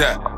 Yeah. 0.00 0.29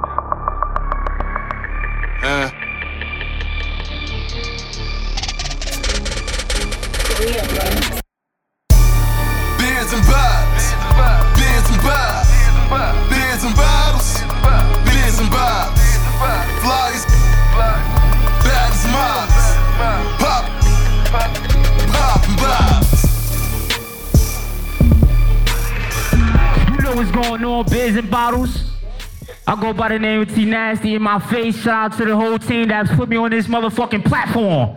Go 29.63 29.73
by 29.73 29.89
the 29.91 29.99
name 29.99 30.21
of 30.23 30.35
T 30.35 30.45
Nasty 30.45 30.97
in 30.97 31.03
my 31.03 31.21
face. 31.21 31.57
Shout 31.57 31.93
out 31.93 31.99
to 31.99 32.05
the 32.05 32.17
whole 32.17 32.37
team 32.37 32.67
that's 32.67 32.91
put 32.97 33.09
me 33.09 33.17
on 33.17 33.31
this 33.31 33.47
motherfucking 33.47 34.05
platform. 34.05 34.77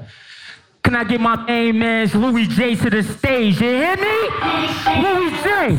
Can 0.84 0.95
I 0.95 1.03
get 1.03 1.20
my 1.20 1.35
main 1.48 1.80
man 1.80 2.07
Louis 2.13 2.48
J 2.48 2.76
to 2.76 2.91
the 2.91 3.02
stage? 3.02 3.59
You 3.59 3.67
hear 3.67 3.95
me? 3.98 4.29
Louis 5.02 5.31
J. 5.41 5.76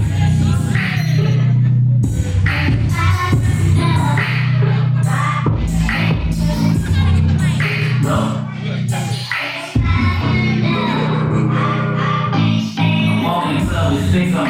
Walking 13.22 14.10
sick 14.10 14.34
on 14.34 14.48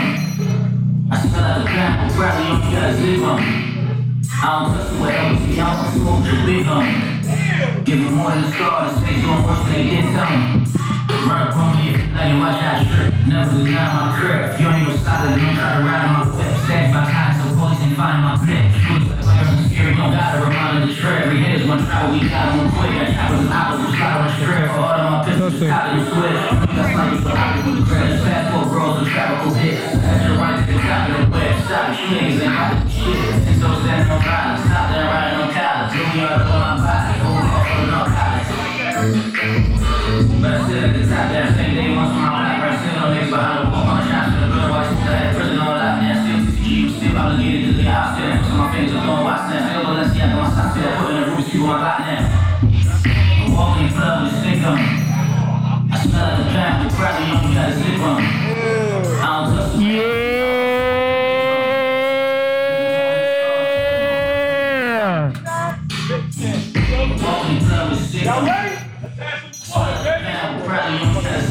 I 1.08 1.20
smell 1.20 1.58
like 1.60 1.74
a 1.74 1.86
I'm 3.06 3.24
on 3.24 3.75
I 4.36 4.52
don't 4.52 4.74
trust 4.76 4.92
the 4.92 5.02
way 5.02 5.16
I 5.16 5.32
was, 5.32 5.40
see, 5.40 5.60
I 5.60 5.64
don't 5.72 5.92
smoke 5.96 6.20
the 6.28 6.36
big 6.44 6.68
on 6.68 7.84
Give 7.84 7.98
me 8.04 8.08
more 8.10 8.30
than 8.30 8.42
the 8.42 8.52
space 8.52 9.24
on 9.24 9.42
worse 9.48 9.64
than 9.64 9.72
they 9.72 9.88
get 9.88 10.04
some. 10.12 10.68
Run 11.24 11.48
on 11.56 11.72
me, 11.80 11.96
now 12.12 12.28
you 12.28 12.36
watch 12.38 12.60
that 12.60 12.84
strip 12.84 13.16
Never 13.26 13.64
deny 13.64 13.88
my 13.96 14.12
crib, 14.20 14.60
you 14.60 14.68
ain't 14.68 14.88
even 14.88 14.98
solid, 15.00 15.40
don't 15.40 15.56
try 15.56 15.78
to 15.78 15.84
ride 15.88 16.04
on 16.04 16.12
my 16.12 16.36
whip. 16.36 16.52
Stash 16.68 16.92
by 16.92 17.00
high, 17.08 17.32
so 17.32 17.48
police 17.56 17.80
ain't 17.80 17.96
find 17.96 18.20
my 18.22 18.36
Scary, 18.36 19.15
don't 20.06 20.14
gotta 20.14 20.38
remind 20.46 20.82
of 20.82 20.88
the 20.88 20.94
trip. 20.94 21.26
Every 21.26 21.38
hit 21.42 21.60
is 21.60 21.66
one 21.66 21.82
try, 21.82 22.06
we 22.10 22.22
got 22.30 22.54
them 22.54 22.70
quick. 22.70 22.94
Got 22.94 23.10
hoppers, 23.50 23.80
we 23.82 23.96
slide 23.98 24.14
on 24.14 24.26
the 24.26 24.32
strip 24.38 24.70
For 24.70 24.78
all 24.78 24.94
of 24.94 25.10
my 25.10 25.24
pistols, 25.26 25.58
and 25.62 26.06
switch 26.06 26.42
That's 26.78 26.94
you 27.10 27.18
for 27.26 27.34
hopping 27.34 27.64
with 27.66 27.76
the 27.82 27.86
credits 27.90 28.22
Fast 28.22 28.46
for 28.54 28.70
bros 28.70 29.02
and 29.02 29.08
tropical 29.10 29.54
hits. 29.58 29.82
At 30.06 30.30
your 30.30 30.38
right 30.38 30.62
to 30.62 30.66
the 30.70 30.78
top 30.78 31.10
of 31.10 31.18
the 31.18 31.26
web 31.34 31.54
Stop 31.66 31.90
it, 31.90 31.98
you 31.98 32.06
niggas 32.14 32.38
ain't 32.38 32.54
got 32.54 32.86
shit. 32.86 33.18
And 33.50 33.56
so 33.58 33.66
standing 33.82 34.10
on 34.14 34.20
violence 34.22 34.62
Stop 34.62 34.84
there 34.94 35.06
riding 35.10 35.42
on 35.42 35.50
college 35.50 35.90
Louis 35.90 36.22
all 36.22 36.54
my 36.54 36.78
body 36.78 37.18
Hold 37.26 37.42
on, 37.42 37.66
hold 37.66 37.90
on, 37.90 38.06
college 38.14 38.46
but 39.06 40.50
I 40.50 40.66
sit 40.66 40.82
at 40.82 40.92
the 40.96 41.02
top 41.06 41.30
same 41.30 41.74
day 41.74 41.94
once 41.94 42.14
my 42.16 42.58
right, 42.58 42.78
still 42.80 43.06
niggas 43.12 43.30
behind 43.30 43.66
the 43.66 43.70
wall, 43.70 43.86
on 43.86 44.02
shots 44.08 44.32
to 44.34 44.40
the 44.40 44.66
white, 44.72 44.88
still 44.88 45.12
at 45.12 45.36
prison 45.36 45.58
all 45.60 45.76
out 45.76 46.00
still 46.00 46.40
TCG, 46.42 46.96
still 46.96 47.18
obligated 47.18 47.76
to 47.76 47.82
the 47.82 47.90
house, 47.90 48.16
still 48.16 48.50
so 48.50 48.56
my 48.56 48.72
fingers 48.72 48.96
are 48.96 49.06
going 49.06 49.24
watch 49.24 49.45
the. 50.76 51.06
I'm 53.46 53.52
walking 53.52 53.86
in 53.86 53.92
club 53.92 54.24
with 54.24 54.40
stick 54.40 54.62
on. 54.64 54.78
I 54.78 55.94
smell 56.02 56.26
like 56.26 56.40
a 56.40 56.50
trap, 56.52 56.72
you 56.82 56.88
probably 56.96 57.26
know 57.26 57.40
you 57.48 57.54
got 57.54 57.68
a 57.68 57.72
zip 57.74 58.00
on. 58.00 58.20
I 59.18 59.24
don't 59.44 59.56
the 59.56 59.82
Yeah. 59.82 60.26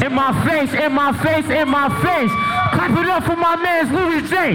in 0.04 0.12
my 0.12 0.30
face, 0.46 0.72
in 0.74 0.92
my 0.92 1.12
face, 1.22 1.46
in 1.50 1.68
my 1.68 1.88
face. 2.02 2.30
Clap 2.72 2.90
it 2.90 3.08
up 3.08 3.24
for 3.24 3.36
my 3.36 3.56
man 3.56 3.94
Louis 3.94 4.28
J. 4.28 4.52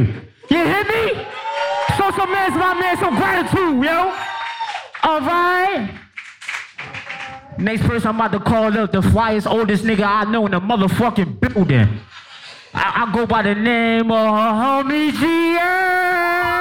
You 0.49 0.65
hear 0.65 0.83
me? 0.83 1.25
Show 1.97 2.11
some 2.11 2.31
man, 2.31 2.51
my 2.57 2.73
man, 2.73 2.97
some 2.97 3.15
gratitude, 3.15 3.83
yo. 3.83 4.30
All 5.03 5.19
right. 5.21 5.99
Next 7.57 7.83
person 7.83 8.09
I'm 8.09 8.15
about 8.15 8.31
to 8.31 8.39
call 8.39 8.77
up, 8.77 8.91
the 8.91 9.01
flyest 9.01 9.49
oldest 9.49 9.83
nigga 9.83 10.03
I 10.03 10.23
know 10.29 10.45
in 10.45 10.51
the 10.51 10.59
motherfucking 10.59 11.39
building. 11.39 11.99
I, 12.73 13.05
I 13.07 13.13
go 13.13 13.25
by 13.25 13.41
the 13.41 13.55
name 13.55 14.11
of 14.11 14.27
homie 14.27 15.11
GL. 15.11 16.60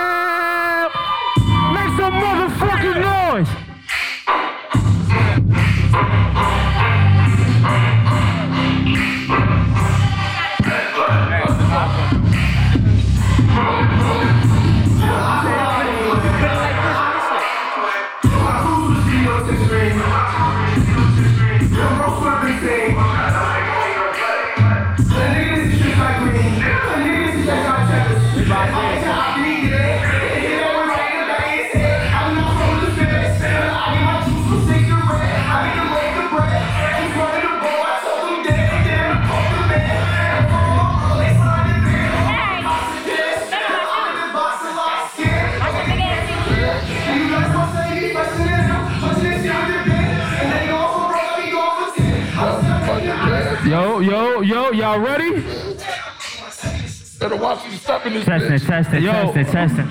Watch 58.04 58.12
you 58.12 58.22
step 58.22 58.42
in 58.42 58.50
this 58.50 58.64
Testing, 58.64 58.66
bitch. 58.66 58.66
testing, 58.66 59.02
Yo. 59.02 59.12
testing, 59.12 59.44
testing. 59.46 59.88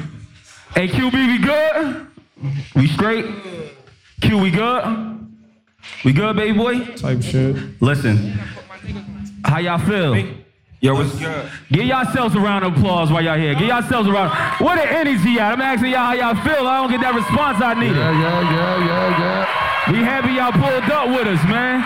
Hey, 0.75 0.87
QB, 0.87 1.13
we 1.13 1.37
good? 1.39 2.07
We 2.75 2.87
straight? 2.87 3.25
Q, 4.21 4.37
we 4.37 4.51
good? 4.51 5.27
We 6.05 6.13
good, 6.13 6.35
baby 6.35 6.57
boy? 6.57 6.85
Type 6.95 7.21
shit. 7.21 7.55
Listen, 7.81 8.39
how 9.43 9.59
y'all 9.59 9.77
feel? 9.79 10.15
Yo, 10.81 10.93
what's 10.93 11.17
good? 11.19 11.49
Give 11.71 11.85
yourselves 11.85 12.35
a 12.35 12.39
round 12.39 12.63
of 12.63 12.77
applause 12.77 13.11
while 13.11 13.21
y'all 13.23 13.37
here. 13.37 13.53
Give 13.53 13.67
yourselves 13.67 14.07
a 14.07 14.11
round. 14.11 14.31
What 14.61 14.75
the 14.75 14.89
energy 14.89 15.37
at? 15.39 15.53
I'm 15.53 15.61
asking 15.61 15.91
y'all 15.91 16.05
how 16.05 16.13
y'all 16.13 16.35
feel. 16.43 16.65
I 16.67 16.77
don't 16.81 16.91
get 16.91 17.01
that 17.01 17.15
response 17.15 17.61
I 17.61 17.73
needed. 17.73 17.97
Yeah, 17.97 18.11
yeah, 18.11 18.41
yeah, 18.55 18.85
yeah, 18.87 19.19
yeah. 19.19 19.91
We 19.91 19.97
happy 19.99 20.31
y'all 20.39 20.51
pulled 20.53 20.89
up 20.91 21.07
with 21.09 21.27
us, 21.27 21.43
man. 21.49 21.83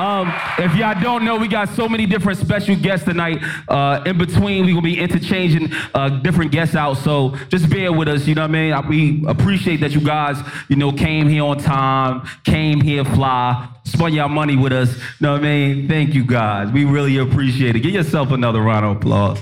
Um, 0.00 0.32
if 0.56 0.74
y'all 0.76 0.98
don't 0.98 1.26
know, 1.26 1.36
we 1.36 1.46
got 1.46 1.68
so 1.68 1.86
many 1.86 2.06
different 2.06 2.38
special 2.38 2.74
guests 2.74 3.04
tonight. 3.04 3.42
Uh, 3.68 4.02
in 4.06 4.16
between, 4.16 4.64
we 4.64 4.72
gonna 4.72 4.80
be 4.80 4.98
interchanging 4.98 5.70
uh, 5.94 6.08
different 6.20 6.52
guests 6.52 6.74
out. 6.74 6.94
So 6.94 7.36
just 7.50 7.68
bear 7.68 7.92
with 7.92 8.08
us. 8.08 8.26
You 8.26 8.34
know 8.34 8.48
what 8.48 8.56
I 8.56 8.88
mean? 8.88 8.88
We 8.88 9.26
appreciate 9.28 9.80
that 9.80 9.90
you 9.90 10.00
guys, 10.00 10.38
you 10.70 10.76
know, 10.76 10.90
came 10.90 11.28
here 11.28 11.44
on 11.44 11.58
time, 11.58 12.26
came 12.44 12.80
here 12.80 13.04
fly, 13.04 13.68
spent 13.84 14.14
y'all 14.14 14.30
money 14.30 14.56
with 14.56 14.72
us. 14.72 14.96
You 14.96 15.02
know 15.20 15.32
what 15.32 15.42
I 15.42 15.44
mean? 15.44 15.86
Thank 15.86 16.14
you 16.14 16.24
guys. 16.24 16.72
We 16.72 16.86
really 16.86 17.18
appreciate 17.18 17.76
it. 17.76 17.80
Give 17.80 17.92
yourself 17.92 18.30
another 18.30 18.62
round 18.62 18.86
of 18.86 18.96
applause. 18.96 19.38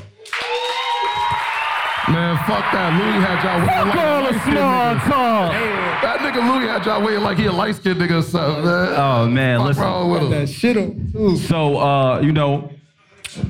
Man, 2.12 2.36
fuck 2.46 2.64
that. 2.72 2.98
Louis 2.98 3.20
had 3.24 3.44
y'all 3.44 3.66
waiting 3.66 3.88
like 3.88 3.96
a 3.96 4.08
All 4.08 4.22
the 4.32 4.40
small 4.40 4.94
nigga. 4.94 5.04
talk. 5.08 5.52
That 6.02 6.18
nigga 6.20 6.54
Louis 6.54 6.66
had 6.68 6.86
y'all 6.86 7.02
waiting 7.02 7.22
like 7.22 7.38
he 7.38 7.46
a 7.46 7.52
light 7.52 7.74
skinned 7.76 8.00
nigga 8.00 8.18
or 8.20 8.22
something, 8.22 8.64
man. 8.64 8.94
Oh 8.96 9.26
man, 9.28 9.58
Fuck 9.58 9.66
listen. 9.68 9.82
wrong 9.82 10.10
with 10.10 10.22
him? 10.22 10.30
That 10.30 10.48
shit 10.48 10.76
on 10.76 11.10
too. 11.12 11.36
So, 11.36 11.76
uh, 11.78 12.20
you 12.20 12.32
know, 12.32 12.72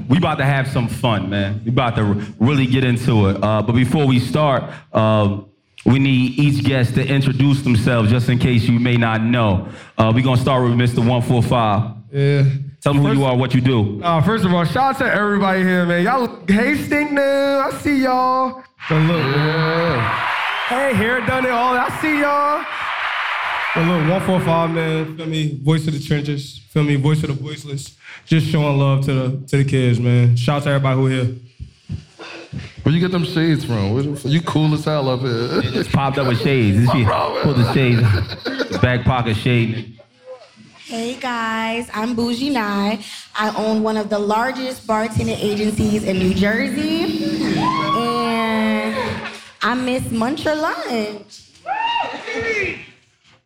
we 0.09 0.19
about 0.19 0.39
to 0.39 0.45
have 0.45 0.67
some 0.69 0.89
fun, 0.89 1.31
man. 1.31 1.63
We 1.65 1.71
about 1.71 1.95
to 1.97 2.05
really 2.41 2.67
get 2.67 2.83
into 2.85 3.29
it. 3.29 3.43
Uh, 3.43 3.63
but 3.63 3.73
before 3.75 4.07
we 4.07 4.19
start, 4.19 4.65
um, 4.93 5.47
we 5.87 5.99
need 6.01 6.39
each 6.39 6.65
guest 6.65 6.95
to 6.97 7.07
introduce 7.07 7.63
themselves, 7.63 8.11
just 8.11 8.29
in 8.29 8.39
case 8.39 8.65
you 8.65 8.81
may 8.81 8.97
not 8.97 9.23
know. 9.23 9.69
Uh, 9.97 10.11
we're 10.15 10.25
gonna 10.25 10.41
start 10.41 10.65
with 10.65 10.73
Mr. 10.73 11.07
One 11.07 11.23
Four 11.23 11.43
Five. 11.43 11.93
Yeah. 12.13 12.45
Tell 12.81 12.95
them 12.95 13.03
who 13.03 13.13
you 13.13 13.25
are, 13.25 13.37
what 13.37 13.55
you 13.55 13.61
do. 13.61 14.01
Uh, 14.03 14.23
first 14.23 14.45
of 14.45 14.55
all, 14.55 14.65
shout 14.65 14.95
out 14.95 14.99
to 14.99 15.13
everybody 15.13 15.63
here, 15.63 15.85
man. 15.85 16.05
Y'all 16.05 16.21
look 16.21 16.49
Hastings 16.49 17.11
now. 17.11 17.69
I 17.69 17.71
see 17.83 18.03
y'all. 18.03 18.63
But 18.89 19.01
look, 19.01 19.23
hey, 20.69 20.95
hair 20.95 21.21
done 21.27 21.45
it 21.45 21.51
all. 21.51 21.77
I 21.77 21.89
see 22.01 22.21
y'all. 22.21 22.65
But 23.75 23.83
look, 23.83 24.01
145, 24.09 24.71
man. 24.71 25.17
Feel 25.17 25.27
me? 25.27 25.59
Voice 25.63 25.87
of 25.89 25.93
the 25.95 26.01
trenches. 26.01 26.59
Feel 26.71 26.85
me? 26.85 26.97
Voice 26.97 27.23
of 27.25 27.29
the 27.29 27.35
voiceless. 27.35 27.97
Just 28.27 28.47
showing 28.47 28.79
love 28.79 29.05
to 29.07 29.13
the 29.13 29.47
to 29.49 29.57
the 29.59 29.65
kids, 29.65 29.99
man. 29.99 30.37
Shout 30.37 30.59
out 30.59 30.63
to 30.65 30.71
everybody 30.71 30.97
who 30.97 31.07
here. 31.07 31.35
Where 32.83 32.95
you 32.95 33.01
get 33.01 33.11
them 33.11 33.25
shades 33.25 33.65
from? 33.65 34.17
You 34.25 34.41
cool 34.43 34.73
as 34.73 34.85
hell 34.85 35.09
up 35.09 35.21
here. 35.21 35.63
Just 35.63 35.93
popped 35.93 36.17
up 36.17 36.29
with 36.29 36.41
shades. 36.41 36.79
This 36.79 36.91
shit, 36.91 37.07
pull 37.07 37.55
the 37.55 37.73
shades, 37.75 38.79
back 38.79 39.05
pocket 39.05 39.37
shade. 39.37 39.98
Hey 40.89 41.17
guys, 41.21 41.87
I'm 41.93 42.17
Booji 42.17 42.51
Nye. 42.51 42.99
I 43.35 43.55
own 43.59 43.83
one 43.83 43.99
of 43.99 44.09
the 44.09 44.19
largest 44.19 44.87
bartending 44.87 45.37
agencies 45.39 46.03
in 46.03 46.19
New 46.19 46.33
Jersey. 46.33 47.29
And 47.59 48.97
I 49.61 49.75
miss 49.75 50.03
Muncher 50.05 50.57
Lunch. 50.57 51.51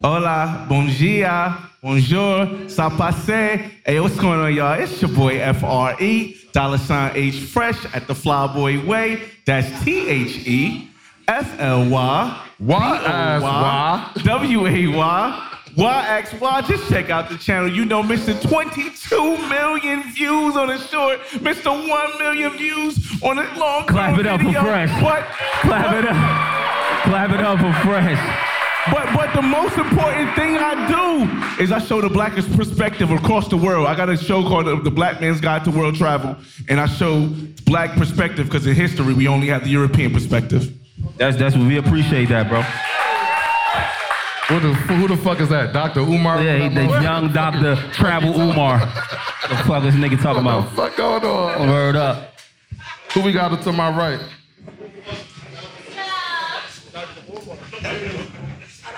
Hola, 0.00 0.66
bon 0.68 0.86
dia, 0.86 1.58
bonjour, 1.82 2.46
ça 2.68 2.88
passe. 2.96 3.58
Hey, 3.84 3.98
what's 3.98 4.14
going 4.14 4.38
on, 4.38 4.54
y'all? 4.54 4.80
It's 4.80 5.02
your 5.02 5.10
boy 5.10 5.40
FRE, 5.52 6.34
dollar 6.52 6.78
sign 6.78 7.10
H 7.16 7.40
Fresh 7.40 7.84
at 7.92 8.06
the 8.06 8.14
Flyboy 8.14 8.86
Way. 8.86 9.20
That's 9.46 9.66
T 9.82 10.08
H 10.08 10.46
E 10.46 10.88
F 11.26 11.58
L 11.58 11.90
Y 11.90 12.46
Why 12.58 12.98
ask 13.04 13.42
why? 13.42 14.12
W 14.22 14.66
A 14.68 14.86
Y. 14.86 15.51
YXY, 15.76 16.66
just 16.69 16.88
check 16.90 17.08
out 17.08 17.30
the 17.30 17.38
channel. 17.38 17.70
You 17.70 17.86
know, 17.86 18.02
Mr. 18.02 18.40
22 18.40 19.38
million 19.48 20.02
views 20.12 20.56
on 20.56 20.70
a 20.70 20.78
short, 20.78 21.20
Mr. 21.40 21.88
1 21.88 22.19
million 22.19 22.52
views 22.58 22.98
on 23.22 23.38
a 23.38 23.58
long 23.58 23.86
Clap 23.86 24.19
it 24.19 24.26
up 24.26 24.40
for. 24.40 24.52
Fresh. 24.52 25.02
What? 25.02 25.24
Clap 25.62 25.94
it 25.94 26.08
up. 26.08 27.02
Clap 27.04 27.30
it 27.30 27.40
up 27.40 27.58
for 27.58 27.88
Fresh. 27.88 28.48
But 28.90 29.14
but 29.14 29.32
the 29.32 29.42
most 29.42 29.78
important 29.78 30.34
thing 30.34 30.56
I 30.58 30.74
do 30.88 31.62
is 31.62 31.70
I 31.70 31.78
show 31.78 32.00
the 32.00 32.10
blackest 32.10 32.52
perspective 32.56 33.10
across 33.10 33.48
the 33.48 33.56
world. 33.56 33.86
I 33.86 33.94
got 33.94 34.10
a 34.10 34.16
show 34.16 34.42
called 34.42 34.84
The 34.84 34.90
Black 34.90 35.20
Man's 35.20 35.40
Guide 35.40 35.64
to 35.64 35.70
World 35.70 35.94
Travel, 35.94 36.36
and 36.68 36.80
I 36.80 36.86
show 36.86 37.28
black 37.64 37.92
perspective 37.96 38.46
because 38.46 38.66
in 38.66 38.75
history 38.75 39.14
we 39.14 39.28
only 39.28 39.46
have 39.46 39.64
the 39.64 39.70
European 39.70 40.12
perspective. 40.12 40.72
That's 41.16 41.36
that's 41.36 41.56
what 41.56 41.66
we 41.66 41.78
appreciate 41.78 42.28
that, 42.28 42.48
bro. 42.48 42.62
Who 44.52 44.60
the, 44.60 44.75
who 44.75 45.08
the 45.08 45.16
fuck 45.16 45.40
is 45.40 45.49
that? 45.49 45.72
Dr. 45.72 46.00
Umar? 46.00 46.43
Yeah, 46.43 46.69
he, 46.69 46.75
the 46.75 46.82
young 47.00 47.32
Doctor 47.32 47.75
Travel 47.94 48.38
Umar. 48.38 48.81
The 48.81 49.56
fuck 49.64 49.82
is 49.84 49.94
this 49.94 50.04
nigga 50.04 50.20
talking 50.20 50.43
about? 50.43 50.64
What 50.64 50.70
the 50.70 50.76
fuck 50.76 50.96
going 50.99 51.25
on? 51.25 51.70
Word 51.70 51.96
up. 51.96 52.34
Who 53.14 53.22
we 53.22 53.32
got 53.32 53.62
to 53.62 53.72
my 53.72 53.88
right? 53.96 54.20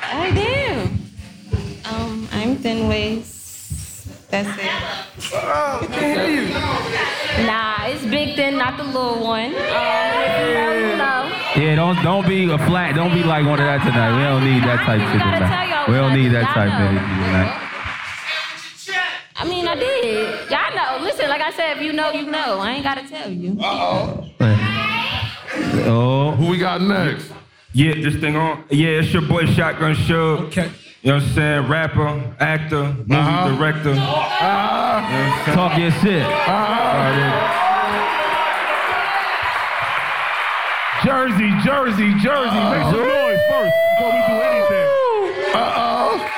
I 0.02 0.30
do. 0.32 1.88
Um, 1.88 2.28
I'm 2.32 2.56
thin 2.56 2.88
waist. 2.88 4.30
That's 4.32 4.48
it. 4.58 5.34
Oh, 5.34 5.86
damn 5.88 6.34
you! 6.34 7.46
Nah, 7.46 7.86
it's 7.86 8.04
big 8.06 8.34
thin, 8.34 8.58
not 8.58 8.76
the 8.76 8.82
little 8.82 9.22
one. 9.22 9.54
Um, 9.54 9.54
if 9.54 11.33
you 11.56 11.62
know, 11.62 11.66
you 11.66 11.66
know. 11.66 11.70
Yeah, 11.70 11.76
don't 11.76 12.02
don't 12.02 12.26
be 12.28 12.50
a 12.50 12.58
flat. 12.58 12.94
Don't 12.94 13.12
be 13.12 13.22
like 13.22 13.44
one 13.46 13.58
of 13.60 13.66
that 13.66 13.82
tonight. 13.84 14.16
We 14.16 14.22
don't 14.24 14.44
need 14.44 14.62
that 14.64 14.84
type 14.84 15.00
shit 15.00 15.20
tonight. 15.20 15.88
We 15.88 15.94
don't 15.94 16.14
need 16.14 16.28
that 16.28 16.52
type 16.54 16.68
know. 16.68 16.86
energy 16.86 17.14
tonight. 17.24 17.60
I 19.36 19.44
mean, 19.46 19.66
I 19.68 19.74
did. 19.74 20.50
Y'all 20.50 20.74
know. 20.74 21.04
Listen, 21.04 21.28
like 21.28 21.40
I 21.42 21.50
said, 21.52 21.76
if 21.76 21.82
you 21.82 21.92
know, 21.92 22.12
you 22.12 22.30
know. 22.30 22.60
I 22.60 22.72
ain't 22.72 22.84
gotta 22.84 23.06
tell 23.08 23.30
you. 23.30 23.56
Oh, 23.60 24.28
Oh. 25.86 26.30
Who 26.38 26.48
we 26.50 26.58
got 26.58 26.80
next? 26.80 27.30
Yeah, 27.72 27.94
this 27.94 28.16
thing 28.16 28.36
on. 28.36 28.64
Yeah, 28.70 29.00
it's 29.00 29.12
your 29.12 29.22
boy 29.22 29.46
Shotgun 29.46 29.94
Suge. 29.94 30.46
Okay. 30.46 30.70
You 31.02 31.10
know 31.10 31.16
what 31.16 31.24
I'm 31.24 31.28
saying? 31.34 31.68
Rapper, 31.68 32.36
actor, 32.40 32.84
movie 32.84 33.14
Uh-huh. 33.14 33.48
director. 33.56 33.90
You 33.90 33.94
know 33.96 34.00
what 34.00 34.32
I'm 34.32 35.44
saying? 35.44 35.56
talk 35.56 35.78
your 35.78 35.90
shit. 35.90 37.63
Jersey, 41.04 41.50
Jersey, 41.64 42.14
Jersey. 42.20 42.60
Make 42.70 42.82
some 42.82 43.06
noise 43.06 43.40
first 43.50 43.74
before 43.90 44.12
we 44.12 44.20
do 44.26 44.34
anything. 44.40 44.88
Uh 45.54 45.72
oh. 45.76 46.30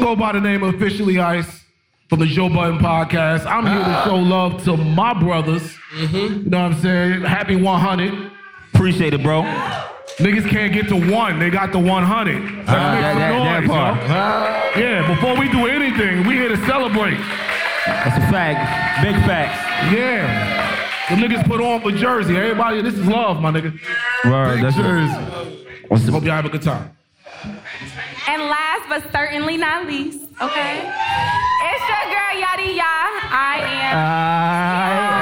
Go 0.00 0.14
by 0.16 0.32
the 0.32 0.40
name 0.40 0.62
of 0.62 0.74
Officially 0.76 1.18
Ice 1.18 1.64
from 2.08 2.20
the 2.20 2.26
Joe 2.26 2.48
Budden 2.48 2.78
Podcast. 2.78 3.44
I'm 3.46 3.66
here 3.66 3.82
to 3.84 4.02
show 4.04 4.14
love 4.16 4.62
to 4.64 4.76
my 4.76 5.12
brothers. 5.18 5.76
You 5.98 6.28
know 6.44 6.62
what 6.62 6.72
I'm 6.74 6.80
saying? 6.80 7.22
Happy 7.22 7.56
100. 7.56 8.30
Appreciate 8.74 9.14
it, 9.14 9.22
bro. 9.22 9.42
Niggas 10.18 10.48
can't 10.48 10.72
get 10.72 10.88
to 10.88 10.96
one. 11.12 11.38
They 11.40 11.50
got 11.50 11.72
to 11.72 11.78
100. 11.78 12.42
Let's 12.42 12.54
make 12.56 12.66
that- 12.66 13.12
some 13.12 13.18
that- 13.18 13.42
that 13.42 13.60
noise, 13.62 13.68
part. 13.68 13.96
yo. 14.76 14.82
Yeah, 14.82 15.06
before 15.14 15.34
we 15.36 15.48
do 15.48 15.66
anything, 15.66 16.24
we 16.26 16.34
here 16.36 16.48
to 16.50 16.56
celebrate. 16.66 17.18
That's 17.86 18.16
a 18.16 18.20
fact. 18.30 19.02
Big 19.02 19.16
facts. 19.26 19.58
Yeah. 19.92 20.55
The 21.08 21.14
niggas 21.14 21.46
put 21.46 21.60
on 21.60 21.82
for 21.82 21.92
Jersey. 21.92 22.36
Everybody, 22.36 22.82
this 22.82 22.94
is 22.94 23.06
love, 23.06 23.40
my 23.40 23.52
nigga. 23.52 23.78
Word. 24.24 24.60
That's 24.60 24.76
What's 25.88 26.04
the, 26.04 26.10
Hope 26.10 26.24
y'all 26.24 26.32
have 26.32 26.46
a 26.46 26.48
good 26.48 26.62
time. 26.62 26.90
And 28.28 28.42
last 28.42 28.88
but 28.88 29.12
certainly 29.12 29.56
not 29.56 29.86
least, 29.86 30.24
okay, 30.42 30.78
it's 30.78 31.88
your 31.88 32.04
girl 32.10 32.42
Yatti 32.42 32.76
Ya. 32.76 32.82
I 33.30 33.60
am. 33.92 35.15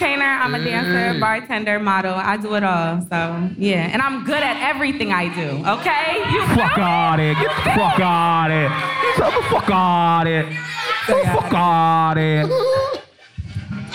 Entertainer. 0.00 0.24
I'm 0.24 0.54
a 0.54 0.64
dancer, 0.64 1.18
bartender, 1.20 1.78
model. 1.78 2.14
I 2.14 2.36
do 2.36 2.54
it 2.54 2.62
all. 2.62 3.00
So 3.02 3.50
yeah, 3.56 3.90
and 3.92 4.00
I'm 4.00 4.24
good 4.24 4.42
at 4.42 4.56
everything 4.62 5.12
I 5.12 5.28
do. 5.34 5.64
Okay, 5.66 6.32
you 6.32 6.46
fuck 6.54 6.74
feel 6.74 6.84
it. 6.84 6.88
out 6.88 7.20
of 7.20 7.24
here. 7.24 7.34
Get 7.34 7.56
the 7.56 7.70
fuck 7.70 8.00
out 8.00 8.50
it. 8.50 8.54
here. 8.54 8.68
Get 9.16 9.34
the 9.34 9.42
fuck 9.50 9.70
out 9.70 10.26
of 10.26 10.32
here. 10.32 10.58
Get 11.06 11.24
the 11.24 11.30
fuck 11.32 11.52
out 11.52 12.12
of 12.12 12.22
here. 12.22 12.48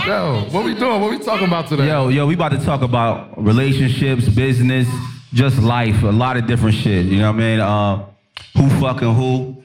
Yo, 0.05 0.47
what 0.51 0.65
we 0.65 0.73
doing? 0.73 0.99
What 0.99 1.11
we 1.11 1.19
talking 1.19 1.47
about 1.47 1.67
today? 1.67 1.87
Yo, 1.87 2.09
yo, 2.09 2.27
we 2.27 2.33
about 2.33 2.51
to 2.51 2.59
talk 2.59 2.81
about 2.81 3.41
relationships, 3.41 4.27
business, 4.27 4.87
just 5.33 5.59
life, 5.59 6.03
a 6.03 6.07
lot 6.07 6.35
of 6.35 6.45
different 6.45 6.75
shit. 6.75 7.05
You 7.05 7.19
know 7.19 7.31
what 7.31 7.41
I 7.41 7.45
mean? 7.45 7.59
Uh, 7.61 8.05
who 8.57 8.69
fucking 8.81 9.13
who, 9.13 9.63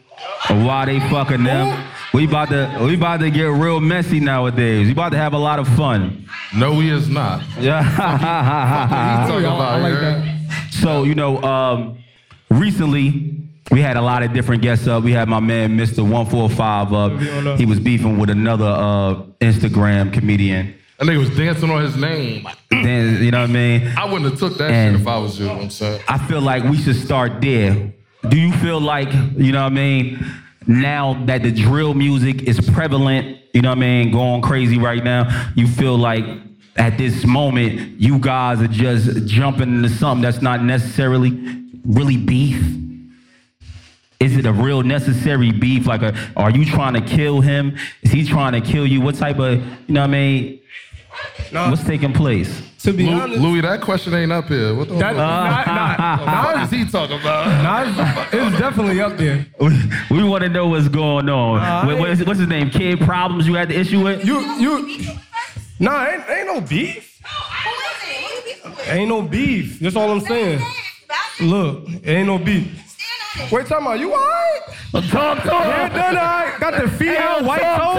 or 0.51 0.65
why 0.65 0.85
they 0.85 1.01
fucking 1.11 1.43
them. 1.43 1.85
We 2.15 2.25
about 2.27 2.49
to 2.49 2.79
we 2.87 2.95
about 2.95 3.21
to 3.21 3.31
get 3.31 3.45
real 3.45 3.81
messy 3.81 4.19
nowadays. 4.21 4.87
We 4.87 4.93
about 4.93 5.11
to 5.13 5.19
have 5.19 5.35
a 5.35 5.39
lot 5.39 5.59
of 5.59 5.69
fun. 5.77 6.27
No, 6.57 6.81
he 6.81 6.89
is 6.89 7.09
not. 7.09 7.43
Yeah. 7.61 7.83
He 7.83 9.31
talking 9.31 9.45
about 9.45 9.83
like 9.83 9.93
here. 9.99 10.35
So, 10.71 11.03
you 11.05 11.15
know, 11.15 11.43
um, 11.43 11.99
recently 12.51 13.35
we 13.71 13.81
had 13.83 13.97
a 13.97 14.01
lot 14.01 14.23
of 14.23 14.33
different 14.33 14.63
guests 14.63 14.87
up. 14.87 15.03
We 15.05 15.13
had 15.13 15.29
my 15.29 15.41
man, 15.41 15.77
Mr. 15.77 15.99
145 16.03 16.93
up. 16.93 17.59
He 17.59 17.67
was 17.67 17.79
beefing 17.81 18.19
with 18.19 18.31
another 18.31 18.65
uh, 18.67 19.15
Instagram 19.41 20.13
comedian. 20.13 20.75
That 20.99 21.07
nigga 21.07 21.19
was 21.19 21.37
dancing 21.37 21.71
on 21.71 21.83
his 21.83 21.97
name. 21.97 22.49
Then, 22.71 23.23
you 23.23 23.31
know 23.31 23.43
what 23.43 23.51
I 23.51 23.53
mean? 23.53 23.87
I 23.97 24.05
wouldn't 24.07 24.31
have 24.31 24.39
took 24.39 24.57
that 24.59 24.71
And- 24.71 24.95
shit 24.97 25.03
if 25.03 25.07
I 25.07 25.19
was 25.19 25.39
you. 25.39 25.49
I'm 25.51 25.71
saying. 25.71 26.01
I 26.09 26.19
feel 26.27 26.41
like 26.41 26.65
we 26.65 26.79
should 26.79 26.97
start 26.97 27.41
there. 27.43 27.93
Do 28.29 28.37
you 28.39 28.53
feel 28.55 28.81
like, 28.81 29.13
you 29.37 29.53
know 29.53 29.63
what 29.63 29.73
I 29.73 29.75
mean, 29.75 30.27
now 30.69 31.15
that 31.25 31.43
the 31.43 31.51
drill 31.51 31.95
music 31.95 32.43
is 32.43 32.61
prevalent, 32.71 33.39
you 33.55 33.63
know 33.63 33.71
what 33.71 33.79
I 33.79 33.81
mean, 33.81 34.13
going 34.13 34.43
crazy 34.43 34.79
right 34.79 35.03
now, 35.03 35.51
you 35.57 35.67
feel 35.67 35.97
like 35.97 36.25
at 36.77 36.97
this 36.97 37.25
moment, 37.25 38.01
you 38.01 38.19
guys 38.19 38.61
are 38.61 38.69
just 38.69 39.27
jumping 39.27 39.77
into 39.77 39.89
something 39.89 40.23
that's 40.23 40.43
not 40.43 40.63
necessarily 40.63 41.31
really 41.85 42.19
beef? 42.19 42.63
Is 44.21 44.37
it 44.37 44.47
a 44.47 44.53
real 44.53 44.83
necessary 44.83 45.53
beef? 45.53 45.87
Like, 45.87 46.03
a, 46.03 46.15
are 46.37 46.51
you 46.51 46.65
trying 46.65 46.95
to 46.95 47.01
kill 47.01 47.41
him? 47.41 47.77
Is 48.03 48.13
he 48.13 48.27
trying 48.27 48.53
to 48.53 48.61
kill 48.61 48.87
you? 48.87 49.01
What 49.01 49.15
type 49.15 49.39
of, 49.39 49.59
you 49.59 49.95
know 49.95 50.01
what 50.01 50.09
I 50.09 50.13
mean? 50.13 50.61
What's 51.53 51.85
taking 51.85 52.13
place? 52.13 52.63
To 52.83 52.93
be 52.93 53.07
Lou- 53.07 53.21
honest, 53.21 53.41
Louis, 53.41 53.61
that 53.63 53.81
question 53.81 54.15
ain't 54.15 54.31
up 54.33 54.47
here. 54.47 54.75
What 54.75 54.89
the 54.89 54.95
that, 54.97 55.15
fuck? 55.17 55.67
not, 55.67 55.99
not, 55.99 56.45
What 56.55 56.63
is 56.65 56.71
he 56.71 56.85
talking 56.91 57.21
about? 57.21 57.47
not, 57.63 58.33
it's 58.33 58.59
definitely 58.59 59.01
up 59.01 59.17
there. 59.17 59.47
We, 60.11 60.23
want 60.23 60.45
to 60.45 60.49
know 60.49 60.69
what's 60.69 60.89
going 60.89 61.29
on. 61.29 61.61
Uh, 61.61 61.85
What- 61.85 61.99
what 61.99 62.11
is- 62.11 62.25
what's 62.25 62.39
his 62.39 62.49
name? 62.49 62.71
Kid 62.71 63.01
Problems 63.01 63.47
you 63.47 63.55
had 63.55 63.69
the 63.69 63.79
issue 63.79 64.03
with? 64.05 64.25
You, 64.25 64.41
you, 64.59 65.07
nah, 65.81 66.07
ain't, 66.07 66.29
ain't 66.29 66.47
no 66.47 66.61
beef. 66.61 67.21
Ain't 68.87 69.09
no 69.09 69.23
beef. 69.23 69.81
That's 69.81 69.97
all 69.97 70.11
I'm 70.11 70.21
saying. 70.21 70.61
Look, 71.41 71.89
ain't 72.05 72.27
no 72.27 72.39
beef. 72.39 72.85
Wait, 73.53 73.67
talking 73.67 73.87
about 73.87 73.99
you 74.01 74.13
alright? 74.13 74.61
Talk 75.11 75.43
to 75.43 75.49
Yeah, 75.49 75.87
him. 75.89 75.93
then 75.95 76.15
got 76.61 76.83
the 76.83 76.89
feet 76.89 77.09
female 77.17 77.45
white 77.45 77.61
talk 77.61 77.99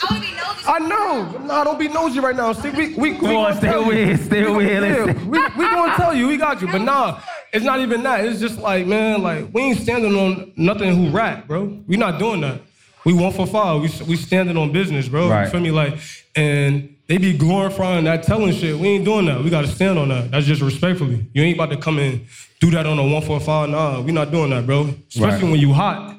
to 0.00 0.06
toes. 0.06 0.24
him. 0.24 0.64
I 0.66 0.78
know. 0.80 1.38
Nah, 1.44 1.64
don't 1.64 1.78
be 1.78 1.88
nosy 1.88 2.20
right 2.20 2.36
now. 2.36 2.52
See, 2.52 2.70
we 2.70 2.94
we 2.94 3.12
we 3.12 3.16
Come 3.18 3.26
on, 3.28 3.32
gonna 3.34 3.56
stay 3.56 3.66
tell 3.68 3.80
over 3.80 3.92
you. 3.94 4.16
stay 4.16 4.40
We 4.42 4.46
over 4.46 4.62
yeah, 4.62 5.12
we 5.24 5.38
we 5.38 5.64
gonna 5.74 5.94
tell 5.96 6.14
you. 6.14 6.28
We 6.28 6.36
got 6.36 6.60
you. 6.60 6.68
But 6.68 6.82
nah, 6.82 7.20
it's 7.52 7.64
not 7.64 7.80
even 7.80 8.02
that. 8.02 8.24
It's 8.24 8.40
just 8.40 8.58
like, 8.58 8.86
man, 8.86 9.22
like 9.22 9.48
we 9.52 9.62
ain't 9.62 9.78
standing 9.80 10.14
on 10.14 10.52
nothing 10.56 10.94
who 10.94 11.10
rap, 11.16 11.46
bro. 11.46 11.82
We 11.86 11.96
not 11.96 12.18
doing 12.18 12.40
that. 12.42 12.60
We 13.04 13.14
one 13.14 13.32
for 13.32 13.46
five. 13.46 13.80
We 13.80 13.90
we 14.06 14.16
standing 14.16 14.56
on 14.56 14.72
business, 14.72 15.08
bro. 15.08 15.28
Right. 15.30 15.44
You 15.44 15.50
feel 15.50 15.60
me? 15.60 15.70
Like, 15.70 15.98
and 16.36 16.94
they 17.06 17.16
be 17.16 17.32
glorifying 17.36 18.04
that 18.04 18.22
telling 18.24 18.52
shit. 18.52 18.76
We 18.78 18.88
ain't 18.88 19.04
doing 19.06 19.24
that. 19.26 19.42
We 19.42 19.48
gotta 19.48 19.68
stand 19.68 19.98
on 19.98 20.08
that. 20.10 20.30
That's 20.30 20.44
just 20.46 20.60
respectfully. 20.60 21.26
You 21.32 21.42
ain't 21.42 21.56
about 21.56 21.70
to 21.70 21.78
come 21.78 21.98
and 21.98 22.26
do 22.60 22.70
that 22.72 22.84
on 22.86 22.98
a 22.98 23.06
one 23.06 23.22
for 23.22 23.40
five. 23.40 23.70
Nah, 23.70 24.00
we 24.00 24.12
not 24.12 24.30
doing 24.30 24.50
that, 24.50 24.66
bro. 24.66 24.94
Especially 25.08 25.42
Right. 25.44 25.50
when 25.52 25.60
you 25.60 25.72
hot. 25.72 26.17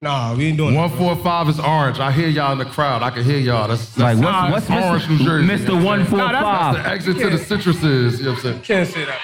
Nah, 0.00 0.32
we 0.36 0.46
ain't 0.46 0.56
doing 0.56 0.76
One 0.76 0.90
four 0.90 1.16
five 1.16 1.48
is 1.48 1.58
orange. 1.58 1.98
I 1.98 2.12
hear 2.12 2.28
y'all 2.28 2.52
in 2.52 2.58
the 2.58 2.64
crowd. 2.64 3.02
I 3.02 3.10
can 3.10 3.24
hear 3.24 3.38
y'all. 3.38 3.66
That's, 3.66 3.92
that's 3.96 4.20
Like, 4.20 4.52
what's- 4.52 4.68
what's 4.68 4.84
orange, 4.84 5.02
Mr. 5.02 5.08
New 5.10 5.24
Jersey. 5.24 5.48
Mr. 5.48 5.58
you 5.58 5.66
know 5.66 5.74
what 5.74 5.84
145? 5.84 6.74
That's 6.74 6.84
the 6.84 6.90
exit 6.90 7.18
to 7.18 7.30
the 7.30 7.36
citruses. 7.72 8.18
You 8.18 8.24
know 8.26 8.30
what 8.30 8.36
I'm 8.38 8.42
saying? 8.44 8.60
Can't 8.60 8.88
say 8.88 9.04
that. 9.06 9.18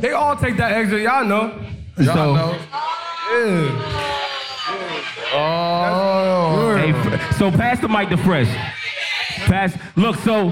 They 0.00 0.12
all 0.12 0.34
take 0.34 0.56
that 0.56 0.72
exit, 0.72 1.02
y'all 1.02 1.26
know. 1.26 1.52
Y'all 1.98 2.06
So- 2.14 2.34
know. 2.34 2.56
Yeah. 3.32 3.98
Oh. 5.34 6.76
Hey, 6.78 7.32
so 7.36 7.50
pass 7.50 7.80
the 7.80 7.88
mic 7.88 8.08
to 8.08 8.16
Fresh. 8.16 8.48
Pass. 9.46 9.76
Look, 9.94 10.16
so 10.20 10.48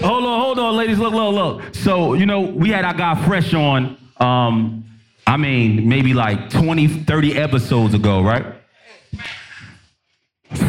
hold 0.00 0.24
on, 0.24 0.40
hold 0.40 0.58
on, 0.60 0.76
ladies. 0.76 0.98
Look, 1.00 1.12
look, 1.12 1.34
look. 1.34 1.74
So 1.74 2.14
you 2.14 2.26
know, 2.26 2.40
we 2.42 2.70
had 2.70 2.84
our 2.84 2.94
guy 2.94 3.16
Fresh 3.26 3.52
on. 3.54 3.96
Um, 4.18 4.84
I 5.30 5.36
mean, 5.36 5.88
maybe 5.88 6.12
like 6.12 6.50
20, 6.50 6.88
30 6.88 7.38
episodes 7.38 7.94
ago, 7.94 8.20
right? 8.20 8.44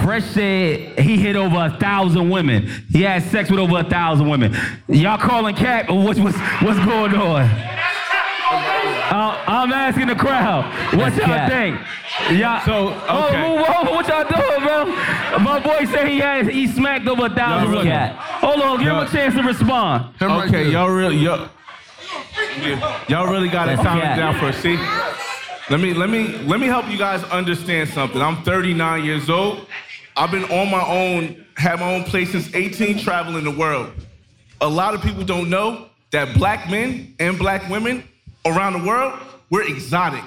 Fresh 0.04 0.26
said 0.26 1.00
he 1.00 1.18
hit 1.18 1.36
over 1.36 1.56
a 1.66 1.72
thousand 1.80 2.30
women. 2.30 2.70
He 2.92 3.02
had 3.02 3.24
sex 3.24 3.50
with 3.50 3.60
over 3.60 3.80
a 3.80 3.84
thousand 3.84 4.30
women. 4.30 4.56
Y'all 4.88 5.18
calling 5.18 5.56
cap 5.56 5.90
or 5.90 6.04
what's 6.04 6.20
what's 6.20 6.38
what's 6.62 6.78
going 6.86 7.16
on? 7.16 7.42
Uh, 9.12 9.44
I'm 9.48 9.74
asking 9.74 10.08
the 10.08 10.16
crowd. 10.16 10.66
What 10.96 11.16
That's 11.16 11.18
y'all 11.18 11.26
cap. 11.26 11.50
think? 11.50 11.80
Yeah. 12.40 12.64
So, 12.64 12.94
Oh, 13.10 13.28
okay. 13.28 13.42
move 13.42 13.68
over. 13.68 13.92
What 13.96 14.08
y'all 14.08 14.24
doing, 14.24 14.64
bro? 14.64 15.40
My 15.40 15.60
boy 15.60 15.86
said 15.92 16.08
he 16.08 16.20
had 16.20 16.48
he 16.50 16.68
smacked 16.68 17.08
over 17.08 17.26
a 17.26 17.30
thousand 17.30 17.74
Y'all 17.74 17.80
women. 17.84 18.00
really- 18.00 18.16
Hold 18.16 18.62
on, 18.62 18.78
give 18.78 18.88
him 18.88 18.94
Y'all- 18.96 19.08
a 19.08 19.10
chance 19.10 19.34
to 19.34 19.42
respond. 19.42 20.06
Okay, 20.22 20.70
y'all 20.70 20.90
really 20.90 21.18
y'all, 21.18 21.50
y'all 23.08 23.28
really 23.28 23.50
got 23.50 23.66
to 23.66 23.72
That's 23.76 23.82
calm 23.88 23.98
it 23.98 24.02
cat. 24.02 24.18
down 24.18 24.40
for 24.40 24.50
a 24.50 24.54
see. 24.54 24.78
Let 25.70 25.80
me 25.80 25.94
let 25.94 26.10
me 26.10 26.38
let 26.40 26.60
me 26.60 26.68
help 26.68 26.90
you 26.90 26.98
guys 26.98 27.24
understand 27.26 27.90
something. 27.90 28.22
I'm 28.22 28.44
39 28.44 29.06
years 29.06 29.30
old. 29.30 29.68
I've 30.18 30.32
been 30.32 30.44
on 30.46 30.70
my 30.70 30.86
own, 30.86 31.46
had 31.56 31.80
my 31.80 31.94
own 31.94 32.04
place 32.04 32.32
since 32.32 32.54
18, 32.54 33.00
traveling 33.00 33.46
the 33.46 33.52
world. 33.52 33.92
A 34.60 34.68
lot 34.68 34.94
of 34.94 35.02
people 35.02 35.24
don't 35.24 35.50
know 35.50 35.88
that 36.12 36.36
black 36.36 36.70
men 36.70 37.16
and 37.20 37.38
black 37.38 37.70
women 37.70 38.04
around 38.46 38.74
the 38.74 38.86
world, 38.86 39.18
we're 39.50 39.64
exotic. 39.64 40.24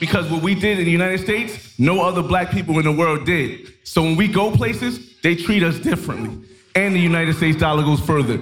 Because 0.00 0.30
what 0.30 0.42
we 0.42 0.54
did 0.54 0.78
in 0.78 0.84
the 0.84 0.90
United 0.90 1.20
States, 1.20 1.78
no 1.78 2.02
other 2.02 2.22
black 2.22 2.50
people 2.50 2.78
in 2.78 2.84
the 2.84 2.92
world 2.92 3.24
did. 3.24 3.72
So 3.84 4.02
when 4.02 4.16
we 4.16 4.28
go 4.28 4.50
places, 4.50 5.18
they 5.22 5.34
treat 5.34 5.62
us 5.62 5.78
differently. 5.78 6.46
And 6.74 6.94
the 6.94 7.00
United 7.00 7.34
States 7.36 7.58
dollar 7.58 7.82
goes 7.82 8.00
further. 8.00 8.38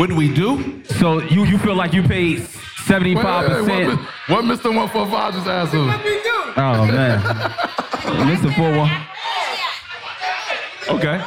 What 0.00 0.08
do 0.08 0.14
we 0.14 0.32
do? 0.32 0.82
So 0.98 1.20
you 1.20 1.44
you 1.44 1.58
feel 1.58 1.74
like 1.74 1.92
you 1.92 2.02
paid 2.02 2.40
seventy 2.86 3.14
five 3.14 3.50
Wait, 3.50 3.56
wait, 3.56 3.66
wait, 3.66 3.84
percent? 3.84 4.08
What, 4.30 4.44
what 4.46 4.58
Mr. 4.58 4.74
145 4.74 5.34
just 5.34 5.46
asked 5.46 5.74
him? 5.74 5.90
Oh 6.56 6.86
man, 6.86 7.20
Mr. 8.24 8.50
Four 8.56 8.78
One. 8.78 8.90
Okay. 10.88 11.18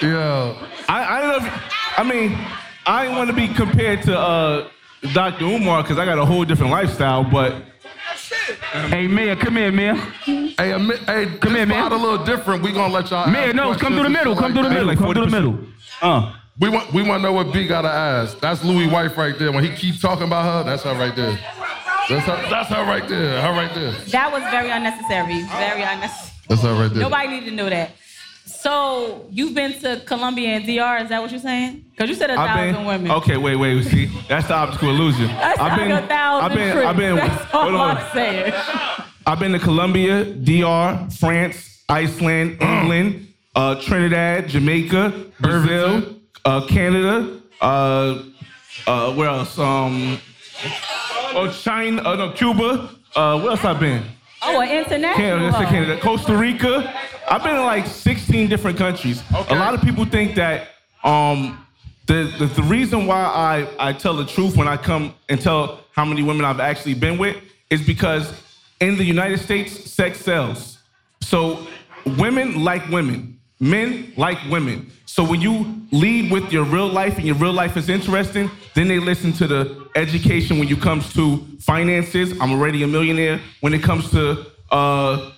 Yeah. 0.00 0.68
I, 0.88 1.18
I 1.18 1.20
don't 1.20 1.28
know 1.42 1.46
if, 1.46 1.98
I 1.98 2.02
mean, 2.02 2.38
I 2.86 3.02
didn't 3.04 3.18
want 3.18 3.28
to 3.28 3.36
be 3.36 3.46
compared 3.46 4.02
to 4.04 4.18
uh, 4.18 4.70
Dr. 5.12 5.44
Umar 5.44 5.82
because 5.82 5.98
I 5.98 6.06
got 6.06 6.16
a 6.16 6.24
whole 6.24 6.46
different 6.46 6.72
lifestyle, 6.72 7.24
but. 7.24 7.62
Hey, 8.88 9.06
Mayor, 9.06 9.36
come 9.36 9.56
here, 9.56 9.70
Mayor. 9.70 9.96
Hey, 10.24 10.72
a, 10.72 10.78
mi- 10.78 10.96
hey, 11.04 11.26
Come 11.40 11.54
here, 11.54 11.66
man. 11.66 11.84
spot 11.84 11.92
a 11.92 11.96
little 11.96 12.24
different. 12.24 12.62
We 12.62 12.72
gonna 12.72 12.94
let 12.94 13.10
y'all. 13.10 13.30
Mayor, 13.30 13.52
no, 13.52 13.74
come 13.74 13.92
through 13.92 14.04
the 14.04 14.08
middle. 14.08 14.32
and 14.32 14.40
Come 14.40 14.52
shit 14.54 14.62
through 14.64 14.68
the 14.70 14.74
middle. 14.74 14.88
that. 14.88 14.96
Come 14.96 15.12
through 15.12 15.24
the 15.26 15.30
middle. 15.30 15.58
Uh. 16.00 16.35
We 16.58 16.70
want 16.70 16.92
we 16.92 17.02
want 17.02 17.20
to 17.20 17.22
know 17.22 17.32
what 17.32 17.52
B 17.52 17.66
gotta 17.66 17.88
ask. 17.88 18.40
That's 18.40 18.64
Louis 18.64 18.86
wife 18.86 19.18
right 19.18 19.38
there. 19.38 19.52
When 19.52 19.62
he 19.62 19.70
keeps 19.76 20.00
talking 20.00 20.24
about 20.24 20.44
her, 20.44 20.70
that's 20.70 20.82
her 20.84 20.94
right 20.94 21.14
there. 21.14 21.38
That's 22.08 22.24
her. 22.24 22.48
That's 22.48 22.68
her 22.70 22.84
right 22.84 23.06
there. 23.06 23.42
Her 23.42 23.50
right 23.50 23.74
there. 23.74 23.92
That 23.92 24.32
was 24.32 24.42
very 24.50 24.70
unnecessary. 24.70 25.42
Very 25.58 25.82
unnecessary. 25.82 26.32
That's 26.48 26.62
her 26.62 26.74
right 26.74 26.90
there. 26.90 27.02
Nobody 27.02 27.28
needed 27.28 27.50
to 27.50 27.56
know 27.56 27.68
that. 27.68 27.90
So 28.46 29.26
you've 29.30 29.54
been 29.54 29.78
to 29.80 30.00
Colombia 30.06 30.56
and 30.56 30.64
DR? 30.64 31.02
Is 31.02 31.10
that 31.10 31.20
what 31.20 31.30
you're 31.30 31.40
saying? 31.40 31.84
Because 31.90 32.08
you 32.08 32.14
said 32.14 32.30
a 32.30 32.34
I've 32.34 32.48
thousand 32.48 32.74
been, 32.74 32.84
women. 32.86 33.10
Okay, 33.10 33.36
wait, 33.36 33.56
wait. 33.56 33.84
See, 33.84 34.06
that's 34.28 34.48
the 34.48 34.54
optical 34.54 34.88
illusion. 34.88 35.26
That's 35.26 35.58
I've 35.60 35.72
like 35.72 35.80
been, 35.88 35.90
a 35.92 36.06
thousand 36.06 36.50
I've 36.50 36.56
been, 36.56 36.72
trips. 36.72 36.86
I've 36.88 36.96
been. 36.96 37.16
That's 37.16 37.44
hold 37.44 37.74
all 37.74 37.80
on. 37.80 37.96
I'm 37.98 38.12
saying. 38.12 38.54
I've 39.26 39.38
been 39.40 39.52
to 39.52 39.58
Colombia, 39.58 40.24
DR, 40.24 41.08
France, 41.18 41.82
Iceland, 41.88 42.62
England, 42.62 43.28
uh, 43.54 43.74
Trinidad, 43.82 44.48
Jamaica, 44.48 45.26
Brazil, 45.40 46.15
uh, 46.46 46.66
Canada, 46.66 47.40
uh, 47.60 48.22
uh, 48.86 49.12
where 49.14 49.28
else? 49.28 49.58
Um, 49.58 50.18
oh, 51.34 51.52
China, 51.62 52.02
uh, 52.02 52.16
no, 52.16 52.30
Cuba. 52.30 52.90
Uh, 53.14 53.40
where 53.40 53.50
else 53.50 53.64
I've 53.64 53.80
been? 53.80 54.04
Oh, 54.42 54.60
an 54.60 54.68
international. 54.68 55.16
Canada, 55.16 55.44
let's 55.44 55.56
say 55.56 55.64
one. 55.64 55.72
Canada, 55.72 56.00
Costa 56.00 56.36
Rica. 56.36 56.94
I've 57.28 57.42
been 57.42 57.56
in 57.56 57.64
like 57.64 57.86
16 57.86 58.48
different 58.48 58.78
countries. 58.78 59.22
Okay. 59.34 59.56
A 59.56 59.58
lot 59.58 59.74
of 59.74 59.82
people 59.82 60.04
think 60.04 60.36
that 60.36 60.68
um, 61.02 61.66
the, 62.06 62.32
the 62.38 62.46
the 62.46 62.62
reason 62.62 63.06
why 63.06 63.24
I, 63.24 63.88
I 63.88 63.92
tell 63.92 64.14
the 64.14 64.24
truth 64.24 64.56
when 64.56 64.68
I 64.68 64.76
come 64.76 65.14
and 65.28 65.40
tell 65.40 65.80
how 65.92 66.04
many 66.04 66.22
women 66.22 66.44
I've 66.44 66.60
actually 66.60 66.94
been 66.94 67.18
with 67.18 67.36
is 67.70 67.84
because 67.84 68.32
in 68.80 68.96
the 68.96 69.04
United 69.04 69.38
States, 69.40 69.90
sex 69.90 70.20
sells. 70.20 70.78
So 71.22 71.66
women 72.04 72.62
like 72.62 72.88
women, 72.88 73.40
men 73.58 74.12
like 74.16 74.38
women. 74.48 74.92
So 75.16 75.24
when 75.24 75.40
you 75.40 75.80
lead 75.92 76.30
with 76.30 76.52
your 76.52 76.64
real 76.64 76.88
life 76.88 77.16
and 77.16 77.24
your 77.24 77.36
real 77.36 77.54
life 77.54 77.78
is 77.78 77.88
interesting, 77.88 78.50
then 78.74 78.86
they 78.86 78.98
listen 78.98 79.32
to 79.32 79.46
the 79.46 79.88
education 79.94 80.58
when 80.58 80.68
it 80.68 80.78
comes 80.82 81.10
to 81.14 81.38
finances. 81.58 82.38
I'm 82.38 82.52
already 82.52 82.82
a 82.82 82.86
millionaire. 82.86 83.40
When 83.62 83.72
it 83.72 83.82
comes 83.82 84.10
to 84.10 84.44
uh, 84.70 85.32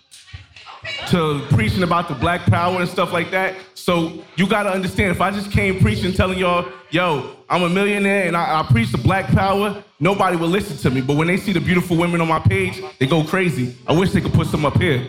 to 1.11 1.47
preaching 1.51 1.85
about 1.85 2.09
the 2.09 2.15
black 2.17 2.41
power 2.47 2.81
and 2.81 2.89
stuff 2.89 3.13
like 3.13 3.31
that. 3.31 3.55
So 3.75 4.25
you 4.35 4.49
gotta 4.49 4.71
understand, 4.71 5.13
if 5.13 5.21
I 5.21 5.31
just 5.31 5.53
came 5.53 5.79
preaching, 5.79 6.13
telling 6.13 6.41
y'all, 6.41 6.73
yo, 6.91 7.37
I'm 7.49 7.63
a 7.63 7.69
millionaire 7.69 8.27
and 8.27 8.37
I, 8.37 8.59
I 8.59 8.63
preach 8.65 8.91
the 8.91 8.99
black 8.99 9.27
power, 9.29 9.81
nobody 10.01 10.37
will 10.37 10.49
listen 10.49 10.77
to 10.79 10.91
me. 10.91 11.03
But 11.03 11.17
when 11.17 11.29
they 11.29 11.37
see 11.37 11.53
the 11.53 11.61
beautiful 11.61 11.97
women 11.97 12.21
on 12.21 12.27
my 12.27 12.41
page, 12.41 12.83
they 12.99 13.07
go 13.07 13.23
crazy. 13.23 13.77
I 13.87 13.93
wish 13.93 14.11
they 14.11 14.21
could 14.21 14.33
put 14.33 14.49
some 14.49 14.67
up 14.67 14.77
here. 14.81 15.07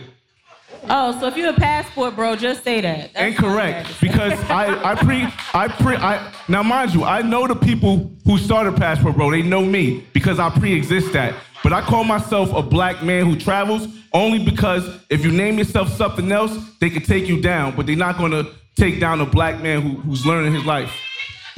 Oh, 0.88 1.18
so 1.20 1.26
if 1.26 1.36
you're 1.36 1.50
a 1.50 1.54
passport, 1.54 2.16
bro, 2.16 2.36
just 2.36 2.64
say 2.64 2.80
that. 2.80 3.12
That's 3.12 3.26
Incorrect, 3.26 4.00
because 4.00 4.32
I 4.50 4.92
I 4.92 4.94
pre 4.94 5.26
I 5.54 5.68
pre 5.68 5.96
I 5.96 6.32
now 6.48 6.62
mind 6.62 6.94
you, 6.94 7.04
I 7.04 7.22
know 7.22 7.46
the 7.46 7.54
people 7.54 8.10
who 8.24 8.38
started 8.38 8.76
Passport 8.76 9.16
Bro. 9.16 9.30
They 9.32 9.42
know 9.42 9.64
me 9.64 10.06
because 10.12 10.38
I 10.38 10.50
pre-exist 10.50 11.12
that. 11.12 11.34
But 11.62 11.72
I 11.72 11.82
call 11.82 12.04
myself 12.04 12.52
a 12.54 12.62
black 12.62 13.02
man 13.02 13.26
who 13.26 13.36
travels 13.36 13.86
only 14.12 14.42
because 14.42 14.88
if 15.10 15.24
you 15.24 15.30
name 15.30 15.58
yourself 15.58 15.88
something 15.90 16.32
else, 16.32 16.56
they 16.80 16.90
can 16.90 17.02
take 17.02 17.28
you 17.28 17.40
down. 17.40 17.76
But 17.76 17.86
they're 17.86 17.96
not 17.96 18.16
gonna 18.16 18.44
take 18.76 18.98
down 18.98 19.20
a 19.20 19.26
black 19.26 19.60
man 19.60 19.82
who, 19.82 20.00
who's 20.00 20.24
learning 20.24 20.54
his 20.54 20.64
life. 20.64 20.92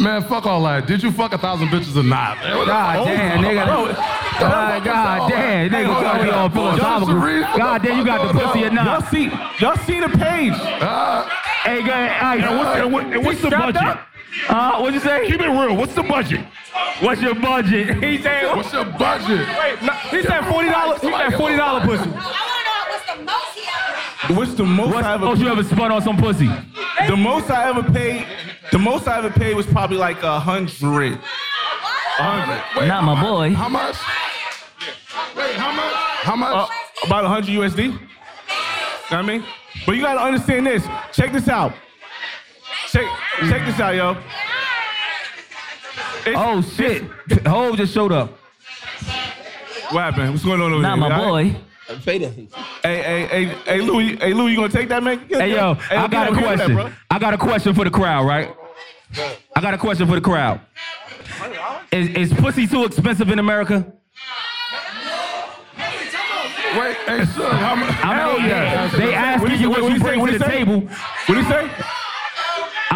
Man, 0.02 0.22
fuck 0.24 0.46
all 0.46 0.62
that. 0.64 0.86
Did 0.86 1.02
you 1.02 1.12
fuck 1.12 1.32
a 1.32 1.38
thousand 1.38 1.68
bitches 1.68 1.96
or 1.96 2.02
not? 2.02 2.36
Man, 2.38 2.56
what 2.58 2.64
the 2.66 2.72
God 2.72 2.96
fuck? 2.96 3.06
damn, 3.06 3.38
nigga. 3.42 3.66
Bro, 3.66 3.86
God, 4.40 4.84
God 4.84 5.30
damn, 5.30 5.70
nigga. 5.70 5.84
hold 5.86 6.04
on, 6.04 6.16
Talking 6.16 6.30
all 6.32 6.48
philosophical. 6.50 7.58
God 7.58 7.82
damn, 7.82 7.98
you 7.98 8.04
got 8.04 8.26
the 8.32 8.38
pussy 8.40 8.64
or 8.64 8.70
not? 8.70 8.84
Y'all 8.84 9.10
see, 9.10 9.24
y'all 9.60 9.76
see 9.86 10.00
the 10.00 10.08
page. 10.08 10.54
Hey, 11.62 11.82
go 11.82 11.92
ahead. 11.92 12.22
All 12.22 12.28
right, 12.28 12.40
And 12.42 12.58
what's, 12.58 12.80
and 12.80 12.92
what- 12.92 13.06
and 13.06 13.24
what's 13.24 13.40
the 13.42 13.50
budget? 13.50 13.76
up? 13.82 14.06
Uh, 14.48 14.78
what'd 14.78 14.94
you 14.94 15.00
say? 15.00 15.26
Keep 15.28 15.40
it 15.40 15.48
real. 15.48 15.76
What's 15.76 15.94
the 15.94 16.02
budget? 16.02 16.40
What's 17.00 17.20
your 17.22 17.34
budget? 17.34 17.96
He 18.02 18.20
said. 18.20 18.56
What's 18.56 18.72
your 18.72 18.84
budget? 18.86 19.46
Wait, 19.58 19.82
no, 19.82 19.92
he 20.10 20.22
said 20.22 20.40
forty 20.48 20.68
dollars. 20.70 21.00
He 21.00 21.10
said 21.12 21.34
forty 21.36 21.56
dollar 21.56 21.80
pussy. 21.86 22.10
What's 24.34 24.54
the 24.54 24.64
most 24.64 24.94
What's 24.94 25.06
I 25.06 25.14
ever 25.14 25.24
most 25.26 25.40
you 25.40 25.48
ever 25.48 25.62
spun 25.64 25.92
on 25.92 26.00
some 26.00 26.16
pussy? 26.16 26.48
The 27.06 27.16
most 27.16 27.50
I 27.50 27.68
ever 27.68 27.82
paid, 27.82 28.24
the 28.72 28.78
most 28.78 29.06
I 29.06 29.18
ever 29.18 29.30
paid 29.30 29.54
was 29.54 29.66
probably 29.66 29.96
like 29.98 30.22
a 30.22 30.40
hundred. 30.40 31.12
A 31.12 32.22
hundred. 32.22 32.62
Wait, 32.80 32.88
Not 32.88 33.04
my 33.04 33.20
boy. 33.22 33.54
How 33.54 33.68
much? 33.68 33.96
Wait, 35.36 35.54
how 35.56 35.72
much? 35.72 35.94
How 35.94 36.36
much? 36.36 36.52
Uh, 36.52 37.06
about 37.06 37.24
100 37.24 37.46
USD. 37.50 37.84
You 37.84 37.90
know 37.90 37.98
what 39.08 39.12
I 39.12 39.22
mean? 39.22 39.44
But 39.86 39.96
you 39.96 40.02
gotta 40.02 40.20
understand 40.20 40.66
this. 40.66 40.84
Check 41.12 41.32
this 41.32 41.48
out. 41.48 41.72
Check, 42.90 43.04
check 43.48 43.64
this 43.66 43.80
out, 43.80 43.94
yo. 43.94 44.10
It's- 46.26 46.34
Oh 46.36 46.60
shit! 46.62 47.02
Hove 47.46 47.76
just 47.76 47.92
showed 47.92 48.12
up. 48.12 48.38
What 49.90 50.00
happened? 50.02 50.30
What's 50.30 50.44
going 50.44 50.60
on 50.60 50.72
over 50.72 50.82
Not 50.82 50.98
there? 51.00 51.08
my 51.10 51.14
All 51.16 51.34
right? 51.34 51.52
boy. 51.52 51.60
Hey, 51.88 53.02
hey, 53.02 53.26
hey, 53.26 53.44
hey, 53.66 53.80
Louis, 53.82 54.16
hey, 54.16 54.32
Louis, 54.32 54.52
you 54.52 54.56
gonna 54.56 54.68
take 54.70 54.88
that, 54.88 55.02
man? 55.02 55.18
Hey 55.28 55.50
yo, 55.54 55.74
Hey, 55.74 55.96
I 55.96 56.06
got 56.08 56.30
a 56.30 56.34
that, 56.34 56.40
get 56.40 56.58
that, 56.58 56.64
question. 56.76 56.94
I 57.10 57.18
got 57.18 57.34
a 57.34 57.38
question 57.38 57.74
for 57.74 57.84
the 57.84 57.90
crowd, 57.90 58.24
right? 58.26 58.54
I 59.16 59.60
got 59.60 59.74
a 59.74 59.78
question 59.78 60.06
for 60.06 60.14
the 60.14 60.20
crowd. 60.20 60.60
Is, 61.90 62.30
is 62.30 62.32
pussy 62.32 62.66
too 62.66 62.84
expensive 62.84 63.30
in 63.30 63.38
America? 63.38 63.92
Wait, 65.76 66.96
hey, 67.06 67.24
son, 67.26 67.54
how 67.56 67.74
much? 67.74 67.94
I 68.02 68.36
mean, 68.38 68.48
yeah. 68.48 68.88
they 68.96 69.14
asking 69.14 69.60
you 69.60 69.68
what 69.68 69.82
you 69.82 69.98
say? 69.98 70.04
bring 70.04 70.24
to 70.24 70.32
he 70.32 70.38
the 70.38 70.44
table. 70.44 70.80
What 70.80 71.34
do 71.34 71.36
you 71.36 71.44
say? 71.44 71.70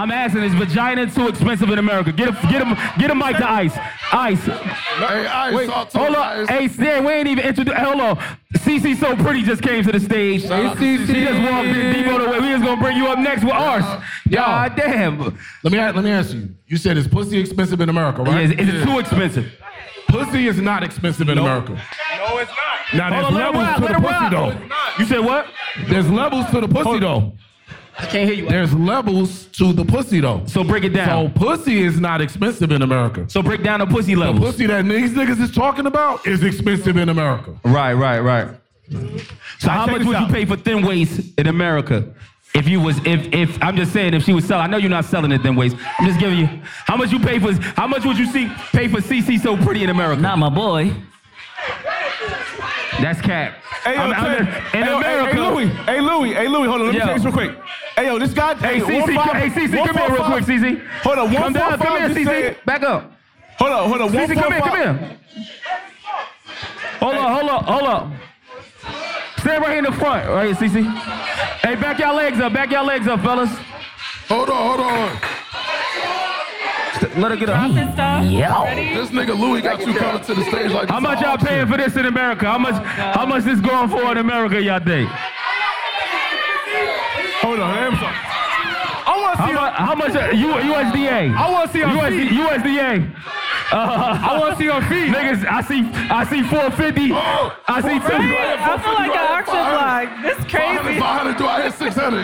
I'm 0.06 0.12
asking, 0.12 0.44
is 0.44 0.54
vagina 0.54 1.10
too 1.10 1.26
expensive 1.26 1.68
in 1.68 1.80
America? 1.80 2.12
Get 2.12 2.28
a, 2.28 2.32
get 2.48 2.62
him, 2.64 2.76
get 2.96 3.10
a 3.10 3.14
mic 3.14 3.38
to 3.38 3.50
Ice. 3.50 3.76
Ice. 4.12 4.44
Hey, 4.44 5.26
Ice, 5.26 5.54
Wait, 5.54 5.68
talk 5.68 5.88
to 5.90 5.98
hold 5.98 6.10
him, 6.10 6.14
on. 6.14 6.22
Ice. 6.22 6.48
Hey, 6.48 6.68
Stan, 6.68 7.04
we 7.04 7.12
ain't 7.12 7.26
even 7.26 7.44
introduced. 7.44 7.76
Hold 7.76 8.00
on. 8.00 8.16
CC 8.54 8.96
So 8.96 9.16
Pretty 9.16 9.42
just 9.42 9.62
came 9.62 9.82
to 9.82 9.90
the 9.90 9.98
stage. 9.98 10.42
She 10.42 10.48
out 10.48 10.76
to 10.76 10.96
just 11.06 11.50
walked 11.50 11.66
in 11.66 11.92
deep 11.92 12.06
on 12.06 12.20
the 12.22 12.30
way. 12.30 12.38
We 12.38 12.46
just 12.52 12.62
gonna 12.62 12.80
bring 12.80 12.96
you 12.96 13.08
up 13.08 13.18
next 13.18 13.42
with 13.42 13.52
ours. 13.52 13.84
God 14.30 14.76
damn. 14.76 15.18
Let 15.18 15.72
me 15.72 15.78
let 15.78 15.96
me 15.96 16.10
ask 16.12 16.32
you. 16.32 16.50
You 16.68 16.76
said 16.76 16.96
is 16.96 17.08
pussy 17.08 17.40
expensive 17.40 17.80
in 17.80 17.88
America, 17.88 18.22
Yeah, 18.24 18.32
right? 18.32 18.44
is, 18.44 18.52
is 18.52 18.74
it 18.82 18.84
too 18.84 19.00
expensive? 19.00 19.52
Pussy 20.08 20.46
is 20.46 20.60
not 20.60 20.84
expensive 20.84 21.28
in 21.28 21.38
America. 21.38 21.72
No, 21.72 22.38
it's 22.38 22.50
not. 22.50 22.94
Now 22.94 23.10
there's 23.10 23.24
on, 23.24 23.34
levels 23.34 23.88
to 23.88 23.92
the 23.92 24.00
pussy 24.00 24.28
though. 24.30 24.68
You 25.00 25.04
said 25.04 25.24
what? 25.24 25.46
There's 25.88 26.08
levels 26.08 26.48
to 26.50 26.60
the 26.60 26.68
pussy 26.68 27.00
though. 27.00 27.32
I 27.98 28.06
can't 28.06 28.28
hear 28.28 28.34
you. 28.34 28.48
There's 28.48 28.74
levels 28.74 29.46
to 29.52 29.72
the 29.72 29.84
pussy 29.84 30.20
though. 30.20 30.42
So 30.46 30.62
break 30.62 30.84
it 30.84 30.90
down. 30.90 31.32
So 31.32 31.38
pussy 31.38 31.80
is 31.80 31.98
not 31.98 32.20
expensive 32.20 32.70
in 32.70 32.82
America. 32.82 33.24
So 33.28 33.42
break 33.42 33.62
down 33.62 33.80
the 33.80 33.86
pussy 33.86 34.14
levels. 34.14 34.40
The 34.40 34.46
pussy 34.46 34.66
that 34.66 34.84
these 34.84 35.12
niggas 35.12 35.40
is 35.40 35.50
talking 35.50 35.86
about 35.86 36.26
is 36.26 36.42
expensive 36.42 36.96
in 36.96 37.08
America. 37.08 37.58
Right, 37.64 37.94
right, 37.94 38.20
right. 38.20 38.48
So 39.58 39.70
how 39.70 39.86
much 39.86 40.04
would 40.04 40.14
out. 40.14 40.28
you 40.28 40.34
pay 40.34 40.44
for 40.44 40.56
thin 40.56 40.84
waist 40.84 41.20
in 41.38 41.46
America? 41.46 42.12
If 42.54 42.68
you 42.68 42.80
was, 42.80 42.98
if, 43.04 43.32
if 43.34 43.62
I'm 43.62 43.76
just 43.76 43.92
saying, 43.92 44.14
if 44.14 44.24
she 44.24 44.32
was 44.32 44.46
selling, 44.46 44.64
I 44.64 44.66
know 44.66 44.76
you're 44.76 44.90
not 44.90 45.04
selling 45.04 45.32
it 45.32 45.42
thin 45.42 45.56
waist. 45.56 45.76
I'm 45.98 46.06
just 46.06 46.20
giving 46.20 46.38
you, 46.38 46.46
how 46.62 46.96
much 46.96 47.12
you 47.12 47.18
pay 47.18 47.38
for, 47.38 47.52
how 47.52 47.86
much 47.86 48.04
would 48.04 48.18
you 48.18 48.26
see 48.26 48.48
pay 48.72 48.88
for 48.88 48.98
CC 48.98 49.40
so 49.40 49.56
pretty 49.56 49.82
in 49.84 49.90
America? 49.90 50.20
Not 50.20 50.38
my 50.38 50.48
boy. 50.48 50.92
That's 53.00 53.20
cap. 53.20 53.52
Hey, 53.84 53.94
yo, 53.94 54.00
I'm- 54.00 54.12
I'm 54.14 54.32
in 54.38 54.46
hey, 54.46 54.80
America, 54.82 55.34
Hey, 55.34 55.40
Louis. 55.40 55.66
Hey, 55.68 56.00
Louis. 56.00 56.32
Hey, 56.34 56.48
Louis. 56.48 56.66
Hold 56.68 56.80
on. 56.80 56.86
Let 56.86 56.92
me 56.94 56.98
Yo. 57.00 57.06
say 57.06 57.14
this 57.14 57.24
real 57.24 57.32
quick. 57.32 57.50
Hey, 57.96 58.06
yo, 58.06 58.18
this 58.18 58.32
guy. 58.32 58.54
Hey, 58.54 58.80
CC, 58.80 59.14
five- 59.14 59.36
hey, 59.36 59.50
CC, 59.50 59.78
one 59.78 59.88
come 59.88 59.96
here 59.98 60.10
real 60.14 60.24
quick, 60.24 60.44
CC. 60.44 60.80
Hold 61.02 61.18
on. 61.18 61.32
One 61.32 61.42
Come 61.42 61.52
down, 61.52 61.68
come 61.78 61.78
five 61.98 62.16
here, 62.16 62.24
CC. 62.24 62.56
Back 62.64 62.82
up. 62.82 63.12
Hold 63.58 63.72
on. 63.72 63.88
Hold 63.88 64.00
on. 64.02 64.08
CC, 64.10 64.34
come 64.34 64.52
here, 64.52 64.60
come 64.60 64.76
here. 64.76 65.10
Hold 67.00 67.14
on, 67.16 67.32
hold 67.32 67.50
on, 67.50 67.64
hold 67.64 67.82
on. 67.82 68.18
Stand 69.38 69.62
right 69.62 69.68
here 69.70 69.78
in 69.78 69.84
the 69.84 69.92
front, 69.92 70.28
right 70.28 70.46
here, 70.46 70.54
CC. 70.54 70.82
Hey, 71.62 71.74
back 71.76 71.98
y'all 71.98 72.14
legs 72.14 72.40
up, 72.40 72.52
back 72.52 72.70
y'all 72.70 72.84
legs 72.86 73.06
up, 73.06 73.20
fellas. 73.22 73.50
Hold 74.28 74.48
on, 74.50 74.66
hold 74.66 74.80
on. 74.80 75.18
Let 77.16 77.30
her 77.30 77.36
get 77.36 77.48
up. 77.48 77.56
Drop 77.56 77.70
his 77.84 77.94
stuff. 77.94 78.24
Yeah. 78.26 78.62
Ready? 78.64 78.94
This 78.94 79.10
nigga 79.10 79.38
Louis 79.38 79.62
got 79.62 79.80
you 79.86 79.94
coming 79.94 80.22
to 80.24 80.34
the 80.34 80.44
stage 80.44 80.70
like 80.72 80.88
How 80.88 81.00
this 81.00 81.02
much 81.08 81.20
y'all 81.22 81.38
paying 81.38 81.66
for 81.66 81.76
this 81.76 81.96
in 81.96 82.06
America? 82.06 82.44
How 82.46 82.58
much? 82.58 82.74
How 82.84 83.24
much 83.26 83.44
this 83.44 83.60
going 83.60 83.88
for 83.88 84.12
in 84.12 84.18
America? 84.18 84.60
Y'all 84.60 84.80
think? 84.80 85.08
Hold 87.40 87.60
on. 87.60 87.70
I'm 87.70 87.94
sorry. 87.96 88.16
I 89.08 89.16
want 89.20 89.36
to 89.36 89.42
How 89.42 89.48
see. 89.48 89.54
much? 89.54 89.74
How 89.74 89.94
much? 89.94 90.14
uh, 90.16 90.30
U, 90.34 90.48
USDA. 90.74 91.34
I 91.36 91.50
want 91.50 91.70
to 91.70 91.72
see 91.72 91.80
her 91.80 91.86
USD, 91.86 92.28
feet. 92.28 92.38
USDA. 92.38 93.14
Uh, 93.72 94.18
I 94.30 94.38
want 94.38 94.52
to 94.56 94.58
see 94.58 94.66
her 94.68 94.80
feet. 94.88 95.10
Niggas, 95.14 95.44
I 95.46 95.60
see, 95.62 95.82
I 96.10 96.24
see 96.24 96.42
450. 96.42 97.12
I 97.12 97.80
see 97.82 97.98
two. 97.98 98.14
I 98.14 98.78
feel 98.78 98.94
like 98.94 99.10
an 99.10 99.26
auction 99.26 99.62
block. 99.72 100.22
This 100.22 100.38
crazy. 100.50 101.00
500, 101.00 101.36
do 101.36 101.46
I 101.46 101.62
hit 101.62 101.74
600? 101.74 102.22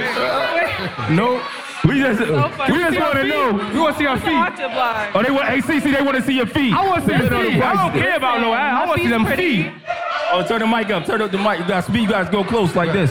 No, 1.16 1.42
we 1.84 2.00
just, 2.00 2.20
funny. 2.20 2.72
we 2.72 2.78
just 2.78 2.98
want 3.00 3.14
to 3.14 3.24
know. 3.24 3.52
We 3.72 3.80
want 3.80 3.96
to 3.96 3.98
see 3.98 4.04
an 4.04 4.16
feet? 4.18 4.64
Oh, 5.14 5.22
they 5.22 5.30
want 5.30 5.48
ACC. 5.48 5.84
They 5.96 6.02
want 6.02 6.16
to 6.16 6.22
see 6.22 6.36
your 6.36 6.46
feet. 6.46 6.72
I 6.72 6.86
want 6.86 7.04
to 7.04 7.08
see 7.08 7.16
know 7.16 7.30
feet. 7.30 7.62
I 7.62 7.74
don't 7.74 8.00
care 8.00 8.16
about 8.16 8.40
no 8.40 8.54
ass. 8.54 8.82
I 8.82 8.86
want 8.86 8.98
to 8.98 9.04
see 9.04 9.10
them 9.10 9.24
Pretty. 9.24 9.62
feet. 9.64 9.72
Oh, 10.32 10.44
turn 10.46 10.60
the 10.60 10.66
mic 10.66 10.90
up. 10.90 11.04
Turn 11.06 11.20
up 11.20 11.30
the 11.30 11.38
mic. 11.38 11.58
You 11.58 11.66
got 11.66 11.84
speed. 11.84 12.02
You 12.02 12.08
guys 12.08 12.28
go 12.30 12.44
close 12.44 12.74
like 12.76 12.92
this. 12.92 13.10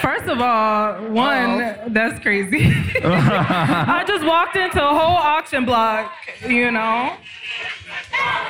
First 0.00 0.26
of 0.28 0.40
all, 0.40 0.94
one, 1.10 1.92
that's 1.92 2.18
crazy. 2.20 2.72
I 3.04 4.02
just 4.06 4.24
walked 4.24 4.56
into 4.56 4.82
a 4.82 4.88
whole 4.88 5.16
auction 5.16 5.66
block, 5.66 6.10
you 6.48 6.70
know? 6.70 7.16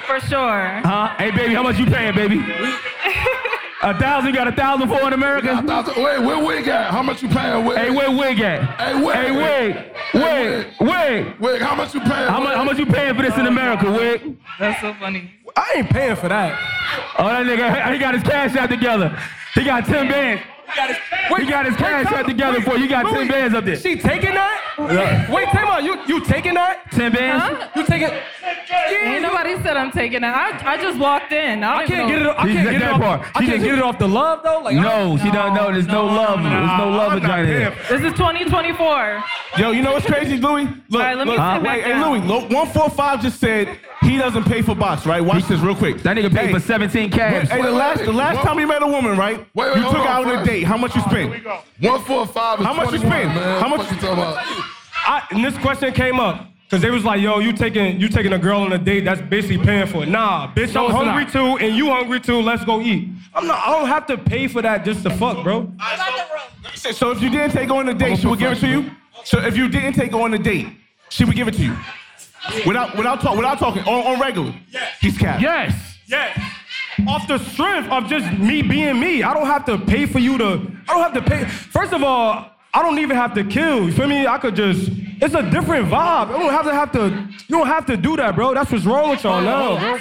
For 0.06 0.20
sure. 0.20 0.80
Huh? 0.84 1.08
Hey, 1.18 1.32
baby, 1.32 1.54
how 1.54 1.64
much 1.64 1.76
you 1.78 1.86
paying, 1.86 2.14
baby? 2.14 2.36
A 3.82 3.99
thousand? 3.99 4.28
You 4.30 4.37
got 4.37 4.46
a 4.49 4.52
thousand 4.52 4.88
for 4.88 5.06
in 5.06 5.12
America? 5.14 5.52
A 5.58 5.62
thousand- 5.62 6.02
Wait, 6.02 6.18
where 6.18 6.44
wig 6.44 6.68
at? 6.68 6.90
How 6.90 7.02
much 7.02 7.22
you 7.22 7.28
paying? 7.28 7.64
Wig? 7.64 7.78
Hey, 7.78 7.90
where 7.90 8.10
wig 8.10 8.38
at? 8.40 8.62
Hey, 8.78 8.94
wig. 9.02 9.14
Hey, 9.16 9.30
wig. 9.30 9.76
Wig. 10.12 10.66
Wig. 10.80 11.40
Wig, 11.40 11.62
how 11.62 11.75
much 11.75 11.95
you 11.95 12.00
paying? 12.00 12.28
How 12.28 12.40
much, 12.40 12.54
how 12.56 12.64
much 12.64 12.78
you 12.78 12.84
paying 12.86 13.14
for 13.14 13.23
this 13.23 13.36
in 13.38 13.47
America, 13.47 13.90
wig? 13.90 14.36
That's 14.58 14.80
so 14.82 14.93
funny. 15.00 15.30
I 15.56 15.73
ain't 15.76 15.88
paying 15.90 16.16
for 16.16 16.28
that. 16.28 16.58
Oh, 17.19 17.26
that 17.28 17.47
nigga, 17.47 17.93
he 17.93 17.99
got 17.99 18.14
his 18.14 18.23
cash 18.23 18.54
out 18.56 18.69
together. 18.69 19.19
He 19.54 19.64
got 19.64 19.84
10 19.86 20.08
bands. 20.08 20.43
He 20.75 21.47
got 21.47 21.67
his 21.67 21.76
cash 21.76 22.06
out 22.13 22.26
together 22.26 22.61
for 22.63 22.76
you. 22.76 22.85
You 22.85 22.89
got 22.89 23.13
10 23.13 23.28
bands 23.28 23.54
up 23.54 23.65
there. 23.65 23.76
She 23.76 23.97
taking 23.97 24.35
that? 24.35 25.26
Wait, 25.30 25.49
time 25.49 25.69
out. 25.69 25.83
You 25.85 26.02
you 26.06 26.25
taking 26.25 26.54
that? 26.54 26.91
10 26.93 27.13
bands? 27.13 27.45
Huh? 27.45 27.69
You 27.76 27.85
taking? 27.87 28.09
Ain't 28.93 29.23
nobody 29.23 29.54
said 29.63 29.76
I'm 29.76 29.91
taking 29.93 30.19
it. 30.25 30.26
I, 30.26 30.73
I 30.75 30.76
just 30.76 30.99
walked 30.99 31.33
in. 31.33 31.63
I, 31.63 31.78
I 31.78 31.87
can't 31.87 31.91
even 32.00 32.09
get 32.09 32.19
it. 32.21 32.25
know. 32.25 32.30
I 32.37 32.47
can't 32.47 32.52
said 32.56 32.65
get 32.65 32.75
it 32.75 32.78
that 32.80 32.93
off. 32.93 33.00
part. 33.00 33.21
I 33.35 33.41
She 33.41 33.47
can't 33.47 33.63
get 33.63 33.75
it 33.78 33.83
off 33.83 33.99
the 33.99 34.09
love 34.09 34.41
though. 34.43 34.61
Like 34.61 34.76
I- 34.76 34.80
No, 34.83 35.17
she 35.19 35.30
don't 35.30 35.54
know. 35.54 35.73
There's 35.73 35.87
no 35.87 36.06
love. 36.06 36.43
There's 36.43 36.78
no 36.78 36.89
love 36.91 37.13
I'm 37.13 37.23
not 37.23 37.23
vagina 37.23 37.47
paying 37.47 37.59
there. 37.61 37.71
for- 37.73 37.93
This 37.99 38.13
is 38.13 38.19
2024. 38.19 39.25
Yo, 39.59 39.71
you 39.73 39.83
know 39.83 39.93
what's 39.93 40.06
crazy, 40.06 40.37
Louis? 40.39 40.65
Look, 40.89 41.02
right, 41.02 41.17
let 41.17 41.26
me 41.26 41.37
look, 41.37 41.54
sit 41.54 41.63
wait, 41.63 41.83
hey, 41.85 41.91
down. 41.91 42.11
Louis, 42.11 42.21
look, 42.21 42.43
145 42.50 43.23
just 43.23 43.41
said 43.41 43.78
he 44.02 44.17
doesn't 44.17 44.45
pay 44.45 44.63
for 44.63 44.75
box, 44.75 45.06
right? 45.06 45.21
Watch 45.21 45.45
this 45.45 45.61
real 45.61 45.75
quick. 45.75 46.02
That 46.02 46.17
nigga 46.17 46.30
paid 46.35 46.47
Hey, 46.47 46.52
for 46.52 46.61
17 46.61 47.11
cabs. 47.11 47.50
Hey, 47.50 47.61
the 47.63 47.71
last, 47.71 48.04
the 48.04 48.13
last 48.13 48.41
time 48.43 48.59
you 48.59 48.67
met 48.67 48.83
a 48.83 48.87
woman, 48.87 49.17
right? 49.17 49.39
Wait, 49.54 49.75
wait, 49.75 49.76
you 49.76 49.83
took 49.83 49.93
her 49.97 49.99
out 50.09 50.25
on 50.26 50.30
a 50.35 50.39
first. 50.39 50.50
Date. 50.60 50.66
How 50.66 50.76
much 50.76 50.94
you 50.94 51.00
spent? 51.02 51.44
One 51.80 52.04
four 52.04 52.26
five 52.26 52.60
is 52.60 52.66
How 52.66 52.73
much 52.75 52.92
you 52.92 52.99
21, 52.99 53.10
spend? 53.10 53.34
Man. 53.34 53.60
How 53.60 53.68
much- 53.68 53.78
What 53.78 53.90
you 53.90 53.96
talking 53.96 54.18
about? 54.18 54.36
I, 55.06 55.23
and 55.30 55.44
this 55.44 55.56
question 55.58 55.92
came 55.92 56.20
up 56.20 56.46
because 56.68 56.82
they 56.82 56.90
was 56.90 57.04
like, 57.04 57.20
"Yo, 57.20 57.38
you 57.38 57.52
taking 57.52 57.99
you 58.00 58.08
taking 58.08 58.32
a 58.32 58.38
girl 58.38 58.60
on 58.60 58.73
a 58.73 58.78
date? 58.78 59.04
That's 59.04 59.20
basically 59.23 59.58
paying 59.64 59.86
for 59.86 60.02
it." 60.02 60.08
Nah, 60.08 60.49
bitch, 60.52 60.75
No, 60.75 60.86
I'm 60.88 60.92
hungry 60.94 61.25
not. 61.25 61.32
too, 61.32 61.56
and 61.64 61.75
you 61.75 61.86
hungry 61.90 62.20
too. 62.20 62.40
Let's 62.42 62.64
go 62.64 62.80
eat. 62.80 63.08
I'm 63.34 63.46
not. 63.46 63.58
I 63.66 63.70
don't 63.78 63.88
have 63.88 64.06
to 64.06 64.18
pay 64.18 64.46
for 64.46 64.60
that 64.62 64.84
just 64.84 65.02
to 65.04 65.10
fuck, 65.10 65.42
bro. 65.42 65.73
So 66.75 67.10
if 67.10 67.23
you 67.23 67.30
didn't 67.30 67.52
take 67.52 67.68
her 67.68 67.75
on 67.75 67.88
a 67.88 67.94
date, 67.94 68.18
she 68.18 68.26
would 68.26 68.38
give 68.38 68.52
it 68.52 68.60
to 68.60 68.68
you. 68.68 68.90
So 69.25 69.38
if 69.40 69.56
you 69.56 69.68
didn't 69.68 69.94
take 69.94 70.12
her 70.12 70.20
on 70.20 70.34
a 70.34 70.38
date, 70.38 70.66
she 71.08 71.25
would 71.25 71.34
give 71.36 71.49
it 71.49 71.54
to 71.54 71.62
you. 71.62 71.76
Without 72.66 72.96
without 72.96 73.20
talk, 73.20 73.36
without 73.36 73.58
talking 73.58 73.82
on, 73.84 74.14
on 74.14 74.20
regular. 74.20 74.54
Yes. 74.70 74.96
He's 75.00 75.18
capped. 75.18 75.42
Yes, 75.42 75.73
yes. 76.06 76.38
Off 77.08 77.26
the 77.28 77.39
strength 77.39 77.91
of 77.91 78.06
just 78.06 78.30
me 78.39 78.63
being 78.63 78.99
me, 79.00 79.23
I 79.23 79.34
don't 79.34 79.47
have 79.47 79.65
to 79.67 79.78
pay 79.78 80.06
for 80.06 80.19
you 80.19 80.39
to. 80.39 80.71
I 80.89 80.95
don't 80.95 81.02
have 81.02 81.15
to 81.15 81.23
pay. 81.23 81.45
First 81.45 81.93
of 81.93 82.02
all, 82.02 82.50
I 82.73 82.82
don't 82.82 82.99
even 82.99 83.17
have 83.17 83.34
to 83.34 83.45
kill. 83.45 83.84
You 83.86 83.93
feel 83.93 84.06
me? 84.06 84.26
I 84.26 84.39
could 84.39 84.56
just. 84.56 84.91
It's 85.23 85.34
a 85.34 85.43
different 85.43 85.89
vibe. 85.89 86.28
I 86.28 86.39
don't 86.39 86.50
have 86.50 86.65
to 86.65 86.75
have 86.75 86.93
to. 86.93 87.28
You 87.49 87.58
don't 87.58 87.67
have 87.67 87.86
to 87.86 87.97
do 87.97 88.17
that, 88.17 88.34
bro. 88.34 88.54
That's 88.54 88.71
what's 88.71 88.84
wrong 88.86 89.10
with 89.10 89.25
y'all 89.25 89.43
now, 89.43 89.78
bro. 89.78 89.93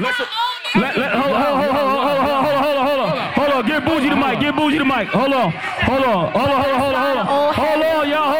Let, 0.76 0.98
let, 0.98 1.12
hold, 1.14 1.36
hold, 1.36 1.58
hold, 1.58 1.72
hold, 1.72 2.00
hold, 2.00 2.20
hold, 2.20 2.20
hold, 2.20 2.56
hold, 2.56 2.78
hold 2.78 2.78
on, 2.78 2.86
hold 2.86 3.00
on, 3.00 3.34
hold 3.34 3.50
on. 3.50 3.68
Give 3.68 3.84
Booji 3.84 4.10
the 4.10 4.16
mic. 4.16 4.40
Give 4.40 4.54
Booji 4.54 4.78
the 4.78 4.86
mic. 4.86 5.08
Hold 5.08 5.34
on, 5.34 5.52
hold 5.52 6.04
on, 6.04 6.32
hold 6.32 6.50
on, 6.50 6.62
hold 6.62 6.74
on, 6.74 6.80
hold 6.80 6.96
on, 6.96 7.02
hold 7.06 7.18
on, 7.18 7.54
hold 7.56 7.84
on, 7.84 8.10
y'all. 8.10 8.38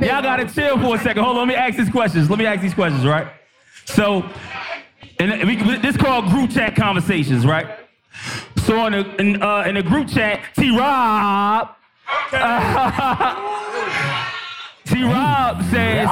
Y'all 0.00 0.22
gotta 0.22 0.52
chill 0.52 0.78
for 0.78 0.96
a 0.96 0.98
second. 0.98 1.22
Hold 1.22 1.36
on, 1.36 1.46
let 1.46 1.48
me 1.48 1.54
ask 1.54 1.76
these 1.76 1.90
questions. 1.90 2.28
Let 2.28 2.38
me 2.38 2.46
ask 2.46 2.60
these 2.60 2.74
questions, 2.74 3.04
right? 3.04 3.28
So, 3.84 4.28
and 5.18 5.46
we, 5.46 5.56
this 5.78 5.96
called 5.96 6.26
group 6.26 6.50
chat 6.50 6.74
conversations, 6.74 7.46
right? 7.46 7.66
So 8.58 8.86
in 8.86 8.92
the 8.92 9.20
in, 9.20 9.42
uh, 9.42 9.64
in 9.66 9.74
the 9.74 9.82
group 9.82 10.08
chat, 10.08 10.40
T 10.56 10.76
Rob, 10.76 11.74
T 14.86 15.02
Rob 15.02 15.62
says. 15.70 16.08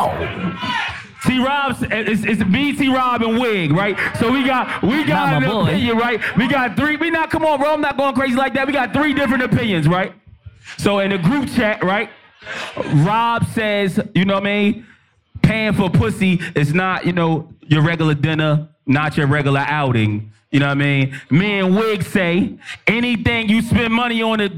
T 1.24 1.38
Rob, 1.38 1.76
it's, 1.82 2.24
it's 2.24 2.44
me, 2.44 2.76
T 2.76 2.88
Rob, 2.88 3.22
and 3.22 3.40
Wig, 3.40 3.70
right? 3.70 3.96
So 4.18 4.32
we 4.32 4.44
got 4.44 4.82
we 4.82 5.04
got 5.04 5.40
an 5.40 5.48
boy. 5.48 5.62
opinion, 5.62 5.96
right? 5.96 6.20
We 6.36 6.48
got 6.48 6.76
three. 6.76 6.96
We 6.96 7.10
not 7.10 7.30
come 7.30 7.44
on, 7.44 7.60
bro. 7.60 7.72
I'm 7.72 7.80
not 7.80 7.96
going 7.96 8.14
crazy 8.14 8.34
like 8.34 8.54
that. 8.54 8.66
We 8.66 8.72
got 8.72 8.92
three 8.92 9.14
different 9.14 9.44
opinions, 9.44 9.86
right? 9.86 10.12
So 10.78 10.98
in 10.98 11.10
the 11.10 11.18
group 11.18 11.48
chat, 11.50 11.82
right? 11.84 12.10
Rob 13.04 13.46
says, 13.48 14.00
you 14.14 14.24
know 14.24 14.34
what 14.34 14.42
I 14.44 14.46
mean? 14.46 14.86
Paying 15.42 15.72
for 15.74 15.90
pussy 15.90 16.40
is 16.54 16.72
not, 16.74 17.04
you 17.06 17.12
know, 17.12 17.48
your 17.66 17.82
regular 17.82 18.14
dinner, 18.14 18.68
not 18.86 19.16
your 19.16 19.26
regular 19.26 19.60
outing. 19.60 20.30
You 20.50 20.60
know 20.60 20.66
what 20.66 20.72
I 20.72 20.80
mean? 20.80 21.20
Me 21.30 21.58
and 21.60 21.74
Wig 21.76 22.02
say 22.02 22.58
anything 22.86 23.48
you 23.48 23.62
spend 23.62 23.92
money 23.92 24.22
on 24.22 24.38
the, 24.38 24.48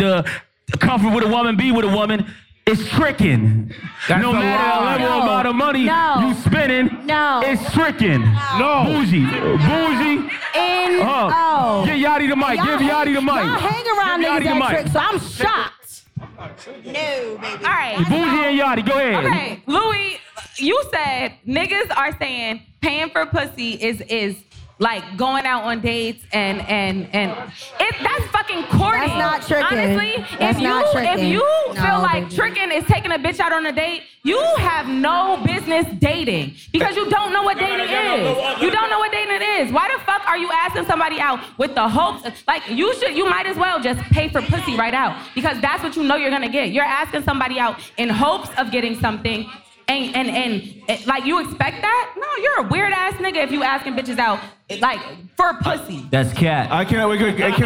the 0.66 0.78
comfort 0.78 1.14
with 1.14 1.24
a 1.24 1.28
woman, 1.28 1.56
be 1.56 1.70
with 1.72 1.84
a 1.84 1.88
woman, 1.88 2.26
it's 2.66 2.86
tricking. 2.88 3.70
That's 4.08 4.22
no 4.22 4.32
matter 4.32 4.80
the 4.80 4.84
lie. 4.84 4.96
level 4.96 5.08
No. 5.18 5.22
amount 5.22 5.46
of 5.48 5.54
money 5.54 5.84
No. 5.84 6.28
you 6.28 6.34
spending, 6.34 7.06
No. 7.06 7.42
it's 7.44 7.72
tricking. 7.72 8.20
No. 8.22 8.84
Booji. 8.88 9.26
Booji. 9.58 10.30
And 10.56 11.00
Uh, 11.02 11.30
oh, 11.32 11.82
Give 11.86 11.94
Yatti 11.96 12.28
the 12.28 12.36
mic. 12.36 12.56
Y'all 12.56 12.78
Give 12.78 12.88
Yatti 12.88 13.14
the 13.14 13.20
mic. 13.20 13.34
Y'all 13.34 13.58
hang 13.58 13.86
around 13.98 14.20
Give 14.20 14.30
Yatti 14.30 14.36
niggas 14.36 14.38
the 14.38 14.44
that 14.44 14.58
mic. 14.58 14.68
trick, 14.70 14.86
so 14.92 14.98
I'm 14.98 15.18
shocked. 15.20 15.83
No, 16.18 17.38
baby. 17.40 17.64
All 17.64 17.70
right. 17.70 17.96
Booji 17.98 18.14
and 18.14 18.60
Yatti, 18.60 18.86
go 18.86 18.98
ahead. 18.98 19.24
Okay, 19.24 19.62
Louis, 19.66 20.18
you 20.58 20.82
said 20.92 21.34
niggas 21.46 21.96
are 21.96 22.16
saying 22.18 22.62
paying 22.80 23.10
for 23.10 23.26
pussy 23.26 23.72
is 23.72 24.00
is 24.02 24.36
like 24.80 25.16
going 25.16 25.44
out 25.46 25.62
on 25.64 25.80
dates 25.80 26.24
and 26.32 26.60
and 26.62 27.08
and 27.14 27.30
it 27.78 27.94
that's 28.02 28.24
fucking 28.32 28.64
corny. 28.64 29.06
That's 29.06 29.18
not 29.18 29.42
tricking. 29.42 29.78
Honestly, 29.78 30.24
That's 30.38 30.56
if 30.56 30.62
you 30.62 30.68
not 30.68 30.84
if 30.86 30.92
tricking. 30.92 31.28
you 31.28 31.38
No, 31.68 31.72
feel 31.74 32.00
like 32.00 32.24
baby. 32.24 32.34
tricking 32.36 32.72
is 32.72 32.84
taking 32.84 33.12
a 33.12 33.18
bitch 33.18 33.38
out 33.38 33.52
on 33.52 33.66
a 33.66 33.72
date, 33.72 34.02
you 34.24 34.40
have 34.58 34.88
no 34.88 35.40
business 35.46 35.86
dating 36.00 36.54
because 36.72 36.96
you 36.96 37.08
don't 37.08 37.32
know 37.32 37.42
what 37.44 37.56
dating 37.58 37.86
is. 37.88 38.60
You 38.62 38.70
don't 38.72 38.90
know 38.90 38.98
what 38.98 39.12
dating 39.12 39.42
is. 39.66 39.72
Why 39.72 39.88
the 39.96 40.02
fuck 40.04 40.26
are 40.26 40.36
you 40.38 40.50
asking 40.52 40.86
somebody 40.86 41.20
out 41.20 41.38
with 41.56 41.74
the 41.76 41.88
hopes? 41.88 42.28
Like 42.48 42.68
you 42.68 42.92
should, 42.96 43.16
you 43.16 43.28
might 43.30 43.46
as 43.46 43.56
well 43.56 43.80
just 43.80 44.00
pay 44.10 44.28
for 44.28 44.42
pussy 44.42 44.76
right 44.76 44.94
out 44.94 45.16
because 45.36 45.60
that's 45.60 45.84
what 45.84 45.94
you 45.94 46.02
know 46.02 46.16
you're 46.16 46.30
gonna 46.30 46.48
get. 46.48 46.70
You're 46.70 46.84
asking 46.84 47.22
somebody 47.22 47.60
out 47.60 47.78
in 47.96 48.08
hopes 48.08 48.48
of 48.58 48.72
getting 48.72 48.98
something. 48.98 49.48
And, 49.86 50.16
and 50.16 50.28
and 50.30 50.82
eh, 50.88 50.98
like 51.06 51.26
you 51.26 51.40
expect 51.40 51.82
that? 51.82 52.14
No, 52.16 52.26
you're 52.42 52.66
a 52.66 52.68
weird 52.70 52.92
ass 52.92 53.14
nigga 53.14 53.44
if 53.44 53.50
you 53.52 53.62
asking 53.62 53.94
bitches 53.94 54.18
out 54.18 54.40
eh, 54.70 54.78
like 54.80 54.98
for 55.36 55.54
pussy. 55.60 56.06
That's 56.10 56.32
cat. 56.32 56.72
I 56.72 56.84
can't 56.84 57.08
wait. 57.08 57.18
Can, 57.18 57.36
can, 57.36 57.64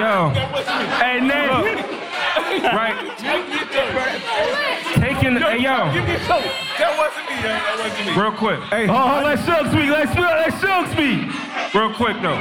Yo. 0.00 0.30
Hey, 0.98 1.20
Nate. 1.20 2.00
right. 2.72 2.96
Taking, 5.40 5.60
hey, 5.60 5.64
yo. 5.64 5.90
That 6.78 6.98
wasn't 6.98 7.28
me. 7.28 7.36
That 7.42 7.76
wasn't 7.78 8.06
me. 8.06 8.22
Real 8.22 8.32
quick. 8.32 8.60
Hey, 8.70 8.86
Oh, 8.88 9.22
let 9.24 9.38
Suge 9.40 9.70
speak. 9.72 9.90
Let 9.90 10.08
Suge, 10.08 10.36
let 10.36 10.52
Suge 10.54 10.92
speak. 10.92 11.74
Real 11.74 11.92
quick, 11.94 12.16
though. 12.22 12.40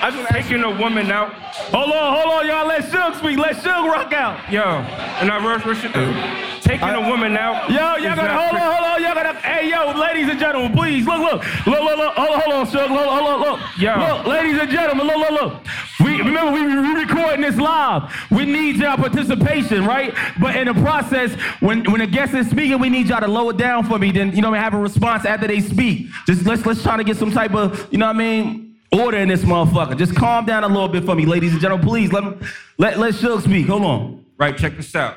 I 0.00 0.10
just 0.10 0.28
Taking 0.30 0.62
a 0.64 0.70
woman 0.70 1.10
out. 1.10 1.32
Hold 1.72 1.92
on, 1.92 2.14
hold 2.16 2.34
on, 2.34 2.46
y'all. 2.46 2.66
Let 2.66 2.84
Suge 2.84 3.16
speak. 3.18 3.38
Let 3.38 3.56
Suge 3.56 3.90
rock 3.90 4.12
out. 4.12 4.50
Yo. 4.52 4.62
And 4.62 5.30
I 5.30 5.36
reverse 5.36 5.64
what 5.64 5.82
you 5.82 5.88
do. 5.92 6.14
Taking 6.60 6.88
a 6.88 7.00
woman 7.08 7.36
out. 7.36 7.70
Yo, 7.70 7.76
y'all 7.76 8.16
gotta 8.16 8.34
hold 8.34 8.54
on, 8.60 8.72
hold 8.74 8.84
on. 8.90 9.02
Y'all 9.02 9.14
gotta. 9.14 9.38
Hey, 9.38 9.70
yo, 9.70 9.92
ladies 9.98 10.28
and 10.28 10.38
gentlemen, 10.38 10.72
please 10.72 11.06
look, 11.06 11.18
look, 11.20 11.42
look, 11.66 11.80
look, 11.80 11.96
look. 11.98 12.14
Hold 12.14 12.30
on, 12.30 12.40
hold 12.40 12.54
on, 12.54 12.66
Suge. 12.66 12.90
Look, 12.90 13.06
hold 13.06 13.28
on, 13.28 13.40
look. 13.40 13.60
Yo. 13.78 13.96
Look, 13.98 14.26
ladies 14.26 14.58
and 14.60 14.70
gentlemen, 14.70 15.06
look, 15.06 15.16
look, 15.16 15.30
look. 15.42 15.62
We 16.00 16.18
remember 16.18 16.52
we 16.52 16.66
we 16.66 17.00
recording 17.04 17.40
this 17.40 17.56
live. 17.56 18.12
We 18.30 18.44
need 18.44 18.76
y'all 18.76 18.96
participation, 18.96 19.86
right? 19.86 20.12
But 20.40 20.56
in 20.56 20.66
the 20.66 20.74
process, 20.74 21.32
when 21.60 21.84
when 21.90 22.00
a 22.00 22.06
guest 22.06 22.34
is 22.36 22.48
speaking, 22.50 22.78
we 22.78 22.88
need 22.88 23.08
y'all 23.08 23.20
to 23.20 23.28
lower 23.28 23.52
down 23.52 23.84
for 23.84 23.98
me. 23.98 24.12
Then 24.12 24.34
you 24.34 24.42
know, 24.42 24.52
have 24.52 24.74
a 24.74 24.78
response 24.78 25.24
after 25.24 25.46
they 25.46 25.60
speak. 25.60 26.08
Just 26.26 26.44
let's 26.46 26.64
let's 26.64 26.82
try 26.82 26.96
to 26.96 27.04
get 27.04 27.16
some 27.16 27.30
type 27.30 27.54
of 27.54 27.90
you 27.92 27.98
know 27.98 28.06
what 28.06 28.16
I 28.16 28.18
mean. 28.18 28.76
Order 28.92 29.18
in 29.18 29.28
this 29.28 29.42
motherfucker. 29.42 29.98
Just 29.98 30.14
calm 30.14 30.46
down 30.46 30.62
a 30.62 30.68
little 30.68 30.88
bit 30.88 31.04
for 31.04 31.14
me, 31.14 31.26
ladies 31.26 31.52
and 31.52 31.60
gentlemen. 31.60 31.86
Please 31.86 32.12
let 32.12 32.24
me, 32.24 32.46
let 32.78 32.98
let 32.98 33.14
Suge 33.14 33.42
speak. 33.42 33.66
Hold 33.66 33.82
on. 33.82 34.24
Right, 34.38 34.56
check 34.56 34.76
this 34.76 34.94
out. 34.94 35.16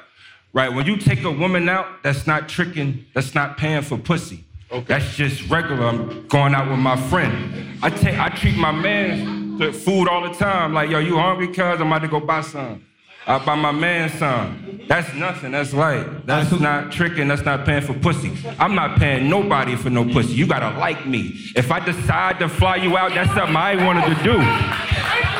Right, 0.51 0.73
when 0.73 0.87
you 0.87 0.97
take 0.97 1.23
a 1.23 1.31
woman 1.31 1.69
out, 1.69 2.01
that's 2.01 2.25
not 2.25 2.49
tricking, 2.49 3.05
that's 3.13 3.35
not 3.35 3.57
paying 3.57 3.83
for 3.83 3.97
pussy. 3.97 4.45
Okay. 4.71 4.85
That's 4.87 5.15
just 5.15 5.47
regular. 5.49 5.85
I'm 5.85 6.27
going 6.27 6.55
out 6.55 6.69
with 6.69 6.79
my 6.79 6.95
friend. 7.09 7.77
I 7.83 7.89
take, 7.89 8.17
I 8.17 8.29
treat 8.29 8.55
my 8.55 8.71
man 8.71 9.57
to 9.59 9.71
food 9.71 10.07
all 10.07 10.27
the 10.27 10.33
time. 10.33 10.73
Like, 10.73 10.89
yo, 10.89 10.99
you 10.99 11.17
hungry? 11.17 11.47
Cuz 11.47 11.59
I'm 11.59 11.87
about 11.87 11.99
to 11.99 12.07
go 12.07 12.19
buy 12.19 12.41
some. 12.41 12.83
I 13.29 13.37
buy 13.45 13.53
my 13.53 13.71
man 13.71 14.09
son. 14.17 14.81
That's 14.87 15.13
nothing. 15.13 15.51
That's 15.51 15.71
light. 15.71 16.25
That's 16.25 16.51
not 16.59 16.91
tricking. 16.91 17.27
That's 17.27 17.43
not 17.43 17.63
paying 17.63 17.83
for 17.83 17.93
pussy. 17.93 18.33
I'm 18.57 18.73
not 18.73 18.97
paying 18.97 19.29
nobody 19.29 19.75
for 19.75 19.91
no 19.91 20.03
pussy. 20.03 20.33
You 20.33 20.47
gotta 20.47 20.75
like 20.79 21.05
me. 21.05 21.35
If 21.55 21.69
I 21.69 21.79
decide 21.79 22.39
to 22.39 22.49
fly 22.49 22.77
you 22.77 22.97
out, 22.97 23.13
that's 23.13 23.31
something 23.35 23.55
I 23.55 23.75
wanted 23.85 24.05
to 24.05 24.23
do. 24.23 24.39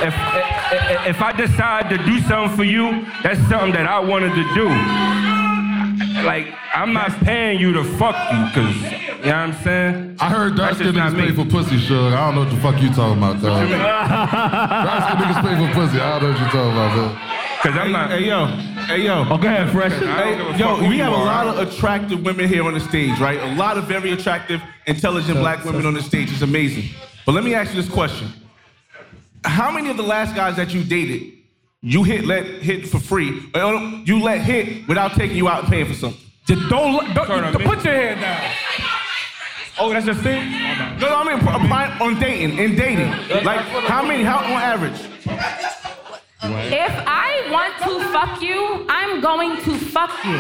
If, 0.05 0.13
if, 0.13 1.15
if 1.15 1.21
I 1.23 1.33
decide 1.35 1.89
to 1.89 1.97
do 1.97 2.19
something 2.21 2.55
for 2.55 2.63
you, 2.63 3.07
that's 3.23 3.39
something 3.49 3.71
that 3.71 3.87
I 3.87 3.99
wanted 3.99 4.35
to 4.35 4.43
do. 4.53 4.67
Like, 6.23 6.53
I'm 6.75 6.93
not 6.93 7.09
paying 7.21 7.59
you 7.59 7.73
to 7.73 7.83
fuck 7.97 8.15
you, 8.31 8.53
cause, 8.53 8.75
you 8.75 8.91
know 8.91 9.17
what 9.17 9.33
I'm 9.33 9.63
saying? 9.63 10.15
I 10.19 10.29
heard 10.29 10.55
dark 10.55 10.77
That's 10.77 10.79
skin 10.81 10.93
just 10.93 11.15
niggas 11.15 11.27
pay 11.27 11.33
for 11.33 11.49
pussy, 11.49 11.77
Suge. 11.77 12.13
I 12.13 12.27
don't 12.27 12.35
know 12.35 12.41
what 12.41 12.53
the 12.53 12.61
fuck 12.61 12.79
you 12.83 12.89
talking 12.93 13.17
about, 13.17 13.41
dog. 13.41 13.67
dark 13.69 15.03
skin 15.09 15.25
niggas 15.25 15.41
pay 15.41 15.55
for 15.57 15.73
pussy. 15.73 15.99
I 15.99 16.19
don't 16.19 16.21
know 16.21 16.29
what 16.29 16.39
you 16.39 16.45
talking 16.45 16.71
about, 16.71 16.95
man. 16.95 17.38
Cause 17.61 17.75
I'm 17.75 17.91
not. 17.91 18.09
Hey 18.09 18.25
yo, 18.25 18.45
hey 18.45 19.01
yo. 19.03 19.25
Oh, 19.29 19.37
go 19.37 19.47
ahead, 19.49 19.69
Fresh. 19.71 19.91
I 19.91 20.35
don't 20.37 20.37
give 20.37 20.49
a 20.49 20.53
Hey, 20.53 20.59
yo, 20.59 20.89
we 20.89 20.95
you 20.95 21.03
have 21.03 21.11
a 21.11 21.15
lot 21.17 21.45
of 21.45 21.67
attractive 21.67 22.23
women 22.23 22.47
here 22.47 22.63
on 22.63 22.73
the 22.73 22.79
stage, 22.79 23.19
right? 23.19 23.37
A 23.37 23.53
lot 23.55 23.77
of 23.77 23.83
very 23.83 24.11
attractive, 24.11 24.61
intelligent 24.87 25.39
black 25.39 25.65
women 25.65 25.85
on 25.85 25.93
the 25.93 26.01
stage. 26.01 26.31
It's 26.31 26.41
amazing. 26.41 26.85
But 27.25 27.33
let 27.33 27.43
me 27.43 27.53
ask 27.53 27.75
you 27.75 27.81
this 27.81 27.91
question: 27.91 28.31
How 29.43 29.71
many 29.71 29.89
of 29.89 29.97
the 29.97 30.03
last 30.03 30.35
guys 30.35 30.55
that 30.55 30.73
you 30.73 30.85
dated, 30.85 31.33
you 31.81 32.03
hit 32.03 32.25
let 32.25 32.45
hit 32.45 32.87
for 32.87 32.97
free, 32.97 33.51
or 33.53 33.73
you 34.05 34.21
let 34.21 34.39
hit 34.39 34.87
without 34.87 35.11
taking 35.15 35.35
you 35.35 35.49
out 35.49 35.63
and 35.63 35.69
paying 35.69 35.85
for 35.85 35.93
something? 35.93 36.21
Just 36.45 36.69
don't, 36.69 37.13
don't, 37.13 37.27
Turn 37.27 37.43
on 37.43 37.51
don't 37.51 37.61
me. 37.61 37.67
put 37.67 37.83
your 37.83 37.93
head 37.93 38.21
down. 38.21 38.51
Oh, 39.81 39.91
that's 39.91 40.05
your 40.05 40.15
thing? 40.15 40.49
No, 40.99 41.09
no, 41.09 41.15
I 41.17 41.37
mean 41.37 42.01
on 42.01 42.19
dating, 42.21 42.57
in 42.57 42.75
dating. 42.77 43.11
Like 43.43 43.59
how 43.87 44.05
many? 44.05 44.23
How 44.23 44.37
on 44.37 44.51
average? 44.51 45.78
If 46.41 46.93
I 47.05 47.49
want 47.51 47.75
to 47.83 47.99
fuck 48.13 48.41
you, 48.41 48.85
I'm 48.89 49.19
going 49.19 49.57
to 49.63 49.71
fuck 49.91 50.11
you. 50.23 50.39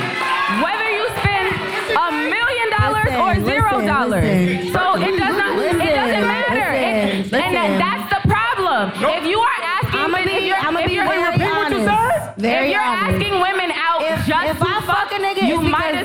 Whether 0.63 0.89
you 0.95 1.05
spend 1.19 1.51
a 1.91 2.07
million 2.31 2.67
dollars 2.79 3.11
or 3.19 3.31
zero 3.43 3.85
dollars. 3.85 4.71
So 4.71 4.95
it 4.95 5.11
does 5.19 5.35
not 5.35 5.59
it 5.59 5.75
doesn't 5.75 6.23
matter. 6.23 6.71
It- 6.71 7.31
listen, 7.31 7.55
and 7.55 7.81
that's 7.81 8.07
the 8.15 8.21
problem. 8.29 8.91
If 8.95 9.25
you 9.27 9.39
are 9.39 9.59
asking 9.59 9.99
I'ma 9.99 10.17
if 10.19 10.43
you're, 10.43 10.55
I'ma 10.57 10.79
if 10.79 10.91
you're, 10.91 11.03
very 11.05 11.23
repeat 11.23 11.43
you 11.43 11.51
honest. 11.51 12.39
Very 12.39 12.67
if 12.67 12.71
you're 12.73 12.81
honest. 12.81 13.15
asking 13.19 13.33
women 13.41 13.71
out 13.75 14.01
If- 14.01 14.25
just 14.25 14.45
if 14.55 14.57
to 14.59 14.65
I 14.69 14.81
fuck 14.87 15.11
a 15.11 15.15
nigga, 15.19 15.43
you 15.47 15.59
might 15.59 15.91
because- 15.91 15.95
as 15.95 15.95
well 15.95 15.98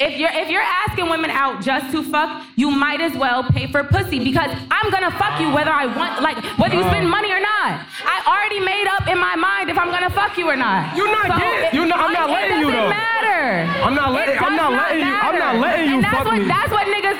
if 0.00 0.16
you're 0.18 0.30
if 0.32 0.48
you're 0.48 0.62
asking 0.62 1.08
women 1.10 1.30
out 1.30 1.60
just 1.62 1.90
to 1.92 2.02
fuck, 2.04 2.44
you 2.56 2.70
might 2.70 3.00
as 3.00 3.16
well 3.16 3.42
pay 3.42 3.66
for 3.70 3.82
pussy 3.82 4.22
because 4.22 4.50
I'm 4.70 4.90
gonna 4.90 5.10
fuck 5.18 5.40
you 5.40 5.50
whether 5.52 5.72
I 5.72 5.86
want 5.86 6.22
like 6.22 6.38
whether 6.58 6.74
you 6.76 6.82
spend 6.84 7.10
money 7.10 7.32
or 7.32 7.40
not. 7.40 7.82
I 8.06 8.22
already 8.26 8.60
made 8.60 8.86
up 8.86 9.08
in 9.08 9.18
my 9.18 9.34
mind 9.34 9.70
if 9.70 9.78
I'm 9.78 9.90
gonna 9.90 10.10
fuck 10.10 10.38
you 10.38 10.48
or 10.48 10.56
not. 10.56 10.96
You're 10.96 11.10
not 11.10 11.26
So 11.26 11.38
getting- 11.38 11.64
it- 11.66 11.74
you're 11.74 11.86
not- 11.86 11.98
I'm 11.98 12.12
not 12.12 12.30
letting 12.30 12.58
you, 12.58 12.70
doesn't 12.70 12.78
though. 12.78 12.88
matter. 12.90 13.82
I'm 13.82 13.94
not 13.94 14.12
letting- 14.12 14.34
It 14.36 14.42
I'm 14.42 14.52
does 14.56 14.60
not 14.60 14.72
letting 14.72 15.06
you- 15.06 15.14
I'm 15.14 15.38
not 15.38 15.56
letting 15.56 15.88
you 15.88 15.94
and 15.96 16.04
that's 16.04 16.14
fuck 16.16 16.26
what, 16.26 16.38
me. 16.38 16.44
That's 16.46 16.70
what 16.70 16.86
niggas. 16.86 17.18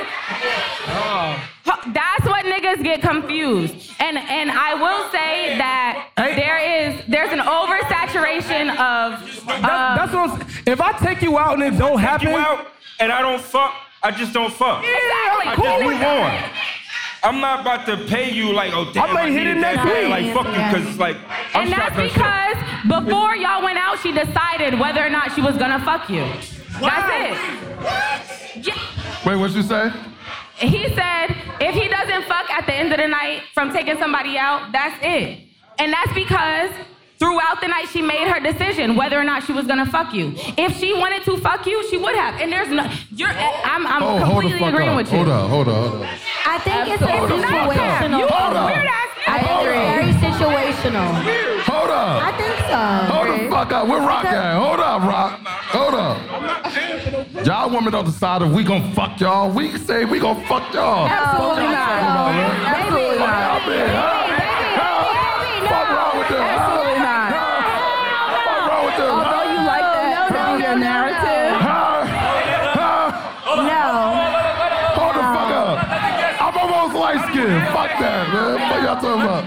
Oh. 0.88 1.36
That's 1.92 2.24
what 2.24 2.44
niggas 2.46 2.82
get 2.82 3.00
confused. 3.02 3.74
And 4.00 4.16
and 4.18 4.50
I 4.50 4.74
will 4.74 5.10
say 5.10 5.56
that 5.58 6.10
Hey. 6.16 6.34
there 6.36 6.58
is 6.58 7.04
there's 7.08 7.32
an 7.32 7.40
oversaturation 7.40 8.70
of. 8.72 9.20
That, 9.46 9.56
of- 9.56 9.98
that's 9.98 10.14
um, 10.14 10.30
what 10.30 10.42
I'm, 10.42 10.48
if 10.66 10.80
I 10.80 10.92
take 10.98 11.22
you 11.22 11.38
out 11.38 11.54
and 11.54 11.62
it 11.62 11.78
don't 11.78 11.98
Take 11.98 12.06
happen, 12.08 12.28
you 12.30 12.36
out 12.36 12.66
and 13.00 13.12
I 13.12 13.20
don't 13.22 13.40
fuck, 13.40 13.72
I 14.02 14.10
just 14.10 14.32
don't 14.32 14.52
fuck. 14.52 14.82
Exactly. 14.82 15.46
I 15.46 15.54
Cool 15.56 15.64
just 15.64 15.78
with 15.84 15.92
move 15.92 16.00
that. 16.00 16.44
on. 16.44 16.50
I'm 17.34 17.40
not 17.40 17.60
about 17.62 17.84
to 17.86 17.96
pay 18.06 18.30
you 18.32 18.52
like, 18.52 18.72
oh 18.74 18.90
damn, 18.94 19.16
I 19.16 19.26
may 19.26 19.32
hit 19.32 19.46
it 19.48 19.60
that 19.60 19.76
next 19.76 19.84
week. 19.84 20.08
Like 20.08 20.32
fuck 20.34 20.46
you, 20.46 20.62
cause 20.78 20.88
it's 20.88 20.98
like 21.00 21.16
I'm 21.54 21.64
and 21.64 21.72
that's 21.72 21.92
strapped 21.92 21.98
on 21.98 22.08
shit. 22.08 22.14
because 22.88 23.04
before 23.04 23.36
y'all 23.36 23.62
went 23.62 23.76
out, 23.78 23.98
she 24.00 24.12
decided 24.12 24.78
whether 24.78 25.04
or 25.04 25.10
not 25.10 25.34
she 25.34 25.42
was 25.42 25.56
gonna 25.58 25.84
fuck 25.84 26.08
you. 26.08 26.24
That's 26.80 27.08
it. 28.56 28.66
Yeah. 28.66 28.74
Wait, 29.26 29.36
what 29.36 29.50
you 29.50 29.62
say? 29.62 29.90
He 30.60 30.88
said 30.94 31.36
if 31.60 31.74
he 31.74 31.88
doesn't 31.88 32.24
fuck 32.24 32.50
at 32.50 32.66
the 32.66 32.74
end 32.74 32.92
of 32.92 32.98
the 32.98 33.06
night 33.08 33.42
from 33.54 33.72
taking 33.72 33.96
somebody 33.98 34.36
out, 34.36 34.72
that's 34.72 34.96
it. 35.02 35.40
And 35.78 35.92
that's 35.92 36.12
because 36.14 36.70
throughout 37.18 37.60
the 37.60 37.66
night 37.68 37.88
she 37.92 38.00
made 38.02 38.26
her 38.28 38.38
decision 38.40 38.94
whether 38.96 39.18
or 39.18 39.24
not 39.24 39.42
she 39.44 39.52
was 39.52 39.66
gonna 39.66 39.86
fuck 39.86 40.12
you. 40.12 40.32
If 40.56 40.76
she 40.78 40.94
wanted 40.94 41.22
to 41.24 41.36
fuck 41.38 41.66
you, 41.66 41.88
she 41.88 41.96
would 41.96 42.14
have. 42.16 42.40
And 42.40 42.50
there's 42.52 42.68
no 42.68 42.90
you're 43.12 43.28
I'm 43.30 43.86
I'm 43.86 44.02
Oh, 44.02 44.18
hold 44.18 44.42
completely 44.42 44.68
agreeing 44.68 44.90
up. 44.90 44.96
with 44.96 45.10
you. 45.12 45.18
Hold 45.18 45.28
on, 45.30 45.50
hold 45.50 45.68
on, 45.68 45.88
hold 45.90 46.02
on. 46.02 46.08
I 46.46 46.58
think 46.58 46.88
it's 46.88 47.02
a 47.02 47.06
Hold 47.06 47.30
the 47.30 47.38
fuck 47.38 47.52
up. 47.52 47.70
situational. 47.70 48.18
You 48.18 48.26
Hold 48.26 48.56
a 48.56 48.58
on. 48.58 48.66
weird 48.66 48.86
ass 48.86 49.08
I 49.26 49.38
nigga. 49.38 49.60
agree. 49.60 49.84
Very 49.94 50.12
situational. 50.32 51.08
Hold 51.68 51.90
up. 51.90 52.22
I 52.22 52.32
think 52.38 52.56
so. 52.66 53.14
Hold 53.14 53.28
the 53.40 53.50
fuck 53.50 53.72
up. 53.72 53.86
Where 53.88 54.00
Rock 54.00 54.22
Because- 54.22 54.36
at? 54.36 54.54
Hold 54.56 54.80
up, 54.80 55.02
Rock. 55.02 55.40
Hold 55.70 55.94
up. 55.94 56.16
Y'all 57.44 57.70
women 57.70 57.92
don't 57.92 58.04
decide 58.04 58.42
if 58.42 58.52
we 58.52 58.62
gonna 58.64 58.92
fuck 58.94 59.18
y'all. 59.20 59.50
We 59.50 59.76
say 59.78 60.04
we 60.04 60.18
gonna 60.18 60.44
fuck 60.46 60.72
y'all. 60.74 61.06
Absolutely 61.06 61.62
Fuck 61.62 61.72
not. 61.72 62.02
about, 62.02 62.32
man. 62.34 62.50
Absolutely 62.66 63.18
Fuck 63.18 63.28
not. 63.28 63.38
y'all 63.38 63.68
been, 63.68 63.90
huh? 63.94 64.26
Fuck 65.70 65.88
wrong 65.94 66.14
with 66.18 66.28
them? 66.28 66.42
Absolutely 66.42 66.98
not. 66.98 67.28
Fuck 68.42 68.60
wrong 68.68 68.84
with 68.84 68.96
them? 68.98 69.14
Although 69.14 69.46
you 69.54 69.60
like 69.64 69.86
that 69.86 70.28
to 70.28 70.34
be 70.34 70.62
your 70.66 70.76
narrative. 70.82 71.52
Huh? 71.62 72.10
Huh? 72.74 73.06
No. 73.70 73.86
Hold 74.98 75.14
the 75.14 75.24
fuck 75.30 75.50
up. 75.54 75.76
I'm 76.42 76.54
almost 76.58 76.94
light 76.98 77.22
skinned. 77.30 77.62
Fuck 77.70 77.90
that, 78.02 78.22
man. 78.34 78.58
What 78.66 78.82
y'all 78.82 78.98
talking 79.00 79.22
about? 79.22 79.46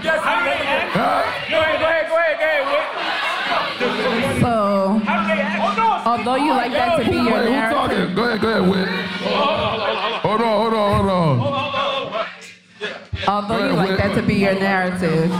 You 7.06 7.12
like 7.12 7.12
that 7.12 7.12
to 7.12 7.12
be 7.12 7.16
your 7.16 7.24
Wait, 7.24 7.44
who 7.44 7.50
narrative, 7.50 7.76
talking? 7.76 8.14
Go 8.14 8.24
ahead, 8.24 8.40
go 8.40 8.48
ahead, 8.48 8.70
Whit. 8.70 8.88
Hold 10.22 10.40
on, 10.40 10.60
hold 10.60 10.74
on, 10.74 11.38
hold 11.38 12.14
on. 12.14 12.26
although 13.28 13.66
you 13.66 13.72
like 13.72 13.90
ahead, 13.90 14.10
that 14.10 14.20
to 14.20 14.26
be 14.26 14.34
your 14.34 14.54
narrative, 14.54 15.32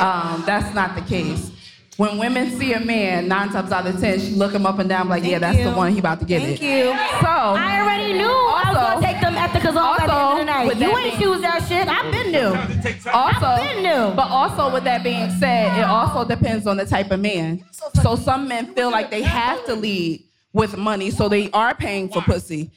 um, 0.00 0.42
that's 0.46 0.74
not 0.74 0.94
the 0.94 1.02
case. 1.02 1.50
When 1.98 2.16
women 2.18 2.50
see 2.58 2.72
a 2.72 2.80
man, 2.80 3.28
nine 3.28 3.50
times 3.50 3.70
out 3.70 3.86
of 3.86 4.00
ten, 4.00 4.18
she 4.18 4.30
look 4.30 4.52
him 4.52 4.64
up 4.64 4.78
and 4.78 4.88
down 4.88 5.08
like, 5.08 5.24
yeah, 5.24 5.38
that's 5.38 5.58
you. 5.58 5.64
the 5.64 5.72
one 5.72 5.92
he 5.92 5.98
about 5.98 6.20
to 6.20 6.24
get 6.26 6.40
Thank 6.42 6.54
it. 6.54 6.58
Thank 6.60 6.78
you. 6.78 6.84
So, 7.20 7.26
I 7.26 7.80
already 7.80 8.14
knew 8.14 8.24
I 8.24 8.64
was 8.68 8.76
gonna 8.76 9.06
take 9.06 9.20
them 9.20 9.34
at 9.34 9.50
spectacles 9.62 9.76
off 9.76 10.00
at 10.00 10.06
the 10.06 10.14
end 10.14 10.32
of 10.32 10.38
the 10.38 10.44
night. 10.44 10.76
You 10.78 10.98
ain't 10.98 11.20
choose 11.20 11.40
that 11.42 11.66
shit. 11.68 11.88
I've 11.88 12.10
been 12.10 12.32
new. 12.32 13.10
Also, 13.10 13.46
I've 13.46 13.74
been 13.74 13.82
new. 13.82 14.14
but 14.16 14.28
also 14.28 14.72
with 14.72 14.84
that 14.84 15.04
being 15.04 15.30
said, 15.38 15.78
it 15.78 15.84
also 15.84 16.24
depends 16.26 16.66
on 16.66 16.76
the 16.76 16.86
type 16.86 17.10
of 17.10 17.20
man. 17.20 17.64
So 18.02 18.16
some 18.16 18.48
men 18.48 18.74
feel 18.74 18.90
like 18.90 19.10
they 19.10 19.22
have 19.22 19.64
to 19.66 19.74
lead 19.74 20.24
with 20.52 20.76
money, 20.76 21.10
so 21.10 21.28
they 21.28 21.50
are 21.52 21.74
paying 21.74 22.08
for 22.08 22.20
pussy 22.22 22.70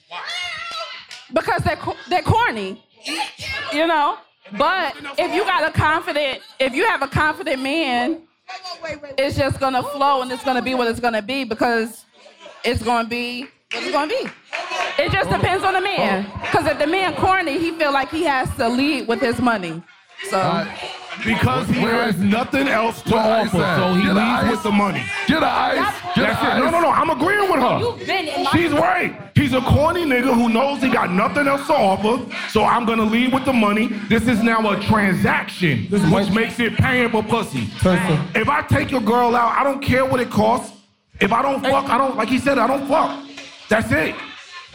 because 1.33 1.61
they're 1.63 1.75
co- 1.75 1.97
they're 2.09 2.21
corny, 2.21 2.83
you 3.73 3.87
know. 3.87 4.17
But 4.57 4.95
if 5.17 5.33
you 5.33 5.43
got 5.43 5.67
a 5.67 5.71
confident, 5.71 6.41
if 6.59 6.73
you 6.73 6.85
have 6.85 7.01
a 7.01 7.07
confident 7.07 7.61
man, 7.61 8.21
it's 9.17 9.35
just 9.37 9.59
gonna 9.59 9.81
flow 9.83 10.21
and 10.21 10.31
it's 10.31 10.43
gonna 10.43 10.61
be 10.61 10.75
what 10.75 10.87
it's 10.87 10.99
gonna 10.99 11.21
be 11.21 11.43
because 11.43 12.05
it's 12.63 12.83
gonna 12.83 13.07
be 13.07 13.41
what 13.71 13.83
it's 13.83 13.91
gonna 13.91 14.07
be. 14.07 14.29
It 14.97 15.11
just 15.11 15.29
depends 15.29 15.63
on 15.65 15.73
the 15.73 15.81
man. 15.81 16.31
Because 16.41 16.67
if 16.67 16.79
the 16.79 16.87
man 16.87 17.15
corny, 17.15 17.57
he 17.57 17.71
feel 17.71 17.91
like 17.91 18.09
he 18.09 18.23
has 18.23 18.53
to 18.57 18.69
lead 18.69 19.07
with 19.07 19.19
his 19.19 19.39
money. 19.39 19.81
So 20.29 20.67
Because 21.23 21.67
he 21.69 21.75
has 21.81 22.17
nothing 22.17 22.67
else 22.67 23.01
to 23.03 23.15
offer, 23.15 23.57
at? 23.57 23.77
so 23.77 23.93
he 23.93 24.03
Get 24.03 24.11
a 24.11 24.19
leads 24.19 24.51
with 24.51 24.63
the 24.63 24.71
money. 24.71 25.03
Get 25.27 25.43
a 25.43 25.47
ice. 25.47 26.01
Get 26.15 26.27
That's 26.27 26.43
a 26.43 26.57
it. 26.57 26.59
No, 26.59 26.69
no, 26.71 26.81
no. 26.81 26.89
I'm 26.89 27.09
agreeing 27.09 27.49
with 27.51 27.59
her. 27.61 27.79
You've 27.79 28.05
been 28.05 28.27
in 28.27 28.43
my- 28.43 28.49
She's 28.51 28.71
right. 28.71 29.21
He's 29.35 29.53
a 29.53 29.61
corny 29.61 30.05
nigga 30.05 30.33
who 30.33 30.49
knows 30.49 30.81
he 30.81 30.89
got 30.89 31.11
nothing 31.11 31.47
else 31.47 31.67
to 31.67 31.73
offer, 31.73 32.25
so 32.49 32.63
I'm 32.63 32.85
gonna 32.85 33.03
leave 33.03 33.33
with 33.33 33.45
the 33.45 33.53
money. 33.53 33.87
This 34.09 34.27
is 34.27 34.41
now 34.43 34.69
a 34.71 34.79
transaction, 34.83 35.87
which 35.89 36.29
makes 36.31 36.59
it 36.59 36.75
paying 36.77 37.09
for 37.09 37.23
pussy. 37.23 37.69
If 38.33 38.49
I 38.49 38.61
take 38.69 38.91
your 38.91 39.01
girl 39.01 39.35
out, 39.35 39.57
I 39.57 39.63
don't 39.63 39.81
care 39.81 40.05
what 40.05 40.19
it 40.19 40.29
costs. 40.29 40.71
If 41.19 41.31
I 41.31 41.41
don't 41.41 41.61
fuck, 41.61 41.89
I 41.89 41.97
don't, 41.97 42.17
like 42.17 42.27
he 42.29 42.39
said, 42.39 42.57
I 42.57 42.67
don't 42.67 42.87
fuck. 42.87 43.19
That's 43.69 43.91
it. 43.91 44.15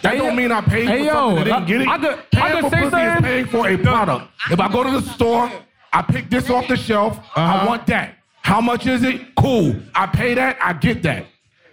That 0.02 0.12
Hey, 0.12 0.18
don't 0.18 0.36
mean 0.36 0.50
I 0.52 0.60
paid 0.62 0.88
hey, 0.88 0.98
for 1.00 1.04
yo, 1.04 1.12
something 1.12 1.44
that 1.44 1.44
didn't 1.44 1.62
I- 1.62 1.66
get 1.66 1.80
it. 1.80 1.88
I 1.88 1.98
could- 1.98 2.18
I 2.40 2.48
paying 2.48 2.52
could 2.54 2.64
for 2.64 2.70
say 2.70 2.76
pussy 2.82 2.86
is 2.86 3.12
something? 3.12 3.22
paying 3.24 3.46
for 3.46 3.68
a 3.68 3.76
product. 3.76 4.30
If 4.50 4.60
I 4.60 4.68
go 4.72 4.82
to 4.84 4.90
the 4.90 5.02
store, 5.02 5.50
I 5.92 6.02
pick 6.02 6.30
this 6.30 6.48
off 6.50 6.68
the 6.68 6.76
shelf, 6.76 7.18
I 7.36 7.42
uh-huh. 7.44 7.66
want 7.66 7.86
that. 7.88 8.14
How 8.42 8.60
much 8.60 8.86
is 8.86 9.02
it? 9.02 9.34
Cool. 9.34 9.76
I 9.94 10.06
pay 10.06 10.34
that, 10.34 10.56
I 10.62 10.72
get 10.72 11.02
that. 11.02 11.26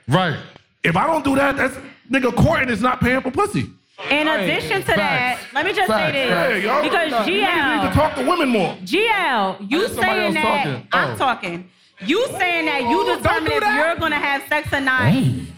Right. 0.07 0.37
If 0.83 0.95
I 0.97 1.07
don't 1.07 1.23
do 1.23 1.35
that, 1.35 1.55
that's 1.57 1.75
nigga 2.11 2.35
courting 2.35 2.69
is 2.69 2.81
not 2.81 2.99
paying 2.99 3.21
for 3.21 3.31
pussy. 3.31 3.69
In 4.11 4.27
addition 4.27 4.81
to 4.81 4.87
that, 4.95 5.39
let 5.53 5.65
me 5.65 5.73
just 5.73 5.87
Facts. 5.87 6.13
say 6.13 6.29
this. 6.29 6.63
yo. 6.63 6.83
because 6.83 7.11
Niggas 7.13 7.81
need 7.83 7.89
to 7.89 7.95
talk 7.95 8.15
to 8.15 8.23
women 8.27 8.49
more. 8.49 8.75
GL, 8.83 9.57
you 9.71 9.87
saying 9.87 10.33
that, 10.35 10.43
talking. 10.65 10.87
I'm 10.93 11.11
Oh. 11.13 11.17
talking. 11.17 11.69
You 12.05 12.27
saying 12.37 12.65
that 12.65 12.81
you 12.89 13.05
determine 13.15 13.51
if 13.51 13.63
you're 13.63 13.95
gonna 13.95 14.15
have 14.17 14.43
sex 14.47 14.71
or 14.71 14.79
not. 14.81 15.13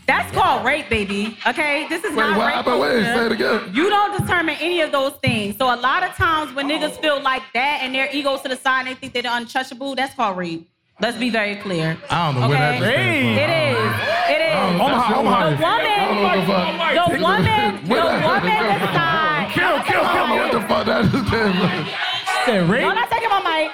That's 0.08 0.32
called 0.34 0.66
rape, 0.66 0.90
baby. 0.90 1.38
Okay? 1.46 1.86
This 1.90 2.04
is 2.04 2.12
Wait, 2.12 2.24
not 2.24 2.38
what 2.38 2.46
rape. 2.48 2.56
happened? 2.56 2.80
Wait, 2.80 3.04
culture. 3.04 3.14
say 3.14 3.26
it 3.28 3.32
again. 3.34 3.76
You 3.76 3.90
don't 3.90 4.18
determine 4.20 4.56
any 4.60 4.82
of 4.82 4.92
those 4.92 5.14
things. 5.22 5.58
So 5.58 5.66
a 5.66 5.76
lot 5.76 6.02
of 6.02 6.16
times 6.16 6.54
when 6.56 6.68
niggas 6.68 6.96
oh. 6.98 7.02
feel 7.02 7.22
like 7.22 7.44
that 7.54 7.82
and 7.84 7.94
their 7.94 8.10
egos 8.12 8.42
to 8.42 8.48
the 8.50 8.56
side 8.56 8.88
and 8.88 8.90
they 8.90 8.96
think 8.96 9.14
they're 9.14 9.22
untouchable, 9.32 9.94
that's 9.96 10.16
called 10.16 10.38
rape. 10.38 10.68
Let's 11.02 11.18
be 11.18 11.30
very 11.30 11.58
clear. 11.58 11.96
I 12.10 12.32
don't 12.32 12.42
know 12.42 12.50
where 12.50 12.58
that 12.58 12.82
Okay? 12.82 12.90
just 12.90 12.96
came 12.96 13.36
from. 13.36 13.44
It 13.44 13.52
is. 13.54 13.92
It 14.34 14.42
is. 14.50 14.56
I'm 14.56 14.80
high, 14.80 15.14
I'm 15.14 15.26
high. 15.26 15.50
The 15.54 15.66
I 15.66 16.06
don't 16.06 16.16
know 16.16 16.24
what 16.24 16.36
the 16.36 16.46
fuck. 16.50 16.66
woman, 16.66 16.96
the 16.96 17.24
woman, 17.24 17.86
the 17.86 17.94
Where 17.94 18.04
that- 18.04 18.26
woman 18.26 18.80
decides. 18.80 19.54
Kill, 19.54 19.76
kill, 19.78 19.84
kill. 19.86 20.02
I 20.02 20.14
don't 20.16 20.30
know 20.30 20.38
what 20.42 20.52
the 20.52 20.62
fuck 20.68 20.86
that 20.88 21.04
just 21.12 21.28
came 21.30 21.54
from. 21.54 22.80
Y'all 22.82 22.96
not 22.96 23.10
taking 23.12 23.30
my 23.30 23.42
mic. 23.46 23.72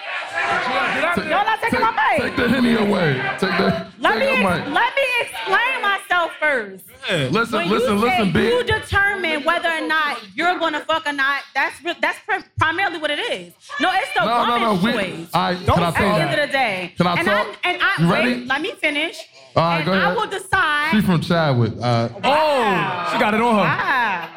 Y'all 1.17 1.45
not 1.45 1.61
taking 1.61 1.79
my 1.81 1.91
mic. 1.91 2.21
Take 2.21 2.35
the 2.35 2.49
henny 2.49 2.73
away. 2.75 3.13
Take 3.39 3.57
the. 3.57 3.87
Let 3.99 4.13
take 4.13 4.19
me, 4.19 4.25
the 4.43 4.49
ex- 4.49 4.65
mic. 4.65 4.73
let 4.75 4.95
me 4.95 5.07
explain 5.21 5.81
myself 5.81 6.31
first. 6.39 6.83
Yeah. 7.09 7.27
Listen, 7.31 7.59
when 7.59 7.69
listen, 7.69 7.93
you 7.95 7.99
listen, 8.01 8.33
say 8.33 8.47
you 8.47 8.63
determine 8.63 9.43
whether 9.43 9.69
or 9.69 9.81
not 9.87 10.19
you're 10.35 10.57
gonna 10.59 10.79
fuck 10.81 11.05
or 11.07 11.13
not, 11.13 11.41
that's 11.53 11.81
re- 11.83 11.95
that's 12.01 12.17
pri- 12.25 12.43
primarily 12.59 12.97
what 12.99 13.11
it 13.11 13.19
is. 13.19 13.53
No, 13.79 13.91
it's 13.93 14.11
the 14.13 14.25
No, 14.25 14.45
no, 14.45 14.57
no. 14.57 14.73
woman's 14.73 14.83
We, 14.83 14.91
choice. 14.93 15.29
I, 15.33 15.53
Don't 15.53 15.75
can 15.75 15.83
I 15.83 15.87
at 15.87 15.93
the 15.93 16.03
end 16.21 16.39
of 16.41 16.47
the 16.47 16.51
day. 16.51 16.93
Can 16.97 17.07
I 17.07 17.15
and 17.17 17.27
talk? 17.27 17.47
I, 17.63 17.69
and 17.69 17.81
I 17.81 18.01
You 18.01 18.11
ready? 18.13 18.33
wait, 18.33 18.47
let 18.47 18.61
me 18.61 18.71
finish. 18.73 19.17
All 19.55 19.63
right, 19.63 19.77
and 19.77 19.85
go 19.85 19.93
I 19.93 19.97
ahead. 19.97 20.15
will 20.17 20.27
decide. 20.27 20.91
She's 20.91 21.05
from 21.05 21.21
Chadwick. 21.21 21.73
Uh, 21.81 22.09
Oh, 22.23 23.09
she 23.13 23.19
got 23.19 23.33
it 23.33 23.41
on 23.41 23.55
her. 23.55 23.61
Wow. 23.61 24.29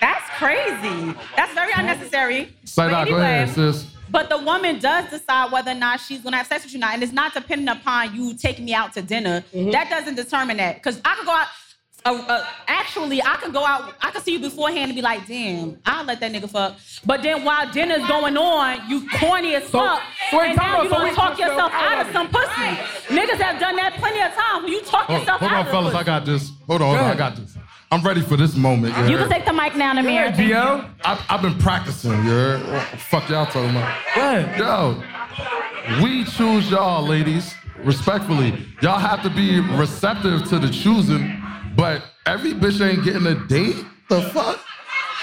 That's 0.00 0.28
crazy. 0.38 1.14
That's 1.36 1.52
very 1.52 1.72
unnecessary. 1.76 2.54
Say 2.64 2.82
But 2.82 2.90
that. 2.90 3.08
Go 3.08 3.16
ahead, 3.16 3.50
sis. 3.50 3.86
But 4.10 4.28
the 4.28 4.38
woman 4.38 4.78
does 4.78 5.08
decide 5.10 5.52
whether 5.52 5.70
or 5.70 5.74
not 5.74 6.00
she's 6.00 6.20
gonna 6.20 6.36
have 6.38 6.46
sex 6.46 6.64
with 6.64 6.72
you 6.72 6.78
or 6.78 6.80
not, 6.80 6.94
and 6.94 7.02
it's 7.02 7.12
not 7.12 7.32
dependent 7.34 7.78
upon 7.80 8.14
you 8.14 8.34
taking 8.34 8.64
me 8.64 8.74
out 8.74 8.92
to 8.94 9.02
dinner. 9.02 9.42
Mm-hmm. 9.54 9.70
That 9.70 9.88
doesn't 9.90 10.14
determine 10.16 10.56
that. 10.58 10.76
Because 10.76 11.00
I 11.04 11.14
could 11.16 11.26
go 11.26 11.32
out. 11.32 11.46
Uh, 12.02 12.14
uh, 12.28 12.46
actually, 12.66 13.22
I 13.22 13.36
could 13.36 13.52
go 13.52 13.62
out. 13.66 13.92
I 14.00 14.10
could 14.10 14.22
see 14.22 14.32
you 14.32 14.38
beforehand 14.40 14.84
and 14.90 14.94
be 14.96 15.02
like, 15.02 15.26
"Damn, 15.26 15.78
I'll 15.84 16.02
let 16.06 16.18
that 16.20 16.32
nigga 16.32 16.48
fuck." 16.48 16.76
But 17.04 17.22
then 17.22 17.44
while 17.44 17.70
dinner's 17.70 18.06
going 18.08 18.38
on, 18.38 18.88
you 18.88 19.06
corny 19.18 19.54
as 19.54 19.64
fuck, 19.64 20.00
so 20.30 20.38
wait, 20.38 20.48
and 20.48 20.56
now 20.56 20.80
you 20.82 20.88
So 20.88 20.94
gonna 20.96 21.10
we- 21.10 21.14
talk 21.14 21.38
yourself 21.38 21.70
out 21.74 22.06
of 22.06 22.10
some 22.14 22.28
pussy. 22.28 22.70
Niggas 23.14 23.38
have 23.42 23.60
done 23.60 23.76
that 23.76 23.92
plenty 23.98 24.18
of 24.22 24.32
times. 24.32 24.64
When 24.64 24.72
you 24.72 24.80
talk 24.80 25.04
Hold, 25.08 25.18
yourself 25.20 25.40
hold 25.40 25.52
out 25.52 25.58
on, 25.60 25.66
of 25.66 25.72
fellas. 25.72 25.92
the 25.92 25.98
I 25.98 26.02
got 26.02 26.24
this. 26.24 26.50
Hold 26.66 26.80
on, 26.80 26.88
hold 26.96 27.00
on. 27.00 27.10
I 27.10 27.14
got 27.18 27.36
this. 27.36 27.54
I'm 27.92 28.02
ready 28.02 28.20
for 28.20 28.36
this 28.36 28.54
moment. 28.54 28.94
pussy. 28.94 29.10
You 29.10 29.18
can 29.18 29.28
take 29.28 29.44
the 29.44 29.52
mic 29.52 29.74
now, 29.74 29.92
Namir. 29.94 30.34
Thank 30.36 30.48
you. 30.48 30.56
I, 30.56 31.24
I've 31.28 31.42
been 31.42 31.58
practicing, 31.58 32.12
you 32.12 32.30
heard? 32.30 32.60
What 32.70 32.88
the 32.92 32.96
fuck 32.96 33.28
y'all 33.28 33.46
talking 33.46 33.70
about? 33.70 34.56
Yo, 34.56 35.02
we 36.00 36.24
choose 36.24 36.70
y'all, 36.70 37.04
ladies, 37.04 37.52
respectfully. 37.82 38.64
Y'all 38.80 39.00
have 39.00 39.24
to 39.24 39.30
be 39.30 39.58
receptive 39.76 40.48
to 40.50 40.60
the 40.60 40.68
choosing, 40.70 41.42
but 41.74 42.04
every 42.26 42.52
bitch 42.52 42.80
ain't 42.80 43.02
getting 43.02 43.26
a 43.26 43.34
date. 43.48 43.84
The 44.08 44.22
fuck? 44.22 44.60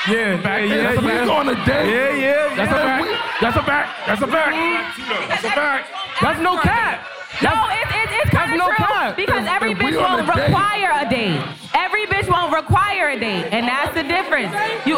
Yeah, 0.09 0.35
yeah, 0.35 0.57
yeah. 0.57 0.93
If 0.93 1.01
we 1.01 1.07
yeah. 1.07 1.25
going 1.25 1.47
a 1.47 1.55
date. 1.65 1.89
Yeah, 1.89 2.15
yeah. 2.15 2.55
That's 2.55 2.71
a 2.71 2.75
yeah. 2.75 2.99
fact. 2.99 3.41
That's 3.41 3.57
a 3.57 3.63
fact. 3.63 4.07
That's 4.07 4.21
a 4.21 4.27
fact. 4.27 5.29
That's 5.29 5.43
a 5.43 5.51
fact. 5.51 5.87
That's 6.21 6.39
no 6.41 6.57
cap. 6.59 7.05
No, 7.41 7.53
it's 7.69 7.91
it's 7.93 8.23
it's 8.23 8.29
kind 8.31 8.51
of 8.51 8.57
no 8.57 8.65
true 8.65 8.75
cap. 8.75 8.96
Because 9.17 9.45
every 9.47 9.73
bitch 9.75 9.97
won't 9.99 10.25
date- 10.27 10.45
require 10.47 10.91
a 11.05 11.09
date. 11.09 11.41
Every 11.75 12.05
bitch 12.05 12.29
won't 12.29 12.53
require 12.53 13.09
a 13.09 13.19
date, 13.19 13.45
and 13.51 13.67
that's 13.67 13.93
the 13.93 14.03
difference. 14.03 14.53
You 14.85 14.95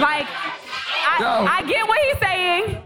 like, 0.00 0.26
Yo. 1.20 1.26
I, 1.26 1.58
I 1.60 1.62
get 1.66 1.86
what 1.86 1.98
he's 2.08 2.18
saying. 2.18 2.78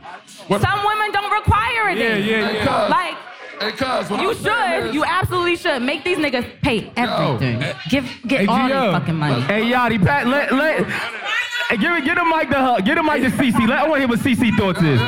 What- 0.49 0.61
Some 0.61 0.85
women 0.85 1.13
don't 1.13 1.31
require 1.33 1.89
a 1.89 1.95
Yeah, 1.95 2.15
date. 2.17 2.25
yeah, 2.25 2.49
Hey, 2.49 2.59
cuz. 2.59 2.91
Like. 2.91 3.17
Hey, 3.61 3.73
cuz, 3.73 4.11
You 4.21 4.35
should. 4.35 4.87
is- 4.89 4.95
You 4.95 5.05
absolutely 5.05 5.57
should. 5.57 5.81
Make 5.83 6.05
these 6.05 6.19
niggas 6.19 6.45
pay 6.61 6.91
everything. 6.97 7.65
Give 7.89 8.05
get 8.27 8.41
Hey, 8.41 8.47
all 8.47 8.69
their 8.69 8.93
fucking 8.93 9.15
money. 9.17 9.41
Hey, 9.43 9.63
Yatti, 9.71 10.05
Pat, 10.05 10.27
let, 10.27 10.53
let, 10.53 10.85
hey, 11.71 11.77
give, 11.79 12.05
get 12.05 12.19
a 12.19 12.25
mic 12.25 12.51
to 12.51 12.57
her. 12.61 12.81
Get 12.83 12.99
a 12.99 13.03
mic 13.03 13.23
to 13.23 13.31
CC. 13.31 13.67
Let, 13.67 13.79
I 13.79 13.83
want 13.89 13.95
to 13.95 13.99
hear 14.01 14.09
what 14.09 14.19
CC 14.19 14.51
thoughts 14.59 14.83
is. 14.83 15.01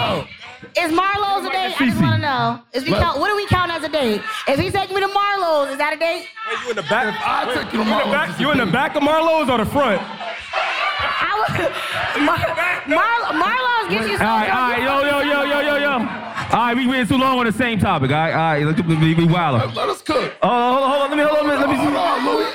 Is 0.79 0.93
Marlowe's 0.93 1.45
a 1.45 1.51
date? 1.51 1.75
I 1.81 1.87
just 1.87 2.01
want 2.01 2.15
to 2.15 2.21
know. 2.21 2.61
Is 2.73 2.85
we 2.85 2.91
count, 2.93 3.19
what 3.19 3.29
do 3.29 3.37
we 3.37 3.47
count 3.47 3.71
as 3.73 3.83
a 3.83 3.89
date? 3.89 4.23
If 4.47 4.61
he 4.61 4.71
take 4.71 4.91
me 4.91 5.01
to 5.01 5.09
Marlowe's, 5.09 5.71
is 5.73 5.79
that 5.79 5.93
a 5.95 5.99
date? 5.99 6.29
You 6.65 6.71
in 6.71 6.77
the 6.77 6.83
back? 6.83 7.15
I 7.19 7.53
take 7.53 7.73
you 7.73 7.79
to 7.83 7.83
You 7.83 7.83
in 7.83 7.87
the 7.89 7.95
Marlowe's, 7.95 8.13
back? 8.13 8.41
You 8.41 8.51
in 8.53 8.59
the 8.59 8.67
back 8.67 8.95
of 8.97 9.03
Marlowe's 9.03 9.49
or 9.51 9.59
the 9.59 9.67
front? 9.67 10.01
I 10.01 11.35
would, 11.41 12.25
Mar, 12.25 12.39
Mar, 12.87 13.33
Marlowe's 13.35 13.91
gets 13.91 14.09
you 14.09 14.19
so 14.19 14.25
All 14.25 14.39
right, 14.39 14.51
all 14.51 14.71
right, 14.71 14.83
yo, 14.83 15.03
yo, 15.03 15.21
yo, 15.21 15.43
yo, 15.45 15.61
yo, 15.61 15.77
yo. 15.77 15.91
All 15.99 16.65
right, 16.65 16.77
we 16.77 16.87
went 16.87 17.09
too 17.09 17.19
long 17.19 17.39
on 17.39 17.47
the 17.47 17.53
same 17.53 17.79
topic. 17.81 18.11
All 18.11 18.17
right, 18.17 18.33
all 18.33 18.39
right, 18.39 18.65
let's 18.65 18.81
be, 18.81 19.15
be 19.15 19.27
wild. 19.27 19.75
Let 19.75 19.89
us 19.89 20.01
cook. 20.03 20.33
Oh, 20.43 20.49
hold 20.49 20.83
on, 20.83 20.91
hold 20.91 21.03
on, 21.03 21.11
let 21.11 21.17
me, 21.19 21.23
hold 21.25 21.51
on, 21.51 21.61
let 21.61 21.69
me 21.69 21.77
see. 21.77 21.83
Hold 21.83 21.97
on, 21.97 22.25
Louis. 22.27 22.53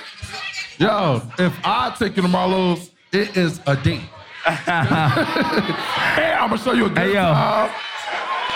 Yo, 0.79 1.21
if 1.45 1.53
I 1.65 1.93
take 1.99 2.15
you 2.15 2.21
to 2.23 2.27
Marlowe's, 2.29 2.89
it 3.11 3.35
is 3.35 3.59
a 3.67 3.75
date. 3.75 4.01
hey, 4.45 6.33
I'm 6.33 6.49
gonna 6.49 6.57
show 6.57 6.73
you 6.73 6.85
a 6.85 6.89
good 6.89 6.97
Hey, 6.97 7.13
yo. 7.13 7.21
time. 7.21 7.69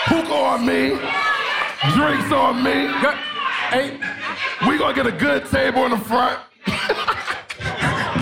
Hookah 0.08 0.32
on 0.34 0.66
me. 0.66 0.88
Drinks 1.94 2.32
on 2.32 2.62
me. 2.62 2.88
Hey, 3.70 3.98
We 4.66 4.78
gonna 4.78 4.94
get 4.94 5.06
a 5.06 5.12
good 5.12 5.46
table 5.46 5.84
in 5.84 5.90
the 5.92 5.98
front. 5.98 6.40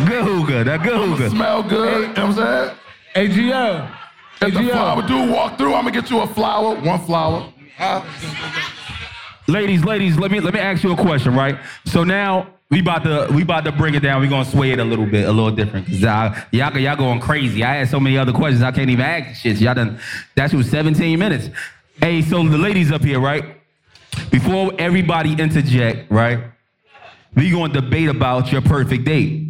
Good 0.07 0.25
hookah, 0.25 0.64
that 0.64 0.83
good 0.83 1.09
hookah. 1.09 1.31
Smell 1.31 1.62
good. 1.62 2.09
You 2.09 2.14
know 2.14 2.27
what 2.27 2.38
I'm 2.38 2.68
saying? 2.75 2.77
hey, 3.14 3.29
GL. 3.29 3.90
If 4.42 4.55
the 4.55 4.68
flower 4.68 5.07
dude 5.07 5.31
walk 5.31 5.57
through, 5.57 5.75
I'm 5.75 5.85
gonna 5.85 5.92
get 5.92 6.11
you 6.11 6.20
a 6.20 6.27
flower, 6.27 6.75
one 6.81 7.01
flower. 7.07 7.53
Uh, 7.79 8.03
Ladies, 9.49 9.85
ladies, 9.85 10.18
let 10.18 10.31
me 10.33 10.40
let 10.40 10.53
me 10.55 10.61
ask 10.61 10.83
you 10.83 10.92
a 10.92 10.96
question, 10.96 11.35
right? 11.35 11.57
So 11.85 12.03
now 12.05 12.49
we 12.68 12.81
about 12.81 13.05
to 13.05 13.33
we 13.33 13.42
about 13.42 13.64
to 13.64 13.72
bring 13.72 13.94
it 13.94 14.01
down. 14.01 14.20
We 14.20 14.29
gonna 14.29 14.44
sway 14.44 14.72
it 14.72 14.81
a 14.81 14.85
little 14.85 15.07
bit, 15.07 15.27
a 15.29 15.33
little 15.33 15.53
different, 15.53 15.87
cause 15.87 16.03
I, 16.05 16.44
y'all 16.51 16.77
y'all 16.77 16.96
going 16.96 17.20
crazy. 17.20 17.62
I 17.62 17.77
had 17.77 17.88
so 17.88 18.01
many 18.01 18.18
other 18.18 18.33
questions 18.33 18.62
I 18.62 18.72
can't 18.72 18.90
even 18.90 19.05
ask 19.05 19.40
shit. 19.40 19.59
Y'all 19.59 19.75
done. 19.75 20.01
That's 20.35 20.53
was 20.53 20.68
17 20.68 21.16
minutes. 21.18 21.49
Hey, 21.98 22.22
so 22.22 22.42
the 22.46 22.59
ladies 22.59 22.92
up 22.92 23.02
here, 23.02 23.18
right? 23.18 23.56
Before 24.30 24.72
everybody 24.78 25.32
interject, 25.32 26.11
right? 26.11 26.40
We 27.35 27.50
gonna 27.50 27.72
debate 27.72 28.09
about 28.09 28.52
your 28.52 28.61
perfect 28.61 29.04
date. 29.04 29.48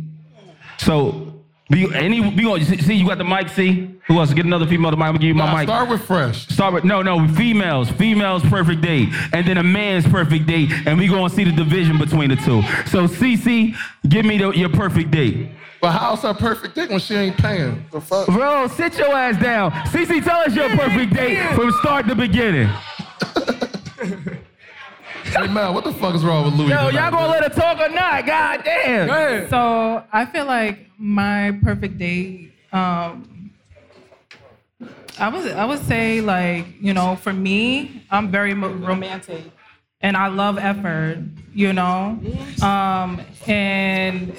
So 0.79 1.26
you, 1.71 1.91
any, 1.93 2.21
we 2.21 2.43
gonna, 2.45 2.65
see, 2.65 2.95
you 2.95 3.07
got 3.07 3.19
the 3.19 3.25
mic, 3.25 3.49
see? 3.49 3.91
Who 4.07 4.19
else? 4.19 4.33
Get 4.33 4.45
another 4.47 4.67
female 4.67 4.93
to 4.93 4.97
mic. 4.97 5.07
I'm 5.07 5.13
gonna 5.15 5.19
give 5.19 5.29
you 5.29 5.35
my 5.35 5.47
Nah, 5.47 5.57
mic. 5.59 5.69
start 5.69 5.89
with 5.89 6.03
fresh. 6.05 6.47
Start 6.49 6.75
with, 6.75 6.85
no, 6.85 7.03
no, 7.03 7.27
females. 7.35 7.91
Females 7.91 8.43
perfect 8.45 8.83
date. 8.83 9.09
And 9.33 9.47
then 9.47 9.59
a 9.59 9.63
man's 9.65 10.07
perfect 10.07 10.47
date. 10.47 10.71
And 10.87 10.97
we 10.99 11.09
gonna 11.09 11.29
see 11.29 11.43
the 11.45 11.51
division 11.53 11.99
between 11.99 12.31
the 12.31 12.37
two. 12.37 12.63
So, 12.89 13.09
CC, 13.09 13.75
give 14.09 14.25
me 14.25 14.39
the, 14.39 14.51
your 14.53 14.69
perfect 14.69 15.11
date. 15.11 15.51
But 15.81 15.91
how's 15.93 16.23
her 16.23 16.33
perfect 16.35 16.75
date 16.77 16.89
when 16.91 17.01
she 17.01 17.15
ain't 17.15 17.37
paying? 17.37 17.85
The 17.91 18.01
fuck? 18.01 18.27
Bro, 18.29 18.69
sit 18.69 18.97
your 18.99 19.13
ass 19.15 19.41
down. 19.43 19.73
CC, 19.89 20.23
tell 20.25 20.41
us 20.41 20.55
your 20.55 20.69
perfect 20.71 21.13
date 21.15 21.39
from 21.55 21.71
start 21.81 22.07
to 22.09 22.15
beginning. 22.15 22.69
Hey 25.37 25.49
man, 25.49 25.75
what 25.75 25.85
the 25.85 25.93
fuck 25.93 26.15
is 26.15 26.25
wrong 26.25 26.47
with 26.47 26.55
Louis? 26.55 26.71
Yo, 26.71 26.89
y'all 26.89 27.11
gonna 27.11 27.29
man? 27.29 27.31
let 27.31 27.43
her 27.43 27.49
talk 27.49 27.79
or 27.79 27.91
not? 27.93 28.25
God 28.25 28.65
damn. 28.65 29.49
So 29.51 30.03
I 30.11 30.25
feel 30.25 30.47
like 30.47 30.91
my 30.99 31.59
perfect 31.63 31.99
date. 31.99 32.53
Um, 32.73 33.53
I 35.19 35.29
was 35.29 35.47
I 35.47 35.65
would 35.67 35.81
say 35.85 36.23
like 36.23 36.67
you 36.81 36.95
know 36.95 37.17
for 37.17 37.35
me 37.35 38.03
I'm 38.11 38.31
very 38.31 38.55
romantic, 38.55 39.45
and 40.01 40.17
I 40.17 40.29
love 40.29 40.57
effort. 40.59 41.19
You 41.53 41.73
know, 41.75 42.19
um, 42.63 43.21
and 43.47 44.35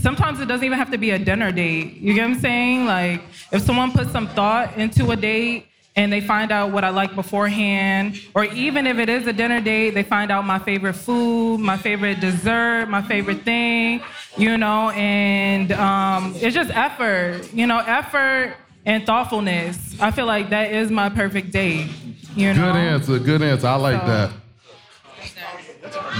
sometimes 0.00 0.40
it 0.40 0.46
doesn't 0.46 0.64
even 0.64 0.78
have 0.78 0.90
to 0.90 0.98
be 0.98 1.10
a 1.10 1.18
dinner 1.18 1.52
date. 1.52 1.98
You 1.98 2.14
get 2.14 2.22
what 2.22 2.36
I'm 2.36 2.40
saying? 2.40 2.84
Like 2.84 3.22
if 3.52 3.62
someone 3.62 3.92
puts 3.92 4.10
some 4.10 4.26
thought 4.28 4.76
into 4.76 5.10
a 5.12 5.16
date 5.16 5.66
and 5.96 6.12
they 6.12 6.20
find 6.20 6.52
out 6.52 6.70
what 6.70 6.84
I 6.84 6.90
like 6.90 7.14
beforehand, 7.14 8.20
or 8.34 8.44
even 8.44 8.86
if 8.86 8.98
it 8.98 9.08
is 9.08 9.26
a 9.26 9.32
dinner 9.32 9.60
date, 9.60 9.90
they 9.90 10.02
find 10.04 10.30
out 10.30 10.44
my 10.46 10.58
favorite 10.58 10.94
food, 10.94 11.58
my 11.60 11.76
favorite 11.76 12.20
dessert, 12.20 12.86
my 12.88 13.02
favorite 13.02 13.42
thing, 13.42 14.00
you 14.36 14.56
know, 14.56 14.90
and 14.90 15.72
um, 15.72 16.32
it's 16.36 16.54
just 16.54 16.70
effort, 16.70 17.52
you 17.52 17.66
know, 17.66 17.78
effort 17.78 18.54
and 18.86 19.04
thoughtfulness. 19.04 20.00
I 20.00 20.10
feel 20.12 20.26
like 20.26 20.50
that 20.50 20.70
is 20.72 20.90
my 20.90 21.08
perfect 21.08 21.50
date, 21.52 21.88
you 22.36 22.54
know. 22.54 22.72
Good 22.72 22.76
answer. 22.76 23.18
Good 23.18 23.42
answer. 23.42 23.66
I 23.66 23.74
like 23.74 24.00
So- 24.00 24.06
that. 24.06 24.30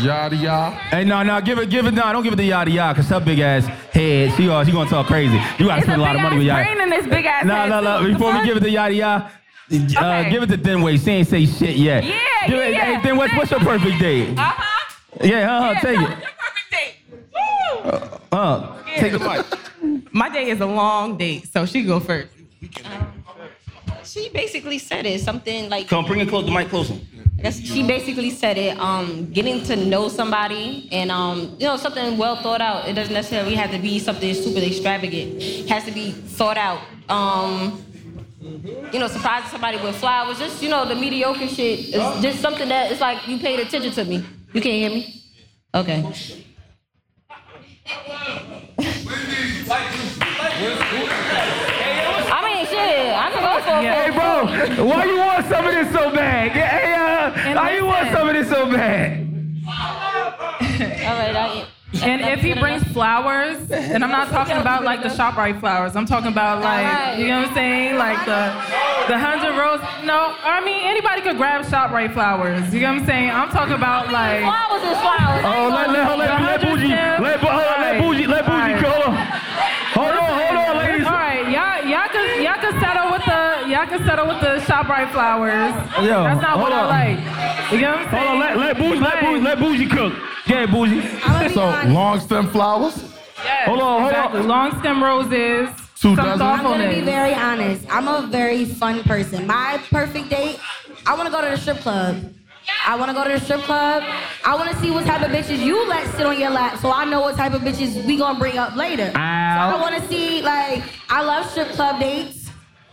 Yada 0.03 0.35
yada. 0.37 0.75
Hey, 0.91 1.05
no, 1.05 1.23
no, 1.23 1.41
give 1.41 1.59
it, 1.59 1.69
give 1.71 1.87
it, 1.87 1.93
no, 1.93 2.13
don't 2.13 2.23
give 2.23 2.33
it 2.33 2.37
to 2.37 2.45
yada 2.45 2.71
Yatti, 2.71 2.97
cause 2.97 3.09
her 3.09 3.21
big 3.21 3.39
ass 3.41 3.67
head, 3.67 4.33
she, 4.37 4.49
uh, 4.49 4.65
she 4.65 4.73
gonna 4.73 4.89
talk 4.89 5.07
crazy. 5.07 5.35
You 5.59 5.67
gotta 5.67 5.79
It's 5.79 5.87
spend 5.87 6.01
a 6.01 6.05
a 6.05 6.07
lot 6.07 6.17
of 6.17 6.23
money 6.23 6.37
with 6.39 6.45
big-ass 6.47 6.67
yada. 6.67 6.75
brain 6.77 6.81
in 6.83 6.91
this 6.91 7.07
big-ass 7.07 7.45
No, 7.45 7.69
no, 7.69 7.81
no. 7.81 8.13
Before 8.13 8.33
we 8.33 8.45
give 8.45 8.57
it 8.57 8.61
to 8.61 8.71
yada 8.71 8.95
yada, 8.95 9.31
uh, 9.97 10.29
give 10.29 10.43
it 10.43 10.49
to 10.49 10.57
Denway. 10.57 10.99
She 10.99 11.11
ain't 11.11 11.29
say 11.29 11.47
shit 11.47 11.77
yet. 11.77 12.05
Yeah, 12.05 12.47
Give 12.47 12.57
yeah, 12.57 12.63
it, 12.65 12.73
yeah. 12.73 13.01
Hey, 13.01 13.09
Denway, 13.09 13.37
what's 13.37 13.51
your 13.51 13.61
perfect 13.61 13.99
date? 14.01 14.39
Uh-huh. 14.39 14.97
Yeah, 15.23 15.57
uh, 15.57 15.75
huh. 15.75 15.81
take 15.81 16.01
it. 16.01 16.19
Perfect 16.39 16.71
date. 16.71 18.21
Uh, 18.33 18.83
take 18.97 19.13
the 19.13 19.19
mic. 19.19 20.13
My 20.13 20.29
day 20.29 20.51
is 20.51 20.61
a 20.61 20.67
long 20.67 21.17
date, 21.17 21.49
so 21.53 21.67
she 21.67 21.83
go 21.83 22.01
first. 22.01 22.29
She 24.05 24.29
basically 24.31 24.79
said 24.79 25.07
it. 25.07 25.21
Something 25.21 25.69
like 25.69 25.89
Come, 25.89 26.05
bring 26.05 26.21
it 26.21 26.29
close, 26.29 26.45
the 26.45 26.51
mic 26.51 26.69
closer. 26.69 26.95
I 27.39 27.43
guess 27.43 27.61
she 27.61 27.83
basically 27.87 28.31
said 28.31 28.59
it. 28.59 28.79
Um, 28.79 29.33
getting 29.33 29.63
to 29.65 29.77
know 29.77 30.09
somebody 30.09 30.89
and 30.93 31.11
um, 31.11 31.57
you 31.59 31.67
know 31.67 31.77
something 31.77 32.19
well 32.19 32.37
thought 32.37 32.61
out. 32.61 32.87
It 32.89 32.95
doesn't 32.95 33.15
necessarily 33.15 33.55
have 33.55 33.71
to 33.71 33.79
be 33.79 33.99
something 33.99 34.35
super 34.35 34.59
extravagant. 34.59 35.41
It 35.41 35.69
has 35.69 35.85
to 35.85 35.93
be 35.93 36.11
thought 36.11 36.59
out. 36.59 36.81
Um, 37.09 37.83
you 38.41 38.99
know, 38.99 39.07
surprising 39.07 39.51
somebody 39.51 39.77
with 39.79 39.97
flowers. 39.97 40.39
Just 40.39 40.63
you 40.63 40.69
know, 40.69 40.87
the 40.89 40.95
mediocre 40.95 41.47
shit 41.47 41.81
is 41.95 42.23
just 42.23 42.41
something 42.41 42.69
that 42.69 42.91
it's 42.91 43.01
like 43.01 43.27
you 43.29 43.39
paid 43.39 43.61
attention 43.61 43.93
to 43.93 44.05
me. 44.05 44.25
You 44.53 44.61
can't 44.61 44.75
hear 44.75 44.91
me. 44.91 45.23
Okay. 45.75 46.03
I 52.33 52.41
mean, 52.45 52.67
shit. 52.67 53.15
I 53.15 53.31
can 53.33 53.43
go 53.43 53.53
for 53.63 53.77
it. 53.79 53.85
Hey, 53.85 54.11
bro, 54.11 54.85
why 54.87 55.05
you 55.05 55.19
want 55.19 55.47
some 55.47 55.67
of 55.67 55.73
this 55.75 55.93
so 55.93 56.11
bad? 56.11 56.57
Yeah, 56.57 57.31
Hey, 57.31 57.53
uh, 57.53 57.57
why 57.57 57.77
you 57.77 57.87
want 57.87 58.11
some 58.11 58.29
of 58.29 58.35
this 58.35 58.49
so 58.49 58.67
bad? 58.71 59.27
All 59.71 61.17
right, 61.19 61.37
I, 61.37 61.67
And 62.03 62.21
if 62.23 62.41
he 62.41 62.55
brings 62.55 62.85
flowers, 62.85 63.71
and 63.71 64.05
I'm 64.05 64.11
not 64.11 64.29
talking 64.29 64.57
about 64.57 64.85
like 64.85 65.03
the 65.03 65.09
ShopRite 65.09 65.59
flowers, 65.61 65.97
I'm 65.97 66.07
talking 66.07 66.31
about 66.31 66.63
like, 66.63 67.19
you 67.19 67.27
know 67.29 67.41
what 67.41 67.49
I'm 67.49 67.55
saying? 67.55 67.97
Like 67.99 68.25
the 68.25 68.55
the 69.11 69.19
hundred 69.19 69.59
rose. 69.59 69.81
No, 70.05 70.35
I 70.39 70.63
mean 70.65 70.81
anybody 70.87 71.21
could 71.21 71.37
grab 71.37 71.65
ShopRite 71.67 72.15
flowers. 72.15 72.73
You 72.73 72.81
know 72.81 72.93
what 72.93 73.01
I'm 73.03 73.07
saying? 73.07 73.31
I'm 73.31 73.51
talking 73.51 73.75
about 73.75 74.13
like 74.13 74.41
flowers 74.41 74.83
is 74.83 74.99
flowers. 75.03 75.45
Oh, 75.45 75.69
let, 75.69 75.91
let, 75.91 76.17
let, 76.17 76.19
let, 76.19 76.43
let 76.43 76.61
Booji, 76.61 76.95
oh, 76.95 77.23
let, 77.23 77.41
hold 77.41 77.53
on, 77.53 77.81
let 77.83 77.95
Booji, 78.01 78.27
let 78.29 78.45
Booji 78.45 78.81
go. 78.81 78.91
Hold 78.91 79.05
on, 79.11 79.17
hold 79.99 80.15
on, 80.15 80.30
y'all 83.81 83.99
can 83.99 84.07
settle 84.07 84.27
with 84.27 84.41
the 84.41 84.59
ShopRite 84.71 85.13
flowers. 85.13 85.75
Yo, 86.05 86.25
That's 86.25 86.43
not 86.43 86.59
what 86.59 86.73
hold 86.73 86.91
I 86.93 87.17
like. 87.17 87.73
You 87.73 87.81
know 87.81 87.91
what 87.93 87.99
I'm 87.99 88.11
saying? 88.11 88.27
Hold 88.27 88.43
on, 88.43 88.57
let, 88.57 88.57
let 88.59 88.77
Booji, 88.77 89.01
let 89.01 89.25
Booji, 89.25 89.45
let 89.45 89.59
Booji 89.59 89.91
cook. 89.91 90.13
Yeah, 90.47 90.67
Booji. 90.67 91.53
So 91.55 91.91
long 91.91 92.21
stem 92.21 92.49
flowers. 92.49 93.03
Yes, 93.43 93.67
Hold 93.67 93.81
on, 93.81 94.03
hold 94.03 94.03
on. 94.03 94.09
exactly. 94.09 94.43
Long 94.43 94.79
stem 94.81 95.03
roses. 95.03 95.69
Two 95.97 96.17
some 96.17 96.25
dozen? 96.25 96.47
I'm 96.47 96.63
gonna 96.63 96.89
be 96.91 97.01
very 97.01 97.35
honest. 97.35 97.87
I'm 97.91 98.09
a 98.09 98.27
very 98.27 98.65
fun 98.65 99.03
person. 99.03 99.47
My 99.47 99.81
perfect 99.91 100.29
date, 100.31 100.59
I 101.07 101.15
wanna 101.17 101.31
go 101.31 101.43
to 101.43 101.51
the 101.51 101.57
strip 101.57 101.79
club. 101.79 102.35
I 102.87 102.97
wanna 102.97 103.13
go 103.15 103.25
to 103.25 103.31
the 103.31 103.41
strip 103.41 103.61
club. 103.63 104.03
I 104.45 104.55
wanna 104.55 104.75
see 104.81 104.91
what 104.91 105.05
type 105.05 105.23
of 105.23 105.31
bitches 105.31 105.59
you 105.59 105.87
let 105.89 106.07
sit 106.17 106.27
on 106.27 106.39
your 106.39 106.51
lap 106.51 106.79
so 106.79 106.93
I 106.93 107.05
know 107.05 107.21
what 107.21 107.37
type 107.37 107.53
of 107.53 107.63
bitches 107.63 108.05
we 108.07 108.17
gonna 108.17 108.39
bring 108.39 108.59
up 108.59 108.77
later. 108.77 109.11
So 109.13 109.21
I 109.21 109.79
wanna 109.81 110.07
see, 110.09 110.43
like, 110.43 110.83
I 111.09 111.23
love 111.23 111.51
strip 111.51 111.69
club 111.71 112.01
dates. 112.01 112.40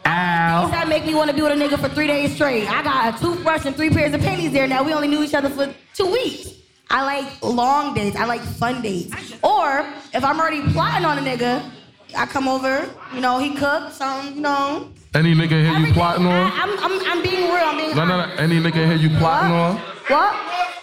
Things 0.07 0.71
that 0.71 0.85
make 0.87 1.05
me 1.05 1.13
wanna 1.13 1.33
be 1.33 1.41
with 1.41 1.51
a 1.51 1.55
nigga 1.55 1.77
for 1.79 1.89
three 1.89 2.07
days 2.07 2.33
straight. 2.35 2.69
I 2.69 2.81
got 2.81 3.13
a 3.15 3.19
toothbrush 3.19 3.65
and 3.65 3.75
three 3.75 3.89
pairs 3.89 4.13
of 4.13 4.21
panties 4.21 4.51
there 4.53 4.67
now. 4.67 4.81
We 4.83 4.93
only 4.93 5.07
knew 5.09 5.21
each 5.23 5.33
other 5.33 5.49
for 5.49 5.73
two 5.93 6.05
weeks. 6.11 6.47
I 6.89 7.03
like 7.03 7.25
long 7.43 7.93
dates. 7.93 8.15
I 8.15 8.23
like 8.25 8.41
fun 8.41 8.81
dates. 8.81 9.13
Or 9.43 9.85
if 10.13 10.23
I'm 10.23 10.39
already 10.39 10.61
plotting 10.71 11.05
on 11.05 11.17
a 11.17 11.21
nigga, 11.21 11.69
I 12.17 12.25
come 12.25 12.47
over, 12.47 12.89
you 13.13 13.19
know, 13.19 13.37
he 13.39 13.53
cooks, 13.55 13.97
some, 13.97 14.33
you 14.35 14.39
know. 14.41 14.89
Any 15.13 15.33
nigga 15.35 15.49
here 15.69 15.77
you 15.77 15.91
plotting 15.93 16.25
on? 16.25 16.51
I'm, 16.55 16.79
I'm, 16.79 17.11
I'm 17.11 17.21
being 17.21 17.43
real. 17.51 17.55
I'm 17.55 17.77
being 17.77 17.95
No, 17.95 18.05
no, 18.05 18.25
no. 18.25 18.33
Any 18.35 18.59
nigga 18.61 18.85
here 18.85 18.95
you 18.95 19.09
plotting 19.17 19.51
on? 19.51 19.75
What? 20.07 20.35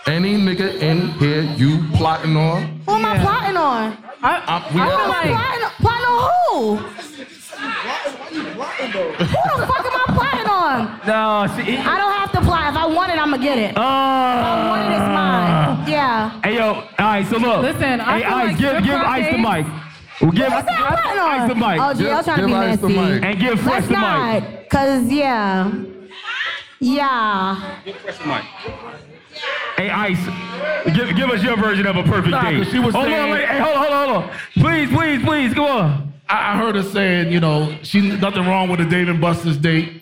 Any 0.07 0.35
nigga 0.37 0.79
in 0.83 1.09
here 1.13 1.43
you 1.57 1.83
plotting 1.95 2.37
on? 2.37 2.83
Who 2.87 2.93
am 2.97 3.07
I 3.07 3.19
plotting 3.21 3.57
on? 3.57 3.97
I, 4.23 4.71
we 4.75 4.81
I 4.81 4.91
all- 4.91 4.99
feel 4.99 5.09
like 5.09 5.31
plotting, 5.31 5.69
plotting 5.81 6.07
on 6.07 6.31
who? 6.51 7.05
Who 7.65 9.25
the 9.61 9.67
fuck 9.67 9.85
am 9.85 9.97
I 9.97 10.05
plotting 10.09 10.49
on? 10.49 11.01
No, 11.07 11.47
see. 11.57 11.77
I 11.77 11.97
don't 11.99 12.13
have 12.13 12.33
to 12.33 12.41
plot. 12.43 12.71
If 12.71 12.77
I 12.77 12.87
want 12.87 13.13
it, 13.13 13.19
I'ma 13.19 13.37
get 13.39 13.59
it. 13.59 13.73
Oh. 13.77 13.81
If 13.81 13.85
I 13.85 14.69
want 14.69 14.83
it, 14.83 14.97
it's 14.97 15.01
mine. 15.01 15.51
Ah. 15.55 15.87
Yeah. 15.87 16.41
Hey, 16.43 16.55
yo, 16.57 16.65
all 16.65 16.85
right, 16.99 17.27
so 17.27 17.37
look. 17.39 17.63
Listen, 17.63 18.01
I 18.01 18.19
hey, 18.21 18.25
feel 18.25 18.35
Ice, 18.35 18.47
like 18.49 18.59
give, 18.59 18.73
give 18.85 18.93
club 18.95 19.07
Ice 19.07 19.25
the 19.27 19.31
dates- 19.37 19.49
mic. 19.49 19.67
Well, 20.21 20.31
give, 20.31 20.53
What's 20.53 20.67
that 20.67 20.81
I'm 20.81 20.97
plotting 20.97 21.21
on? 21.21 21.41
Ice 21.41 21.49
the 21.49 21.55
mic. 21.55 21.81
Oh, 21.81 21.95
gee, 21.95 22.11
I 22.11 22.17
was 22.17 22.25
trying 22.25 22.39
to 22.39 22.47
be 22.47 22.53
give 22.53 22.61
Ice 22.61 22.79
the 22.81 22.89
messy. 22.89 23.13
mic. 23.13 23.23
And 23.25 23.41
give 23.41 23.61
Fresh 23.61 23.75
Let's 23.75 23.87
the 23.89 23.93
mic. 23.93 24.03
not, 24.03 24.69
cause 24.71 25.03
yeah, 25.11 25.73
yeah. 26.81 27.79
Give 27.85 27.97
Fresh 27.97 28.19
the 28.19 28.27
mic. 28.27 28.45
Hey, 29.77 29.91
Ice, 29.91 30.25
give, 30.95 31.17
give 31.17 31.31
us 31.31 31.43
your 31.43 31.57
version 31.57 31.87
of 31.87 31.97
a 31.97 32.03
perfect 32.05 32.31
Nah, 32.31 32.43
date. 32.43 32.63
'cause 32.63 32.73
she 32.73 32.79
was 32.79 32.95
hold 32.95 33.07
saying- 33.07 33.21
on, 33.25 33.31
wait, 33.31 33.49
hey, 33.49 33.59
hold 33.59 33.77
on, 33.77 33.83
hold 33.83 33.93
on, 33.93 34.09
hold 34.09 34.25
on. 34.25 34.31
Please, 34.55 34.89
please, 34.91 35.23
please, 35.25 35.55
come 35.55 35.65
on. 35.65 36.14
I, 36.29 36.55
I 36.55 36.57
heard 36.59 36.75
her 36.77 36.83
saying, 36.83 37.33
you 37.33 37.41
know, 37.41 37.77
she 37.83 38.01
nothing 38.19 38.47
wrong 38.47 38.69
with 38.69 38.81
a 38.81 38.85
Dave 38.85 39.09
and 39.09 39.21
Buster's 39.21 39.57
date 39.57 40.01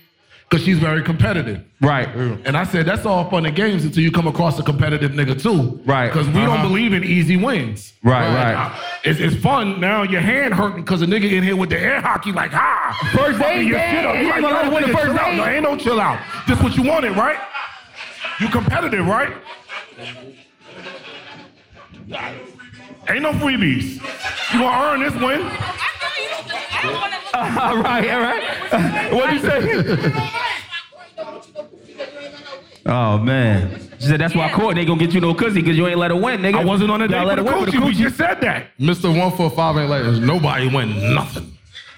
because 0.49 0.65
she's 0.65 0.79
very 0.79 1.03
competitive. 1.03 1.65
Right. 1.81 2.07
And 2.45 2.57
I 2.57 2.65
said 2.65 2.85
that's 2.87 3.07
all 3.07 3.29
fun 3.31 3.47
and 3.47 3.57
games 3.57 3.85
until 3.85 4.03
you 4.03 4.13
come 4.13 4.27
across 4.27 4.59
a 4.59 4.63
competitive 4.63 5.13
nigga 5.13 5.41
too. 5.41 5.81
Right. 5.87 6.09
Because 6.09 6.27
we 6.29 6.35
don't 6.35 6.51
Uh-huh. 6.51 6.63
believe 6.69 6.93
in 6.93 7.03
easy 7.05 7.37
wins. 7.37 7.95
Right, 8.05 8.29
right. 8.35 8.55
Uh, 8.55 8.77
It's, 9.05 9.19
it's 9.19 9.37
fun 9.43 9.81
now. 9.81 10.03
Your 10.03 10.21
hand 10.21 10.53
hurting 10.55 10.83
because 10.85 11.01
a 11.03 11.07
nigga 11.07 11.31
in 11.33 11.43
here 11.43 11.57
with 11.57 11.71
the 11.71 11.79
air 11.81 12.01
hockey 12.01 12.33
like 12.33 12.51
ha. 12.53 12.97
First 13.15 13.39
date, 13.41 13.65
your 13.67 13.79
shit 13.81 14.05
up. 14.05 14.17
You 14.17 14.29
like, 14.29 14.65
yo, 14.65 14.71
win 14.75 14.83
the 14.83 14.89
first 14.97 15.07
chill 15.07 15.19
out. 15.19 15.35
No, 15.35 15.47
ain't 15.47 15.63
no 15.63 15.77
chill 15.77 16.01
out. 16.01 16.21
This 16.47 16.61
what 16.63 16.77
you 16.77 16.83
wanted, 16.83 17.17
right? 17.17 17.39
You 18.41 18.49
competitive, 18.49 19.07
right? 19.07 19.33
Ain't 23.09 23.23
no 23.23 23.33
freebies. 23.33 23.95
You 24.53 24.59
gonna 24.61 24.85
earn 24.85 25.01
this 25.03 25.15
win. 25.15 25.43
all 27.35 27.79
right, 27.83 28.11
all 28.11 28.21
right. 28.21 29.13
What'd 29.13 29.43
you 29.43 29.49
say? 29.49 30.29
Oh, 32.85 33.17
man. 33.17 33.79
She 34.01 34.09
said 34.09 34.21
that's 34.21 34.35
why 34.35 34.51
Courtney 34.51 34.81
ain't 34.81 34.89
gonna 34.89 34.99
get 34.99 35.15
you 35.15 35.21
no 35.21 35.35
cookie 35.35 35.61
because 35.61 35.79
you 35.79 35.87
ain't 35.87 35.99
let 35.99 36.11
her 36.11 36.17
win, 36.17 36.41
nigga. 36.41 36.57
I 36.57 36.65
wasn't 36.65 36.91
on 36.91 37.01
a 37.01 37.05
Y'all 37.07 37.21
date 37.21 37.27
let 37.27 37.39
with 37.39 37.47
her 37.47 37.53
a 37.53 37.57
win 37.59 37.65
with 37.67 37.75
coochie. 37.75 37.87
We 37.87 37.95
just 37.95 38.17
said 38.17 38.41
that. 38.41 38.77
Mr. 38.81 39.05
145 39.05 39.77
ain't 39.77 39.89
like, 39.89 40.05
nobody 40.21 40.67
win 40.67 41.15
nothing. 41.15 41.52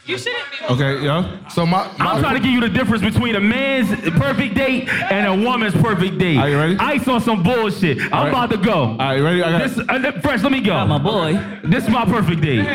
You 0.06 0.18
shouldn't 0.18 0.44
be. 0.50 0.66
Okay, 0.74 1.02
yeah. 1.04 1.48
So 1.48 1.64
my, 1.64 1.86
my 1.98 2.06
I'm 2.12 2.20
trying 2.20 2.34
to 2.34 2.40
give 2.40 2.50
you 2.52 2.60
the 2.60 2.68
difference 2.68 3.02
between 3.02 3.36
a 3.36 3.40
man's 3.40 3.88
perfect 4.18 4.54
date 4.54 4.88
and 4.88 5.26
a 5.26 5.34
woman's 5.48 5.74
perfect 5.74 6.18
date. 6.18 6.36
Are 6.36 6.48
you 6.50 6.58
ready? 6.58 6.76
Ice 6.78 7.08
on 7.08 7.22
some 7.22 7.42
bullshit. 7.42 7.98
I'm 8.00 8.10
right. 8.10 8.28
about 8.28 8.50
to 8.50 8.58
go. 8.58 8.74
All 8.74 8.96
right, 8.98 9.20
ready? 9.20 9.42
I 9.42 9.58
got 9.58 9.68
This, 9.68 9.78
uh, 9.88 10.20
fresh, 10.20 10.42
let 10.42 10.52
me 10.52 10.60
go. 10.60 10.84
my 10.86 10.98
boy. 10.98 11.32
This 11.64 11.84
is 11.84 11.90
my 11.90 12.04
perfect 12.04 12.42
date. 12.42 12.66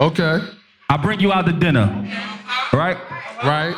Okay. 0.00 0.40
I 0.88 0.96
bring 0.96 1.20
you 1.20 1.32
out 1.32 1.46
to 1.46 1.52
dinner, 1.52 1.86
right? 2.72 2.96
Right. 3.44 3.74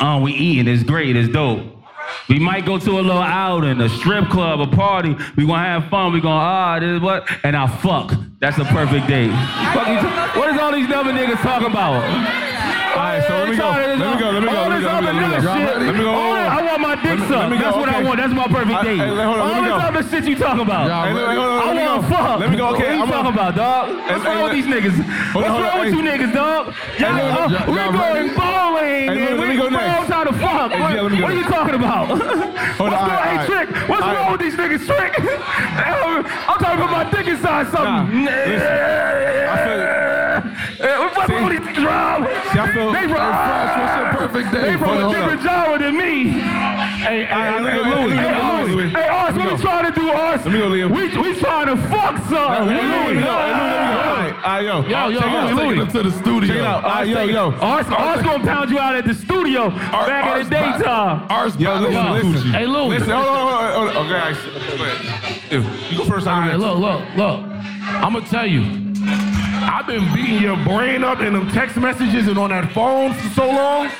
Oh, 0.00 0.20
we 0.22 0.32
eating. 0.32 0.72
It's 0.72 0.82
great. 0.82 1.14
It's 1.16 1.28
dope. 1.32 1.81
We 2.28 2.38
might 2.38 2.64
go 2.64 2.78
to 2.78 2.90
a 2.90 3.00
little 3.00 3.12
outing, 3.22 3.80
a 3.80 3.88
strip 3.88 4.28
club, 4.28 4.60
a 4.60 4.66
party. 4.66 5.16
We 5.36 5.46
gonna 5.46 5.58
have 5.58 5.88
fun. 5.90 6.12
We 6.12 6.20
gonna 6.20 6.34
ah, 6.34 6.78
this 6.78 6.96
is 6.96 7.00
what, 7.00 7.28
and 7.44 7.56
I 7.56 7.66
fuck. 7.66 8.14
That's 8.38 8.58
a 8.58 8.64
perfect 8.64 9.06
date. 9.06 9.30
What 10.36 10.50
is 10.50 10.58
all 10.60 10.72
these 10.72 10.88
dumb 10.88 11.06
niggas 11.06 11.40
talking 11.42 11.70
about? 11.70 12.51
Right, 12.94 13.24
so 13.26 13.32
let 13.34 13.48
me 13.48 13.56
go. 13.56 13.70
Let 13.72 13.98
me 13.98 14.20
go. 14.20 14.30
Let 14.30 14.42
me 14.42 14.48
go. 14.48 14.68
Let 14.68 14.76
me 14.76 14.82
go. 14.82 14.92
Let 15.00 15.14
me 15.14 15.42
go. 15.42 15.52
Let 15.80 15.94
me 15.96 16.02
go. 16.04 16.12
I 16.12 16.60
want 16.60 16.80
my 16.80 16.94
dick 16.96 17.18
sucked. 17.20 17.30
let 17.30 17.50
me 17.50 17.56
go. 17.56 17.64
That's 17.64 17.76
what 17.76 17.88
I 17.88 18.02
want. 18.02 18.16
That's 18.20 18.34
my 18.34 18.46
perfect 18.48 18.82
date. 18.84 18.98
hey, 18.98 19.08
hold 19.08 19.40
on, 19.40 19.48
let 19.48 19.56
All 19.56 19.62
this 19.62 19.84
other 19.88 20.04
shit 20.10 20.28
you 20.28 20.36
talking 20.36 20.60
about. 20.60 20.84
Hey, 20.90 21.12
let 21.14 21.28
me- 21.28 21.36
hold 21.36 21.48
on, 21.48 21.78
I 21.78 21.96
want 21.96 22.08
fuck. 22.08 22.40
Let 22.40 22.50
me 22.50 22.56
go. 22.56 22.66
Okay, 22.74 22.98
What 22.98 23.06
you 23.08 23.12
talking 23.12 23.32
about, 23.32 23.54
dog? 23.56 23.96
What's 23.96 24.24
wrong 24.24 24.42
with 24.44 24.52
these 24.52 24.66
niggas? 24.66 24.96
What's 25.34 25.48
wrong 25.48 25.80
with 25.80 25.94
you 25.94 26.02
niggas, 26.02 26.32
dog? 26.34 26.74
Y'all, 26.98 27.12
look, 27.12 27.50
y'all- 27.50 27.72
we 27.72 27.80
y'all 27.80 27.92
going 27.92 28.34
bowling. 28.34 28.82
Hey, 28.82 29.08
look, 29.08 29.30
and 29.30 29.40
let 29.40 29.48
me 29.48 29.56
go 29.56 29.68
next. 29.68 30.06
to 30.08 30.32
fuck. 30.38 30.70
What, 30.70 30.94
yeah, 30.94 31.00
let 31.00 31.12
me 31.12 31.18
go 31.18 31.24
what 31.24 31.32
are 31.32 31.36
you 31.36 31.44
talking 31.44 31.74
about? 31.74 32.06
Hold 32.08 32.20
What's 32.78 33.02
on, 33.02 33.08
going, 33.08 33.38
hey. 33.38 33.46
Trick, 33.46 33.88
what's 33.88 34.02
wrong 34.02 34.32
with 34.32 34.40
these 34.40 34.54
niggas, 34.54 34.84
Trick? 34.86 35.12
I'm, 35.18 36.58
trying 36.58 36.76
to 36.76 36.82
put 36.82 36.90
my 36.92 37.10
dick 37.10 37.26
inside 37.26 37.70
something. 37.72 38.28
Eh, 40.82 40.98
What's 40.98 41.30
wrong 41.30 41.44
with 41.48 41.64
these 41.64 41.76
drums? 41.76 42.26
Feel- 42.82 42.92
They 42.92 42.98
Hey, 42.98 43.08
from, 43.08 43.16
Fresh, 43.16 43.78
what's 43.78 43.96
your 43.96 44.28
perfect 44.28 44.52
They 44.52 44.60
date? 44.70 44.78
from 44.78 44.98
a 44.98 45.12
different 45.12 45.42
genre 45.42 45.78
than 45.78 45.96
me. 45.96 46.28
Hey, 46.28 46.38
Hey, 47.02 47.24
hey, 47.24 47.52
hey, 47.52 47.58
Louis, 47.60 48.14
hey, 48.14 48.30
Louis, 48.30 48.62
Louis. 48.62 48.74
Louis. 48.74 48.90
Hey, 48.90 49.08
Ars, 49.08 49.34
what 49.36 49.52
we 49.52 49.58
trying 49.58 49.92
to 49.92 50.00
do, 50.00 50.10
Ars? 50.10 50.44
Let 50.44 50.52
me 50.54 50.58
go, 50.60 50.68
Liam. 50.70 50.90
We, 50.94 51.02
we 51.18 51.38
trying 51.40 51.66
to 51.66 51.76
fuck 51.88 52.16
some. 52.28 52.52
Hey, 52.52 52.60
Louis. 52.60 52.80
Hey, 52.80 53.14
Louis, 53.14 53.22
go. 53.22 53.30
All 53.30 54.58
right, 54.58 54.64
yo. 54.64 54.82
Yo, 54.82 55.08
yo. 55.08 55.20
Louis, 55.20 55.76
Take 55.76 55.76
Louis. 55.78 55.92
to 55.92 56.02
the 56.02 56.10
studio. 56.18 56.46
Check 56.48 56.56
it 56.58 56.62
out. 56.64 56.84
All 56.84 56.90
right, 56.90 57.08
yo, 57.08 57.22
yo. 57.24 57.50
Ars, 57.60 57.86
Ars 57.88 58.22
gonna 58.22 58.44
pound 58.44 58.70
you 58.70 58.78
out 58.78 58.94
at 58.96 59.04
the 59.04 59.14
studio 59.14 59.70
back 59.70 60.36
in 60.38 60.44
the 60.44 60.50
daytime. 60.50 61.26
Ours 61.28 61.56
Yo, 61.56 61.74
listen, 61.80 62.32
listen. 62.32 62.50
Hey, 62.52 62.66
Louis. 62.66 62.98
Listen, 62.98 63.10
hold 63.10 63.26
on, 63.28 63.72
hold 63.72 63.88
on. 63.88 63.96
Okay, 64.06 64.14
all 64.14 65.62
right. 65.62 65.90
You 65.90 65.98
go 65.98 66.04
first. 66.04 66.26
All 66.26 66.40
right, 66.40 66.56
look, 66.56 66.78
look, 66.78 67.00
look. 67.16 67.40
I'm 68.02 68.12
gonna 68.12 68.26
tell 68.26 68.46
you. 68.46 68.81
I've 69.72 69.86
been 69.86 70.12
beating 70.14 70.42
your 70.42 70.56
brain 70.64 71.02
up 71.02 71.20
in 71.20 71.32
them 71.32 71.48
text 71.50 71.76
messages 71.76 72.28
and 72.28 72.38
on 72.38 72.50
that 72.50 72.70
phone 72.72 73.14
for 73.14 73.28
so 73.30 73.46
long. 73.46 73.90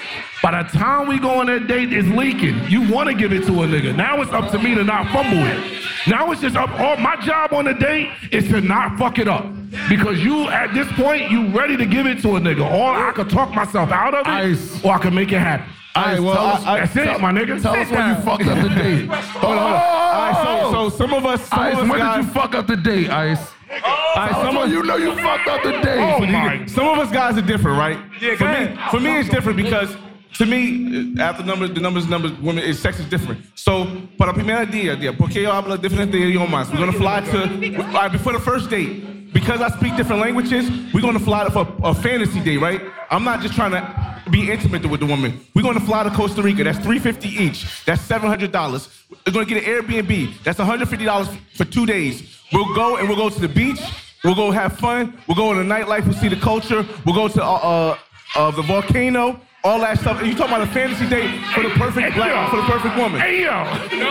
By 0.42 0.62
the 0.62 0.68
time 0.76 1.08
we 1.08 1.18
go 1.18 1.30
on 1.40 1.46
that 1.46 1.66
date, 1.66 1.92
it's 1.92 2.06
leaking. 2.08 2.62
You 2.68 2.90
want 2.92 3.08
to 3.08 3.14
give 3.14 3.32
it 3.32 3.46
to 3.46 3.62
a 3.62 3.66
nigga. 3.66 3.94
Now 3.96 4.20
it's 4.20 4.32
up 4.32 4.50
to 4.50 4.58
me 4.58 4.74
to 4.74 4.84
not 4.84 5.06
fumble 5.12 5.38
it. 5.46 5.82
Now 6.06 6.30
it's 6.30 6.40
just 6.42 6.56
up. 6.56 6.68
All 6.80 6.96
my 6.96 7.16
job 7.24 7.52
on 7.54 7.64
the 7.64 7.74
date 7.74 8.10
is 8.32 8.48
to 8.48 8.60
not 8.60 8.98
fuck 8.98 9.18
it 9.18 9.28
up. 9.28 9.46
Because 9.88 10.22
you, 10.22 10.48
at 10.48 10.74
this 10.74 10.90
point, 10.92 11.30
you 11.30 11.48
ready 11.48 11.76
to 11.78 11.86
give 11.86 12.06
it 12.06 12.20
to 12.22 12.36
a 12.36 12.40
nigga. 12.40 12.68
Or 12.70 12.92
I 12.92 13.12
could 13.12 13.30
talk 13.30 13.54
myself 13.54 13.90
out 13.92 14.14
of 14.14 14.26
it, 14.26 14.84
or 14.84 14.92
I 14.94 14.98
can 14.98 15.14
make 15.14 15.32
it 15.32 15.38
happen. 15.38 15.66
All 15.94 16.04
right, 16.04 16.20
well, 16.20 16.34
Tell 16.34 16.46
us- 16.46 16.64
I- 16.66 16.72
I- 16.74 16.80
that's 16.80 16.96
it, 16.96 17.04
tell- 17.04 17.18
my 17.20 17.32
nigga. 17.32 17.62
Tell 17.62 17.74
us 17.76 17.90
when 17.90 18.08
you 18.08 18.14
fucked 18.22 18.46
up 18.46 18.62
the 18.62 18.68
date. 18.70 19.06
Hold 19.08 19.58
on, 19.58 19.58
hold 19.58 19.72
on. 19.74 19.82
All 19.82 20.32
right, 20.32 20.70
so, 20.72 20.90
so 20.90 20.96
some 20.96 21.12
of 21.14 21.24
us, 21.24 21.44
some 21.48 21.58
Ice, 21.60 21.72
of 21.74 21.80
us 21.80 21.88
when 21.90 21.98
guys, 22.00 22.16
did 22.16 22.26
you 22.26 22.32
fuck 22.32 22.54
up 22.54 22.66
the 22.66 22.76
date, 22.76 23.10
Ice? 23.10 23.50
All 23.72 24.14
right, 24.16 24.30
Tell 24.30 24.44
some 24.44 24.56
of 24.56 24.70
you 24.70 24.82
know 24.82 24.96
you 24.96 25.14
fucked 25.16 25.48
up 25.48 25.62
the 25.62 25.72
date. 25.72 25.98
Oh, 25.98 26.20
my 26.20 26.66
Some 26.66 26.88
of 26.88 26.98
us 26.98 27.10
guys 27.10 27.36
are 27.38 27.42
different, 27.42 27.78
right? 27.78 27.98
Yeah, 28.20 28.36
for 28.36 28.44
me, 28.44 28.78
for 28.90 29.00
me, 29.00 29.20
it's 29.20 29.28
different 29.28 29.56
because 29.56 29.96
to 30.34 30.46
me, 30.46 31.14
uh, 31.18 31.22
after 31.22 31.42
numbers, 31.44 31.70
the 31.72 31.80
numbers, 31.80 32.06
numbers, 32.08 32.32
women, 32.40 32.64
is 32.64 32.78
sex 32.78 32.98
is 32.98 33.06
different. 33.06 33.44
So, 33.54 33.84
para 34.18 34.32
primera 34.32 34.66
día, 34.66 34.96
día, 34.96 35.16
porque 35.16 35.36
yo 35.42 35.50
hablo 35.50 35.76
diferente 35.76 36.14
idioma. 36.14 36.68
We're 36.70 36.78
gonna 36.78 36.92
fly 36.92 37.20
to, 37.20 37.84
all 37.86 37.92
right, 37.92 38.12
before 38.12 38.32
the 38.32 38.40
first 38.40 38.70
date. 38.70 39.32
Because 39.32 39.62
I 39.62 39.70
speak 39.70 39.96
different 39.96 40.20
languages, 40.20 40.70
we're 40.92 41.00
gonna 41.00 41.18
fly 41.18 41.48
for 41.48 41.66
a 41.82 41.94
fantasy 41.94 42.40
date, 42.40 42.58
right? 42.58 42.82
I'm 43.10 43.24
not 43.24 43.40
just 43.40 43.54
trying 43.54 43.70
to 43.70 44.30
be 44.30 44.50
intimate 44.50 44.84
with 44.86 45.00
the 45.00 45.06
woman. 45.06 45.40
We're 45.54 45.62
gonna 45.62 45.80
fly 45.80 46.02
to 46.02 46.10
Costa 46.10 46.42
Rica. 46.42 46.64
That's 46.64 46.78
350 46.78 47.28
each. 47.28 47.84
That's 47.86 48.02
$700. 48.06 48.88
We're 49.26 49.32
gonna 49.32 49.46
get 49.46 49.64
an 49.64 49.82
Airbnb. 49.82 50.42
That's 50.44 50.58
$150 50.58 51.38
for 51.54 51.64
two 51.64 51.86
days. 51.86 52.41
We'll 52.52 52.74
go 52.74 52.96
and 52.96 53.08
we'll 53.08 53.16
go 53.16 53.30
to 53.30 53.40
the 53.40 53.48
beach. 53.48 53.80
We'll 54.24 54.34
go 54.34 54.50
have 54.50 54.78
fun. 54.78 55.18
We'll 55.26 55.36
go 55.36 55.52
in 55.52 55.66
the 55.66 55.74
nightlife. 55.74 56.04
We'll 56.04 56.14
see 56.14 56.28
the 56.28 56.36
culture. 56.36 56.86
We'll 57.04 57.14
go 57.14 57.28
to 57.28 57.42
uh, 57.42 57.46
uh, 57.46 57.98
uh, 58.36 58.50
the 58.52 58.62
volcano. 58.62 59.40
All 59.64 59.78
that 59.80 60.00
stuff. 60.00 60.18
And 60.18 60.26
you 60.26 60.34
talking 60.34 60.54
about 60.54 60.68
a 60.68 60.72
fantasy 60.72 61.08
date 61.08 61.40
for 61.54 61.62
the 61.62 61.70
perfect 61.70 62.16
black, 62.16 62.50
for 62.50 62.56
the 62.56 62.62
perfect 62.64 62.96
woman. 62.96 63.20
Hey, 63.20 63.44
yo. 63.44 63.62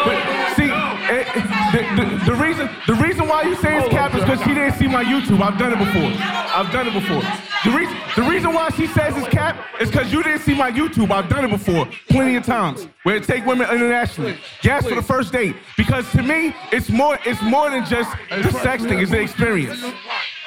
But 0.06 0.56
see, 0.56 0.71
eh, 1.12 1.24
eh, 1.36 1.96
the, 1.96 2.32
the, 2.32 2.36
reason 2.36 2.70
the 2.88 2.96
reason 2.96 3.28
why 3.28 3.44
you 3.44 3.56
say 3.58 3.78
it's 3.78 3.90
cap 3.90 4.14
is 4.16 4.22
because 4.22 4.40
she 4.40 4.54
didn't 4.54 4.74
see 4.74 4.88
my 4.88 5.04
YouTube. 5.04 5.42
I've 5.42 5.58
done 5.58 5.74
it 5.74 5.80
before. 5.80 6.12
I've 6.22 6.72
done 6.72 6.88
it 6.88 6.94
before. 6.94 7.22
The 7.64 7.78
reason 7.78 7.98
the 8.16 8.24
reason 8.24 8.54
why 8.54 8.70
she 8.70 8.88
says 8.88 9.16
it's 9.16 9.28
cap 9.28 9.58
is 9.80 9.90
because 9.90 10.12
you 10.12 10.24
didn't 10.24 10.42
see 10.42 10.56
my 10.56 10.72
YouTube. 10.72 11.12
I've 11.12 11.30
done 11.30 11.46
it 11.46 11.50
before, 11.50 11.88
plenty 12.10 12.36
of 12.36 12.46
times. 12.46 12.88
Where 13.04 13.16
it 13.16 13.24
take 13.24 13.46
women 13.46 13.70
internationally. 13.70 14.38
Gas 14.62 14.88
for 14.88 14.96
the 14.96 15.02
first 15.02 15.32
date. 15.32 15.56
Because 15.78 16.10
to 16.12 16.24
me, 16.24 16.56
it's 16.72 16.90
more 16.90 17.18
it's 17.26 17.42
more 17.42 17.70
than 17.70 17.86
just 17.86 18.10
the 18.30 18.52
sex 18.52 18.84
thing. 18.84 19.00
It's 19.00 19.12
the 19.12 19.22
experience. 19.22 19.82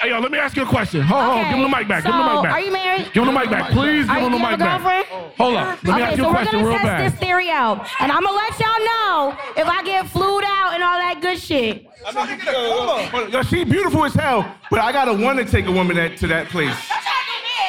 Hey, 0.04 0.10
yo, 0.10 0.18
let 0.18 0.30
me 0.30 0.36
ask 0.36 0.54
you 0.54 0.64
a 0.64 0.66
question. 0.66 1.00
Hold 1.00 1.22
on, 1.22 1.30
Okay, 1.30 1.48
give 1.48 1.56
him 1.56 1.62
the 1.62 1.68
mic 1.74 1.88
back. 1.88 2.04
give 2.04 2.12
him 2.12 2.20
the 2.20 2.34
mic 2.34 2.42
back. 2.42 2.52
are 2.52 2.60
you 2.60 2.70
married? 2.70 3.10
Give 3.14 3.22
him 3.24 3.32
the 3.32 3.40
mic 3.40 3.48
back. 3.50 3.70
Please 3.70 4.06
Are 4.06 4.16
give 4.20 4.24
him 4.26 4.32
the 4.32 4.38
mic 4.38 4.58
back. 4.58 4.82
girlfriend? 4.82 5.06
Hold 5.38 5.56
up. 5.56 5.82
Let 5.82 5.84
me 5.84 5.92
okay, 5.92 6.02
ask 6.02 6.16
you 6.18 6.24
so 6.24 6.28
a 6.28 6.32
question 6.32 6.62
we're 6.62 6.64
gonna 6.64 6.68
real 6.68 6.76
test 6.76 6.84
bad. 6.84 7.12
this 7.12 7.18
theory 7.20 7.48
out, 7.48 7.88
and 8.00 8.12
I'm 8.12 8.22
gonna 8.22 8.36
let 8.36 8.60
y'all 8.60 8.84
know 8.84 9.38
if 9.56 9.66
I 9.66 9.82
get 9.82 10.06
flued 10.10 10.44
out 10.44 10.74
and 10.74 10.82
all 10.82 10.98
that 10.98 11.22
good 11.22 11.38
shit. 11.38 11.86
Hold 12.04 13.14
on. 13.14 13.32
Yo, 13.32 13.42
she 13.44 13.64
beautiful 13.64 14.04
as 14.04 14.12
hell, 14.12 14.44
but 14.70 14.78
I 14.80 14.92
gotta 14.92 15.14
want 15.14 15.38
to 15.38 15.46
take 15.46 15.64
a 15.68 15.72
woman 15.72 15.96
that, 15.96 16.18
to 16.18 16.26
that 16.26 16.48
place. 16.50 16.76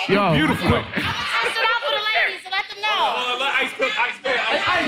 Yo, 0.09 0.33
Beautiful. 0.35 0.67
I 0.75 0.91
stood 0.91 1.63
out 1.71 1.81
for 1.87 1.93
the 1.95 2.03
ladies, 2.03 2.43
so 2.43 2.49
let 2.51 2.67
them 2.67 2.81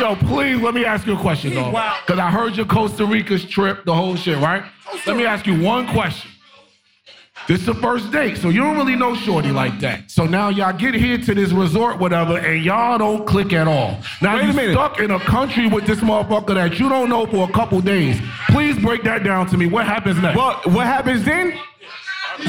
know. 0.03 0.09
Yo, 0.09 0.15
please 0.27 0.61
let 0.61 0.73
me 0.73 0.83
ask 0.83 1.07
you 1.07 1.13
a 1.15 1.17
question 1.17 1.53
though. 1.53 1.71
Because 1.71 2.19
I 2.19 2.29
heard 2.29 2.57
your 2.57 2.65
Costa 2.65 3.05
Rica 3.05 3.39
trip, 3.39 3.85
the 3.85 3.95
whole 3.95 4.17
shit, 4.17 4.37
right? 4.39 4.63
Let 5.05 5.15
me 5.15 5.25
ask 5.25 5.47
you 5.47 5.57
one 5.61 5.87
question. 5.87 6.29
This 7.47 7.61
is 7.61 7.65
the 7.65 7.75
first 7.75 8.11
date, 8.11 8.37
so 8.37 8.49
you 8.49 8.59
don't 8.59 8.75
really 8.75 8.97
know 8.97 9.15
Shorty 9.15 9.51
like 9.51 9.79
that. 9.79 10.11
So 10.11 10.25
now 10.25 10.49
y'all 10.49 10.77
get 10.77 10.93
here 10.93 11.17
to 11.17 11.33
this 11.33 11.53
resort, 11.53 11.97
whatever, 11.97 12.37
and 12.37 12.61
y'all 12.61 12.97
don't 12.97 13.25
click 13.25 13.53
at 13.53 13.69
all. 13.69 13.97
Now 14.21 14.35
Wait 14.35 14.49
a 14.49 14.63
you 14.63 14.71
stuck 14.73 14.99
in 14.99 15.11
a 15.11 15.19
country 15.19 15.67
with 15.67 15.85
this 15.85 15.99
motherfucker 15.99 16.55
that 16.55 16.77
you 16.77 16.89
don't 16.89 17.07
know 17.07 17.25
for 17.25 17.49
a 17.49 17.53
couple 17.53 17.79
days. 17.79 18.19
Please 18.49 18.77
break 18.77 19.03
that 19.03 19.23
down 19.23 19.47
to 19.47 19.57
me. 19.57 19.65
What 19.65 19.85
happens 19.85 20.21
next? 20.21 20.35
Well, 20.37 20.59
what 20.65 20.87
happens 20.87 21.23
then? 21.23 21.57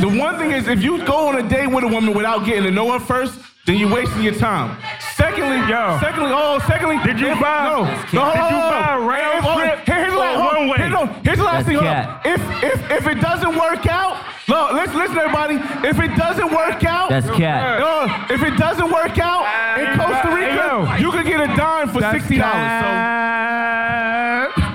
The 0.00 0.08
one 0.08 0.36
thing 0.36 0.50
is, 0.50 0.66
if 0.66 0.82
you 0.82 1.04
go 1.06 1.28
on 1.28 1.36
a 1.36 1.48
date 1.48 1.68
with 1.68 1.84
a 1.84 1.88
woman 1.88 2.12
without 2.12 2.44
getting 2.44 2.64
to 2.64 2.70
know 2.72 2.90
her 2.90 2.98
first, 2.98 3.38
then 3.68 3.76
you're 3.78 3.92
wasting 3.92 4.22
your 4.22 4.34
time. 4.34 4.76
Secondly, 5.14 5.58
Yo. 5.68 5.98
secondly, 6.00 6.30
oh, 6.32 6.58
secondly, 6.66 6.96
Did 7.04 7.20
you 7.20 7.34
buy- 7.40 7.64
No, 7.68 7.84
Did 7.84 8.14
no, 8.14 8.24
you 8.32 8.40
hold 8.40 8.52
on, 8.64 8.70
buy 8.72 8.94
a 8.94 9.00
round 9.00 9.38
If- 9.38 9.44
hold 9.44 9.60
on. 9.60 9.66
trip 9.68 9.84
Here- 9.86 9.94
Here's 9.96 10.12
the 10.12 10.16
or 10.16 10.20
last, 10.20 10.38
on. 10.38 10.44
one 10.46 10.68
way? 10.68 10.76
Here- 10.78 10.88
no, 10.88 11.06
here's 11.22 11.38
the 11.38 11.44
last 11.44 11.54
That's 11.54 11.68
thing. 11.68 11.76
Hold 11.76 11.86
cat. 11.86 12.08
on. 12.08 12.32
If 12.32 12.40
if 12.64 12.90
if 12.90 13.06
it 13.08 13.20
doesn't 13.20 13.54
work 13.58 13.86
out, 13.86 14.16
look, 14.48 14.72
listen, 14.72 14.98
listen, 14.98 15.18
everybody. 15.18 15.54
If 15.86 16.00
it 16.00 16.16
doesn't 16.16 16.50
work 16.52 16.82
out, 16.84 17.10
That's 17.10 17.30
cat. 17.32 17.80
No, 17.80 18.06
if 18.34 18.42
it 18.42 18.56
doesn't 18.56 18.90
work 18.90 19.18
out 19.18 19.44
in 19.78 19.86
Costa 19.98 20.28
Hey, 20.30 20.54
yo. 20.56 20.80
Rica, 20.80 21.00
you 21.02 21.10
could 21.12 21.26
get 21.26 21.40
a 21.40 21.54
dime 21.56 21.88
for 21.90 22.00
sixty 22.10 22.38
dollars. 22.38 22.64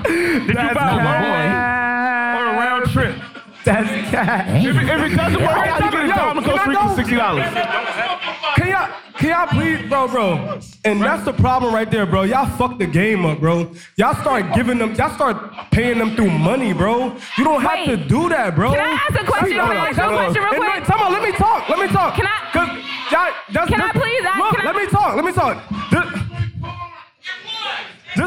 Did 0.06 0.48
you 0.48 0.74
buy 0.74 0.90
a 0.90 0.96
one 0.96 1.22
way 1.34 1.46
or 2.38 2.44
a 2.46 2.56
round 2.58 2.90
trip? 2.92 3.14
That's 3.64 3.88
cat. 4.10 4.46
If 4.64 4.76
it, 4.76 4.82
if 4.88 5.00
it 5.12 5.16
doesn't 5.16 5.40
work 5.40 5.56
out, 5.66 5.80
you 5.82 5.90
get 5.90 6.04
a 6.04 6.08
dime 6.08 6.38
in 6.38 6.44
Yo, 6.44 6.50
Costa 6.50 6.50
can 6.50 6.58
I 6.58 6.66
Rica 6.66 6.88
go? 6.88 6.96
sixty 6.96 7.16
dollars. 7.16 8.33
Can 9.18 9.28
y'all, 9.30 9.46
please, 9.46 9.88
bro, 9.88 10.08
bro? 10.08 10.58
And 10.84 11.00
that's 11.00 11.24
the 11.24 11.32
problem 11.32 11.72
right 11.74 11.90
there, 11.90 12.04
bro. 12.06 12.22
Y'all 12.22 12.48
fuck 12.56 12.78
the 12.78 12.86
game 12.86 13.24
up, 13.24 13.40
bro. 13.40 13.70
Y'all 13.96 14.14
start 14.20 14.54
giving 14.54 14.78
them, 14.78 14.94
y'all 14.94 15.14
start 15.14 15.36
paying 15.70 15.98
them 15.98 16.14
through 16.16 16.30
money, 16.30 16.72
bro. 16.72 17.16
You 17.38 17.44
don't 17.44 17.62
have 17.62 17.84
to 17.86 17.96
do 17.96 18.28
that, 18.30 18.54
bro. 18.54 18.72
Can 18.72 18.80
I 18.80 18.92
ask 18.92 19.20
a 19.20 19.24
question? 19.24 19.48
See, 19.48 19.54
Can 19.54 19.60
I 19.76 19.88
ask 19.88 19.98
a 19.98 20.02
question 20.08 20.42
real 20.42 20.48
quick? 20.54 20.60
wait, 20.74 20.84
Come 20.84 21.00
on, 21.00 21.12
let 21.12 21.22
me 21.22 21.32
talk. 21.32 21.68
Let 21.68 21.78
me 21.78 21.88
talk. 21.88 22.14
Can 22.16 22.26
I- 22.26 22.50
Cause 22.52 22.68
y'all, 23.10 23.30
that's, 23.52 23.70
Can 23.70 23.80
I 23.80 23.90
please 23.92 24.24
ask- 24.26 24.38
Look, 24.38 24.58
I- 24.58 24.64
let 24.66 24.76
me 24.76 24.86
talk. 24.88 25.16
Let 25.16 25.24
me 25.24 25.32
talk. 25.32 25.62
This 25.90 26.13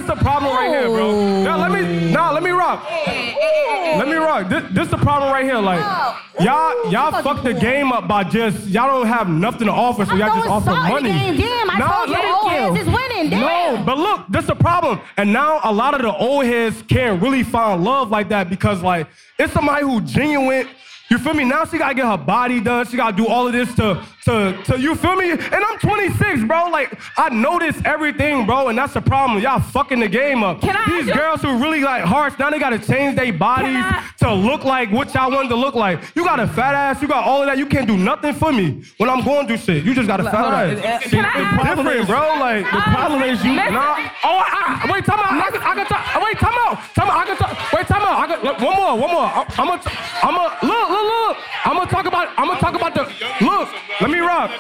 the 0.07 0.15
problem 0.15 0.53
right 0.53 0.69
here, 0.69 0.87
bro. 0.87 1.09
Oh. 1.09 1.43
Now 1.43 1.57
let 1.57 1.71
me, 1.71 2.11
nah, 2.11 2.31
let 2.31 2.43
me 2.43 2.51
rock. 2.51 2.85
Eh, 2.89 3.03
eh, 3.07 3.35
eh, 3.39 3.97
let 3.97 4.07
me 4.07 4.15
rock. 4.15 4.49
This, 4.49 4.63
this 4.71 4.87
the 4.89 4.97
problem 4.97 5.31
right 5.31 5.45
here. 5.45 5.57
Like, 5.57 5.81
oh. 5.83 6.19
y'all, 6.39 6.91
y'all 6.91 7.21
fuck 7.21 7.43
the 7.43 7.53
game 7.53 7.91
up 7.91 8.07
by 8.07 8.23
just 8.23 8.67
y'all 8.67 8.87
don't 8.87 9.07
have 9.07 9.29
nothing 9.29 9.67
to 9.67 9.73
offer, 9.73 10.05
so 10.05 10.15
y'all 10.15 10.27
just 10.27 10.45
throwing 10.45 10.51
offer 10.51 10.71
salt 10.71 10.85
in 10.85 10.91
money. 10.91 11.31
the 11.31 11.37
game. 11.37 11.37
Damn, 11.37 11.69
I 11.69 11.95
told 11.95 12.09
you 12.09 12.21
the 12.21 12.27
old 12.27 12.51
heads 12.51 12.87
is 12.87 12.93
winning. 12.93 13.29
Damn. 13.29 13.75
No, 13.75 13.83
but 13.85 13.97
look, 13.97 14.25
that's 14.29 14.47
the 14.47 14.55
problem. 14.55 14.99
And 15.17 15.31
now 15.33 15.59
a 15.63 15.71
lot 15.71 15.93
of 15.93 16.01
the 16.01 16.15
old 16.15 16.45
heads 16.45 16.81
can't 16.83 17.21
really 17.21 17.43
find 17.43 17.83
love 17.83 18.09
like 18.09 18.29
that 18.29 18.49
because 18.49 18.81
like 18.81 19.07
it's 19.37 19.53
somebody 19.53 19.85
who 19.85 20.01
genuine 20.01 20.67
You 21.09 21.17
feel 21.17 21.33
me? 21.33 21.45
Now 21.45 21.63
she 21.65 21.77
gotta 21.77 21.95
get 21.95 22.05
her 22.05 22.17
body 22.17 22.59
done. 22.59 22.85
She 22.85 22.97
gotta 22.97 23.15
do 23.15 23.27
all 23.27 23.47
of 23.47 23.53
this 23.53 23.73
to, 23.75 24.03
to, 24.25 24.61
to, 24.65 24.79
you 24.79 24.93
feel 24.95 25.15
me? 25.15 25.31
And 25.31 25.41
I'm 25.55 25.79
26, 25.79 26.43
bro. 26.43 26.67
Like, 26.69 26.99
I 27.17 27.29
notice 27.29 27.77
everything, 27.85 28.45
bro, 28.45 28.67
and 28.67 28.77
that's 28.77 28.93
the 28.93 28.99
problem. 29.01 29.41
Y'all 29.41 29.61
fucking 29.61 30.01
the 30.01 30.09
game 30.09 30.43
up. 30.43 30.59
Can 30.59 30.75
I 30.75 30.85
These 31.01 31.15
girls 31.15 31.41
who 31.41 31.57
really 31.59 31.79
like 31.81 32.03
harsh, 32.03 32.33
now 32.37 32.49
they 32.49 32.59
gotta 32.59 32.77
change 32.79 33.15
their 33.15 33.31
bodies 33.31 33.83
to 34.19 34.33
look 34.33 34.65
like 34.65 34.91
what 34.91 35.13
y'all 35.13 35.31
want 35.31 35.47
to 35.49 35.55
look 35.55 35.75
like. 35.75 35.99
You 36.13 36.25
got 36.25 36.41
a 36.41 36.47
fat 36.47 36.75
ass, 36.75 37.01
you 37.01 37.07
got 37.07 37.23
all 37.23 37.41
of 37.41 37.47
that. 37.47 37.57
You 37.57 37.67
can't 37.67 37.87
do 37.87 37.95
nothing 37.97 38.33
for 38.33 38.51
me 38.51 38.83
when 38.97 39.09
I'm 39.09 39.23
going 39.23 39.47
through 39.47 39.57
shit. 39.57 39.85
You 39.85 39.95
just 39.95 40.07
got 40.07 40.19
a 40.19 40.23
fat 40.25 40.35
ass. 40.35 41.03
Can 41.03 41.23
I 41.23 41.29
it's 41.29 41.35
ask- 41.63 41.75
different, 41.77 42.07
bro. 42.07 42.19
Like, 42.39 42.65
The 42.65 42.81
problem 42.91 43.21
is 43.23 43.43
you- 43.45 43.55
Nah. 43.55 43.95
Oh, 44.23 44.43
I, 44.43 44.83
I- 44.83 44.91
wait, 44.91 45.05
time 45.05 45.19
out. 45.19 45.31
I 45.31 45.51
can, 45.51 45.61
I 45.61 45.73
can 45.75 45.85
talk. 45.85 46.23
Wait, 46.23 46.37
time 46.37 46.53
out. 46.67 46.79
Time 46.95 47.09
out. 47.09 47.17
I 47.17 47.25
can 47.25 47.37
talk. 47.37 47.73
Wait, 47.73 47.87
time 47.87 48.01
out. 48.01 48.19
I 48.19 48.27
can, 48.35 48.43
look, 48.43 48.59
one 48.59 48.75
more. 48.75 48.97
One 48.97 49.11
more. 49.11 49.23
I, 49.23 49.45
I'm 49.57 49.67
gonna. 49.67 49.81
I'm 50.23 50.35
gonna 50.35 50.67
look. 50.67 50.89
Look. 50.89 50.96
Look. 51.03 51.37
I'm 51.65 51.75
gonna 51.75 51.89
talk 51.89 52.05
about. 52.05 52.29
I'm 52.37 52.47
gonna 52.47 52.59
talk 52.59 52.75
about 52.75 52.93
the. 52.93 53.03
Look. 53.45 53.69
Let 54.01 54.09
me 54.09 54.19
rock. 54.19 54.51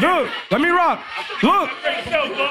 Look. 0.00 0.30
Let 0.50 0.60
me 0.60 0.68
rock. 0.68 1.00
Look. 1.42 1.70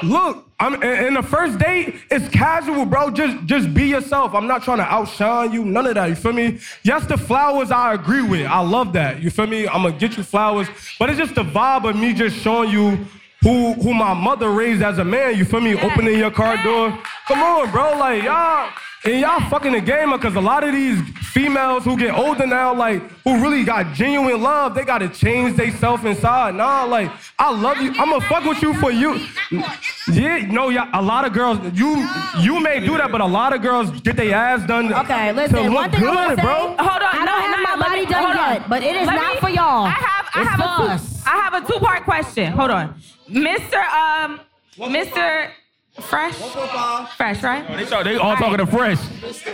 Look. 0.02 0.48
I'm 0.60 0.74
in, 0.82 1.06
in 1.06 1.14
the 1.14 1.22
first 1.22 1.58
date. 1.58 1.96
It's 2.10 2.28
casual, 2.28 2.86
bro. 2.86 3.10
Just 3.10 3.44
just 3.46 3.74
be 3.74 3.84
yourself. 3.84 4.34
I'm 4.34 4.46
not 4.46 4.62
trying 4.62 4.78
to 4.78 4.84
outshine 4.84 5.52
you. 5.52 5.64
None 5.64 5.86
of 5.86 5.94
that. 5.94 6.08
You 6.08 6.14
feel 6.14 6.32
me? 6.32 6.58
Yes, 6.82 7.06
the 7.06 7.16
flowers 7.16 7.70
I 7.70 7.94
agree 7.94 8.22
with. 8.22 8.46
I 8.46 8.60
love 8.60 8.92
that. 8.94 9.22
You 9.22 9.30
feel 9.30 9.46
me? 9.46 9.66
I'm 9.66 9.82
gonna 9.82 9.98
get 9.98 10.16
you 10.16 10.22
flowers, 10.22 10.68
but 10.98 11.10
it's 11.10 11.18
just 11.18 11.34
the 11.34 11.44
vibe 11.44 11.88
of 11.88 11.96
me 11.96 12.14
just 12.14 12.36
showing 12.36 12.70
you 12.70 13.04
who 13.42 13.74
who 13.74 13.92
my 13.92 14.14
mother 14.14 14.50
raised 14.50 14.82
as 14.82 14.98
a 14.98 15.04
man. 15.04 15.36
You 15.36 15.44
feel 15.44 15.60
me? 15.60 15.74
Opening 15.74 16.18
your 16.18 16.30
car 16.30 16.62
door. 16.62 16.98
Come 17.26 17.42
on, 17.42 17.70
bro. 17.70 17.98
Like 17.98 18.22
y'all. 18.22 18.70
And 19.06 19.20
y'all 19.20 19.38
fucking 19.50 19.72
the 19.72 19.82
game 19.82 20.14
up 20.14 20.20
because 20.22 20.34
a 20.34 20.40
lot 20.40 20.64
of 20.64 20.72
these 20.72 20.98
females 21.32 21.84
who 21.84 21.94
get 21.98 22.14
older 22.16 22.46
now, 22.46 22.72
like, 22.74 23.02
who 23.24 23.38
really 23.42 23.62
got 23.62 23.92
genuine 23.92 24.40
love, 24.40 24.74
they 24.74 24.82
gotta 24.82 25.10
change 25.10 25.56
themselves 25.56 26.04
inside. 26.06 26.54
Nah, 26.54 26.84
like, 26.84 27.10
I 27.38 27.50
love 27.52 27.76
you. 27.82 27.92
I'ma 27.98 28.20
fuck 28.20 28.44
with 28.44 28.62
you 28.62 28.72
for 28.74 28.90
you. 28.90 29.20
Yeah, 30.10 30.38
no, 30.50 30.70
yeah, 30.70 30.88
a 30.94 31.02
lot 31.02 31.26
of 31.26 31.34
girls, 31.34 31.58
you 31.74 32.06
you 32.40 32.60
may 32.60 32.80
do 32.80 32.96
that, 32.96 33.12
but 33.12 33.20
a 33.20 33.26
lot 33.26 33.52
of 33.52 33.60
girls 33.60 33.90
get 34.00 34.16
their 34.16 34.34
ass 34.34 34.66
done 34.66 34.92
Okay, 34.92 35.28
to 35.28 35.32
listen, 35.34 35.58
look 35.64 35.74
one 35.74 35.90
thing 35.90 36.00
I'm 36.08 36.28
good, 36.28 36.36
gonna 36.38 36.42
bro. 36.42 36.54
Hold 36.54 36.78
on, 36.80 37.02
I 37.02 37.14
don't 37.14 37.26
no, 37.26 37.32
have 37.32 37.50
no, 37.50 37.62
my 37.62 37.88
body 37.88 38.00
me- 38.00 38.06
done 38.06 38.24
hold 38.24 38.36
on. 38.36 38.52
yet, 38.54 38.68
but 38.70 38.82
it 38.82 38.96
is 38.96 39.06
Let 39.06 39.16
not 39.16 39.34
me- 39.34 39.40
for 39.40 39.50
y'all. 39.50 39.84
I 39.84 39.90
have, 39.90 40.26
I 40.34 40.40
It's 40.40 40.50
have 40.50 40.58
for 40.58 40.64
a 40.64 40.86
two, 40.86 40.92
us. 40.92 41.26
I 41.26 41.30
have 41.30 41.54
a 41.54 41.66
two-part 41.66 42.04
question. 42.04 42.52
Hold 42.52 42.70
on, 42.70 42.94
Mr. 43.30 43.84
Um, 43.92 44.40
Mr. 44.78 45.50
Fresh, 46.00 46.34
Fresh, 47.16 47.42
right? 47.44 47.64
Oh, 47.68 47.76
they, 47.76 47.84
talk, 47.84 48.04
they 48.04 48.16
all 48.16 48.34
talking 48.36 48.58
to 48.58 48.66
fresh. 48.66 48.98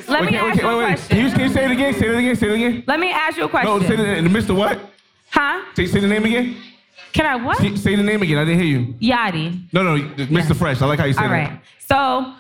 Let 0.09 0.25
me 0.25 0.37
ask 0.37 0.61
you 0.61 0.69
a 0.69 0.87
question. 0.87 1.09
Can 1.09 1.27
you, 1.27 1.33
can 1.33 1.41
you 1.43 1.49
say 1.51 1.65
it 1.67 1.71
again? 1.71 1.95
Say 1.95 2.07
it 2.09 2.17
again. 2.17 2.37
Say 2.37 2.49
it 2.49 2.55
again. 2.55 2.85
Let 2.87 2.99
me 2.99 3.13
ask 3.13 3.37
you 3.37 3.45
a 3.45 3.49
question. 3.49 3.71
No, 3.71 3.87
say 3.87 3.97
the, 3.97 4.29
Mr. 4.29 4.57
What? 4.57 4.81
Huh? 5.31 5.63
Say, 5.75 5.87
say 5.87 6.01
the 6.01 6.07
name 6.07 6.25
again. 6.25 6.57
Can 7.13 7.27
I 7.27 7.37
what? 7.37 7.59
Say, 7.59 7.77
say 7.77 7.95
the 7.95 8.03
name 8.03 8.23
again. 8.23 8.39
I 8.39 8.45
didn't 8.47 8.61
hear 8.61 8.79
you. 8.79 8.95
Yatti. 8.95 9.65
No, 9.73 9.83
no, 9.83 10.03
Mr. 10.15 10.57
Fresh. 10.57 10.81
I 10.81 10.87
like 10.87 10.99
how 10.99 11.05
you 11.05 11.13
say 11.13 11.23
All 11.23 11.29
that. 11.29 11.63
So, 11.79 12.35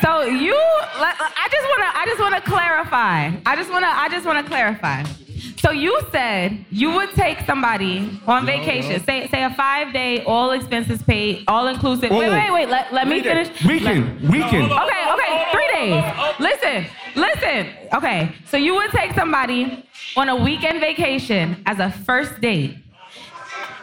so 0.00 0.22
you, 0.22 0.54
I 0.54 1.48
just 1.50 1.68
wanna, 1.68 1.90
I 1.94 2.04
just 2.06 2.20
wanna 2.20 2.40
clarify. 2.42 3.32
I 3.44 3.56
just 3.56 3.70
wanna, 3.70 3.88
I 3.88 4.08
just 4.08 4.24
wanna 4.24 4.44
clarify. 4.44 5.02
So 5.62 5.70
you 5.70 6.00
said 6.10 6.64
you 6.70 6.90
would 6.90 7.10
take 7.12 7.38
somebody 7.46 8.20
on 8.26 8.44
vacation, 8.44 9.00
say, 9.04 9.28
say 9.28 9.44
a 9.44 9.50
five 9.50 9.92
day, 9.92 10.24
all 10.24 10.50
expenses 10.50 11.00
paid, 11.04 11.44
all 11.46 11.68
inclusive. 11.68 12.10
Wait, 12.10 12.30
wait, 12.30 12.50
wait. 12.50 12.68
Let, 12.68 12.92
let 12.92 13.06
me 13.06 13.22
finish. 13.22 13.48
Weekend, 13.64 14.20
weekend. 14.22 14.72
Okay, 14.72 15.12
okay, 15.12 15.46
three 15.52 15.68
days. 15.68 16.14
Listen, 16.40 16.86
listen. 17.14 17.68
Okay, 17.94 18.34
so 18.46 18.56
you 18.56 18.74
would 18.74 18.90
take 18.90 19.12
somebody 19.12 19.86
on 20.16 20.28
a 20.28 20.34
weekend 20.34 20.80
vacation 20.80 21.62
as 21.64 21.78
a 21.78 21.92
first 21.92 22.40
date. 22.40 22.76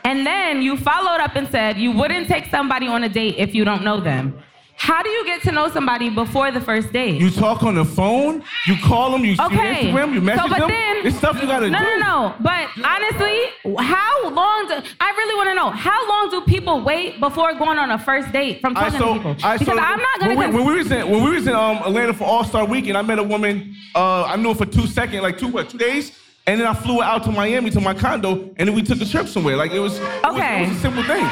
And 0.03 0.27
then 0.27 0.61
you 0.61 0.75
followed 0.75 1.21
up 1.21 1.37
and 1.37 1.47
said 1.47 1.77
you 1.77 1.93
wouldn't 1.93 2.27
take 2.27 2.47
somebody 2.47 2.87
on 2.87 3.05
a 3.05 3.09
date 3.09 3.35
if 3.37 3.55
you 3.55 3.63
don't 3.63 3.85
know 3.85 4.01
them. 4.01 4.37
How 4.79 5.03
do 5.03 5.09
you 5.09 5.25
get 5.25 5.41
to 5.43 5.51
know 5.51 5.69
somebody 5.69 6.09
before 6.09 6.51
the 6.51 6.61
first 6.61 6.93
date? 6.93 7.19
You 7.19 7.29
talk 7.29 7.63
on 7.63 7.75
the 7.75 7.83
phone. 7.83 8.41
You 8.65 8.77
call 8.77 9.11
them. 9.11 9.25
You 9.25 9.35
see 9.35 9.41
Instagram. 9.41 10.13
You 10.13 10.21
message 10.21 10.43
so, 10.43 10.49
but 10.49 10.59
them. 10.59 10.69
Then, 10.69 11.05
it's 11.05 11.17
stuff 11.17 11.39
you 11.41 11.47
gotta 11.47 11.69
no, 11.69 11.77
do. 11.77 11.83
No, 11.83 11.97
no, 11.99 12.35
But 12.39 12.69
honestly, 12.83 13.37
how 13.77 14.29
long 14.29 14.67
do 14.69 14.81
I 15.01 15.11
really 15.11 15.35
want 15.35 15.49
to 15.49 15.55
know? 15.55 15.69
How 15.69 16.07
long 16.07 16.29
do 16.31 16.41
people 16.49 16.81
wait 16.81 17.19
before 17.19 17.53
going 17.55 17.77
on 17.77 17.91
a 17.91 17.99
first 17.99 18.31
date 18.31 18.61
from 18.61 18.75
I 18.77 18.89
talking 18.89 18.99
so, 18.99 19.07
to 19.07 19.13
people? 19.15 19.35
I 19.43 19.57
because 19.57 19.77
I'm 19.77 19.99
not 19.99 20.19
gonna. 20.21 20.35
When 20.35 20.53
we, 20.53 20.55
when 20.55 20.65
we 20.65 20.77
was 20.77 20.91
in 20.91 21.09
when 21.09 21.23
we 21.23 21.31
was 21.31 21.45
in 21.45 21.53
um, 21.53 21.77
Atlanta 21.79 22.13
for 22.13 22.23
All 22.23 22.45
Star 22.45 22.65
Weekend, 22.65 22.97
I 22.97 23.01
met 23.01 23.19
a 23.19 23.23
woman. 23.23 23.75
Uh, 23.93 24.23
I 24.23 24.37
knew 24.37 24.49
her 24.49 24.55
for 24.55 24.65
two 24.65 24.87
seconds, 24.87 25.21
like 25.21 25.37
two 25.37 25.49
what, 25.49 25.69
two 25.69 25.77
days, 25.77 26.17
and 26.47 26.59
then 26.59 26.67
I 26.67 26.73
flew 26.73 27.03
out 27.03 27.25
to 27.25 27.31
Miami 27.31 27.69
to 27.71 27.81
my 27.81 27.93
condo, 27.93 28.53
and 28.55 28.69
then 28.69 28.73
we 28.73 28.81
took 28.81 29.01
a 29.01 29.05
trip 29.05 29.27
somewhere. 29.27 29.57
Like 29.57 29.71
it 29.71 29.79
was, 29.79 29.99
it 29.99 30.03
was, 30.03 30.35
Okay. 30.35 30.63
it 30.63 30.69
was 30.69 30.77
a 30.77 30.79
simple 30.79 31.03
thing. 31.03 31.27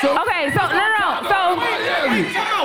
So, 0.00 0.18
okay, 0.22 0.50
so 0.50 0.62
no, 0.66 0.86
no, 0.98 1.20
no. 1.20 1.28
So. 1.28 2.55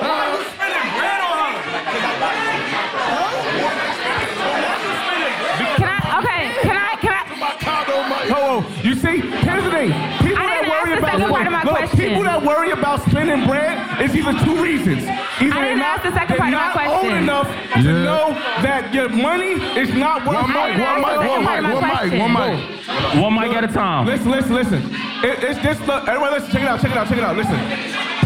Thing. 9.82 9.92
People 10.22 10.38
I 10.38 10.46
that 10.46 10.62
didn't 10.62 10.70
worry 10.70 10.78
ask 10.78 10.90
the 10.90 10.98
about 10.98 11.12
second 11.12 11.30
part 11.34 11.48
of 11.48 11.54
my 11.54 11.64
look, 11.64 11.78
question. 11.78 12.00
people 12.00 12.24
that 12.24 12.40
worry 12.44 12.72
about 12.72 12.98
spending 13.10 13.42
bread 13.48 13.76
is 14.02 14.16
either 14.16 14.34
two 14.46 14.56
reasons. 14.62 15.02
Either 15.04 15.54
I 15.54 15.62
didn't 15.62 15.80
not, 15.80 15.98
ask 15.98 16.04
the 16.04 16.14
second 16.14 16.38
part 16.38 16.54
of 16.54 16.60
my 16.60 16.66
not 16.66 16.74
question. 16.74 17.12
old 17.12 17.18
enough 17.18 17.48
to 17.74 17.92
know 18.06 18.26
that 18.62 18.94
your 18.94 19.10
money 19.10 19.54
is 19.78 19.90
not 19.94 20.26
worth 20.26 20.38
One 20.38 20.54
mic, 20.54 20.78
one 20.78 21.02
mic, 21.02 21.18
one 21.18 21.44
mic, 21.46 21.62
one 21.74 21.86
mic, 21.90 22.20
one 22.20 22.34
mic. 22.34 22.82
One 23.22 23.34
mic 23.34 23.52
at 23.56 23.64
a 23.64 23.72
time. 23.72 24.06
Listen, 24.06 24.32
listen, 24.32 24.54
listen. 24.54 24.82
It, 25.24 25.44
it's 25.44 25.60
this. 25.62 25.80
Look, 25.88 26.08
everybody, 26.08 26.36
listen. 26.36 26.52
Check 26.52 26.62
it 26.64 26.68
out. 26.68 26.82
Check 26.82 26.92
it 26.92 26.98
out. 26.98 27.08
Check 27.08 27.18
it 27.18 27.24
out. 27.24 27.36
Listen. 27.38 27.60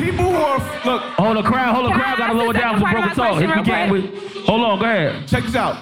People 0.04 0.26
who 0.26 0.36
are 0.36 0.58
look. 0.86 1.02
Hold 1.18 1.38
the 1.38 1.44
crowd, 1.44 1.74
hold 1.74 1.86
the 1.88 1.94
crowd, 1.94 2.18
gotta 2.18 2.34
lower 2.34 2.54
down 2.54 2.80
for 2.80 2.90
broken 2.90 3.16
talk. 3.16 3.38
question 3.38 3.50
If 3.50 3.50
we 3.50 3.54
real 3.56 3.66
can't, 3.66 3.92
we, 3.92 4.42
hold 4.42 4.62
on, 4.62 4.80
go 4.80 4.86
ahead. 4.86 5.28
Check 5.28 5.44
this 5.44 5.56
out. 5.56 5.78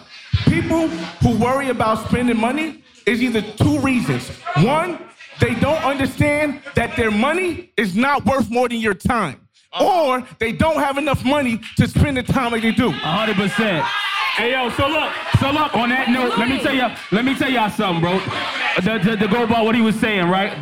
People 0.45 0.88
who 0.88 1.38
worry 1.38 1.69
about 1.69 2.07
spending 2.07 2.38
money 2.38 2.84
is 3.05 3.21
either 3.21 3.41
two 3.41 3.80
reasons. 3.80 4.30
One, 4.57 4.99
they 5.43 5.55
don't 5.55 5.83
understand 5.83 6.61
that 6.73 6.95
their 6.95 7.11
money 7.11 7.73
is 7.75 7.97
not 7.97 8.25
worth 8.25 8.49
more 8.49 8.69
than 8.69 8.77
your 8.77 8.93
time. 8.93 9.45
Uh-huh. 9.73 10.11
Or 10.11 10.27
they 10.39 10.53
don't 10.53 10.77
have 10.77 10.97
enough 10.97 11.25
money 11.25 11.59
to 11.77 11.87
spend 11.87 12.15
the 12.15 12.23
time 12.23 12.53
like 12.53 12.61
they 12.61 12.71
do. 12.71 12.91
100%. 12.91 13.81
Hey 13.81 14.51
yo, 14.51 14.69
so 14.71 14.87
look, 14.87 15.13
so 15.39 15.51
look. 15.51 15.75
On 15.75 15.89
that 15.89 16.09
note, 16.09 16.37
let 16.39 16.47
me 16.49 16.59
tell 16.59 16.73
you, 16.73 16.87
let 17.11 17.25
me 17.25 17.35
tell 17.35 17.51
y'all 17.51 17.69
something, 17.69 18.01
bro. 18.01 18.19
To, 18.77 18.99
to, 18.99 19.17
to 19.17 19.27
go 19.27 19.43
about 19.43 19.65
what 19.65 19.75
he 19.75 19.81
was 19.81 19.99
saying, 19.99 20.27
right? 20.27 20.57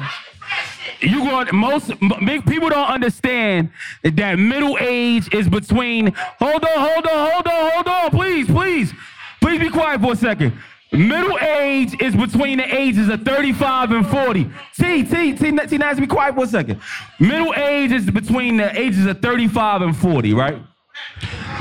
You 1.00 1.20
going 1.20 1.48
most 1.54 1.92
big 2.26 2.46
people 2.46 2.70
don't 2.70 2.90
understand 2.90 3.72
that 4.04 4.40
middle 4.40 4.78
age 4.82 5.34
is 5.34 5.48
between. 5.48 6.14
Hold 6.40 6.66
on, 6.66 6.70
hold 6.76 7.08
on, 7.08 7.32
hold 7.32 7.48
on, 7.48 7.72
hold 7.72 7.88
on, 7.88 8.12
please, 8.12 8.48
please, 8.48 8.94
please 9.42 9.60
be 9.60 9.70
quiet 9.70 10.02
for 10.02 10.14
a 10.14 10.16
second. 10.16 10.54
Middle 10.92 11.40
age 11.40 12.00
is 12.02 12.16
between 12.16 12.58
the 12.58 12.76
ages 12.76 13.08
of 13.08 13.24
35 13.24 13.92
and 13.92 14.08
40. 14.08 14.44
T, 14.78 15.04
T, 15.04 15.34
T, 15.34 15.58
T, 15.58 15.78
Naz, 15.78 16.00
be 16.00 16.08
quiet 16.08 16.36
for 16.36 16.44
a 16.44 16.48
second. 16.48 16.82
Middle 17.20 17.54
age 17.54 17.92
is 17.94 18.12
between 18.12 18.58
the 18.58 18.78
ages 18.78 19.06
of 19.06 19.22
35 19.22 19.84
and 19.84 19.96
40, 19.96 20.34
right? 20.34 20.62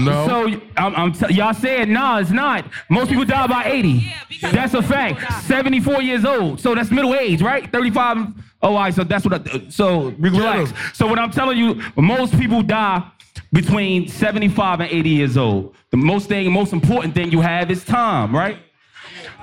No. 0.01 0.27
So 0.27 0.61
I'm, 0.77 0.97
I'm 0.97 1.13
t- 1.13 1.35
y'all 1.35 1.55
saying 1.55 1.93
no, 1.93 2.17
it's 2.17 2.31
not. 2.31 2.65
Most 2.89 3.11
people 3.11 3.25
die 3.25 3.47
by 3.47 3.65
80. 3.65 4.13
That's 4.51 4.75
a 4.75 4.83
fact. 4.83 5.45
74 5.45 6.03
years 6.03 6.25
old. 6.25 6.59
So 6.61 6.75
that's 6.75 6.91
middle 6.91 7.15
age, 7.15 7.41
right? 7.41 7.71
35. 7.71 8.17
Oh, 8.63 8.69
all 8.69 8.75
right. 8.75 8.95
So 8.95 9.05
that's 9.05 9.25
what. 9.25 9.49
I, 9.49 9.69
so 9.69 10.09
relax. 10.19 10.73
So 10.95 11.07
what 11.07 11.19
I'm 11.19 11.31
telling 11.31 11.59
you, 11.59 11.81
most 11.97 12.37
people 12.39 12.63
die 12.63 13.09
between 13.53 14.09
75 14.09 14.81
and 14.81 14.91
80 14.91 15.11
years 15.11 15.37
old. 15.37 15.75
The 15.91 15.97
most 15.97 16.29
thing, 16.29 16.51
most 16.53 16.73
important 16.73 17.15
thing 17.15 17.31
you 17.31 17.41
have 17.41 17.71
is 17.71 17.85
time, 17.85 18.35
right? 18.35 18.59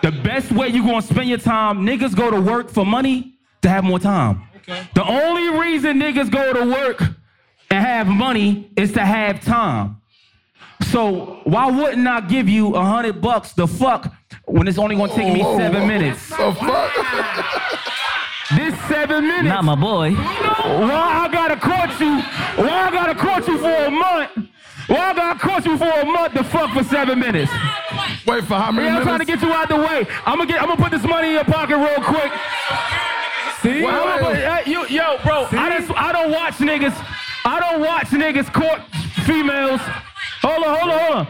The 0.01 0.11
best 0.11 0.51
way 0.51 0.69
you're 0.69 0.85
gonna 0.85 1.01
spend 1.01 1.27
your 1.29 1.37
time, 1.39 1.85
niggas 1.85 2.15
go 2.15 2.29
to 2.31 2.39
work 2.39 2.69
for 2.69 2.85
money 2.85 3.33
to 3.61 3.69
have 3.69 3.83
more 3.83 3.99
time. 3.99 4.43
The 4.93 5.03
only 5.03 5.49
reason 5.59 5.99
niggas 5.99 6.29
go 6.29 6.53
to 6.53 6.65
work 6.69 7.01
and 7.71 7.85
have 7.85 8.07
money 8.07 8.69
is 8.77 8.91
to 8.93 9.05
have 9.05 9.41
time. 9.41 10.01
So 10.91 11.41
why 11.43 11.69
wouldn't 11.69 12.07
I 12.07 12.21
give 12.21 12.47
you 12.47 12.75
a 12.75 12.83
hundred 12.83 13.21
bucks 13.21 13.53
the 13.53 13.67
fuck 13.67 14.13
when 14.45 14.67
it's 14.67 14.77
only 14.77 14.95
gonna 14.95 15.13
take 15.13 15.33
me 15.33 15.41
Whoa, 15.41 15.57
seven 15.57 15.81
whoa, 15.81 15.87
minutes? 15.87 16.29
The 16.29 16.53
fuck? 16.53 17.53
This 18.55 18.73
seven 18.87 19.27
minutes. 19.27 19.49
Not 19.49 19.65
my 19.65 19.75
boy. 19.75 20.13
Why 20.13 21.25
I 21.25 21.29
gotta 21.29 21.57
court 21.57 21.99
you? 21.99 22.21
Why 22.63 22.87
I 22.87 22.91
gotta 22.91 23.13
court 23.13 23.45
you 23.45 23.57
for 23.57 23.67
a 23.85 23.91
month? 23.91 24.49
Why 24.87 25.09
I 25.09 25.13
gotta 25.13 25.37
court 25.39 25.65
you 25.65 25.77
for 25.77 25.89
a 25.89 26.05
month 26.05 26.33
to 26.35 26.45
fuck 26.45 26.71
for 26.71 26.81
seven 26.85 27.19
minutes? 27.19 27.51
Wait 28.27 28.43
for 28.43 28.55
how 28.55 28.71
many 28.71 28.87
Yeah, 28.87 28.97
I'm 28.97 29.03
trying 29.03 29.19
to 29.19 29.25
get 29.25 29.41
you 29.41 29.51
out 29.53 29.69
the 29.69 29.77
way. 29.77 30.05
I'm 30.25 30.37
gonna 30.37 30.45
get. 30.47 30.61
I'm 30.61 30.67
gonna 30.67 30.81
put 30.81 30.91
this 30.91 31.03
money 31.03 31.29
in 31.29 31.33
your 31.35 31.45
pocket 31.45 31.77
real 31.77 32.03
quick. 32.03 32.31
See, 33.61 33.85
I'm 33.85 34.19
put- 34.19 34.67
you, 34.67 34.85
yo, 34.87 35.17
bro. 35.23 35.47
I 35.51 35.77
just. 35.79 35.91
I 35.91 36.11
don't 36.11 36.31
watch 36.31 36.55
niggas. 36.55 36.93
I 37.45 37.59
don't 37.61 37.79
watch 37.81 38.07
niggas 38.07 38.51
court 38.53 38.81
females. 39.25 39.79
Hold 40.41 40.65
on, 40.65 40.77
hold 40.79 40.91
on, 40.91 40.99
hold 40.99 41.15
on. 41.15 41.27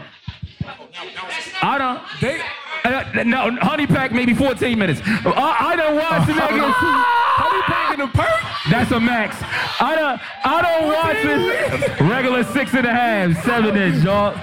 I 1.62 1.78
don't. 1.78 2.00
They, 2.20 2.40
Uh, 2.84 3.22
no, 3.24 3.50
honey 3.60 3.86
pack 3.86 4.12
maybe 4.12 4.32
14 4.34 4.78
minutes. 4.78 5.00
I, 5.04 5.56
I 5.72 5.76
done 5.76 5.96
watched 5.96 6.30
niggas. 6.30 6.72
honey 6.74 7.62
pack 7.62 7.94
in 7.94 8.00
the 8.00 8.06
perk? 8.08 8.70
That's 8.70 8.90
a 8.92 8.98
max. 9.00 9.36
I 9.80 9.94
don't. 9.94 10.20
I 10.44 10.62
don't 10.62 10.86
watch 10.88 11.16
it. 11.24 12.00
Regular 12.00 12.44
six 12.44 12.74
and 12.74 12.86
a 12.86 12.92
half, 12.92 13.44
seven 13.44 13.76
inch, 13.76 14.04
y'all. 14.04 14.34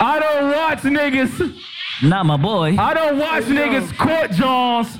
I 0.00 0.18
don't 0.20 0.50
watch 0.52 0.80
niggas. 0.80 1.56
Not 2.02 2.26
my 2.26 2.36
boy. 2.36 2.76
I 2.78 2.94
don't 2.94 3.18
watch 3.18 3.44
niggas 3.44 3.96
court 3.96 4.30
Johns 4.32 4.96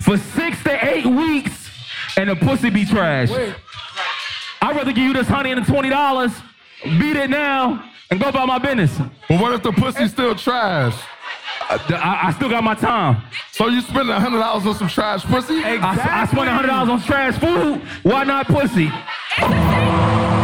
for 0.00 0.16
six 0.16 0.62
to 0.64 0.86
eight 0.94 1.06
weeks 1.06 1.70
and 2.16 2.30
the 2.30 2.36
pussy 2.36 2.70
be 2.70 2.84
trash. 2.84 3.30
I'd 4.62 4.76
rather 4.76 4.92
give 4.92 5.04
you 5.04 5.12
this 5.12 5.26
honey 5.28 5.50
and 5.52 5.64
the 5.64 5.70
twenty 5.70 5.90
dollars, 5.90 6.32
beat 6.82 7.16
it 7.16 7.28
now, 7.28 7.90
and 8.10 8.20
go 8.20 8.28
about 8.28 8.46
my 8.46 8.58
business. 8.58 8.96
But 9.28 9.40
what 9.40 9.52
if 9.52 9.62
the 9.62 9.72
pussy's 9.72 10.12
still 10.12 10.34
trash? 10.34 10.94
I, 11.68 12.20
I 12.24 12.32
still 12.32 12.48
got 12.50 12.62
my 12.62 12.74
time. 12.74 13.22
So 13.52 13.68
you 13.68 13.80
spending 13.80 14.10
a 14.10 14.20
hundred 14.20 14.38
dollars 14.38 14.66
on 14.66 14.74
some 14.74 14.88
trash 14.88 15.24
pussy? 15.24 15.58
Exactly. 15.58 15.80
I, 15.82 16.22
I 16.22 16.26
spent 16.26 16.48
hundred 16.48 16.68
dollars 16.68 16.90
on 16.90 17.02
trash 17.02 17.38
food. 17.38 17.80
Why 18.02 18.24
not 18.24 18.46
pussy? 18.46 18.90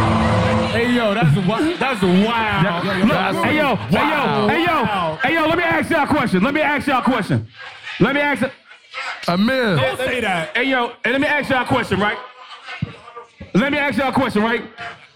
Hey 0.71 0.93
yo, 0.95 1.13
that's 1.13 1.35
wi- 1.35 1.75
that's 1.77 2.01
wild. 2.01 2.85
Look, 2.85 3.45
hey 3.45 3.57
yo, 3.57 3.75
hey 3.75 4.09
yo, 4.09 4.47
hey 4.47 4.63
yo, 4.65 5.15
hey 5.21 5.33
yo. 5.33 5.45
Let 5.47 5.57
me 5.57 5.63
ask 5.63 5.89
y'all 5.89 6.03
a 6.03 6.07
question. 6.07 6.43
Let 6.43 6.53
me 6.53 6.61
ask 6.61 6.87
y'all 6.87 6.99
a 7.01 7.03
question. 7.03 7.47
Let 7.99 8.15
me 8.15 8.21
ask. 8.21 8.43
Amir. 9.27 9.75
Don't 9.75 9.97
say 9.97 10.21
that. 10.21 10.55
Hey 10.55 10.63
yo, 10.65 10.93
and 11.03 11.11
let 11.13 11.21
me 11.21 11.27
ask 11.27 11.49
y'all 11.49 11.63
a 11.63 11.67
question, 11.67 11.99
right? 11.99 12.17
Let 13.53 13.71
me 13.71 13.77
ask 13.77 13.97
y'all 13.97 14.09
a 14.09 14.13
question, 14.13 14.43
right? 14.43 14.63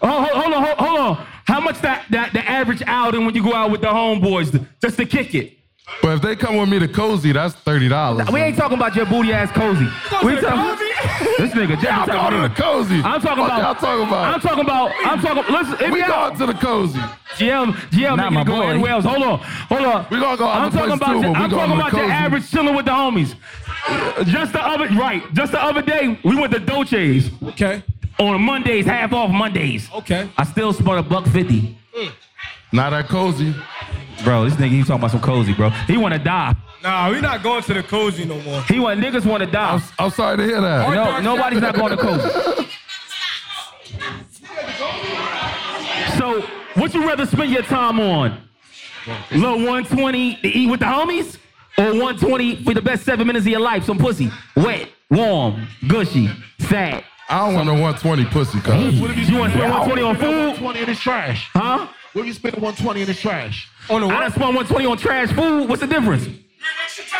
Oh, 0.02 0.08
hold, 0.08 0.28
hold, 0.28 0.42
hold 0.44 0.54
on, 0.54 0.62
hold, 0.64 0.78
hold 0.78 0.98
on. 1.18 1.26
How 1.46 1.60
much 1.60 1.80
that, 1.80 2.04
that 2.10 2.32
the 2.32 2.46
average 2.46 2.82
outing 2.86 3.24
when 3.24 3.34
you 3.34 3.42
go 3.42 3.54
out 3.54 3.70
with 3.70 3.80
the 3.80 3.86
homeboys 3.86 4.66
just 4.82 4.96
to 4.98 5.06
kick 5.06 5.34
it? 5.34 5.56
But 6.02 6.16
if 6.16 6.22
they 6.22 6.36
come 6.36 6.56
with 6.56 6.68
me 6.68 6.78
to 6.80 6.88
cozy, 6.88 7.32
that's 7.32 7.54
thirty 7.54 7.88
dollars. 7.88 8.28
We 8.30 8.40
ain't 8.40 8.56
talking 8.56 8.76
about 8.76 8.94
your 8.96 9.06
booty 9.06 9.32
ass 9.32 9.50
cozy. 9.52 9.84
We 10.24 10.40
talking 10.40 10.85
this 11.38 11.52
nigga. 11.52 11.80
Y'all 11.82 12.06
going 12.06 12.42
to 12.42 12.48
the 12.48 12.54
cozy. 12.54 13.00
I'm 13.02 13.20
talking 13.20 13.42
What 13.42 13.52
about. 13.52 13.62
y'all 13.62 13.74
talking 13.74 14.06
about? 14.06 14.34
I'm 14.34 14.40
talking 14.40 14.64
about. 14.64 14.92
I'm 15.04 15.20
talking. 15.20 15.54
Listen, 15.54 15.86
if 15.86 15.92
We 15.92 16.00
y'all- 16.00 16.08
going 16.30 16.38
to 16.38 16.46
the 16.46 16.54
cozy. 16.54 17.00
GM, 17.36 17.72
GM, 17.90 18.16
Not 18.16 18.30
nigga 18.30 18.34
my 18.34 18.44
go 18.44 18.52
boy. 18.56 18.68
anywhere 18.68 18.92
else. 18.92 19.04
Hold 19.04 19.22
on, 19.22 19.38
hold 19.38 19.80
on. 19.82 20.06
We 20.10 20.20
gonna 20.20 20.36
go 20.36 20.48
I'm 20.48 20.70
talking 20.70 20.92
about. 20.92 21.06
too, 21.12 21.20
your- 21.20 21.36
I'm 21.36 21.50
talking 21.50 21.74
about 21.74 21.92
your 21.92 22.00
cozy. 22.02 22.12
average 22.12 22.50
chilling 22.50 22.74
with 22.74 22.84
the 22.86 22.92
homies. 22.92 23.34
Just 24.26 24.52
the 24.52 24.60
other 24.66 24.88
right. 24.96 25.22
Just 25.34 25.52
the 25.52 25.62
other 25.62 25.82
day, 25.82 26.18
we 26.24 26.34
went 26.36 26.52
to 26.54 26.58
Dolce's. 26.60 27.30
Okay. 27.48 27.82
On 28.18 28.40
Mondays, 28.40 28.86
half 28.86 29.12
off 29.12 29.30
Mondays. 29.30 29.90
Okay. 29.94 30.28
I 30.38 30.44
still 30.44 30.72
spent 30.72 30.98
a 30.98 31.02
buck 31.02 31.26
fifty. 31.26 31.76
Not 32.72 32.90
that 32.90 33.08
cozy. 33.08 33.54
Bro, 34.24 34.44
this 34.44 34.54
nigga, 34.54 34.68
he 34.70 34.80
talking 34.80 34.94
about 34.96 35.10
some 35.10 35.20
cozy, 35.20 35.52
bro. 35.52 35.68
He 35.86 35.98
want 35.98 36.14
to 36.14 36.18
die. 36.18 36.54
Nah, 36.86 37.10
we 37.10 37.20
not 37.20 37.42
going 37.42 37.64
to 37.64 37.74
the 37.74 37.82
cozy 37.82 38.24
no 38.24 38.40
more. 38.42 38.62
He 38.62 38.78
want 38.78 39.00
niggas 39.00 39.26
want 39.26 39.42
to 39.42 39.50
die. 39.50 39.82
I'm 39.98 40.10
sorry 40.10 40.36
to 40.36 40.44
hear 40.44 40.60
that. 40.60 40.88
No, 40.94 41.18
nobody's 41.20 41.60
not 41.60 41.74
going 41.74 41.90
to 41.90 41.96
cozy. 41.96 42.68
So, 46.16 46.42
what 46.74 46.94
you 46.94 47.04
rather 47.04 47.26
spend 47.26 47.50
your 47.50 47.62
time 47.62 47.98
on? 47.98 48.40
Little 49.32 49.56
120 49.58 50.36
to 50.36 50.46
eat 50.48 50.70
with 50.70 50.78
the 50.78 50.86
homies? 50.86 51.38
Or 51.76 51.86
120 51.86 52.62
for 52.62 52.72
the 52.72 52.80
best 52.82 53.04
seven 53.04 53.26
minutes 53.26 53.44
of 53.46 53.50
your 53.50 53.60
life? 53.60 53.84
Some 53.84 53.98
pussy. 53.98 54.30
Wet, 54.54 54.88
warm, 55.10 55.66
gushy, 55.88 56.28
fat. 56.60 57.02
I 57.28 57.44
don't 57.46 57.54
want 57.54 57.66
no 57.66 57.72
120 57.74 58.24
pussy, 58.26 58.60
cuz. 58.60 59.00
What 59.00 59.10
if 59.10 59.18
you- 59.18 59.24
You 59.34 59.40
wanna 59.40 59.52
spend 59.54 59.70
120 59.72 60.02
on 60.02 60.14
food? 60.16 60.22
120 60.62 60.80
in 60.80 60.86
this 60.86 61.00
trash. 61.00 61.48
Huh? 61.52 61.88
What 62.12 62.20
if 62.22 62.26
you 62.28 62.32
spend 62.32 62.54
120 62.54 63.00
in 63.00 63.06
this 63.08 63.20
trash? 63.20 63.68
On 63.90 64.00
the 64.00 64.06
I 64.06 64.20
done 64.20 64.30
spent 64.30 64.54
120 64.54 64.86
on 64.86 64.96
trash 64.96 65.30
food. 65.32 65.68
What's 65.68 65.80
the 65.80 65.88
difference? 65.88 66.28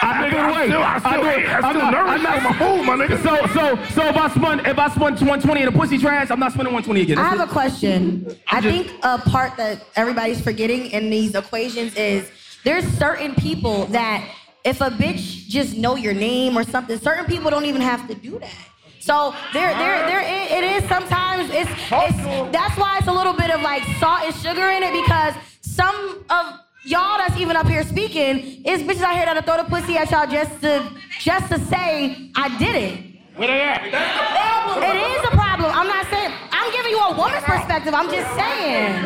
I 0.02 0.28
threw 0.30 0.38
it 0.38 0.44
away. 0.50 0.66
still- 0.68 0.82
I 0.82 0.98
still 0.98 1.10
threw 1.12 1.28
it- 1.30 1.38
ate- 1.38 1.46
I 1.48 1.52
I'm 1.56 1.62
still 1.62 1.82
not- 1.82 1.92
nourished 1.92 2.12
I'm 2.14 2.22
not- 2.22 2.36
on 2.36 2.42
my 2.44 2.52
food, 2.58 2.86
my 2.86 2.96
nigga. 2.96 3.22
So, 3.22 3.46
so, 3.54 3.84
so 3.94 4.08
if 4.08 4.16
I 4.16 4.28
spend 4.30 4.66
if 4.66 4.78
I 4.78 4.88
spend 4.88 5.18
120 5.20 5.62
in 5.62 5.68
a 5.68 5.72
pussy 5.72 5.98
trash, 5.98 6.30
I'm 6.30 6.40
not 6.40 6.52
spending 6.52 6.72
120 6.74 7.02
again. 7.02 7.18
I 7.18 7.24
have 7.28 7.40
it. 7.40 7.44
a 7.44 7.46
question. 7.52 8.36
I 8.50 8.60
think 8.60 8.92
a 9.02 9.18
part 9.18 9.56
that 9.56 9.84
everybody's 9.96 10.40
forgetting 10.40 10.86
in 10.86 11.10
these 11.10 11.34
equations 11.34 11.94
is 11.96 12.28
there's 12.64 12.86
certain 12.98 13.34
people 13.34 13.86
that 13.86 14.24
if 14.64 14.80
a 14.80 14.90
bitch 14.90 15.46
just 15.48 15.76
know 15.76 15.94
your 15.96 16.14
name 16.14 16.56
or 16.58 16.64
something, 16.64 16.98
certain 16.98 17.24
people 17.26 17.50
don't 17.50 17.66
even 17.66 17.80
have 17.80 18.06
to 18.08 18.14
do 18.14 18.38
that. 18.38 18.50
So 19.00 19.34
there, 19.52 19.72
there, 19.74 20.06
there. 20.06 20.20
It, 20.20 20.50
it 20.64 20.82
is 20.82 20.88
sometimes. 20.88 21.48
It's, 21.52 21.70
it's. 21.70 22.50
That's 22.52 22.76
why 22.76 22.98
it's 22.98 23.06
a 23.06 23.12
little 23.12 23.34
bit 23.34 23.50
of 23.50 23.62
like 23.62 23.82
salt 24.00 24.22
and 24.24 24.34
sugar 24.34 24.68
in 24.70 24.82
it 24.82 24.92
because 25.04 25.34
some 25.60 26.24
of 26.28 26.60
y'all 26.86 27.18
that's 27.18 27.36
even 27.38 27.56
up 27.56 27.66
here 27.66 27.82
speaking 27.84 28.38
is 28.64 28.82
bitches 28.82 29.02
out 29.02 29.14
here 29.16 29.24
that'll 29.26 29.42
throw 29.42 29.56
the 29.62 29.64
pussy 29.68 29.96
at 29.96 30.10
y'all 30.10 30.26
just 30.30 30.60
to 30.62 30.88
just 31.20 31.48
to 31.50 31.58
say 31.66 32.30
I 32.34 32.56
did 32.58 32.74
it. 32.76 33.00
Where 33.36 33.48
they 33.48 33.60
at? 33.60 33.84
It 33.84 34.96
is 34.96 35.24
a 35.26 35.30
problem. 35.36 35.70
I'm 35.74 35.86
not 35.88 36.06
saying. 36.08 36.32
I'm 36.52 36.72
giving 36.72 36.90
you 36.92 36.98
a 36.98 37.16
woman's 37.16 37.44
perspective. 37.44 37.92
I'm 37.94 38.10
just 38.10 38.28
saying. 38.34 39.02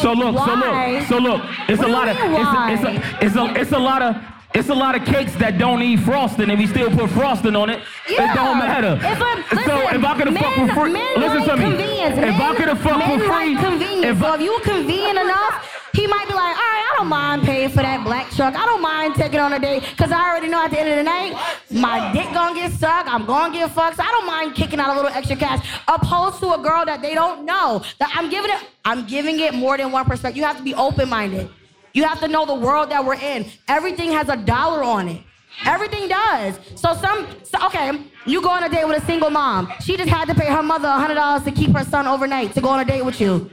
So 0.00 0.12
look, 0.12 0.36
so 0.46 0.54
look, 0.54 1.02
so 1.08 1.18
look. 1.18 1.42
It's 1.68 1.78
What 1.80 1.88
a 1.88 1.92
lot 1.92 2.08
of 2.08 2.16
it's 2.16 2.24
a, 2.24 2.72
it's 2.72 2.84
a 2.84 3.24
it's 3.26 3.36
a 3.36 3.60
it's 3.60 3.72
a 3.72 3.78
lot 3.78 4.02
of 4.02 4.16
it's 4.54 4.68
a 4.68 4.74
lot 4.74 4.94
of 4.94 5.04
cakes 5.04 5.34
that 5.36 5.58
don't 5.58 5.80
need 5.80 6.00
frosting, 6.04 6.48
and 6.48 6.58
we 6.58 6.66
still 6.68 6.88
put 6.90 7.10
frosting 7.10 7.56
on 7.56 7.70
it. 7.70 7.82
Yeah. 8.08 8.30
It 8.30 8.34
don't 8.36 8.58
matter. 8.58 8.94
If 9.04 9.20
I'm- 9.20 9.42
so 9.50 9.56
listen, 9.56 9.96
if 9.96 10.04
I 10.04 10.16
could 10.16 10.26
have 10.28 10.38
fucked 10.38 10.56
for 10.56 10.68
free, 10.80 10.92
listen 10.92 11.38
like 11.40 11.46
to 11.48 11.56
me. 11.56 11.62
convenience. 11.64 12.18
If 12.18 12.24
I 12.24 12.38
Men- 12.38 12.56
could 12.56 12.68
have 12.68 12.80
fucked 12.80 13.04
for 13.04 13.18
free, 13.18 13.54
like 13.56 13.64
convenience. 13.64 14.04
if 14.06 14.18
so 14.20 14.34
if 14.34 14.40
you 14.40 14.52
were 14.52 14.60
convenient 14.60 15.18
enough, 15.18 15.83
he 15.94 16.06
might 16.06 16.26
be 16.26 16.34
like, 16.34 16.56
all 16.56 16.62
right, 16.62 16.90
I 16.90 16.94
don't 16.96 17.08
mind 17.08 17.42
paying 17.42 17.68
for 17.68 17.82
that 17.82 18.04
black 18.04 18.30
truck. 18.32 18.54
I 18.54 18.66
don't 18.66 18.82
mind 18.82 19.14
taking 19.14 19.40
on 19.40 19.52
a 19.52 19.58
date 19.58 19.84
because 19.90 20.10
I 20.10 20.30
already 20.30 20.48
know 20.48 20.64
at 20.64 20.70
the 20.70 20.80
end 20.80 20.90
of 20.90 20.96
the 20.96 21.02
night, 21.02 21.34
my 21.70 22.12
dick 22.12 22.32
gonna 22.34 22.54
get 22.54 22.72
sucked. 22.72 23.08
I'm 23.08 23.24
gonna 23.24 23.52
get 23.52 23.70
fucked. 23.70 23.96
So 23.96 24.02
I 24.02 24.10
don't 24.10 24.26
mind 24.26 24.54
kicking 24.54 24.80
out 24.80 24.94
a 24.94 24.96
little 24.96 25.10
extra 25.10 25.36
cash. 25.36 25.66
Opposed 25.88 26.40
to 26.40 26.52
a 26.52 26.58
girl 26.58 26.84
that 26.84 27.00
they 27.00 27.14
don't 27.14 27.44
know. 27.44 27.82
That 27.98 28.10
I'm 28.14 28.28
giving 28.28 28.50
it. 28.50 28.68
I'm 28.84 29.06
giving 29.06 29.38
it 29.40 29.54
more 29.54 29.76
than 29.76 29.92
one. 29.92 30.04
You 30.34 30.44
have 30.44 30.56
to 30.58 30.62
be 30.62 30.74
open 30.74 31.08
minded. 31.08 31.48
You 31.92 32.04
have 32.04 32.18
to 32.20 32.28
know 32.28 32.44
the 32.44 32.54
world 32.54 32.90
that 32.90 33.04
we're 33.04 33.14
in. 33.14 33.46
Everything 33.68 34.10
has 34.12 34.28
a 34.28 34.36
dollar 34.36 34.82
on 34.82 35.08
it. 35.08 35.22
Everything 35.64 36.08
does. 36.08 36.58
So 36.74 36.94
some, 36.94 37.28
so, 37.44 37.64
okay, 37.66 37.92
you 38.26 38.42
go 38.42 38.50
on 38.50 38.64
a 38.64 38.68
date 38.68 38.86
with 38.86 39.00
a 39.00 39.06
single 39.06 39.30
mom. 39.30 39.72
She 39.80 39.96
just 39.96 40.08
had 40.08 40.26
to 40.26 40.34
pay 40.34 40.46
her 40.46 40.62
mother 40.62 40.88
$100 40.88 41.44
to 41.44 41.52
keep 41.52 41.70
her 41.70 41.84
son 41.84 42.08
overnight 42.08 42.52
to 42.54 42.60
go 42.60 42.70
on 42.70 42.80
a 42.80 42.84
date 42.84 43.04
with 43.04 43.20
you. 43.20 43.48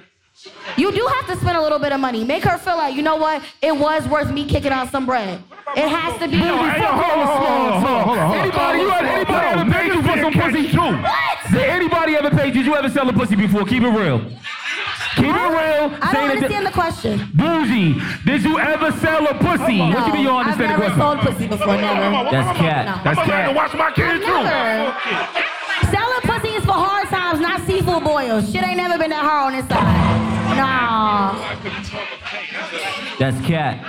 You 0.77 0.91
do 0.91 1.05
have 1.05 1.27
to 1.27 1.35
spend 1.37 1.57
a 1.57 1.61
little 1.61 1.79
bit 1.79 1.91
of 1.91 1.99
money. 1.99 2.23
Make 2.23 2.43
her 2.43 2.57
feel 2.57 2.77
like, 2.77 2.95
you 2.95 3.01
know 3.03 3.15
what? 3.15 3.43
It 3.61 3.75
was 3.75 4.07
worth 4.07 4.31
me 4.31 4.45
kicking 4.45 4.71
out 4.71 4.89
some 4.91 5.05
bread. 5.05 5.41
It 5.75 5.87
has 5.87 6.19
to 6.19 6.27
be. 6.27 6.37
Hey, 6.37 6.47
yo, 6.47 6.55
hold 6.57 6.67
on, 6.67 7.27
hold 7.27 7.49
on, 7.49 7.81
hold 7.81 7.95
on, 7.95 8.03
hold 8.03 8.17
on. 8.17 8.37
Anybody, 8.37 8.79
you 8.79 8.89
ever, 8.91 9.05
anybody 9.07 9.47
ever 9.47 9.71
paid 9.71 9.87
you 9.93 10.01
for 10.01 10.17
some 10.19 10.33
pussy? 10.33 10.77
What? 10.77 11.51
Did 11.51 11.61
anybody 11.69 12.15
ever 12.15 12.29
paid 12.29 12.47
you? 12.55 12.63
Did 12.63 12.65
you 12.65 12.75
ever 12.75 12.89
sell 12.89 13.07
a 13.09 13.13
pussy 13.13 13.35
before? 13.35 13.65
Keep 13.65 13.83
it 13.83 13.89
real. 13.89 14.19
Keep 15.15 15.25
it 15.25 15.29
real. 15.29 15.91
I 16.01 16.11
Say 16.11 16.17
don't 16.17 16.27
that- 16.27 16.31
understand 16.31 16.65
the 16.65 16.71
question. 16.71 17.19
Booji, 17.35 18.25
did 18.25 18.43
you 18.43 18.59
ever 18.59 18.91
sell 18.99 19.27
a 19.27 19.33
pussy? 19.35 19.79
what 19.79 20.07
you 20.07 20.13
mean 20.13 20.21
you 20.21 20.27
don't 20.27 20.45
I've 20.47 20.59
understand 20.59 20.59
the 20.59 20.65
never 20.65 20.95
question? 20.95 20.99
sold 20.99 21.19
pussy 21.19 21.47
before, 21.47 21.75
never. 21.77 22.31
That's 22.31 22.57
cat. 22.57 22.85
No. 22.85 23.03
That's 23.03 23.19
I'm 23.19 23.27
gonna 23.27 23.43
cat. 23.43 23.55
watch 23.55 23.73
my 23.75 23.91
kids 23.91 24.25
too. 24.25 24.43
Never. 24.43 24.97
Selling 25.91 26.21
pussy 26.23 26.47
is 26.49 26.50
for 26.71 26.77
hard 26.77 27.07
times, 27.09 27.39
not 27.41 27.59
seafood 27.67 28.03
boils. 28.03 28.49
Shit 28.49 28.63
ain't 28.63 28.77
never 28.77 28.97
been 28.97 29.09
that 29.09 29.25
hard 29.25 29.53
on 29.53 29.59
this 29.59 29.67
side. 29.67 30.55
Nah. 30.55 31.35
That's 33.19 33.39
cat. 33.45 33.83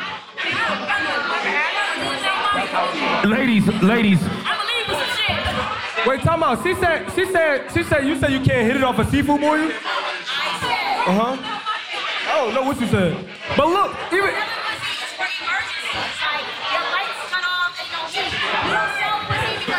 Ladies, 3.24 3.66
ladies, 3.82 4.20
Wait, 6.04 6.20
time 6.22 6.42
out. 6.42 6.60
She 6.64 6.74
said, 6.74 7.08
she 7.14 7.24
said, 7.26 7.70
she 7.72 7.84
said, 7.84 8.04
you 8.04 8.18
said 8.18 8.32
you 8.32 8.40
can't 8.40 8.66
hit 8.66 8.74
it 8.74 8.82
off 8.82 8.98
a 8.98 9.04
seafood 9.04 9.40
boil? 9.40 9.60
I 9.60 9.70
said. 10.60 10.80
Uh 11.06 11.14
huh. 11.14 11.36
I 12.26 12.44
don't 12.44 12.54
know 12.54 12.62
what 12.62 12.80
you 12.80 12.88
said. 12.88 13.14
But 13.56 13.68
look, 13.68 13.96
even. 14.12 14.34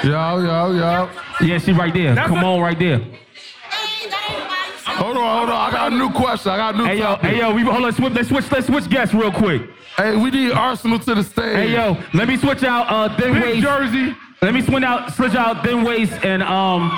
Yo, 0.03 0.39
yo, 0.39 0.71
yo. 0.73 1.09
Yeah, 1.41 1.57
she 1.59 1.71
right 1.71 1.93
there. 1.93 2.13
That's 2.15 2.27
Come 2.27 2.43
a- 2.43 2.53
on, 2.55 2.61
right 2.61 2.77
there. 2.77 2.99
Hold 4.85 5.17
on, 5.17 5.37
hold 5.37 5.49
on. 5.49 5.69
I 5.69 5.71
got 5.71 5.93
a 5.93 5.95
new 5.95 6.11
question. 6.11 6.51
I 6.51 6.57
got 6.57 6.75
a 6.75 6.77
new 6.77 6.85
Hey 6.85 6.97
yo, 6.97 7.03
topic. 7.05 7.29
hey 7.29 7.37
yo, 7.39 7.53
we 7.53 7.61
hold 7.63 7.75
on. 7.77 7.81
Let's 7.83 7.97
switch, 7.97 8.13
let's 8.13 8.27
switch, 8.29 8.51
let's 8.51 8.67
switch 8.67 8.89
guests 8.89 9.13
real 9.15 9.31
quick. 9.31 9.63
Hey, 9.97 10.15
we 10.15 10.29
need 10.29 10.51
Arsonal 10.51 11.03
to 11.05 11.15
the 11.15 11.23
stage. 11.23 11.55
Hey 11.55 11.71
yo, 11.73 11.97
let 12.13 12.27
me 12.27 12.37
switch 12.37 12.63
out 12.63 12.87
uh 12.89 13.15
thin 13.17 13.33
Big 13.33 13.43
waist. 13.43 13.61
Jersey. 13.63 14.15
Let 14.41 14.53
me 14.53 14.61
switch 14.61 14.83
out 14.83 15.13
switch 15.13 15.35
out 15.35 15.63
thin 15.63 15.83
waist 15.83 16.11
and 16.23 16.43
um 16.43 16.91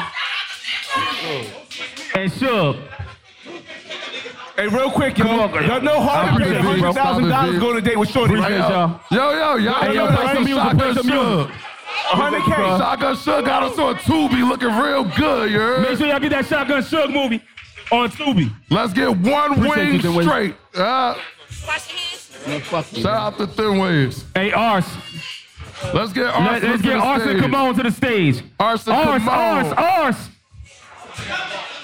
and 2.16 2.32
Suge. 2.32 2.82
Hey, 4.58 4.68
real 4.68 4.90
quick, 4.90 5.18
y'all. 5.18 5.28
Come 5.50 5.54
on, 5.58 5.68
Y'all 5.68 5.82
know 5.82 6.00
hard 6.02 6.30
I 6.30 6.32
appreciate 6.34 6.56
it, 6.58 6.62
bro. 6.64 6.72
hundred 6.72 6.94
thousand 6.94 7.30
dollars 7.30 7.60
going 7.60 7.76
to 7.76 7.82
date 7.82 8.00
with 8.00 8.10
Shorty. 8.10 8.36
Appreciate 8.36 8.60
right? 8.60 8.70
y'all. 8.72 9.02
Yo, 9.12 9.32
yo, 9.32 9.56
y'all 9.58 9.74
Hey, 9.84 9.94
yo, 9.96 10.06
know 10.10 10.16
play 10.16 10.26
that 10.26 10.36
some 10.36 10.44
music, 10.46 10.64
Shotgun 10.64 10.80
play 10.80 10.94
some 10.94 11.08
music. 11.08 11.56
100K. 12.10 12.78
Shotgun 12.78 13.16
Suge 13.16 13.46
got 13.46 13.64
us 13.64 13.80
on 13.80 13.96
Tubi 13.96 14.48
looking 14.48 14.70
real 14.70 15.04
good, 15.04 15.52
you 15.52 15.60
heard? 15.60 15.82
Make 15.82 15.98
sure 15.98 16.08
y'all 16.08 16.20
get 16.20 16.30
that 16.32 16.46
Shotgun 16.46 16.82
Suge 16.82 17.12
movie 17.12 17.42
on 17.92 18.10
Tubi. 18.10 18.52
Let's 18.70 18.94
get 18.94 19.10
one 19.10 19.54
Appreciate 19.54 19.86
you, 19.86 19.92
wing 19.92 20.02
Thin 20.02 20.16
Waist. 20.16 20.30
straight. 20.30 20.56
Uh, 20.76 21.16
shout 22.94 23.06
out 23.06 23.38
to 23.38 23.48
Thin 23.48 23.78
Waist. 23.80 24.26
Hey, 24.36 24.52
Ars, 24.52 24.86
Let's 25.94 26.14
get 26.14 26.26
Let, 26.26 26.62
Arsonal 26.62 26.74
us 26.74 26.78
to 26.78 26.78
get 26.78 26.82
the 26.84 27.00
Arson 27.00 27.28
stage. 27.28 27.44
Kimone 27.44 27.76
to 27.76 27.84
the 27.84 27.92
stage. 27.92 28.44
Arson 28.60 28.94
Ars, 28.94 29.22
Kimone. 29.22 29.28
Ars, 29.28 29.74
Ars. 29.78 30.30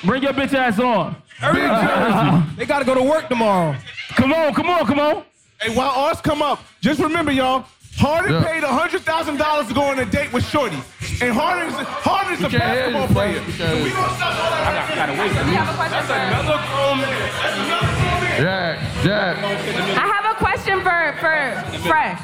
Bring 0.03 0.23
your 0.23 0.33
bitch 0.33 0.53
ass 0.53 0.79
on. 0.79 1.15
Big 1.41 1.41
uh, 1.41 1.51
Jersey. 1.51 1.63
Uh, 1.63 2.35
uh, 2.37 2.45
they 2.55 2.65
gotta 2.65 2.85
go 2.85 2.95
to 2.95 3.03
work 3.03 3.27
tomorrow. 3.27 3.75
Come 4.09 4.33
on, 4.33 4.53
come 4.53 4.69
on, 4.69 4.85
come 4.85 4.99
on. 4.99 5.23
Hey, 5.61 5.75
while 5.75 5.89
ours 5.91 6.21
come 6.21 6.41
up, 6.41 6.59
just 6.81 6.99
remember, 6.99 7.31
y'all, 7.31 7.65
Harden 7.97 8.33
Yeah. 8.33 8.43
paid 8.43 8.63
hundred 8.63 9.01
thousand 9.01 9.37
dollars 9.37 9.67
to 9.67 9.73
go 9.73 9.83
on 9.83 9.99
a 9.99 10.05
date 10.05 10.31
with 10.33 10.45
Shorty, 10.47 10.77
and 11.21 11.33
Harden's 11.33 11.75
Harden's 11.75 12.41
a 12.41 12.45
We 12.45 12.49
can't 12.49 12.53
you, 12.53 12.59
basketball 12.59 13.07
player. 13.07 13.41
We 13.45 13.51
So 13.53 13.63
can't 13.65 13.83
we 13.83 13.89
gonna 13.91 14.15
stop 14.15 14.43
all 14.43 14.51
that. 14.51 14.91
I 14.91 14.95
gotta 14.95 15.13
wait. 15.21 15.33
That's 15.33 16.09
another 16.09 16.59
grown 16.71 16.97
man. 16.97 17.29
That's 17.43 17.57
another 17.61 17.93
grown 17.99 18.21
man. 18.23 18.41
Yeah, 18.41 19.05
yeah. 19.05 20.01
I 20.01 20.05
have 20.07 20.25
a 20.33 20.35
question 20.39 20.81
for 20.81 20.99
for 21.19 21.79
Fresh, 21.87 22.19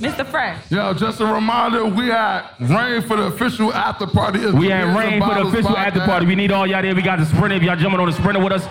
Mr. 0.00 0.26
Fresh. 0.26 0.70
Yo, 0.70 0.92
just 0.94 1.20
a 1.20 1.26
reminder, 1.26 1.84
we 1.84 2.06
had 2.08 2.42
Rain 2.60 3.02
for 3.02 3.16
the 3.16 3.24
official 3.24 3.72
after 3.72 4.06
party. 4.06 4.44
of 4.44 4.54
We 4.54 4.68
the 4.68 4.74
had 4.74 4.84
Beers 4.84 4.96
rain 4.96 5.20
for 5.20 5.28
the 5.28 5.34
Bottles 5.34 5.52
official 5.54 5.76
after 5.76 6.00
party. 6.00 6.26
We 6.26 6.34
need 6.34 6.50
all 6.52 6.66
y'all 6.66 6.82
there. 6.82 6.94
We 6.94 7.02
got 7.02 7.18
the 7.18 7.26
sprinter. 7.26 7.56
If 7.56 7.62
y'all 7.62 7.76
jumping 7.76 8.00
on 8.00 8.06
the 8.06 8.12
sprinter 8.12 8.40
with 8.42 8.52
us, 8.52 8.66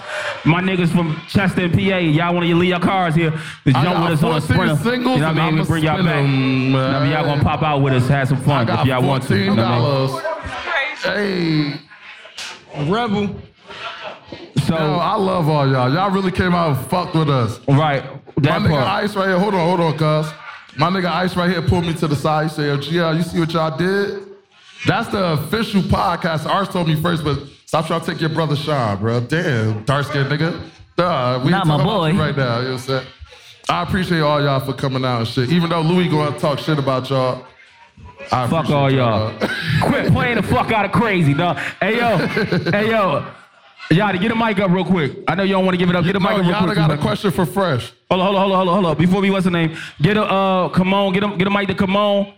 my 0.46 0.62
niggas 0.62 0.90
from 0.92 1.20
Chester 1.28 1.62
and 1.66 1.74
PA, 1.74 1.80
y'all 1.80 2.34
want 2.34 2.46
to 2.48 2.56
leave 2.56 2.70
your 2.70 2.80
cars 2.80 3.16
here, 3.16 3.32
just 3.32 3.76
jump 3.84 4.04
with 4.10 4.14
us 4.20 4.24
on 4.24 4.34
the 4.36 4.42
sprinter. 4.42 4.76
singles 4.78 5.16
you 5.16 5.22
know 5.22 5.28
what 5.28 5.38
I 5.38 5.46
mean? 5.46 5.54
We 5.56 5.60
I'ma 5.62 5.64
bring 5.66 5.84
y'all 5.84 5.94
spin 5.96 6.06
back. 6.06 6.16
'em, 6.16 6.34
You 6.34 6.70
know 6.72 6.78
what 6.82 6.90
I 6.96 7.00
mean? 7.04 7.12
Y'all 7.12 7.24
gonna 7.26 7.44
pop 7.44 7.62
out 7.64 7.82
with 7.82 7.94
us, 7.94 8.08
have 8.08 8.28
some 8.28 8.38
fun 8.42 8.70
if 8.70 8.86
y'all 8.86 9.02
want 9.04 9.24
to. 9.24 9.38
you 9.38 9.56
know 9.56 9.64
what 9.64 9.72
I 9.72 9.80
mean? 9.80 11.74
$14. 11.74 11.80
Hey. 12.76 12.90
Rebel. 12.92 13.36
So 14.68 14.76
Yo, 14.78 14.96
I 14.96 15.16
love 15.16 15.50
all 15.50 15.70
y'all. 15.70 15.94
Y'all 15.94 16.10
really 16.12 16.32
came 16.32 16.54
out 16.56 16.78
and 16.78 16.88
fucked 16.88 17.14
with 17.16 17.30
us. 17.30 17.60
Right. 17.68 18.04
That 18.38 18.62
My 18.62 18.68
nigga. 18.70 18.84
Ice 19.04 19.16
right 19.16 19.28
here. 19.28 19.38
Hold 19.40 19.54
on, 19.54 19.78
hold 19.78 19.80
on, 19.80 19.98
cuz. 19.98 20.34
My 20.78 20.90
nigga 20.90 21.06
Ice 21.06 21.36
right 21.36 21.50
here 21.50 21.62
pulled 21.62 21.86
me 21.86 21.94
to 21.96 22.08
the 22.08 22.16
side. 22.16 22.50
He 22.50 22.50
said, 22.56 22.66
Yo, 22.66 22.78
GL, 22.78 23.18
you 23.18 23.24
see 23.24 23.40
what 23.40 23.52
y'all 23.54 23.78
did? 23.78 24.24
That's 24.86 25.08
the 25.10 25.34
official 25.34 25.82
podcast. 25.84 26.46
Ars 26.46 26.68
told 26.70 26.88
me 26.88 26.96
first, 27.02 27.24
but 27.24 27.40
stop 27.66 27.86
trying 27.88 28.02
to 28.02 28.06
take 28.12 28.20
your 28.20 28.30
brother 28.32 28.56
Sean, 28.56 28.98
bro. 29.00 29.20
Damn, 29.22 29.84
dark 29.86 30.06
skinned 30.08 30.30
nigga. 30.30 30.60
Duh, 30.98 31.42
we 31.44 31.52
Not 31.52 31.68
my 31.68 31.78
boy. 31.84 32.14
right 32.18 32.36
now. 32.36 32.58
You 32.60 32.64
know 32.66 32.72
what 32.72 32.72
I'm 32.74 32.78
saying? 32.80 33.08
I 33.70 33.84
appreciate 33.84 34.20
all 34.20 34.42
y'all 34.44 34.60
for 34.60 34.74
coming 34.74 35.06
out 35.06 35.20
and 35.20 35.28
shit. 35.28 35.50
Even 35.52 35.70
though 35.70 35.82
Louis 35.82 36.08
gonna 36.10 36.38
talk 36.38 36.60
shit 36.60 36.78
about 36.78 37.10
y'all. 37.10 37.46
I 38.32 38.48
Fuck 38.48 38.70
all 38.70 38.92
y'all. 38.92 39.34
Quit 39.84 40.12
playing 40.12 40.36
the 40.36 40.44
fuck 40.44 40.72
out 40.72 40.86
of 40.86 40.92
crazy, 40.92 41.34
dog. 41.34 41.58
Hey 41.80 41.98
yo, 41.98 42.18
hey 42.72 42.90
yo. 42.90 43.26
Yatti, 43.94 44.20
get 44.22 44.32
a 44.32 44.36
mic 44.36 44.60
up 44.60 44.72
real 44.72 44.86
quick. 44.86 45.12
I 45.28 45.36
know 45.36 45.44
you 45.44 45.54
don't 45.54 45.66
want 45.66 45.74
to 45.76 45.78
give 45.78 45.90
it 45.90 45.96
up. 45.96 46.04
Get 46.06 46.16
a 46.16 46.20
mic 46.20 46.30
No, 46.32 46.36
up 46.38 46.42
real 46.46 46.54
Yatti 46.54 46.64
quick. 46.66 46.76
got 46.76 46.92
a 46.92 46.98
question 46.98 47.32
for 47.32 47.46
Fresh. 47.46 47.94
Hold 48.10 48.22
on, 48.22 48.28
hold 48.28 48.36
on, 48.36 48.42
hold 48.42 48.52
on, 48.52 48.58
hold 48.58 48.68
on, 48.68 48.74
hold 48.76 48.86
on. 48.86 48.98
Before 48.98 49.22
we, 49.22 49.30
what's 49.32 49.46
the 49.46 49.52
name? 49.52 49.76
Get 50.02 50.18
a, 50.18 50.24
uh, 50.24 50.70
come 50.70 50.94
on, 50.94 51.14
get 51.14 51.24
a, 51.24 51.36
get 51.38 51.48
a 51.48 51.52
mic 51.52 51.68
to 51.70 51.76
come 51.76 51.96
on. 51.96 52.34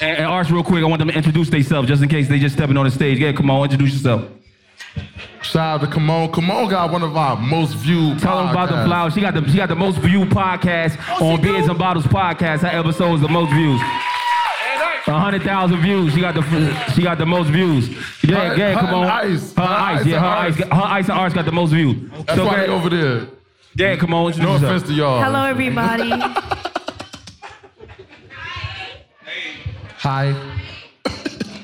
And, 0.00 0.18
and 0.18 0.26
Arch 0.26 0.50
real 0.50 0.62
quick, 0.64 0.82
I 0.82 0.86
want 0.86 0.98
them 0.98 1.08
to 1.08 1.14
introduce 1.14 1.48
themselves 1.50 1.88
just 1.88 2.02
in 2.02 2.08
case 2.08 2.28
they 2.28 2.38
just 2.38 2.54
stepping 2.56 2.76
on 2.76 2.84
the 2.84 2.90
stage. 2.90 3.18
Yeah, 3.18 3.32
come 3.32 3.50
on, 3.50 3.64
introduce 3.64 3.92
yourself. 3.94 4.24
Shout 5.42 5.82
out 5.82 5.90
to 5.90 5.98
Kimone. 5.98 6.30
Kimone 6.32 6.68
got 6.70 6.90
one 6.90 7.02
of 7.02 7.16
our 7.16 7.36
most 7.36 7.74
viewed 7.76 8.18
Tell 8.18 8.38
them 8.38 8.48
about 8.48 8.68
the 8.68 8.84
flowers. 8.84 9.14
She 9.14 9.20
got 9.20 9.34
the 9.34 9.46
she 9.48 9.56
got 9.56 9.68
the 9.68 9.76
most 9.76 9.98
viewed 9.98 10.28
podcast 10.30 10.98
on 11.20 11.40
Beards 11.40 11.68
and 11.68 11.78
Bottles 11.78 12.04
podcast. 12.06 12.60
Her 12.60 12.78
episode 12.78 13.14
is 13.14 13.20
the 13.20 13.28
most 13.28 13.52
views. 13.52 13.80
A 15.08 15.12
hundred 15.18 15.42
thousand 15.42 15.80
views. 15.82 16.12
She 16.14 16.20
got 16.20 16.34
the 16.34 16.42
she 16.94 17.02
got 17.02 17.18
the 17.18 17.26
most 17.26 17.48
views. 17.48 17.88
Yeah, 18.24 18.48
Her- 18.50 18.56
yeah, 18.56 18.74
her 18.74 18.80
come 18.80 18.94
on. 18.94 19.06
Ice. 19.06 19.54
Her 19.54 19.62
Her 19.62 19.68
ice, 19.74 20.00
Ice 20.00 20.06
yeah, 20.06 20.18
her 20.20 20.26
Arts. 20.26 20.56
ice, 20.60 20.66
her 20.66 20.72
ice 20.82 21.08
and 21.08 21.18
arts 21.18 21.34
got 21.34 21.44
the 21.44 21.52
most 21.52 21.70
views. 21.70 22.10
That's 22.26 22.40
why 22.40 22.56
they 22.56 22.66
over 22.66 22.88
there. 22.90 23.26
Yeah, 23.76 23.96
come 23.96 24.12
on. 24.14 24.36
No 24.38 24.56
offense 24.56 24.82
to 24.84 24.92
y'all. 24.92 25.22
Hello, 25.22 25.44
everybody. 25.44 26.10
Hi. 29.98 30.34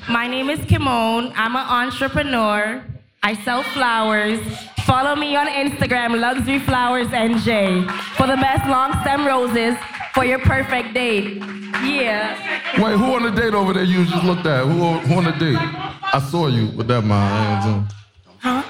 My 0.09 0.27
name 0.27 0.49
is 0.49 0.59
Kimone. 0.61 1.33
I'm 1.35 1.55
an 1.55 1.65
entrepreneur. 1.67 2.83
I 3.23 3.33
sell 3.43 3.63
flowers. 3.63 4.39
Follow 4.85 5.15
me 5.15 5.35
on 5.35 5.47
Instagram, 5.47 6.19
Luxury 6.19 6.59
Flowers 6.59 7.07
NJ, 7.07 7.89
for 8.17 8.27
the 8.27 8.35
best 8.35 8.67
long 8.69 8.91
stem 9.01 9.25
roses 9.25 9.75
for 10.13 10.23
your 10.23 10.39
perfect 10.39 10.93
date. 10.93 11.37
Yeah. 11.83 12.81
Wait, 12.81 12.97
who 12.97 13.15
on 13.15 13.23
the 13.23 13.31
date 13.31 13.53
over 13.53 13.73
there 13.73 13.83
you 13.83 14.05
just 14.05 14.23
looked 14.23 14.45
at? 14.45 14.65
Who, 14.65 14.99
who 14.99 15.15
on 15.15 15.23
the 15.25 15.31
date? 15.31 15.57
I 15.57 16.19
saw 16.29 16.47
you 16.47 16.67
with 16.77 16.87
that 16.87 17.01
mind. 17.01 17.91
Huh? 18.39 18.63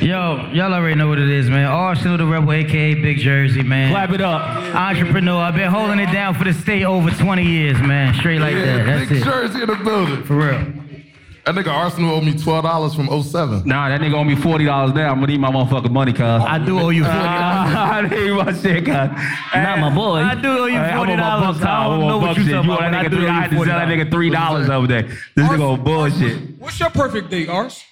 Yo, 0.00 0.50
y'all 0.52 0.72
already 0.72 0.94
know 0.94 1.08
what 1.08 1.18
it 1.18 1.28
is, 1.28 1.50
man. 1.50 1.68
Arsonal 1.68 2.18
the 2.18 2.26
Rebel, 2.26 2.52
aka 2.52 2.94
Big 2.94 3.18
Jersey, 3.18 3.62
man. 3.62 3.90
Clap 3.92 4.10
it 4.10 4.20
up. 4.20 4.42
Entrepreneur. 4.74 5.42
I've 5.42 5.54
been 5.54 5.70
holding 5.70 5.98
it 5.98 6.10
down 6.10 6.34
for 6.34 6.44
the 6.44 6.52
state 6.52 6.84
over 6.84 7.10
20 7.10 7.44
years, 7.44 7.78
man. 7.80 8.14
Straight 8.14 8.40
like 8.40 8.54
yeah, 8.54 8.78
that. 8.78 8.86
That's 8.86 9.08
Big 9.10 9.18
it. 9.18 9.24
Jersey 9.24 9.62
in 9.62 9.68
the 9.68 9.76
building. 9.76 10.22
For 10.24 10.36
real. 10.36 10.81
That 11.44 11.56
nigga 11.56 11.64
Arsonal 11.64 12.10
owed 12.16 12.22
me 12.24 12.34
$12 12.34 12.94
from 12.94 13.22
07. 13.22 13.62
Nah, 13.66 13.88
that 13.88 14.00
nigga 14.00 14.14
owe 14.14 14.22
me 14.22 14.36
forty 14.36 14.64
dollars 14.64 14.94
now. 14.94 15.08
I'm 15.10 15.16
gonna 15.16 15.26
need 15.26 15.40
my 15.40 15.50
motherfucking 15.50 15.90
money, 15.90 16.12
cuz. 16.12 16.20
I 16.22 16.58
do 16.64 16.78
owe 16.78 16.90
you 16.90 17.02
$40. 17.02 17.08
I 17.10 18.02
need 18.08 18.30
my 18.32 18.52
shit, 18.52 18.84
cuz. 18.84 18.94
Not 19.52 19.78
my 19.80 19.92
boy. 19.92 20.18
I 20.20 20.36
do 20.36 20.48
owe 20.48 20.66
you 20.66 20.74
Hey, 20.74 20.90
I'm 20.92 21.00
on 21.00 21.06
my 21.08 21.14
$40. 21.14 21.18
I 21.18 21.40
don't 21.40 21.66
I'm 21.66 21.66
on 21.66 22.00
know 22.00 22.06
my 22.06 22.14
what 22.14 22.26
buck 22.28 22.36
you 22.38 22.44
shit. 22.44 22.52
talking 22.52 22.70
You 22.70 22.72
owe 22.72 22.76
about, 22.76 22.94
I 22.94 23.04
nigga 23.04 23.10
three. 23.10 23.26
owe 23.26 23.28
I 23.28 23.34
you 23.34 23.40
had 23.40 23.50
to 23.50 23.56
sell 23.56 23.64
that 23.66 23.88
nigga 23.88 24.10
three 24.12 24.30
dollars 24.30 24.68
over 24.68 24.86
there. 24.86 25.02
This 25.02 25.48
nigga 25.48 25.72
on 25.72 25.82
bullshit. 25.82 26.58
What's 26.60 26.78
your 26.78 26.90
perfect 26.90 27.30
date, 27.30 27.48
Ars? 27.48 27.82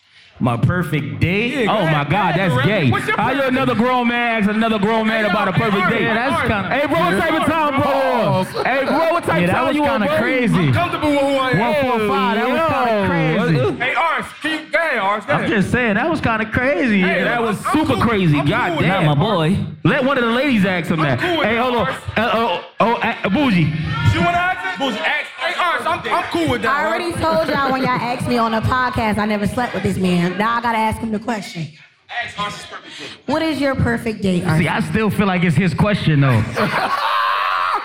My 0.41 0.57
perfect 0.57 1.21
date? 1.21 1.69
Oh 1.69 1.85
my 1.85 2.05
God, 2.09 2.35
that's 2.35 2.67
gay. 2.67 2.89
How 3.17 3.31
you 3.33 3.43
another 3.43 3.75
grown 3.75 4.09
man 4.09 4.41
ask 4.43 4.49
another 4.51 4.79
grown 4.79 5.07
man 5.07 5.27
about 5.27 5.49
a 5.49 5.53
perfect 5.53 5.91
date? 5.91 6.03
Yeah, 6.03 6.15
that's 6.15 6.41
kinda- 6.49 6.69
Hey, 6.71 6.87
bro, 6.87 6.99
what 6.99 7.19
type 7.21 7.41
of 7.43 7.47
time, 7.47 7.81
bro? 7.81 8.63
Hey, 8.65 8.85
bro, 8.87 9.13
what 9.13 9.25
type 9.25 9.37
Yeah, 9.37 9.45
of 9.45 9.47
that 9.49 9.53
time 9.53 9.67
was 9.69 9.77
you 9.77 9.85
on, 9.85 10.01
kinda 10.01 10.17
crazy. 10.19 10.59
I'm 10.59 10.73
comfortable 10.73 11.11
with 11.11 11.21
who 11.21 11.37
I 11.37 11.51
am. 11.51 11.59
145, 11.59 12.37
that 12.37 12.49
was 12.49 12.61
kinda 12.73 13.07
crazy. 13.07 13.85
Hey, 13.85 13.95
Ars, 13.95 14.20
can 14.41 14.65
you, 14.65 14.71
go 14.71 14.79
ahead, 14.79 14.99
Ars, 14.99 15.25
go 15.27 15.33
I'm 15.35 15.49
just 15.49 15.71
saying, 15.71 15.95
that 15.95 16.09
was 16.09 16.21
kind 16.21 16.43
of 16.43 16.51
crazy. 16.51 17.01
Hey, 17.01 17.25
that 17.25 17.43
was 17.43 17.59
super 17.67 17.97
crazy. 17.97 18.41
God 18.43 18.77
with 18.77 18.87
damn. 18.87 19.07
my 19.07 19.15
boy. 19.15 19.57
Let 19.85 20.05
one 20.05 20.19
of 20.19 20.25
the 20.25 20.31
ladies 20.31 20.65
ask 20.65 20.91
him 20.91 21.01
that. 21.01 21.19
cool 21.19 21.43
Hey, 21.43 21.55
that, 21.55 21.63
hold 21.63 21.77
on. 21.77 21.87
Ars. 21.89 22.03
Uh, 22.17 22.31
oh, 22.33 22.71
oh, 22.81 22.95
uh, 22.95 23.15
Booji. 23.29 23.67
You 24.15 24.21
want 24.21 24.35
to 24.35 24.41
ask 24.41 24.81
it? 24.81 24.83
Booji, 24.83 24.99
ask. 24.99 25.31
Hey, 25.41 25.55
Ars, 25.59 25.87
I'm, 25.87 26.01
I'm 26.13 26.25
cool 26.31 26.51
with 26.51 26.63
that. 26.63 26.73
I 26.73 26.87
already 26.87 27.13
told 27.13 27.49
y'all 27.49 27.73
when 27.73 27.83
y'all 27.83 27.91
asked 27.91 28.29
me 28.29 28.39
on 28.39 28.53
the 28.53 28.61
podcast 28.61 29.19
I 29.19 29.27
never 29.27 29.47
slept 29.47 29.75
with 29.75 29.83
this 29.83 29.97
man. 29.97 30.37
Now 30.39 30.57
I 30.57 30.61
gotta 30.61 30.79
ask 30.79 31.01
him 31.01 31.13
the 31.13 31.19
question. 31.19 31.67
Ask 32.11 32.39
Ars's 32.39 32.67
perfect 32.67 32.99
date. 32.99 33.09
What 33.27 33.43
is 33.43 33.61
your 33.61 33.75
perfect 33.75 34.23
date? 34.23 34.43
See, 34.59 34.69
I 34.69 34.81
still 34.81 35.11
feel 35.11 35.27
like 35.27 35.45
it's 35.45 35.57
his 35.57 35.75
question 35.75 36.21
though. 36.21 36.43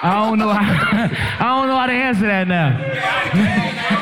I 0.02 0.28
don't 0.28 0.38
know 0.38 0.50
how. 0.50 0.60
I 1.40 1.60
don't 1.60 1.68
know 1.68 1.78
how 1.78 1.88
to 1.88 1.94
answer 1.94 2.28
that 2.28 2.48
now. 2.48 3.95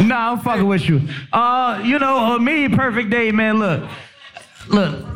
Nah, 0.00 0.32
I'm 0.32 0.40
fucking 0.40 0.66
with 0.66 0.88
you. 0.88 1.00
Uh, 1.32 1.80
you 1.84 1.98
know, 1.98 2.16
uh, 2.18 2.38
me 2.38 2.68
perfect 2.68 3.10
day, 3.10 3.30
man. 3.30 3.58
Look, 3.58 3.88
look. 4.68 5.06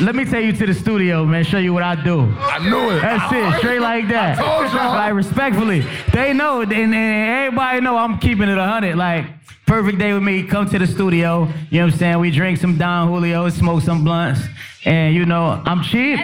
Let 0.00 0.14
me 0.14 0.24
take 0.24 0.46
you 0.46 0.52
to 0.52 0.66
the 0.66 0.74
studio, 0.74 1.24
man. 1.26 1.44
Show 1.44 1.58
you 1.58 1.74
what 1.74 1.82
I 1.82 1.94
do. 1.94 2.20
I 2.20 2.58
knew 2.58 2.90
it. 2.90 3.00
That's 3.00 3.32
it, 3.32 3.58
straight 3.58 3.80
like 3.80 4.08
that. 4.08 4.38
I 4.38 4.42
told 4.42 4.72
y'all. 4.72 4.94
Like 4.94 5.12
respectfully, 5.12 5.84
they 6.12 6.32
know, 6.32 6.62
and, 6.62 6.72
and 6.72 6.94
everybody 6.94 7.80
know 7.80 7.96
I'm 7.96 8.18
keeping 8.18 8.48
it 8.48 8.56
a 8.56 8.64
hundred. 8.64 8.96
Like 8.96 9.26
perfect 9.66 9.98
day 9.98 10.14
with 10.14 10.22
me. 10.22 10.42
Come 10.44 10.68
to 10.70 10.78
the 10.78 10.86
studio. 10.86 11.48
You 11.70 11.80
know 11.80 11.86
what 11.86 11.92
I'm 11.92 11.98
saying? 11.98 12.18
We 12.18 12.30
drink 12.30 12.58
some 12.58 12.78
Don 12.78 13.08
Julio, 13.08 13.48
smoke 13.50 13.82
some 13.82 14.02
blunts, 14.02 14.40
and 14.84 15.14
you 15.14 15.26
know 15.26 15.62
I'm 15.66 15.82
cheap. 15.82 16.18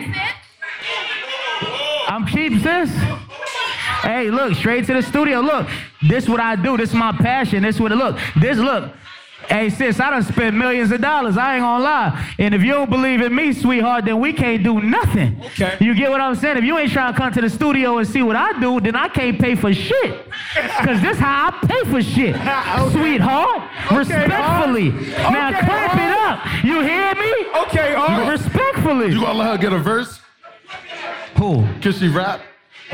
I'm 2.08 2.26
cheap, 2.26 2.62
sis. 2.62 2.90
Hey, 4.06 4.30
look, 4.30 4.54
straight 4.54 4.86
to 4.86 4.94
the 4.94 5.02
studio. 5.02 5.40
Look, 5.40 5.66
this 6.08 6.28
what 6.28 6.38
I 6.40 6.54
do. 6.54 6.76
This 6.76 6.90
is 6.90 6.94
my 6.94 7.12
passion. 7.12 7.62
This 7.64 7.80
what 7.80 7.90
it 7.92 7.96
look. 7.96 8.16
This 8.40 8.56
look. 8.56 8.92
Hey, 9.48 9.68
sis, 9.70 10.00
I 10.00 10.10
done 10.10 10.22
spent 10.24 10.56
millions 10.56 10.90
of 10.90 11.00
dollars. 11.00 11.36
I 11.36 11.54
ain't 11.56 11.62
gonna 11.62 11.84
lie. 11.84 12.34
And 12.38 12.52
if 12.54 12.62
you 12.62 12.72
don't 12.72 12.90
believe 12.90 13.20
in 13.20 13.32
me, 13.34 13.52
sweetheart, 13.52 14.04
then 14.04 14.18
we 14.18 14.32
can't 14.32 14.62
do 14.64 14.80
nothing. 14.80 15.40
Okay. 15.44 15.76
You 15.80 15.94
get 15.94 16.10
what 16.10 16.20
I'm 16.20 16.34
saying? 16.34 16.56
If 16.56 16.64
you 16.64 16.76
ain't 16.78 16.90
trying 16.90 17.12
to 17.12 17.18
come 17.18 17.32
to 17.32 17.40
the 17.40 17.50
studio 17.50 17.98
and 17.98 18.08
see 18.08 18.22
what 18.22 18.34
I 18.34 18.58
do, 18.60 18.80
then 18.80 18.96
I 18.96 19.08
can't 19.08 19.38
pay 19.40 19.54
for 19.54 19.72
shit. 19.72 20.26
Cause 20.84 21.00
this 21.00 21.18
how 21.18 21.48
I 21.48 21.66
pay 21.66 21.90
for 21.90 22.02
shit. 22.02 22.34
Sweetheart. 22.92 23.62
Respectfully. 23.92 24.90
Now 24.90 25.48
Okay, 25.50 25.60
clap 25.60 25.90
Art. 25.90 26.00
it 26.00 26.12
up. 26.18 26.64
You 26.64 26.80
hear 26.80 27.14
me? 27.14 27.32
Okay, 27.66 27.94
Ars. 27.94 28.40
Respectfully. 28.40 29.12
You 29.12 29.20
gonna 29.20 29.38
let 29.38 29.46
her 29.52 29.58
get 29.58 29.72
a 29.72 29.78
verse? 29.78 30.18
Who? 31.36 31.64
Can 31.80 31.92
she 31.92 32.08
rap? 32.08 32.40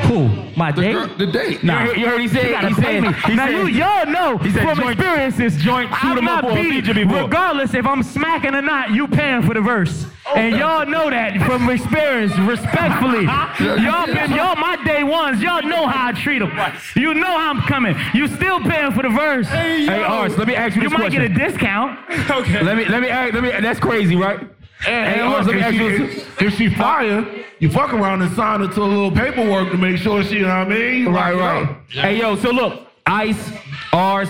Who? 0.01 0.27
My 0.57 0.71
The, 0.71 0.81
date? 0.81 0.91
girl, 0.93 1.07
the 1.17 1.27
date. 1.27 1.63
Nah. 1.63 1.81
You 1.83 1.87
heard, 1.87 1.97
you 1.97 2.07
heard 2.07 2.21
he 2.21 2.27
said, 2.27 2.49
gotta 2.51 2.67
he 2.69 2.73
said, 2.75 3.01
me. 3.03 3.13
he 3.27 3.35
now 3.35 3.45
said, 3.45 3.51
you 3.53 3.67
y'all 3.67 4.05
know 4.07 4.37
he 4.39 4.51
said 4.51 4.63
from 4.63 4.77
joint- 4.79 4.99
experiences, 4.99 5.55
joint 5.61 5.89
shoot 5.89 5.97
I'm 6.03 6.17
'em 6.17 6.27
up 6.27 6.43
not 6.43 6.51
or 6.51 6.55
beat, 6.55 6.87
regardless 6.87 7.73
if 7.75 7.85
I'm 7.85 8.01
smacking 8.01 8.55
or 8.55 8.61
not. 8.63 8.89
You 8.91 9.07
paying 9.07 9.43
for 9.43 9.53
the 9.53 9.61
verse, 9.61 10.07
and 10.35 10.55
y'all 10.55 10.87
know 10.87 11.11
that 11.11 11.39
from 11.43 11.69
experience. 11.69 12.35
Respectfully, 12.39 13.25
y'all 13.83 14.05
been 14.07 14.31
y'all 14.31 14.55
my 14.55 14.79
day 14.83 15.03
ones. 15.03 15.41
Y'all 15.43 15.61
know 15.61 15.85
how 15.85 16.07
I 16.07 16.11
treat 16.13 16.39
them. 16.39 16.51
You 16.95 17.13
know 17.13 17.37
how 17.37 17.51
I'm 17.51 17.61
coming. 17.61 17.95
You 18.15 18.27
still 18.27 18.61
paying 18.61 18.91
for 18.93 19.03
the 19.03 19.09
verse. 19.09 19.47
Hey, 19.47 19.87
Ars, 20.03 20.35
let 20.39 20.47
me 20.47 20.55
ask 20.55 20.75
you 20.75 20.81
this. 20.83 20.91
question. 20.93 21.13
You 21.13 21.19
might 21.19 21.27
question. 21.27 21.35
get 21.35 21.47
a 21.47 21.51
discount. 21.51 21.99
Okay. 22.31 22.63
Let 22.63 22.77
me, 22.77 22.85
let 22.85 23.01
me, 23.01 23.09
ask, 23.09 23.33
let 23.33 23.43
me, 23.43 23.49
that's 23.61 23.79
crazy, 23.79 24.15
right? 24.15 24.39
And, 24.87 25.13
Hey, 25.13 25.19
and 25.21 25.29
look, 25.31 25.45
look, 25.45 25.55
if 25.55 25.61
ask 25.63 25.73
she, 25.75 25.85
if, 25.85 26.41
if 26.41 26.57
she 26.57 26.69
fire, 26.69 27.25
you 27.59 27.69
fuck 27.69 27.93
around 27.93 28.21
and 28.21 28.35
sign 28.35 28.59
her 28.61 28.67
to 28.67 28.81
a 28.81 28.83
little 28.83 29.11
paperwork 29.11 29.71
to 29.71 29.77
make 29.77 29.97
sure 29.97 30.23
she, 30.23 30.35
you 30.35 30.41
know 30.41 30.47
what 30.59 30.67
I 30.67 30.69
mean? 30.69 31.05
Right, 31.09 31.35
Like, 31.35 31.67
right. 31.69 31.77
Hey, 31.89 32.19
yo, 32.19 32.35
so 32.35 32.49
look, 32.51 32.87
Ice, 33.05 33.51
Ars, 33.93 34.29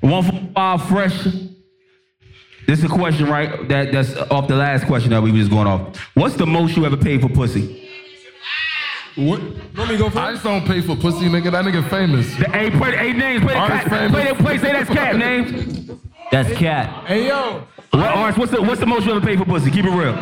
145 0.00 0.88
Fresh. 0.88 1.24
This 2.66 2.78
is 2.78 2.84
a 2.86 2.88
question, 2.88 3.26
right? 3.28 3.68
That 3.68 3.92
That's 3.92 4.14
off 4.16 4.48
the 4.48 4.56
last 4.56 4.86
question 4.86 5.10
that 5.10 5.22
we 5.22 5.30
was 5.30 5.40
just 5.42 5.50
going 5.50 5.66
off. 5.66 5.98
What's 6.14 6.36
the 6.36 6.46
most 6.46 6.76
you 6.76 6.86
ever 6.86 6.96
paid 6.96 7.20
for 7.20 7.28
pussy? 7.28 7.82
What? 9.16 9.40
Let 9.74 9.88
me 9.88 9.96
go 9.96 10.06
first. 10.06 10.16
I 10.16 10.32
just 10.32 10.44
don't 10.44 10.66
pay 10.66 10.80
for 10.80 10.96
pussy, 10.96 11.26
nigga. 11.28 11.52
That 11.52 11.64
nigga 11.64 11.88
famous. 11.88 12.26
Hey, 12.32 12.70
play, 12.70 12.96
hey, 12.96 13.12
names. 13.12 13.42
Play 13.44 13.52
the 13.54 13.58
Artist 13.60 13.82
cat. 13.86 13.90
famous. 13.90 14.10
Play, 14.12 14.28
the- 14.32 14.42
play, 14.42 14.58
say 14.58 14.72
that's 14.72 14.90
cat, 14.90 15.16
names. 15.16 15.90
That's 16.32 16.52
cat. 16.58 17.06
Hey 17.06 17.28
yo, 17.28 17.64
What, 17.94 18.06
Ars, 18.06 18.36
what's 18.36 18.50
the, 18.50 18.60
what's 18.60 18.80
the 18.80 18.86
most 18.86 19.06
you 19.06 19.12
ever 19.14 19.24
paid 19.24 19.38
for 19.38 19.44
pussy? 19.44 19.70
Keep 19.70 19.84
it 19.84 19.90
real. 19.90 20.14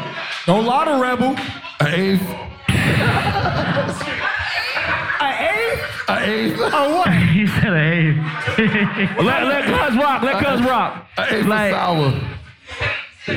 don't 0.47 0.66
lie 0.66 0.85
to 0.85 1.01
Rebel. 1.01 1.35
An 1.81 1.95
eighth. 1.95 2.23
An 5.20 5.33
eighth? 5.45 6.09
An 6.09 6.23
eighth. 6.23 6.61
On 6.61 6.93
what? 6.93 7.09
he 7.33 7.47
said 7.47 7.73
an 7.73 7.77
eighth. 7.79 8.18
Let, 9.23 9.45
let 9.47 9.64
Cuz 9.64 9.97
rock. 9.97 10.23
Let 10.23 10.45
Cuz 10.45 10.62
rock. 10.66 11.07
An 11.16 11.35
eighth 11.35 11.47
Like- 11.47 11.73
of 11.73 11.79
sour. 11.79 12.29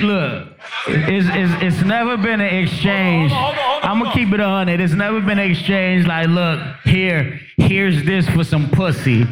Look, 0.02 0.48
it's, 0.88 1.28
it's, 1.30 1.64
it's 1.78 1.86
never 1.86 2.18
been 2.18 2.42
an 2.42 2.64
exchange. 2.64 3.32
I'm 3.32 4.00
gonna 4.02 4.14
keep 4.16 4.34
it 4.34 4.40
a 4.40 4.48
hundred. 4.48 4.82
It's 4.82 4.94
never 4.94 5.22
been 5.22 5.38
an 5.38 5.52
exchange 5.52 6.08
like, 6.08 6.28
look, 6.28 6.60
here, 6.86 7.40
here's 7.58 8.04
this 8.04 8.28
for 8.30 8.44
some 8.44 8.68
pussy. 8.72 9.28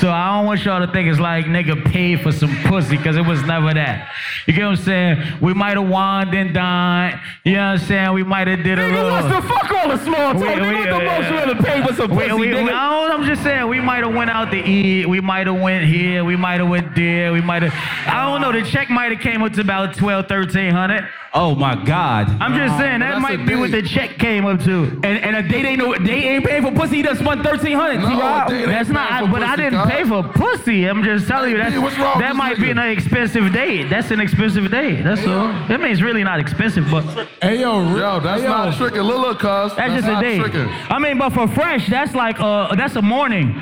So 0.00 0.10
I 0.10 0.36
don't 0.36 0.46
want 0.46 0.64
y'all 0.64 0.84
to 0.84 0.92
think 0.92 1.08
it's 1.08 1.20
like 1.20 1.46
nigga 1.46 1.82
paid 1.90 2.20
for 2.20 2.32
some 2.32 2.54
pussy, 2.64 2.96
cause 2.98 3.16
it 3.16 3.24
was 3.24 3.42
never 3.44 3.72
that. 3.74 4.10
You 4.46 4.52
get 4.52 4.64
what 4.64 4.70
I'm 4.70 4.76
saying? 4.76 5.22
We 5.40 5.54
might 5.54 5.76
have 5.76 5.88
wined 5.88 6.34
and 6.34 6.52
dined. 6.52 7.20
You 7.44 7.54
know 7.54 7.72
what 7.72 7.80
I'm 7.80 7.86
saying? 7.86 8.12
We 8.12 8.22
might 8.24 8.48
have 8.48 8.62
did 8.62 8.78
a 8.78 8.82
Nigga, 8.82 8.92
little. 8.92 9.10
what's 9.10 9.28
the 9.34 9.42
fuck 9.54 9.70
all 9.72 9.88
the 9.88 10.04
small 10.04 10.32
talk? 10.34 10.42
We- 10.42 10.46
Nigga, 10.48 10.68
we- 10.68 10.74
what 10.90 10.98
the 10.98 11.04
most 11.04 11.30
you 11.30 11.36
ever 11.38 11.62
paid 11.62 11.86
for 11.88 11.94
some 11.94 12.10
we- 12.10 12.16
pussy, 12.28 12.32
we- 12.34 12.48
we- 12.64 12.70
I 12.70 12.90
don't, 12.90 13.12
I'm 13.12 13.24
just 13.24 13.42
saying, 13.42 13.68
we 13.68 13.80
might 13.80 14.04
have 14.04 14.14
went 14.14 14.30
out 14.30 14.50
to 14.50 14.58
eat. 14.58 15.08
We 15.08 15.20
might 15.20 15.46
have 15.46 15.60
went 15.60 15.84
here. 15.84 16.24
We 16.24 16.36
might 16.36 16.60
have 16.60 16.68
went 16.68 16.94
there. 16.94 17.32
We 17.32 17.40
might 17.40 17.62
have. 17.62 17.72
I 18.06 18.24
don't 18.26 18.40
know. 18.40 18.52
The 18.52 18.68
check 18.68 18.90
might 18.90 19.12
have 19.12 19.20
came 19.20 19.42
up 19.42 19.52
to 19.54 19.60
about 19.60 19.94
12, 19.96 20.26
1300. 20.28 21.06
Oh 21.36 21.56
my 21.56 21.74
God. 21.74 22.28
I'm 22.40 22.54
just 22.54 22.78
saying 22.78 23.00
that 23.00 23.10
that's 23.10 23.20
might 23.20 23.44
be 23.44 23.56
what 23.56 23.72
the 23.72 23.82
check 23.82 24.18
came 24.18 24.46
up 24.46 24.62
to. 24.62 24.84
And 25.02 25.18
and 25.18 25.34
a 25.34 25.42
date 25.42 25.64
ain't 25.64 25.78
no 25.80 25.92
they 25.98 26.12
ain't 26.28 26.44
paying 26.46 26.62
for 26.62 26.70
pussy. 26.70 26.98
He 26.98 27.02
done 27.02 27.16
spent 27.16 27.42
thirteen 27.42 27.76
hundred. 27.76 28.02
No, 28.02 28.08
T-Rob. 28.10 28.46
a 28.46 28.50
date 28.52 28.58
ain't 28.60 28.68
That's 28.68 28.88
not- 28.88 29.10
paying 29.10 29.26
for 29.26 29.32
but 29.32 29.42
I 29.42 29.56
pussy, 29.56 29.62
didn't 29.86 29.90
pay 29.90 30.08
for 30.08 30.22
pussy. 30.32 30.86
I'm 30.88 31.02
just 31.02 31.26
telling 31.28 31.50
you 31.50 31.56
Hey, 31.60 31.70
that 31.70 31.80
what's 31.82 31.98
wrong 31.98 32.18
that 32.18 32.30
this 32.30 32.36
might 32.36 32.56
be 32.58 32.70
an 32.70 32.78
expensive 32.78 33.52
date. 33.52 33.88
That's 33.88 34.10
an 34.10 34.20
expensive 34.20 34.70
date. 34.70 35.02
That's 35.02 35.26
all. 35.26 35.48
That 35.68 35.80
means 35.80 36.02
really 36.02 36.24
not 36.24 36.40
expensive, 36.40 36.86
but 36.90 37.02
Hey 37.42 37.60
yo, 37.60 37.82
Yo, 37.96 38.20
that's 38.20 38.40
Hey, 38.42 38.46
yo. 38.48 38.52
not 38.52 38.76
tricking. 38.76 39.02
Look, 39.02 39.18
look, 39.18 39.38
cuz. 39.40 39.74
that's, 39.76 39.94
just 40.04 40.08
a 40.08 40.20
date. 40.20 40.40
tricking. 40.40 40.68
I 40.90 40.98
mean, 40.98 41.18
but 41.18 41.30
for 41.30 41.48
fresh, 41.48 41.88
that's 41.88 42.14
like 42.14 42.40
uh 42.40 42.74
that's 42.74 42.96
a 42.96 43.02
morning. 43.02 43.60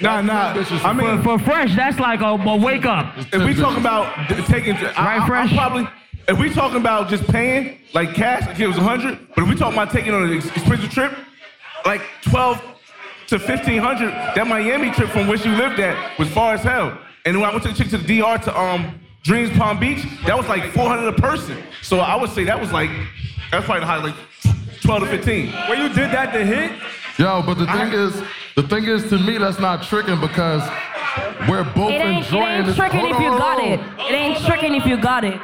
Nah, 0.00 0.20
nah. 0.20 0.54
I 0.84 0.92
mean, 0.92 1.22
for, 1.22 1.38
for 1.40 1.44
fresh, 1.44 1.74
that's 1.74 1.98
like 1.98 2.20
a, 2.20 2.26
a 2.26 2.56
wake 2.56 2.86
up. 2.86 3.14
if 3.18 3.44
we 3.44 3.52
talking 3.52 3.80
about 3.80 4.28
taking, 4.46 4.74
Right, 4.74 4.96
I, 4.96 5.26
Fresh? 5.26 5.50
I'm 5.50 5.56
probably. 5.56 5.88
If 6.28 6.38
we 6.38 6.50
talking 6.50 6.76
about 6.76 7.08
just 7.08 7.26
paying 7.26 7.78
like 7.94 8.14
cash, 8.14 8.46
like 8.46 8.60
it 8.60 8.68
was 8.68 8.76
a 8.76 8.82
hundred. 8.82 9.18
But 9.34 9.42
if 9.44 9.48
we 9.50 9.56
talking 9.56 9.76
about 9.76 9.90
taking 9.90 10.12
on 10.14 10.24
an 10.24 10.36
ex- 10.36 10.46
expensive 10.46 10.90
trip, 10.90 11.12
like 11.84 12.02
twelve 12.22 12.62
to 13.28 13.38
fifteen 13.38 13.80
hundred, 13.80 14.10
that 14.34 14.46
Miami 14.46 14.90
trip 14.90 15.10
from 15.10 15.26
where 15.28 15.38
she 15.38 15.48
lived 15.48 15.80
at 15.80 16.18
was 16.18 16.28
far 16.30 16.54
as 16.54 16.62
hell. 16.62 16.98
And 17.24 17.38
when 17.40 17.48
I 17.48 17.52
went 17.52 17.62
to 17.64 17.68
the 17.70 17.74
chick 17.74 17.88
to 17.90 17.98
the 17.98 18.18
DR 18.20 18.38
to 18.44 18.58
um 18.58 18.98
Dreams 19.22 19.50
Palm 19.56 19.78
Beach, 19.78 20.04
that 20.26 20.36
was 20.36 20.46
like 20.48 20.72
four 20.72 20.88
hundred 20.88 21.08
a 21.08 21.12
person. 21.20 21.56
So 21.82 22.00
I 22.00 22.16
would 22.16 22.30
say 22.30 22.44
that 22.44 22.58
was 22.60 22.72
like 22.72 22.90
that's 23.50 23.64
probably 23.64 23.80
the 23.80 23.86
high 23.86 24.02
like 24.02 24.14
twelve 24.82 25.00
to 25.02 25.06
fifteen. 25.06 25.52
When 25.68 25.78
you 25.80 25.88
did 25.88 26.10
that 26.12 26.32
to 26.32 26.44
hit, 26.44 26.72
Yo, 27.18 27.42
but 27.42 27.54
the 27.58 27.66
thing 27.66 27.92
is, 27.92 28.22
the 28.54 28.62
thing 28.62 28.84
is, 28.84 29.08
to 29.10 29.18
me, 29.18 29.38
that's 29.38 29.58
not 29.58 29.82
tricking 29.82 30.20
because 30.20 30.62
we're 31.48 31.64
both 31.74 31.90
It 31.90 31.94
ain't, 32.00 32.04
it 32.22 32.26
enjoying 32.26 32.46
ain't 32.46 32.66
this. 32.66 32.76
tricking 32.76 33.00
Hold 33.00 33.12
if 33.12 33.20
you 33.20 33.28
hold 33.28 33.38
got 33.40 33.58
it. 33.64 33.80
It 34.08 34.12
ain't 34.14 34.38
tricking 34.46 34.74
if 34.76 34.86
you 34.86 34.96
got 34.96 35.24
it. 35.24 35.40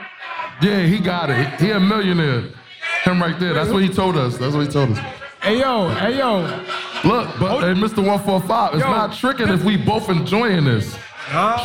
Yeah, 0.62 0.82
he 0.86 1.00
got 1.00 1.30
it. 1.30 1.60
He 1.60 1.72
a 1.72 1.80
millionaire. 1.80 2.44
Him 3.02 3.20
right 3.20 3.38
there. 3.40 3.54
That's 3.54 3.70
what 3.70 3.82
he 3.82 3.88
told 3.88 4.16
us. 4.16 4.38
That's 4.38 4.54
what 4.54 4.66
he 4.66 4.72
told 4.72 4.92
us. 4.92 4.98
Hey 5.42 5.58
yo, 5.58 5.88
hey 5.96 6.16
yo. 6.16 6.46
Look, 7.04 7.38
but 7.38 7.60
hey, 7.60 7.78
Mr. 7.78 7.98
145, 7.98 8.74
it's 8.74 8.82
Yo. 8.82 8.90
not 8.90 9.14
tricking 9.14 9.48
if 9.48 9.62
we 9.62 9.76
both 9.76 10.08
enjoying 10.08 10.64
this. 10.64 10.96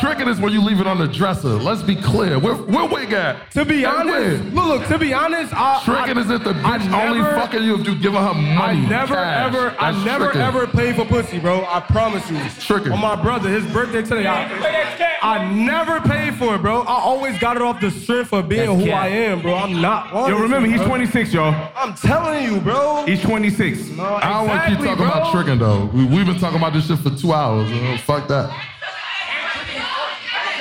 Tricking 0.00 0.28
is 0.28 0.40
when 0.40 0.52
you 0.52 0.62
leave 0.62 0.80
it 0.80 0.86
on 0.86 0.98
the 0.98 1.06
dresser. 1.06 1.48
Let's 1.48 1.82
be 1.82 1.94
clear. 1.94 2.38
Where, 2.38 2.54
where 2.54 2.88
wig 2.88 3.12
at? 3.12 3.50
To 3.52 3.64
be 3.64 3.80
Hey, 3.80 3.84
honest, 3.84 4.08
where? 4.08 4.52
look, 4.52 4.80
look, 4.80 4.88
to 4.88 4.98
be 4.98 5.12
honest, 5.12 5.52
I, 5.54 5.82
Tricking 5.84 6.16
I, 6.16 6.20
is 6.22 6.30
if 6.30 6.44
the 6.44 6.50
I 6.50 6.78
bitch 6.78 7.06
only 7.08 7.20
fucking 7.22 7.62
you 7.62 7.78
if 7.78 7.86
you 7.86 7.94
giving 7.96 8.20
her 8.20 8.32
money. 8.34 8.86
I 8.86 8.88
never 8.88 9.14
cash. 9.14 9.46
ever, 9.54 9.74
I 9.78 10.04
never 10.04 10.24
tricking. 10.26 10.40
ever 10.40 10.66
paid 10.66 10.96
for 10.96 11.04
pussy, 11.04 11.38
bro. 11.38 11.64
I 11.66 11.80
promise 11.80 12.28
you. 12.30 12.40
Tricking. 12.60 12.92
On 12.92 13.00
my 13.00 13.20
brother, 13.20 13.48
his 13.50 13.64
birthday 13.72 14.02
today. 14.02 14.26
I, 14.26 15.18
I 15.22 15.52
never 15.52 16.00
paid 16.00 16.34
for 16.36 16.54
it, 16.54 16.62
bro. 16.62 16.80
I 16.82 16.94
always 16.94 17.38
got 17.38 17.56
it 17.56 17.62
off 17.62 17.80
the 17.80 17.90
strength 17.90 18.32
of 18.32 18.48
being 18.48 18.66
That's 18.66 18.80
who 18.80 18.86
cat. 18.86 19.02
I 19.02 19.08
am, 19.08 19.42
bro. 19.42 19.54
I'm 19.56 19.80
not. 19.82 20.10
Yo, 20.28 20.38
remember 20.38 20.68
he's 20.68 20.80
26, 20.80 21.34
y'all. 21.34 21.70
I'm 21.76 21.94
telling 21.94 22.44
you, 22.44 22.60
bro. 22.60 23.04
He's 23.06 23.20
26. 23.20 23.78
No, 23.90 24.16
exactly, 24.16 24.22
I 24.22 24.30
don't 24.32 24.48
want 24.48 24.62
to 24.62 24.68
keep 24.70 24.78
Exactly, 24.78 24.86
talking 24.86 25.04
about 25.06 25.32
bro. 25.32 25.42
tricking 25.42 25.58
though. 25.58 25.84
We, 25.92 26.04
we've 26.06 26.26
been 26.26 26.38
talking 26.38 26.56
about 26.58 26.72
this 26.72 26.86
shit 26.86 26.98
for 27.00 27.10
two 27.10 27.32
hours. 27.34 27.70
you 27.70 27.80
know, 27.82 27.96
fuck 27.98 28.26
that. 28.28 28.48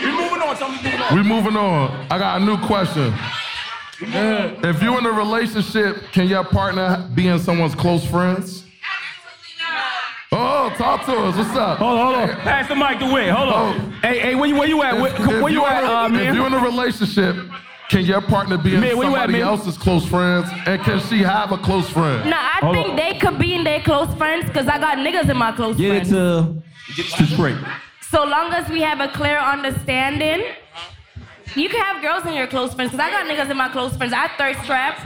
We 0.01 0.11
moving 0.11 0.41
on. 0.41 0.55
Tell 0.55 0.69
me 0.69 0.77
moving 0.83 1.01
on. 1.01 1.15
We 1.15 1.23
moving 1.23 1.55
on. 1.57 2.07
I 2.11 2.17
got 2.17 2.41
a 2.41 2.45
new 2.45 2.57
question. 2.65 3.13
If 4.01 4.81
you're 4.81 4.97
in 4.97 5.05
a 5.05 5.11
relationship, 5.11 6.03
can 6.13 6.27
your 6.27 6.43
partner 6.45 7.09
be 7.13 7.27
in 7.27 7.39
someone's 7.39 7.75
close 7.75 8.05
friends? 8.05 8.65
Oh, 10.31 10.71
talk 10.77 11.05
to 11.05 11.11
us. 11.13 11.35
What's 11.35 11.49
up? 11.57 11.79
Hold 11.79 11.99
on, 11.99 12.13
hold 12.15 12.29
on. 12.29 12.35
Pass 12.41 12.67
the 12.69 12.75
mic 12.75 12.99
to 12.99 13.11
Wit. 13.11 13.29
Hold 13.31 13.49
on. 13.49 13.91
Hey, 14.03 14.19
hey, 14.19 14.35
where 14.35 14.47
you, 14.47 14.55
where 14.55 14.67
you 14.67 14.81
at? 14.83 14.95
Where, 14.95 15.11
If- 15.11 15.19
if 15.19 15.41
where 15.41 15.51
you 15.51 15.65
in 15.65 15.71
at, 15.71 15.83
a- 15.83 15.87
uh, 15.87 16.09
If 16.13 16.35
you're 16.35 16.45
in 16.47 16.53
a 16.53 16.59
relationship, 16.59 17.35
can 17.89 18.05
your 18.05 18.21
partner 18.21 18.57
be 18.59 18.75
in 18.75 18.81
Man, 18.81 18.95
where 18.95 19.09
you 19.09 19.15
at, 19.15 19.23
somebody 19.23 19.41
else's 19.41 19.75
close 19.77 20.05
friends? 20.07 20.47
And 20.67 20.79
can 20.83 20.99
she 21.09 21.17
have 21.23 21.51
a 21.51 21.57
close 21.57 21.89
friend? 21.89 22.29
Nah, 22.29 22.37
I 22.37 22.59
Hold 22.61 22.75
think 22.75 22.89
on. 22.91 22.95
they 22.95 23.15
could 23.17 23.39
be 23.39 23.55
in 23.55 23.63
their 23.63 23.81
close 23.81 24.13
friends 24.15 24.45
because 24.45 24.67
I 24.67 24.77
got 24.77 24.97
niggas 24.99 25.29
in 25.29 25.35
my 25.35 25.51
close 25.51 25.75
Get 25.75 25.85
it 25.95 26.07
friends. 26.07 26.09
to, 26.11 26.61
get 26.95 27.05
it 27.07 27.27
to 27.27 27.35
Trey. 27.35 27.57
So 28.09 28.23
long 28.23 28.53
as 28.53 28.67
we 28.69 28.81
have 28.81 29.01
a 29.01 29.07
clear 29.09 29.37
understanding, 29.37 30.43
you 31.55 31.69
can 31.69 31.79
have 31.79 32.01
girls 32.01 32.25
in 32.25 32.33
your 32.33 32.47
close 32.47 32.73
friends 32.73 32.91
because 32.91 33.05
I 33.05 33.11
got 33.11 33.27
niggas 33.27 33.51
in 33.51 33.57
my 33.57 33.69
close 33.69 33.95
friends. 33.95 34.13
I 34.13 34.27
thirst 34.29 34.65
trap. 34.65 34.99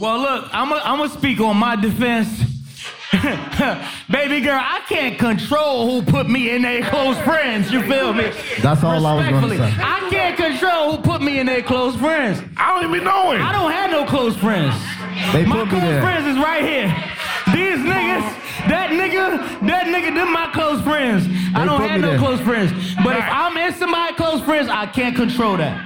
Well, 0.00 0.18
look, 0.20 0.48
I'm 0.52 0.68
gonna 0.68 1.08
speak 1.08 1.40
on 1.40 1.56
my 1.56 1.74
defense. 1.74 2.51
Baby 4.10 4.40
girl, 4.40 4.58
I 4.60 4.80
can't 4.88 5.18
control 5.18 5.90
who 5.90 6.02
put 6.10 6.28
me 6.30 6.50
in 6.50 6.62
their 6.62 6.82
close 6.88 7.18
friends. 7.18 7.70
You 7.70 7.82
feel 7.82 8.14
me? 8.14 8.32
That's 8.62 8.82
all 8.82 9.04
I 9.04 9.14
was 9.14 9.28
gonna 9.28 9.48
say. 9.56 9.74
I 9.82 10.08
can't 10.10 10.36
control 10.36 10.96
who 10.96 11.02
put 11.02 11.20
me 11.20 11.38
in 11.38 11.46
their 11.46 11.62
close 11.62 11.94
friends. 11.96 12.42
I 12.56 12.72
don't 12.80 12.90
even 12.90 13.04
know 13.04 13.32
him. 13.32 13.42
I 13.42 13.52
don't 13.52 13.70
have 13.70 13.90
no 13.90 14.04
close 14.06 14.34
friends. 14.36 14.74
They 15.32 15.44
my 15.44 15.56
put 15.56 15.64
me 15.66 15.70
close 15.70 15.82
there. 15.82 16.00
friends 16.02 16.26
is 16.26 16.38
right 16.38 16.64
here. 16.64 16.88
These 17.52 17.84
niggas, 17.84 18.24
that 18.68 18.90
nigga, 18.90 19.60
that 19.68 19.86
nigga, 19.86 20.14
them 20.14 20.32
my 20.32 20.50
close 20.54 20.80
friends. 20.82 21.26
I 21.54 21.60
They 21.60 21.66
don't 21.66 21.80
put 21.80 21.90
have 21.90 22.00
me 22.00 22.06
no 22.06 22.10
there. 22.12 22.18
close 22.18 22.40
friends. 22.40 22.72
But 23.04 23.18
if 23.18 23.24
I'm 23.28 23.56
in 23.58 23.74
somebody's 23.74 24.16
close 24.16 24.40
friends, 24.42 24.68
I 24.68 24.86
can't 24.86 25.14
control 25.14 25.58
that. 25.58 25.76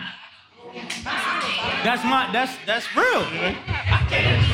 That's 1.82 2.04
my, 2.04 2.30
that's 2.32 2.52
that's 2.66 2.86
real. 2.94 3.22
Mm-hmm. 3.22 4.45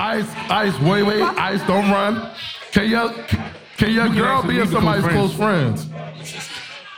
Ice, 0.00 0.26
ice, 0.48 0.80
wait, 0.80 1.02
wait, 1.02 1.22
ice, 1.22 1.60
don't 1.66 1.90
run. 1.90 2.30
Can 2.72 2.88
your 2.88 3.12
can 3.76 3.92
your 3.92 4.06
You 4.06 4.14
girl 4.14 4.42
be 4.42 4.58
in 4.58 4.66
somebody's 4.68 5.04
close 5.04 5.34
close 5.34 5.34
friends? 5.34 5.86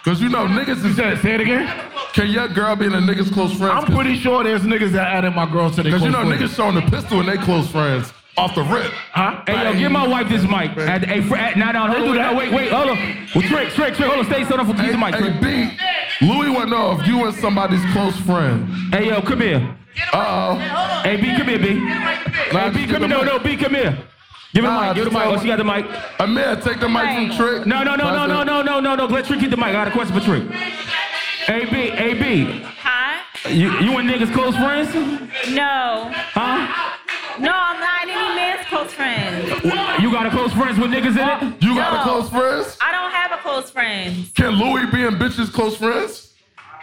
Cause 0.05 0.21
you 0.21 0.29
know 0.29 0.47
niggas 0.47 0.85
is. 0.85 0.97
Say 1.21 1.35
it 1.35 1.41
again. 1.41 1.67
Can 2.13 2.29
your 2.29 2.47
girl 2.49 2.77
be 2.77 2.87
in 2.87 2.95
a 2.95 2.99
nigga's 2.99 3.31
close 3.31 3.57
friends? 3.57 3.85
I'm 3.85 3.93
pretty 3.93 4.17
sure 4.17 4.45
there's 4.45 4.63
niggas 4.63 4.91
that 4.93 5.13
added 5.13 5.35
my 5.35 5.51
girl 5.51 5.71
to 5.71 5.83
their 5.83 5.93
Cause 5.93 6.03
you 6.03 6.11
know 6.11 6.25
friends. 6.25 6.43
niggas 6.43 6.57
showing 6.57 6.75
the 6.77 6.83
pistol 6.83 7.21
and 7.21 7.29
they 7.29 7.39
close 7.39 7.69
friends 7.71 8.13
off 8.37 8.55
the 8.55 8.63
rip. 8.63 8.91
Huh? 9.13 9.43
Hey, 9.47 9.65
yo, 9.65 9.79
give 9.79 9.93
my 9.93 10.07
wife 10.07 10.29
this 10.29 10.43
mic. 10.43 10.77
At, 10.79 11.05
hey, 11.05 11.21
fr- 11.23 11.37
at, 11.37 11.57
now, 11.57 11.73
now, 11.73 11.87
don't 11.93 12.05
do 12.07 12.15
that. 12.15 12.35
Wait, 12.35 12.53
wait, 12.53 12.73
hold 12.73 12.91
on. 12.91 13.29
Well, 13.35 13.47
Trick, 13.49 13.69
Trick, 13.71 13.95
Trick, 13.95 14.09
hold 14.09 14.19
on. 14.21 14.25
Stay 14.27 14.45
still. 14.45 14.57
Don't 14.57 14.67
forget 14.67 14.91
the 14.93 14.99
mic, 14.99 15.15
Hey, 15.15 15.21
Trick. 15.21 15.41
B, 15.41 16.27
Louis 16.27 16.51
wanna 16.51 16.71
know 16.71 16.99
if 16.99 17.07
you 17.07 17.25
and 17.25 17.35
somebody's 17.37 17.85
close 17.93 18.17
friend. 18.21 18.69
Hey, 18.93 19.09
yo, 19.09 19.21
come 19.21 19.41
here. 19.41 19.77
Uh 20.13 20.17
oh. 20.57 21.03
Hey, 21.03 21.17
B, 21.17 21.37
come 21.37 21.49
here, 21.49 21.59
B. 21.59 21.79
Hey, 21.79 22.71
B, 22.71 22.87
come 22.87 23.01
here. 23.01 23.09
No, 23.09 23.23
no, 23.23 23.39
B, 23.39 23.57
come 23.57 23.75
here. 23.75 23.99
Give 24.55 24.65
me 24.65 24.69
the 24.69 24.75
Nah, 24.75 24.87
mic. 24.89 24.95
Give 24.97 25.05
the 25.05 25.11
just 25.11 25.27
mic. 25.27 25.39
Oh, 25.39 25.41
she 25.41 25.47
got 25.47 25.57
the 25.59 25.65
mic. 25.65 25.87
Amir, 26.19 26.57
take 26.57 26.81
the 26.81 26.89
mic 26.89 27.05
from 27.29 27.37
Trick. 27.37 27.67
No, 27.67 27.83
no, 27.83 27.97
no, 27.97 28.11
no, 28.11 28.27
no, 28.27 28.43
no, 28.43 28.63
no, 28.63 28.81
no, 28.81 28.95
no. 28.95 29.07
Let 29.07 29.27
Trick 29.27 29.41
keep 29.41 29.51
the 29.51 29.57
mic. 29.57 29.69
I 29.69 29.73
got 29.73 29.89
a 29.89 29.91
question 29.91 30.19
for 30.19 30.25
Trick. 30.25 30.51
Hey, 30.51 31.65
B, 31.67 31.91
hey, 31.91 32.63
Huh? 32.79 33.49
You, 33.49 33.71
you 33.81 33.99
and 33.99 34.09
niggas 34.09 34.33
close 34.33 34.55
friends? 34.57 34.95
No. 35.51 36.11
Huh? 36.13 36.99
No, 37.39 37.53
I'm 37.53 37.81
not 37.81 38.03
any 38.03 38.13
man's 38.37 38.67
close 38.67 38.93
friend. 38.93 39.47
You 40.03 40.11
got 40.13 40.27
a 40.27 40.31
close 40.31 40.53
friends 40.53 40.79
with 40.79 40.91
niggas 40.91 41.17
in 41.17 41.49
it? 41.49 41.63
You 41.63 41.75
got 41.75 41.93
No. 41.95 42.01
a 42.01 42.03
close 42.03 42.29
friends? 42.31 42.77
I 42.81 42.93
don't 42.93 43.11
have 43.11 43.33
a 43.33 43.43
close 43.43 43.71
friend. 43.71 44.27
Can 44.35 44.51
Louis 44.51 44.87
be 44.87 45.05
in 45.05 45.15
bitches 45.17 45.53
close 45.53 45.77
friends? 45.77 46.35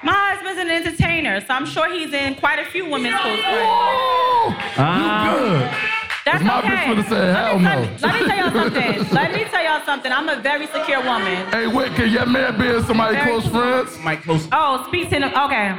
My 0.03 0.13
husband's 0.15 0.59
an 0.61 0.69
entertainer, 0.69 1.41
so 1.41 1.47
I'm 1.53 1.65
sure 1.65 1.91
he's 1.91 2.13
in 2.13 2.35
quite 2.35 2.57
a 2.59 2.65
few 2.65 2.85
women's 2.89 3.15
close 3.15 3.39
friends. 3.39 3.59
You 3.59 4.83
ah. 4.83 5.35
good. 5.37 5.69
That's 6.25 6.41
If 6.41 6.47
my 6.47 6.59
okay. 6.59 6.67
bitch 6.69 6.89
would've 6.89 7.07
said 7.07 7.35
hell 7.35 7.59
no. 7.59 7.97
Let 8.01 8.21
me 8.21 8.27
tell 8.27 8.37
y'all 8.37 8.51
something. 8.51 9.07
Let 9.13 9.33
me 9.33 9.43
tell 9.45 9.63
y'all 9.63 9.85
something. 9.85 10.11
I'm 10.11 10.29
a 10.29 10.39
very 10.41 10.67
secure 10.67 11.03
woman. 11.03 11.45
Hey, 11.51 11.67
wait, 11.67 11.93
can 11.95 12.09
your 12.09 12.25
man 12.25 12.57
be 12.59 12.67
in 12.67 12.83
somebody 12.83 13.15
Very- 13.15 13.29
close 13.31 13.47
friends? 13.47 13.97
My 14.03 14.15
close. 14.15 14.47
Oh, 14.51 14.83
speak 14.87 15.09
to 15.09 15.19
them. 15.19 15.33
Okay. 15.35 15.75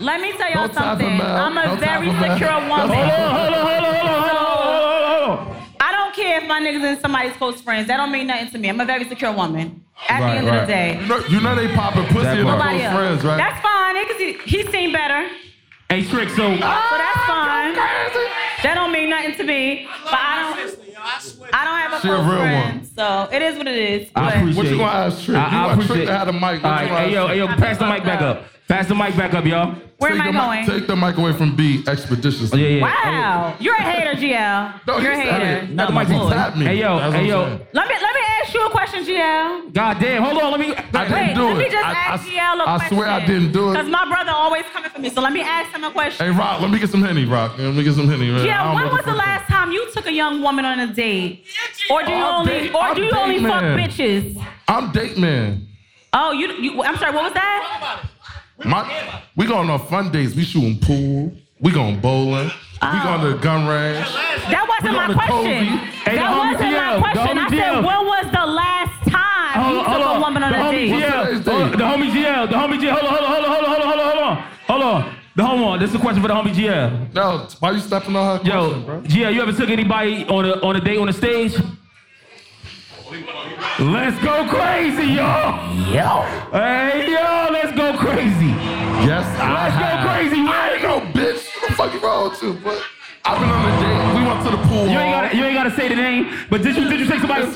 Let 0.00 0.20
me 0.20 0.32
tell 0.32 0.50
y'all 0.50 0.72
something. 0.72 1.08
him. 1.08 1.20
I'm 1.20 1.56
a 1.56 1.76
very 1.76 2.08
him 2.08 2.16
out. 2.16 2.32
secure 2.32 2.50
Hold 2.50 2.90
woman. 2.90 2.98
on, 2.98 3.08
hold 3.08 3.20
on, 3.20 3.34
hold 3.34 3.54
on, 3.54 3.66
hold 3.66 3.84
on, 3.84 3.94
hold 3.94 4.06
on, 4.06 4.28
hold 4.28 4.36
on, 4.36 5.38
hold 5.38 5.48
on. 5.48 5.62
I 5.80 5.92
don't 5.92 6.14
care 6.14 6.40
if 6.40 6.48
my 6.48 6.60
niggas 6.60 6.84
in 6.94 7.00
somebody's 7.00 7.32
close 7.34 7.60
friends. 7.60 7.88
That 7.88 7.98
don't 7.98 8.10
mean 8.12 8.26
nothing 8.26 8.50
to 8.50 8.58
me. 8.58 8.68
I'm 8.68 8.80
a 8.80 8.84
very 8.84 9.04
secure 9.04 9.32
woman. 9.32 9.84
At 10.08 10.18
the 10.20 10.26
end 10.26 10.46
right. 10.46 10.54
of 10.56 10.66
the 10.66 10.72
day. 10.72 11.00
You 11.00 11.06
know, 11.06 11.18
you 11.28 11.40
know 11.40 11.54
they 11.54 11.68
popping 11.74 12.04
pussy 12.06 12.40
in 12.40 12.44
their 12.44 12.56
close 12.56 12.92
friends, 12.92 13.24
right? 13.24 13.36
That's 13.36 13.60
fine. 13.62 13.96
Niggas, 13.96 14.18
he, 14.18 14.32
he's 14.44 14.68
seen 14.70 14.92
better. 14.92 15.28
Hey, 15.88 16.02
Trick, 16.04 16.28
so. 16.30 16.46
Oh, 16.46 16.54
so 16.54 16.58
that's 16.58 17.26
fine. 17.26 17.74
That 17.74 18.72
don't 18.74 18.92
mean 18.92 19.10
nothing 19.10 19.36
to 19.36 19.44
me. 19.44 19.88
But 20.04 20.14
I 20.14 20.54
don't. 20.56 20.78
I 21.52 21.64
don't 21.64 21.78
have 21.78 21.92
a 21.92 22.00
She 22.00 22.08
a 22.08 22.14
close 22.14 22.26
real 22.26 22.38
friend, 22.38 22.86
so 22.96 23.28
it 23.30 23.42
is 23.42 23.58
what 23.58 23.68
it 23.68 23.76
is. 23.76 24.10
I 24.16 24.32
appreciate 24.32 24.56
What 24.56 24.66
you 24.66 24.78
gonna 24.78 24.90
ask 24.90 25.22
Trick? 25.22 25.36
I, 25.36 25.50
You 25.50 25.56
I 25.56 25.66
want 25.66 25.80
Trick 25.80 25.84
appreciate 25.90 26.06
to 26.06 26.16
have 26.18 26.26
the 26.26 26.32
mic. 26.32 26.62
What 26.62 26.64
All 26.64 26.82
you 26.82 26.88
hey, 26.88 27.12
yo, 27.12 27.26
hey, 27.28 27.38
yo, 27.38 27.46
pass 27.46 27.78
the 27.78 27.86
mic 27.86 28.04
back 28.04 28.22
up. 28.22 28.44
Pass 28.68 28.88
the 28.88 28.94
mic 28.94 29.14
back 29.16 29.34
up, 29.34 29.44
y'all. 29.44 29.74
Where 29.98 30.10
am 30.12 30.18
Take 30.18 30.26
I 30.26 30.26
the 30.26 30.32
mic- 30.32 30.66
going? 30.66 30.66
Take 30.80 30.86
the 30.88 30.96
mic 30.96 31.16
away 31.18 31.32
from 31.34 31.54
B 31.54 31.84
expeditiously. 31.86 32.60
Oh, 32.64 32.66
yeah, 32.66 32.76
yeah. 32.78 32.82
Wow, 32.82 33.52
oh, 33.54 33.56
you're 33.62 33.74
a 33.76 33.82
hater, 33.82 34.14
GL. 34.20 34.80
No, 34.86 34.98
you're 34.98 35.12
a 35.12 35.20
hater. 35.20 35.64
it. 35.66 35.70
Not 35.70 35.88
the 35.88 35.94
mic, 35.94 36.08
he 36.08 36.14
tapped 36.30 36.56
me. 36.56 36.64
Hey, 36.64 36.80
yo, 36.80 36.98
That's 36.98 37.14
hey, 37.14 37.28
yo. 37.28 37.40
Let 37.72 37.88
me 37.88 37.94
let 38.00 38.14
me 38.14 38.20
ask 38.42 38.54
you 38.54 38.66
a 38.66 38.70
question, 38.70 39.04
GL. 39.04 39.72
God 39.72 40.00
damn, 40.00 40.22
hold 40.22 40.42
on, 40.42 40.50
let 40.52 40.60
me. 40.60 40.74
I 40.74 40.82
didn't 40.82 41.12
Wait, 41.12 41.34
do 41.34 41.44
let 41.46 41.56
me 41.58 41.64
it. 41.66 41.72
just 41.72 41.86
I, 41.86 41.92
ask 41.92 42.24
I- 42.26 42.28
GL 42.28 42.36
a 42.36 42.62
I 42.62 42.64
question. 42.78 42.86
I 42.86 42.88
swear 42.98 43.08
I 43.08 43.26
didn't 43.26 43.52
do 43.52 43.68
it. 43.68 43.72
Because 43.74 43.88
my 43.90 44.08
brother 44.08 44.32
always 44.32 44.64
coming 44.72 44.90
for 44.90 45.00
me, 45.00 45.10
so 45.10 45.20
let 45.20 45.32
me 45.32 45.40
ask 45.42 45.70
him 45.74 45.84
a 45.84 45.90
question. 45.92 46.26
Hey, 46.26 46.36
Rock, 46.36 46.60
let 46.62 46.70
me 46.70 46.78
get 46.78 46.90
some 46.90 47.02
Henny, 47.02 47.26
Rock. 47.26 47.58
Let 47.58 47.74
me 47.74 47.84
get 47.84 47.94
some 47.94 48.08
Henny, 48.08 48.30
man. 48.30 48.40
I 48.40 48.44
Yeah, 48.46 48.74
when 48.74 48.88
was 48.88 49.04
the 49.04 49.14
last 49.14 49.46
time 49.46 49.72
you 49.72 49.90
took 49.92 50.06
a 50.06 50.12
young 50.12 50.42
woman 50.42 50.64
on 50.64 50.80
a 50.80 50.92
date? 50.92 51.44
Or 51.90 52.02
do 52.02 52.10
you 52.10 52.16
Oh, 52.16 52.20
I'm 52.20 52.34
only 52.40 52.52
date- 52.52 52.74
or 52.74 52.80
I'm 52.82 52.94
do 52.96 53.02
you 53.02 53.10
date 53.12 53.18
only 53.20 53.38
fuck 53.40 53.62
bitches? 53.62 54.44
I'm 54.68 54.90
date 54.92 55.18
man. 55.18 55.68
Oh, 56.16 56.32
you, 56.32 56.48
you 56.54 56.82
I'm 56.82 56.96
sorry, 56.96 57.12
what 57.14 57.24
was 57.24 57.32
that? 57.34 58.08
My, 58.64 59.22
we 59.36 59.46
going 59.46 59.68
on 59.70 59.84
fun 59.86 60.10
days. 60.12 60.34
We 60.34 60.44
shooting 60.44 60.78
pool. 60.78 61.32
We 61.60 61.72
going 61.72 62.00
bowling. 62.00 62.50
We 62.82 63.00
going 63.02 63.20
to 63.22 63.28
the 63.30 63.34
oh. 63.36 63.38
gun 63.38 63.66
range. 63.66 64.06
That 64.50 64.66
wasn't 64.68 64.92
We 64.92 64.98
my 64.98 65.06
going 65.06 65.08
to 65.08 65.14
question. 65.14 65.66
Kobe. 65.66 65.90
Hey, 66.04 66.10
the 66.10 66.16
that 66.20 66.30
homie 66.30 66.52
wasn't 66.52 66.74
GL, 66.74 67.00
my 67.00 67.12
question. 67.12 67.36
the 67.36 67.40
I 67.40 67.46
homie 67.46 67.50
said, 67.50 67.72
GL. 67.72 67.86
when 67.86 68.00
was 68.06 68.26
the 68.30 68.46
last 68.46 68.96
time 69.08 69.54
you 69.54 69.62
Hold 69.64 69.78
on, 69.78 69.84
took 69.84 70.02
hold 70.04 70.16
a 70.16 70.20
woman 70.20 70.42
on 70.42 70.52
the 70.52 70.58
a 70.58 70.62
homie 70.62 70.72
date? 70.72 70.90
GL, 70.90 71.18
What's 71.18 71.44
today's 71.44 71.54
hold- 71.54 71.72
the 71.72 71.84
homie 71.84 72.10
GL, 72.12 72.50
the 72.50 72.56
homie 72.56 72.78
GL, 72.78 72.92
hold 72.92 73.04
on, 73.04 73.24
hold 73.24 73.44
on, 73.44 73.50
hold 73.50 73.64
on, 73.64 73.64
hold 73.64 73.80
on, 73.80 73.88
hold 73.88 74.00
on, 74.00 74.04
hold 74.04 74.22
on, 74.22 74.36
hold 74.68 74.82
on. 74.82 75.16
The 75.36 75.44
hold 75.44 75.60
on, 75.62 75.78
this 75.80 75.90
is 75.90 75.96
a 75.96 75.98
question 75.98 76.22
for 76.22 76.28
the 76.28 76.34
homie 76.34 76.54
GL. 76.54 77.14
No, 77.14 77.48
why 77.60 77.70
you 77.72 77.80
stepping 77.80 78.14
on 78.14 78.38
her 78.38 78.44
Yo, 78.44 78.52
question, 78.68 78.84
bro? 78.84 79.00
GL, 79.02 79.34
you 79.34 79.42
ever 79.42 79.52
took 79.52 79.70
anybody 79.70 80.24
on 80.26 80.44
a 80.44 80.52
on 80.60 80.76
a 80.76 80.80
date 80.80 80.98
on 80.98 81.06
the 81.06 81.12
stage? 81.12 81.54
Let's 83.80 84.18
go 84.24 84.48
crazy, 84.48 85.04
y'all. 85.12 85.76
Yo. 85.92 86.22
Hey, 86.52 87.10
yo, 87.12 87.48
let's 87.52 87.76
go 87.76 87.96
crazy. 87.98 88.46
Yes, 89.04 89.26
I 89.38 89.52
Let's 89.64 89.76
go 89.76 89.84
have. 89.84 90.08
crazy, 90.08 90.40
I 90.40 90.70
ain't 90.72 90.82
no 90.82 91.00
bitch. 91.12 91.46
What 91.60 91.68
the 91.68 91.74
fuck 91.76 91.92
you 91.92 92.00
wrong 92.00 92.30
with 92.30 92.42
you? 92.42 92.54
But 92.64 92.82
I've 93.26 93.38
been 93.40 93.50
on 93.50 93.64
a 93.64 93.80
date. 93.82 94.20
We 94.20 94.26
went 94.26 94.44
to 94.46 94.50
the 94.56 94.62
pool 94.68 94.86
You 94.88 94.96
hall. 94.96 95.00
ain't 95.00 95.12
gotta, 95.22 95.36
you 95.36 95.44
ain't 95.44 95.54
gotta 95.54 95.70
say 95.76 95.88
the 95.88 95.96
name, 95.96 96.46
but 96.48 96.62
did 96.62 96.76
you 96.76 96.88
did 96.88 97.00
you 97.00 97.06
take 97.06 97.20
somebody? 97.20 97.54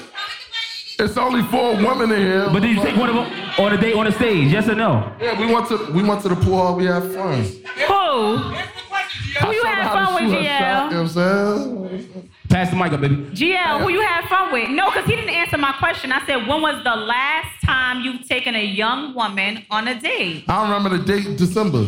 It's 0.98 1.16
only 1.16 1.42
four 1.44 1.76
women 1.76 2.10
in 2.12 2.18
here. 2.20 2.50
But 2.52 2.60
did 2.60 2.76
you 2.76 2.82
take 2.82 2.96
one 2.96 3.08
of 3.08 3.14
them 3.14 3.32
on 3.58 3.72
a 3.72 3.80
date 3.80 3.94
on 3.94 4.04
the 4.04 4.12
stage? 4.12 4.52
Yes 4.52 4.68
or 4.68 4.74
no? 4.74 5.10
Yeah, 5.20 5.38
we 5.40 5.46
went 5.52 5.66
to 5.68 5.90
we 5.92 6.02
went 6.02 6.20
to 6.22 6.28
the 6.28 6.36
pool 6.36 6.56
hall. 6.58 6.74
We 6.76 6.84
had 6.84 7.02
fun. 7.14 7.42
Who? 7.42 8.36
Who 8.36 9.52
you 9.52 9.62
I 9.62 9.62
showed 9.62 9.64
her 9.64 9.82
had 9.82 9.92
fun 9.92 10.14
with, 10.14 10.34
GL? 10.34 10.40
You 10.40 10.40
know 10.40 10.84
what 10.88 10.94
I'm 10.94 11.08
saying? 11.08 12.30
Pass 12.48 12.70
the 12.70 12.76
mic 12.76 12.92
up, 12.92 13.00
baby. 13.02 13.16
GL, 13.16 13.82
who 13.82 13.90
you 13.90 14.00
had 14.00 14.26
fun 14.28 14.52
with? 14.52 14.70
No, 14.70 14.86
because 14.86 15.04
he 15.04 15.14
didn't 15.16 15.34
answer 15.34 15.58
my 15.58 15.72
question. 15.72 16.12
I 16.12 16.24
said, 16.24 16.46
when 16.46 16.62
was 16.62 16.82
the 16.82 16.96
last 16.96 17.62
time 17.62 18.00
you've 18.00 18.26
taken 18.26 18.54
a 18.54 18.64
young 18.64 19.14
woman 19.14 19.64
on 19.70 19.86
a 19.86 20.00
date? 20.00 20.44
I 20.48 20.54
don't 20.62 20.70
remember 20.72 20.96
the 20.96 21.04
date, 21.04 21.36
December. 21.36 21.86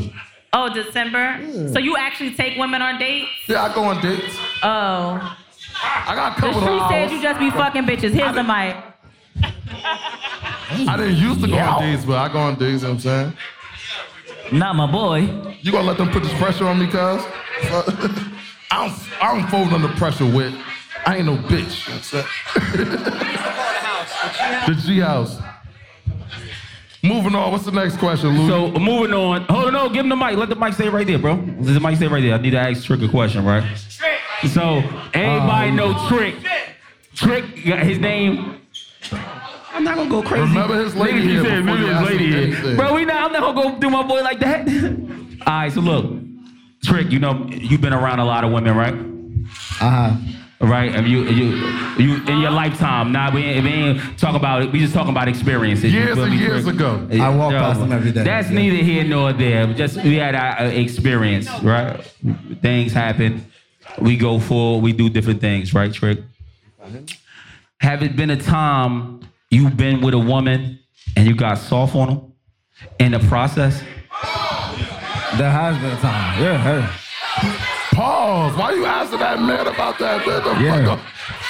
Oh, 0.53 0.73
December? 0.73 1.41
So 1.73 1.79
you 1.79 1.97
actually 1.97 2.35
take 2.35 2.59
women 2.59 2.83
on 2.83 2.99
dates? 2.99 3.31
Yeah, 3.49 3.63
I 3.63 3.75
go 3.75 3.85
on 3.85 4.03
dates. 4.03 4.37
Oh. 4.63 5.37
I 5.83 6.15
got 6.15 6.37
a 6.37 6.41
couple 6.41 6.61
street 6.61 6.79
of 6.79 6.91
said 6.91 7.11
you 7.11 7.23
just 7.23 7.41
be 7.41 7.51
fucking 7.51 7.85
bitches. 7.85 8.13
Here's 8.13 8.35
the 8.35 8.43
mic. 8.43 8.77
I 9.43 10.97
didn't 10.97 11.17
used 11.17 11.41
to 11.41 11.49
go 11.49 11.57
on 11.57 11.81
dates, 11.81 12.05
but 12.05 12.19
I 12.19 12.31
go 12.31 12.39
on 12.39 12.59
dates, 12.59 12.83
you 12.83 12.89
know 12.89 12.95
what 12.95 13.07
I'm 13.07 13.33
saying? 13.33 13.33
Not 14.53 14.77
my 14.77 14.91
boy. 14.91 15.21
You 15.63 15.73
gonna 15.73 15.87
let 15.87 15.97
them 15.97 16.11
put 16.11 16.23
this 16.23 16.35
pressure 16.35 16.67
on 16.67 16.79
me, 16.79 16.87
cuz? 16.87 17.25
I 18.71 18.87
don't 18.87 19.23
I 19.23 19.39
don't 19.41 19.49
fold 19.51 19.73
under 19.73 19.89
pressure 19.97 20.27
with. 20.27 20.55
I 21.07 21.17
ain't 21.17 21.27
no 21.27 21.37
bitch. 21.37 21.89
you 21.89 21.95
know 21.95 22.01
what 22.01 22.85
I'm 22.85 23.07
saying? 24.67 24.77
the 24.77 24.83
G 24.87 25.01
house. 25.01 25.39
Moving 27.03 27.35
on, 27.35 27.51
what's 27.51 27.65
the 27.65 27.73
next 27.73 27.97
question, 27.97 28.29
Lou? 28.37 28.47
So 28.49 28.79
moving 28.79 29.15
on. 29.15 29.43
Hold 29.45 29.67
on, 29.69 29.73
no, 29.73 29.89
give 29.89 30.01
him 30.05 30.11
the 30.11 30.17
mic. 30.17 30.37
Let 30.37 30.51
the 30.51 30.55
mic 30.57 30.75
stay 30.75 30.89
right 30.91 31.07
there, 31.07 31.19
bro. 31.19 31.35
Let 31.35 31.73
the 31.73 31.81
mic 31.81 31.97
stay 31.97 32.09
right 32.09 32.21
there. 32.21 32.35
I 32.35 32.39
need 32.39 32.51
to 32.51 32.59
ask 32.59 32.85
Trick 32.85 33.01
a 33.01 33.09
question, 33.09 33.45
right? 33.45 33.65
So 34.53 34.83
anybody 35.15 35.71
Um, 35.71 35.77
know 35.77 36.09
Trick. 36.09 36.35
Trick 37.15 37.65
got 37.65 37.81
his 37.81 37.99
name. 37.99 38.57
I'm 39.73 39.85
not 39.85 39.97
gonna 39.97 40.11
go 40.11 40.23
crazy. 40.23 40.43
Remember 40.43 40.83
his 40.83 40.95
lady 40.95 41.21
Niggas 41.21 41.23
here 41.31 41.43
saying, 41.45 41.65
before 41.65 41.79
"Remember 41.79 42.01
his 42.11 42.19
lady 42.19 42.51
here." 42.51 42.77
Bro, 42.77 42.95
we 42.95 43.05
not. 43.07 43.23
I'm 43.25 43.33
not 43.33 43.55
gonna 43.55 43.71
go 43.73 43.79
do 43.79 43.89
my 43.89 44.03
boy 44.03 44.21
like 44.23 44.41
that. 44.41 44.69
All 45.47 45.53
right, 45.55 45.73
so 45.73 45.81
look, 45.81 46.05
Trick. 46.85 47.11
You 47.11 47.19
know 47.19 47.47
you've 47.51 47.81
been 47.81 47.93
around 47.93 48.19
a 48.21 48.25
lot 48.25 48.45
of 48.45 48.53
women, 48.53 48.77
right? 48.77 48.95
Uh 49.81 49.91
huh. 49.91 50.17
Right, 50.63 50.95
and 50.95 51.09
you, 51.09 51.23
you, 51.25 51.57
you, 51.99 52.17
in 52.27 52.39
your 52.41 52.51
lifetime. 52.51 53.13
Now 53.13 53.35
we, 53.35 53.43
ain't- 53.45 53.65
we 53.65 53.71
ain't 53.71 54.19
talk 54.19 54.35
about 54.37 54.61
it. 54.63 54.71
We 54.71 54.79
just 54.81 54.93
talking 54.93 55.09
about 55.11 55.27
experiences. 55.27 55.91
You 55.91 56.01
Years 56.01 56.17
feel 56.17 56.25
and 56.25 56.35
me, 56.35 56.39
years 56.39 56.65
Trick? 56.65 56.75
ago. 56.75 57.09
I 57.13 57.35
walk 57.35 57.53
Yo, 57.53 57.59
past 57.61 57.81
them 57.81 57.93
every 57.93 58.13
day. 58.13 58.25
That's 58.25 58.51
neither 58.51 58.77
here 58.77 59.03
nor 59.05 59.33
there. 59.33 59.73
Just 59.73 59.97
we 60.05 60.17
had 60.17 60.35
our 60.35 60.59
uh, 60.59 60.65
experience, 60.69 61.49
right? 61.63 61.99
Things 62.61 62.93
happen. 62.93 63.47
We 64.03 64.19
go 64.19 64.39
for. 64.39 64.83
We 64.83 64.93
do 64.93 65.09
different 65.09 65.41
things, 65.41 65.73
right, 65.73 65.91
Trick? 65.91 66.19
Have 67.81 68.03
it 68.03 68.15
been 68.15 68.29
a 68.29 68.37
time 68.37 69.21
you've 69.51 69.79
been 69.79 70.03
with 70.03 70.13
a 70.13 70.19
woman 70.19 70.79
and 71.17 71.27
you 71.27 71.35
got 71.35 71.57
soft 71.57 71.95
on 71.97 72.09
them 72.09 72.33
in 72.99 73.13
the 73.13 73.19
process? 73.21 73.83
There 75.39 75.51
has 75.51 75.77
been 75.79 75.91
a 75.93 76.01
time. 76.01 76.43
Yeah, 76.43 76.59
hey. 76.59 77.97
Pause. 77.97 78.57
Why 78.57 78.73
you 78.73 78.85
asking 78.87 79.19
that 79.21 79.41
man 79.41 79.67
about 79.67 79.99
that? 79.99 80.27
What 80.27 80.43
the 80.45 80.63
Yeah. 80.63 80.85
fuck, 80.97 81.01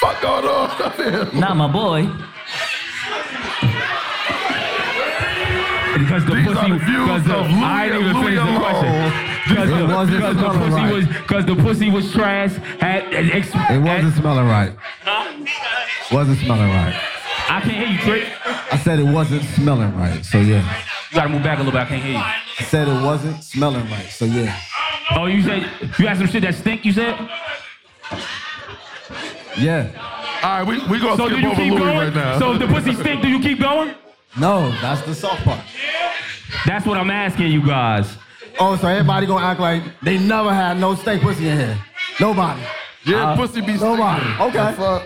fuck 0.00 0.22
going 0.22 0.44
on 0.44 0.70
up 0.82 0.94
here? 0.96 1.28
Not 1.40 1.56
my 1.56 1.66
boy. 1.66 2.06
Because 5.98 6.24
the 6.24 6.34
These 6.34 6.46
pussy, 6.46 6.58
are 6.58 6.68
the 6.68 6.78
views 6.78 7.04
because 7.04 7.24
the, 7.24 7.36
of 7.36 7.50
Louis 7.50 7.62
I 7.62 7.88
didn't 7.88 8.02
even 8.02 8.16
and 8.16 8.24
finish 8.24 8.40
the 8.40 8.58
question. 8.60 9.12
Because 9.48 9.70
It 9.70 9.76
the, 9.88 9.94
wasn't 9.94 10.16
because 10.16 10.36
the 10.36 10.40
smelling 10.40 10.58
pussy 10.60 10.82
right. 10.82 10.92
was, 10.92 11.06
because 11.06 11.44
the 11.46 11.56
pussy 11.56 11.90
was 11.90 12.12
trash. 12.12 12.52
Had, 12.80 13.14
ex, 13.14 13.48
It 13.54 13.78
wasn't 13.82 14.14
smelling 14.14 14.46
right. 14.46 14.72
Wasn't 16.12 16.38
smelling 16.38 16.68
right. 16.70 16.94
I 17.52 17.60
can't 17.60 17.72
hear 17.72 17.86
you, 17.88 17.98
Trick. 17.98 18.28
I 18.72 18.78
said 18.78 18.98
it 19.00 19.04
wasn't 19.04 19.42
smelling 19.42 19.96
right. 19.96 20.24
So 20.24 20.38
yeah. 20.38 20.62
You 21.10 21.16
gotta 21.16 21.28
move 21.28 21.42
back 21.42 21.58
a 21.58 21.62
little 21.62 21.72
bit. 21.72 21.82
I 21.82 21.86
can't 21.86 22.02
hear 22.02 22.12
you. 22.12 22.18
I 22.18 22.62
said 22.64 22.86
it 22.88 23.02
wasn't 23.02 23.42
smelling 23.42 23.88
right. 23.90 24.06
So 24.08 24.24
yeah. 24.24 24.56
Oh, 25.12 25.26
you 25.26 25.42
said 25.42 25.62
you 25.98 26.06
had 26.06 26.18
some 26.18 26.28
shit 26.28 26.42
that 26.42 26.54
stink. 26.54 26.84
You 26.84 26.92
said. 26.92 27.18
Yeah. 29.58 29.90
All 30.42 30.58
right, 30.58 30.66
we 30.66 30.78
we 30.88 30.98
gonna 31.00 31.16
So 31.16 31.28
do 31.28 31.34
skip 31.34 31.42
you 31.42 31.50
over 31.50 31.60
keep 31.60 31.72
Louis 31.72 31.78
going? 31.80 31.98
right 31.98 32.14
now. 32.14 32.38
So 32.38 32.52
if 32.52 32.60
the 32.60 32.66
pussy 32.68 32.94
stink, 32.94 33.20
do 33.22 33.28
you 33.28 33.40
keep 33.40 33.60
going? 33.60 33.94
No, 34.38 34.70
that's 34.80 35.02
the 35.02 35.14
soft 35.14 35.42
part. 35.44 35.60
That's 36.64 36.86
what 36.86 36.96
I'm 36.96 37.10
asking 37.10 37.48
you 37.48 37.66
guys. 37.66 38.16
Oh, 38.58 38.76
so 38.76 38.86
everybody 38.88 39.26
gonna 39.26 39.44
act 39.44 39.60
like 39.60 39.82
they 40.02 40.18
never 40.18 40.52
had 40.54 40.78
no 40.78 40.94
steak 40.94 41.20
pussy 41.20 41.48
in 41.48 41.58
here. 41.58 41.78
Nobody. 42.20 42.62
yeah, 43.04 43.30
uh, 43.30 43.36
pussy 43.36 43.60
be 43.60 43.74
Nobody. 43.76 44.20
stinking. 44.24 44.46
Okay. 44.46 44.70
The 44.70 44.76
fuck? 44.76 45.02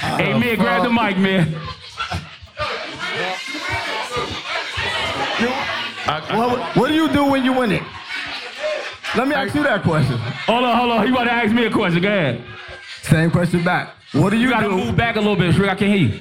Hey, 0.00 0.38
man, 0.38 0.56
grab 0.56 0.82
the 0.82 0.90
mic, 0.90 1.16
man. 1.18 1.54
What, 6.36 6.76
what 6.76 6.88
do 6.88 6.94
you 6.94 7.08
do 7.08 7.24
when 7.26 7.44
you 7.44 7.52
win 7.52 7.72
it? 7.72 7.82
Let 9.16 9.28
me 9.28 9.34
ask 9.34 9.54
you 9.54 9.62
that 9.62 9.82
question. 9.82 10.16
Hold 10.18 10.64
on, 10.64 10.76
hold 10.76 10.90
on. 10.92 11.06
You 11.06 11.12
about 11.14 11.24
to 11.24 11.32
ask 11.32 11.52
me 11.54 11.64
a 11.66 11.70
question? 11.70 12.02
Go 12.02 12.08
ahead. 12.08 12.42
Same 13.02 13.30
question 13.30 13.62
back. 13.64 13.94
What 14.12 14.30
do 14.30 14.36
you, 14.36 14.44
You 14.44 14.50
gotta 14.50 14.68
do? 14.68 14.76
move 14.76 14.96
back 14.96 15.16
a 15.16 15.20
little 15.20 15.36
bit, 15.36 15.54
Shriek. 15.54 15.70
I 15.70 15.74
can't 15.74 15.92
hear 15.96 16.08
you. 16.08 16.20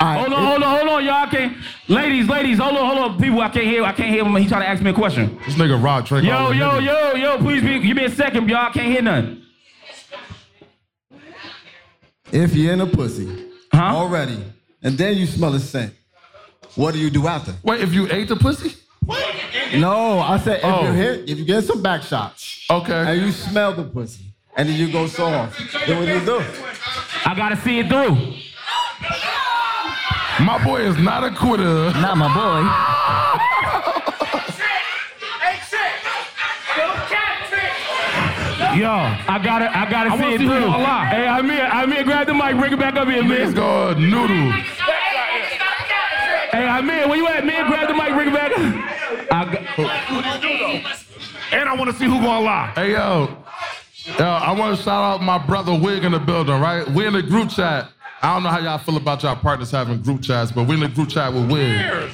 All 0.00 0.08
right, 0.08 0.18
Hold 0.18 0.32
on, 0.32 0.42
it- 0.42 0.46
hold 0.46 0.62
on, 0.62 0.76
hold 0.78 0.88
on, 0.90 1.04
y'all. 1.04 1.14
I 1.14 1.26
can't. 1.26 1.56
Ladies, 1.88 2.28
ladies, 2.28 2.58
hold 2.58 2.76
on, 2.76 2.86
hold 2.96 2.98
on. 3.12 3.20
People, 3.20 3.40
I 3.40 3.48
can't 3.48 3.66
hear. 3.66 3.84
I 3.84 3.92
can't 3.92 4.08
hear 4.10 4.24
him. 4.24 4.34
He 4.36 4.48
trying 4.48 4.62
to 4.62 4.68
ask 4.68 4.82
me 4.82 4.90
a 4.90 4.94
question. 4.94 5.38
This 5.46 5.54
nigga 5.54 5.80
Rod 5.82 6.04
Drake. 6.06 6.24
Yo, 6.24 6.32
all 6.36 6.50
in 6.50 6.58
yo, 6.58 6.78
yo, 6.78 7.14
yo. 7.14 7.38
Please, 7.38 7.62
be, 7.62 7.78
give 7.80 7.96
me 7.96 8.04
a 8.04 8.10
second, 8.10 8.48
y'all. 8.48 8.66
I 8.66 8.70
can't 8.70 8.86
hear 8.92 9.02
nothing. 9.02 9.42
If 12.32 12.54
you're 12.54 12.72
in 12.72 12.80
a 12.80 12.86
pussy 12.86 13.28
Huh? 13.72 13.96
already, 13.96 14.42
and 14.82 14.96
then 14.98 15.16
you 15.16 15.26
smell 15.26 15.54
a 15.54 15.60
scent, 15.60 15.94
what 16.74 16.92
do 16.94 16.98
you 17.00 17.10
do 17.10 17.26
after? 17.26 17.54
Wait, 17.62 17.80
if 17.80 17.92
you 17.94 18.08
ate 18.10 18.28
the 18.28 18.36
pussy? 18.36 18.74
No, 19.74 20.18
I 20.20 20.38
said 20.38 20.58
if 20.58 20.64
Oh. 20.64 20.84
you 20.86 20.92
hit, 20.92 21.28
if 21.28 21.38
you 21.38 21.44
get 21.44 21.64
some 21.64 21.82
back 21.82 22.02
shots, 22.02 22.64
okay, 22.70 22.92
and 23.12 23.20
you 23.22 23.32
smell 23.32 23.72
the 23.72 23.84
pussy, 23.84 24.24
and 24.56 24.68
then 24.68 24.76
you 24.76 24.92
go 24.92 25.06
soft, 25.06 25.58
then 25.86 25.98
what 25.98 26.06
do 26.06 26.12
you 26.12 26.24
do? 26.24 26.44
I 27.24 27.34
gotta 27.34 27.56
see 27.56 27.78
it 27.80 27.88
through. 27.88 28.16
My 30.44 30.62
boy 30.64 30.80
is 30.82 30.96
not 30.98 31.24
a 31.24 31.30
quitter. 31.30 31.90
Not 32.00 32.16
my 32.16 32.28
boy. 32.34 33.48
Yo, 38.74 38.90
I 38.90 39.38
gotta, 39.42 39.76
I 39.76 39.88
gotta 39.90 40.10
I 40.10 40.16
see 40.16 40.22
wanna 40.22 40.34
it 40.34 40.38
see 40.38 40.44
who 40.44 40.50
through. 40.50 40.60
gonna 40.60 40.82
lie. 40.82 41.04
Hey, 41.06 41.26
Amir, 41.26 41.64
Amir, 41.66 42.04
grab 42.04 42.26
the 42.26 42.34
mic, 42.34 42.56
bring 42.58 42.72
it 42.72 42.78
back 42.78 42.94
up 42.96 43.08
here, 43.08 43.22
man. 43.22 43.52
Niggas 43.52 43.54
go 43.54 43.92
noodle. 43.94 44.52
Hey, 46.52 46.66
Amir, 46.68 47.08
where 47.08 47.16
you 47.16 47.26
at, 47.28 47.44
man? 47.44 47.66
Grab 47.68 47.88
the 47.88 47.94
mic, 47.94 48.12
bring 48.14 48.28
it 48.28 48.34
back 48.34 48.52
up. 48.52 48.58
I 49.30 49.44
got, 49.44 49.62
And 51.52 51.68
I 51.68 51.74
want 51.76 51.90
to 51.90 51.96
see 51.96 52.04
who 52.06 52.20
gonna 52.20 52.40
lie. 52.44 52.72
Hey 52.74 52.92
yo, 52.92 53.36
yo, 54.18 54.24
I 54.24 54.52
want 54.52 54.76
to 54.76 54.82
shout 54.82 55.02
out 55.02 55.22
my 55.22 55.38
brother 55.38 55.74
Wig 55.78 56.04
in 56.04 56.12
the 56.12 56.18
building. 56.18 56.58
Right, 56.60 56.88
we 56.90 57.06
in 57.06 57.12
the 57.12 57.22
group 57.22 57.50
chat. 57.50 57.88
I 58.22 58.34
don't 58.34 58.42
know 58.44 58.50
how 58.50 58.58
y'all 58.60 58.78
feel 58.78 58.96
about 58.96 59.22
y'all 59.22 59.36
partners 59.36 59.70
having 59.70 60.00
group 60.00 60.22
chats, 60.22 60.50
but 60.52 60.64
we 60.66 60.74
in 60.74 60.80
the 60.80 60.88
group 60.88 61.08
chat 61.10 61.32
with 61.32 61.50
Wig. 61.50 62.10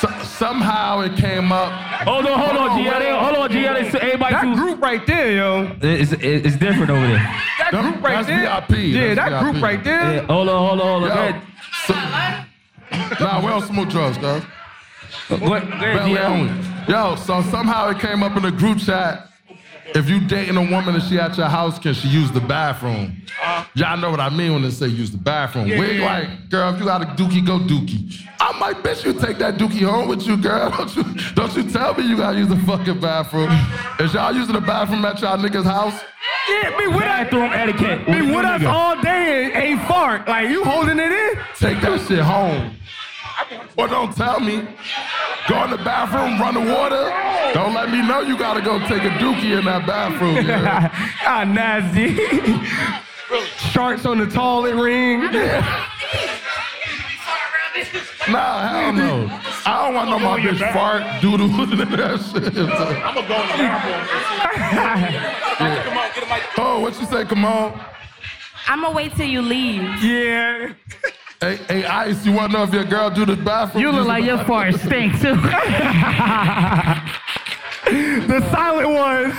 So, 0.00 0.08
somehow 0.24 1.00
it 1.00 1.16
came 1.16 1.52
up. 1.52 1.72
Hold 2.06 2.24
on, 2.26 2.38
hold 2.38 2.56
on, 2.56 2.78
G. 2.78 2.88
Hold 2.88 3.36
on, 3.36 3.50
G. 3.50 3.66
Everybody 3.66 4.34
That 4.34 4.42
too. 4.42 4.54
group 4.54 4.80
right 4.80 5.04
there, 5.06 5.32
yo. 5.32 5.76
It's, 5.82 6.12
it's, 6.12 6.22
it's 6.22 6.56
different 6.56 6.90
over 6.90 7.06
there. 7.06 7.18
That 7.58 7.70
group 7.72 8.02
right 8.02 8.24
That's 8.24 8.28
there. 8.28 8.78
VIP. 8.78 8.94
Yeah, 8.94 9.14
That's 9.14 9.30
that 9.30 9.42
group 9.42 9.54
VIP. 9.54 9.62
right 9.64 9.84
there. 9.84 10.14
Yeah, 10.14 10.26
hold 10.26 10.48
on, 10.48 10.68
hold 10.68 10.80
on, 10.80 10.86
hold 11.00 11.02
on. 11.04 11.08
Yo, 11.08 11.14
Go 11.14 11.20
ahead. 11.20 11.42
so- 13.18 13.24
nah, 13.24 13.40
we 13.40 13.48
don't 13.48 13.62
smoke 13.66 13.88
drugs, 13.88 14.18
guys. 14.18 14.42
Go 15.28 15.34
ahead, 15.36 15.48
go 15.48 15.54
ahead, 15.54 15.68
Belly 15.98 16.14
G. 16.14 16.18
only. 16.18 16.52
Yo, 16.88 17.16
so 17.16 17.42
somehow 17.42 17.88
it 17.90 17.98
came 17.98 18.22
up 18.22 18.36
in 18.36 18.44
the 18.44 18.52
group 18.52 18.78
chat. 18.78 19.25
If 19.94 20.08
you 20.10 20.20
dating 20.20 20.56
a 20.56 20.70
woman 20.70 20.94
and 20.94 21.02
she 21.02 21.18
at 21.18 21.36
your 21.36 21.48
house, 21.48 21.78
can 21.78 21.94
she 21.94 22.08
use 22.08 22.30
the 22.32 22.40
bathroom? 22.40 23.22
Uh-huh. 23.26 23.64
Y'all 23.74 23.96
know 23.96 24.10
what 24.10 24.20
I 24.20 24.30
mean 24.30 24.52
when 24.52 24.62
they 24.62 24.70
say 24.70 24.88
use 24.88 25.10
the 25.10 25.18
bathroom. 25.18 25.66
Yeah, 25.66 25.80
we 25.80 25.86
yeah, 25.86 25.92
yeah. 25.92 26.04
like, 26.04 26.50
girl, 26.50 26.74
if 26.74 26.80
you 26.80 26.86
got 26.86 27.02
a 27.02 27.06
dookie, 27.06 27.46
go 27.46 27.58
dookie. 27.58 28.26
I'm 28.40 28.60
like, 28.60 28.78
bitch, 28.78 29.04
you 29.04 29.12
take 29.12 29.38
that 29.38 29.56
dookie 29.56 29.88
home 29.88 30.08
with 30.08 30.26
you, 30.26 30.36
girl. 30.36 30.70
Don't 30.76 30.96
you, 30.96 31.04
don't 31.34 31.56
you 31.56 31.70
tell 31.70 31.94
me 31.94 32.06
you 32.06 32.16
gotta 32.16 32.38
use 32.38 32.48
the 32.48 32.56
fucking 32.58 33.00
bathroom. 33.00 33.50
Is 33.98 34.14
y'all 34.14 34.34
using 34.34 34.54
the 34.54 34.60
bathroom 34.60 35.04
at 35.04 35.20
y'all 35.20 35.38
niggas' 35.38 35.64
house? 35.64 36.00
Yeah, 36.48 36.78
be 36.78 36.86
with 36.86 36.96
us. 36.96 37.02
Bathroom 37.02 37.52
etiquette. 37.52 38.06
Be 38.06 38.22
What 38.32 38.44
with 38.44 38.44
us 38.44 38.64
all 38.64 39.00
day 39.02 39.50
and 39.52 39.62
ain't 39.62 39.88
fart. 39.88 40.28
Like 40.28 40.48
you 40.48 40.64
holding 40.64 40.98
it 40.98 41.12
in? 41.12 41.38
Take 41.58 41.80
that 41.80 42.06
shit 42.06 42.20
home. 42.20 42.76
Or 43.76 43.88
don't 43.88 44.14
tell 44.16 44.40
me. 44.40 44.66
Go 45.48 45.62
in 45.64 45.70
the 45.70 45.76
bathroom, 45.76 46.40
run 46.40 46.54
the 46.54 46.72
water. 46.74 47.12
Don't 47.54 47.74
let 47.74 47.90
me 47.90 48.06
know 48.06 48.20
you 48.20 48.36
gotta 48.38 48.60
go 48.60 48.78
take 48.80 49.04
a 49.04 49.10
dookie 49.18 49.58
in 49.58 49.64
that 49.66 49.86
bathroom. 49.86 50.34
girl. 50.46 50.64
ah, 50.66 51.44
nasty. 51.44 52.16
Sharks 53.70 54.06
on 54.06 54.18
the 54.18 54.26
toilet 54.26 54.74
ring. 54.74 55.20
Nah, 58.28 58.68
hell 58.68 58.92
no. 58.92 59.40
I 59.66 59.84
don't 59.84 59.94
want 59.94 60.10
no 60.10 60.18
my 60.18 60.40
bitch 60.40 60.72
fart 60.72 61.02
doodle 61.20 61.46
and 61.60 61.72
that 61.72 62.20
shit. 62.20 62.56
I'm 62.56 63.14
gonna 63.14 63.28
go 63.28 63.42
in 63.42 63.48
the 63.48 63.56
bathroom. 63.56 64.06
Come 65.84 65.98
on, 65.98 66.10
get 66.14 66.24
him. 66.24 66.48
Oh, 66.58 66.80
what 66.80 66.98
you 66.98 67.06
say? 67.06 67.24
Come 67.24 67.44
on. 67.44 67.80
I'm 68.66 68.82
gonna 68.82 68.94
wait 68.94 69.14
till 69.14 69.26
you 69.28 69.42
leave. 69.42 69.82
Yeah. 70.02 70.72
Hey, 71.46 71.56
hey, 71.68 71.84
Ice, 71.84 72.26
you 72.26 72.32
wanna 72.32 72.52
know 72.54 72.62
if 72.64 72.72
your 72.74 72.82
girl 72.84 73.08
do 73.08 73.24
the 73.24 73.36
bathroom? 73.36 73.80
You 73.84 73.92
look 73.92 74.08
like 74.08 74.24
your 74.24 74.38
fart 74.44 74.74
stink 74.74 75.12
too. 75.20 75.36
the 78.26 78.40
silent 78.50 78.90
ones. 78.90 79.32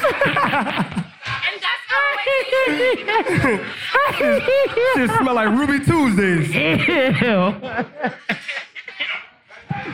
Shit 4.96 5.10
smell 5.20 5.36
like 5.36 5.50
Ruby 5.50 5.84
Tuesdays. 5.84 6.54
Ew. 6.54 7.54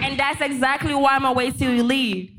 And 0.01 0.19
that's 0.19 0.41
exactly 0.41 0.93
why 0.93 1.15
I'm 1.15 1.21
gonna 1.23 1.33
wait 1.33 1.57
till 1.57 1.73
you 1.73 1.83
leave. 1.83 2.31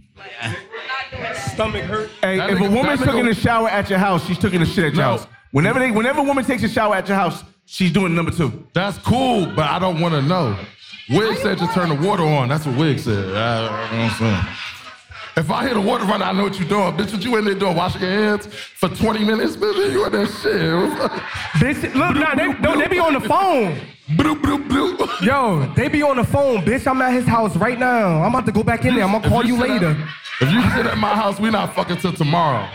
Stomach 1.52 1.82
hurt. 1.84 2.10
Hey, 2.20 2.38
That 2.38 2.50
if 2.50 2.60
a 2.60 2.62
woman's 2.70 3.00
that 3.00 3.08
nigga- 3.08 3.12
taking 3.12 3.28
a 3.28 3.34
shower 3.34 3.68
at 3.68 3.90
your 3.90 3.98
house, 3.98 4.26
she's 4.26 4.38
taking 4.38 4.62
a 4.62 4.66
shit 4.66 4.84
at 4.86 4.94
your 4.94 5.02
No. 5.04 5.10
house. 5.18 5.26
Whenever 5.54 5.78
they, 5.78 5.92
whenever 5.92 6.18
a 6.18 6.24
woman 6.24 6.44
takes 6.44 6.64
a 6.64 6.68
shower 6.68 6.96
at 6.96 7.06
your 7.06 7.16
house, 7.16 7.44
she's 7.64 7.92
doing 7.92 8.12
number 8.12 8.32
two. 8.32 8.66
That's 8.72 8.98
cool, 8.98 9.46
but 9.54 9.70
I 9.70 9.78
don't 9.78 10.00
wanna 10.00 10.20
know. 10.20 10.58
Wig 11.08 11.38
said 11.38 11.58
just 11.58 11.72
turn 11.72 11.90
the 11.90 11.94
water 11.94 12.24
on. 12.24 12.48
That's 12.48 12.66
what 12.66 12.76
Wig 12.76 12.98
said. 12.98 13.36
I, 13.36 13.68
I, 13.68 13.92
you 13.92 13.98
know 13.98 14.08
what 14.08 14.20
I'm? 14.20 14.56
If 15.36 15.50
I 15.52 15.64
hear 15.64 15.74
the 15.74 15.80
water 15.80 16.06
run, 16.06 16.22
I 16.22 16.32
know 16.32 16.42
what 16.42 16.58
you're 16.58 16.68
doing. 16.68 16.92
Bitch, 16.96 17.12
what 17.12 17.24
you 17.24 17.36
in 17.36 17.44
there 17.44 17.54
doing? 17.54 17.76
Washing 17.76 18.02
your 18.02 18.10
hands 18.10 18.48
for 18.48 18.88
20 18.88 19.24
minutes? 19.24 19.54
Bitch, 19.54 19.92
you 19.92 20.04
in 20.04 20.10
that 20.12 20.26
shit. 20.26 21.60
Bitch, 21.62 21.94
look, 21.94 22.16
nah, 22.16 22.34
they, 22.34 22.52
no, 22.60 22.76
they 22.76 22.88
be 22.88 22.98
on 22.98 23.12
the 23.12 23.20
phone. 23.20 23.78
Bloop, 24.08 24.40
bloop, 24.42 24.66
bloop. 24.66 25.20
Yo, 25.24 25.72
they 25.76 25.86
be 25.86 26.02
on 26.02 26.16
the 26.16 26.24
phone, 26.24 26.62
bitch. 26.62 26.84
I'm 26.88 27.00
at 27.00 27.12
his 27.12 27.26
house 27.26 27.54
right 27.56 27.78
now. 27.78 28.24
I'm 28.24 28.34
about 28.34 28.46
to 28.46 28.52
go 28.52 28.64
back 28.64 28.84
in 28.84 28.96
there. 28.96 29.04
I'm 29.04 29.12
gonna 29.12 29.28
call 29.28 29.44
you 29.44 29.56
sit 29.56 29.70
at- 29.70 29.82
later. 29.82 30.08
if 30.40 30.50
you 30.50 30.60
sit 30.70 30.86
at 30.86 30.98
my 30.98 31.14
house, 31.14 31.38
we 31.38 31.48
not 31.50 31.76
fucking 31.76 31.98
till 31.98 32.12
tomorrow. 32.12 32.68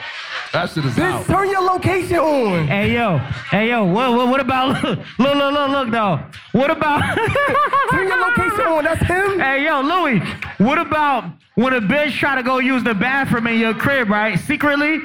That 0.51 0.69
shit 0.71 0.83
is 0.85 0.93
Bitch, 0.95 1.03
out. 1.03 1.25
turn 1.27 1.47
your 1.49 1.61
location 1.61 2.17
on. 2.17 2.67
Hey 2.67 2.93
yo, 2.93 3.17
hey 3.51 3.69
yo, 3.69 3.83
what 3.85 4.11
what, 4.13 4.27
what 4.29 4.39
about 4.39 4.83
look 4.83 4.99
look 5.19 5.35
look 5.35 5.53
look, 5.53 5.69
look 5.69 5.91
though? 5.91 6.19
What 6.53 6.71
about 6.71 7.01
Turn 7.91 8.07
your 8.07 8.19
location 8.29 8.65
on. 8.65 8.83
That's 8.83 9.05
him. 9.05 9.39
Hey 9.39 9.65
yo, 9.65 9.81
Louis, 9.81 10.19
what 10.57 10.79
about 10.79 11.25
when 11.55 11.73
a 11.73 11.81
bitch 11.81 12.13
try 12.17 12.35
to 12.35 12.41
go 12.43 12.57
use 12.59 12.83
the 12.83 12.95
bathroom 12.95 13.45
in 13.47 13.59
your 13.59 13.73
crib, 13.75 14.09
right? 14.09 14.39
Secretly? 14.39 14.99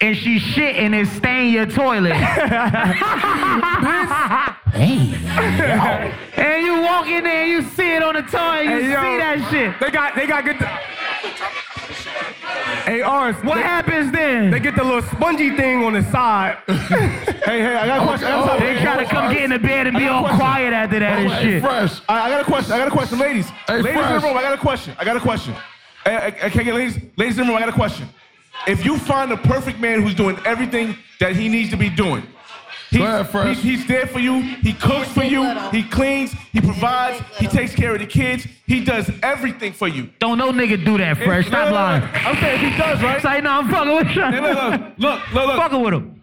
And 0.00 0.16
she 0.16 0.38
shit 0.38 0.76
and 0.76 0.94
it 0.94 1.06
stain 1.08 1.52
your 1.52 1.66
toilet. 1.66 2.14
Hey. 4.74 5.14
and 6.36 6.66
you 6.66 6.80
walk 6.82 7.06
in 7.06 7.22
there 7.22 7.42
and 7.44 7.50
you 7.50 7.62
see 7.62 7.94
it 7.94 8.02
on 8.02 8.14
the 8.16 8.22
toilet, 8.22 8.64
you 8.64 8.70
Hey, 8.70 8.82
see 8.82 8.90
yo, 8.90 9.18
that 9.18 9.48
shit. 9.50 9.78
They 9.80 9.90
got, 9.92 10.16
they 10.16 10.26
got 10.26 10.44
good. 10.44 10.56
Hey, 12.84 13.00
Ars, 13.00 13.34
What 13.36 13.54
they, 13.54 13.62
happens 13.62 14.12
then? 14.12 14.50
they 14.50 14.60
get 14.60 14.76
the 14.76 14.84
little 14.84 15.00
spongy 15.02 15.56
thing 15.56 15.82
on 15.84 15.94
the 15.94 16.02
side. 16.10 16.58
Hey, 17.44 17.60
hey, 17.60 17.74
I 17.76 17.86
got 17.86 17.98
a 17.98 18.02
oh, 18.02 18.06
question. 18.06 18.28
I'm 18.28 18.42
oh, 18.42 18.46
sorry. 18.46 18.74
They 18.74 18.80
try 18.82 19.04
to 19.04 19.10
come 19.10 19.30
get 19.32 19.42
in 19.44 19.50
the 19.50 19.58
bed 19.58 19.86
and 19.86 19.94
be 19.98 20.06
all 20.06 20.20
question. 20.22 20.38
quiet 20.38 20.72
after 20.72 20.98
that 20.98 21.18
and 21.18 21.30
Hey, 21.30 21.42
shit. 21.42 21.62
fresh. 21.62 22.00
I, 22.08 22.22
I 22.22 22.30
got 22.30 22.40
a 22.40 22.44
question. 22.44 22.72
I 22.72 22.78
got 22.78 22.88
a 22.88 22.90
question, 22.90 23.18
ladies. 23.18 23.48
Hey, 23.66 23.82
ladies 23.82 23.86
in 23.88 23.94
Fresh. 23.98 24.22
the 24.22 24.28
room, 24.28 24.36
I 24.38 24.42
got 24.42 24.52
a 24.54 24.56
question. 24.56 24.96
I 24.98 25.04
got 25.04 25.16
a 25.18 25.20
question. 25.20 25.54
Hey, 26.04 26.14
hey, 26.14 26.30
hey, 26.40 26.50
can 26.50 26.60
I 26.60 26.64
get 26.64 26.74
ladies? 26.74 26.98
Ladies 27.18 27.38
in 27.38 27.44
the 27.46 27.52
room, 27.52 27.56
I 27.56 27.60
got 27.60 27.68
a 27.68 27.72
question. 27.72 28.08
If 28.66 28.82
you 28.86 28.96
find 28.98 29.30
a 29.30 29.36
perfect 29.36 29.78
man 29.78 30.00
who's 30.02 30.14
doing 30.14 30.38
everything 30.46 30.96
that 31.20 31.36
he 31.36 31.50
needs 31.50 31.68
to 31.70 31.76
be 31.76 31.90
doing, 31.90 32.26
he's, 32.98 33.02
ahead, 33.08 33.28
Fresh. 33.30 33.56
he's, 33.58 33.78
he's 33.80 33.86
there 33.86 34.06
for 34.06 34.18
you. 34.18 34.40
He 34.40 34.72
cooks 34.72 35.08
for 35.08 35.22
you. 35.24 35.44
He 35.70 35.82
cleans. 35.82 36.32
He 36.52 36.60
provides. 36.60 37.22
He 37.38 37.46
takes 37.46 37.74
care 37.74 37.92
of 37.94 38.00
the 38.00 38.06
kids. 38.06 38.46
He 38.66 38.82
does 38.84 39.10
everything 39.22 39.72
for 39.72 39.88
you. 39.88 40.08
Don't 40.18 40.38
no 40.38 40.50
nigga 40.52 40.82
do 40.84 40.96
that, 40.98 41.16
Fresh. 41.18 41.44
No, 41.46 41.50
Stop 41.50 41.64
no, 41.66 41.70
no. 41.70 41.74
lying. 41.74 42.02
I'm 42.14 42.36
saying 42.36 42.72
he 42.72 42.76
does, 42.78 43.02
right? 43.02 43.20
Say, 43.22 43.40
no, 43.40 43.50
I'm 43.50 43.68
fucking 43.70 43.94
with 43.94 44.16
you. 44.16 44.22
Hey, 44.22 44.40
look, 44.40 44.54
look, 44.56 44.80
look, 44.98 45.32
look, 45.34 45.46
look. 45.46 45.56
Fucking 45.56 45.80
with 45.80 45.94
him. 45.94 46.22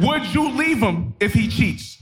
Would 0.00 0.34
you 0.34 0.50
leave 0.50 0.78
him 0.78 1.14
if 1.20 1.32
he 1.32 1.48
cheats? 1.48 1.98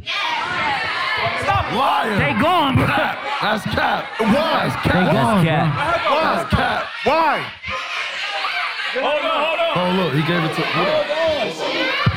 Yes. 0.00 1.42
Stop. 1.42 1.72
Liar. 1.72 2.18
They 2.18 2.40
gone, 2.40 2.74
bro. 2.76 2.86
That's 2.86 3.62
cap. 3.64 4.04
Why? 4.18 4.26
That's 4.28 4.76
cap. 4.82 5.12
That's 5.12 5.44
cat. 5.46 5.74
That's 6.10 6.50
cap. 6.54 6.84
Why? 7.04 7.52
Hold 8.94 9.04
on, 9.04 9.44
hold 9.44 9.60
on. 9.60 9.66
Oh, 9.76 9.90
look, 10.02 10.14
he 10.14 10.22
gave 10.22 10.42
it 10.42 10.54
to. 10.56 12.15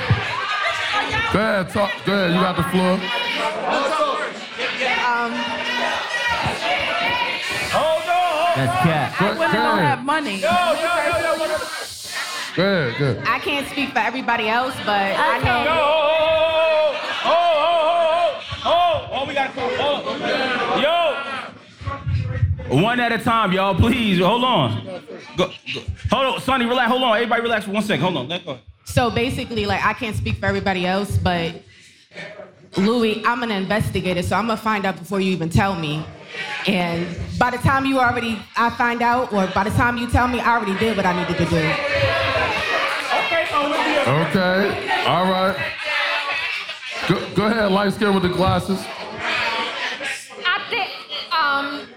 Go 1.32 1.40
ahead, 1.40 1.70
talk. 1.70 1.92
Go 2.06 2.14
ahead, 2.14 2.34
you 2.34 2.40
got 2.42 2.58
the 2.58 2.64
floor. 2.64 3.00
That's 8.56 8.84
cat. 8.84 9.16
Go, 9.20 9.26
Women 9.40 9.52
go 9.52 9.54
don't 9.54 9.80
ahead. 9.80 9.98
have 9.98 10.06
money. 10.06 10.42
Go 10.42 10.48
ahead, 10.50 10.82
go 13.00 13.06
ahead. 13.12 13.24
I 13.26 13.40
can't 13.40 13.68
speak 13.70 13.92
for 13.92 14.00
everybody 14.00 14.50
else, 14.50 14.76
but 14.86 15.16
I 15.18 15.40
know. 15.40 15.66
Oh, 15.70 16.96
oh, 17.26 17.26
oh, 17.26 18.42
oh, 18.66 18.66
oh, 18.66 19.08
Oh, 19.22 19.26
we 19.28 19.34
got 19.34 19.52
Oh, 19.58 20.80
Yo. 22.70 22.76
One 22.82 23.00
at 23.00 23.12
a 23.14 23.18
time, 23.18 23.52
y'all. 23.54 23.74
Please, 23.76 24.20
hold 24.20 24.44
on. 24.44 24.84
Go, 25.38 25.48
go. 25.74 25.82
Hold 26.12 26.36
on, 26.36 26.42
Sonny, 26.42 26.66
relax. 26.66 26.90
Hold 26.92 27.02
on. 27.04 27.16
Everybody 27.16 27.42
relax 27.42 27.66
for 27.66 27.72
one 27.72 27.82
second. 27.84 28.02
Hold 28.04 28.18
on. 28.18 28.28
Let 28.28 28.46
go. 28.46 28.60
So 28.90 29.10
basically, 29.12 29.66
like, 29.68 29.86
I 29.86 29.94
can't 29.94 30.16
speak 30.16 30.38
for 30.38 30.48
everybody 30.48 30.86
else, 30.86 31.16
but 31.18 31.54
Louis, 32.76 33.22
I'm 33.24 33.44
an 33.44 33.52
investigator, 33.52 34.24
so 34.24 34.36
I'm 34.36 34.48
gonna 34.48 34.58
find 34.58 34.84
out 34.84 34.98
before 34.98 35.20
you 35.22 35.32
even 35.32 35.50
tell 35.50 35.76
me. 35.76 36.04
And 36.68 37.08
by 37.38 37.52
the 37.52 37.58
time 37.60 37.86
you 37.86 38.00
already, 38.00 38.40
I 38.58 38.72
find 38.72 39.02
out, 39.02 39.32
or 39.32 39.48
by 39.48 39.64
the 39.64 39.70
time 39.72 39.98
you 39.98 40.10
tell 40.10 40.28
me, 40.28 40.40
I 40.40 40.56
already 40.58 40.78
did 40.80 40.98
what 40.98 41.06
I 41.06 41.14
needed 41.20 41.38
to 41.38 41.46
do. 41.46 41.58
Okay, 43.20 43.46
Okay. 44.08 45.06
all 45.06 45.26
right. 45.32 45.56
Go, 47.08 47.36
go 47.36 47.46
ahead, 47.46 47.72
light 47.72 47.94
skin 47.94 48.14
with 48.14 48.24
the 48.24 48.30
glasses. 48.30 48.80
I 50.46 50.62
think, 50.70 50.90
um, 51.34 51.88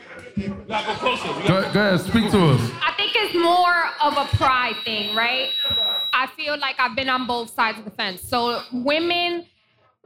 Go, 1.48 1.73
go 1.73 1.81
ahead, 1.81 2.01
speak 2.01 2.31
to 2.32 2.39
us. 2.51 2.70
I 2.82 2.93
think 2.97 3.12
it's 3.14 3.35
more 3.35 3.85
of 4.02 4.16
a 4.19 4.24
pride 4.36 4.77
thing, 4.85 5.14
right? 5.16 5.51
I 6.13 6.27
feel 6.27 6.59
like 6.59 6.77
I've 6.79 6.97
been 6.97 7.09
on 7.09 7.27
both 7.27 7.55
sides 7.55 7.79
of 7.79 7.85
the 7.85 7.91
fence. 7.91 8.23
So 8.23 8.63
women 8.73 9.47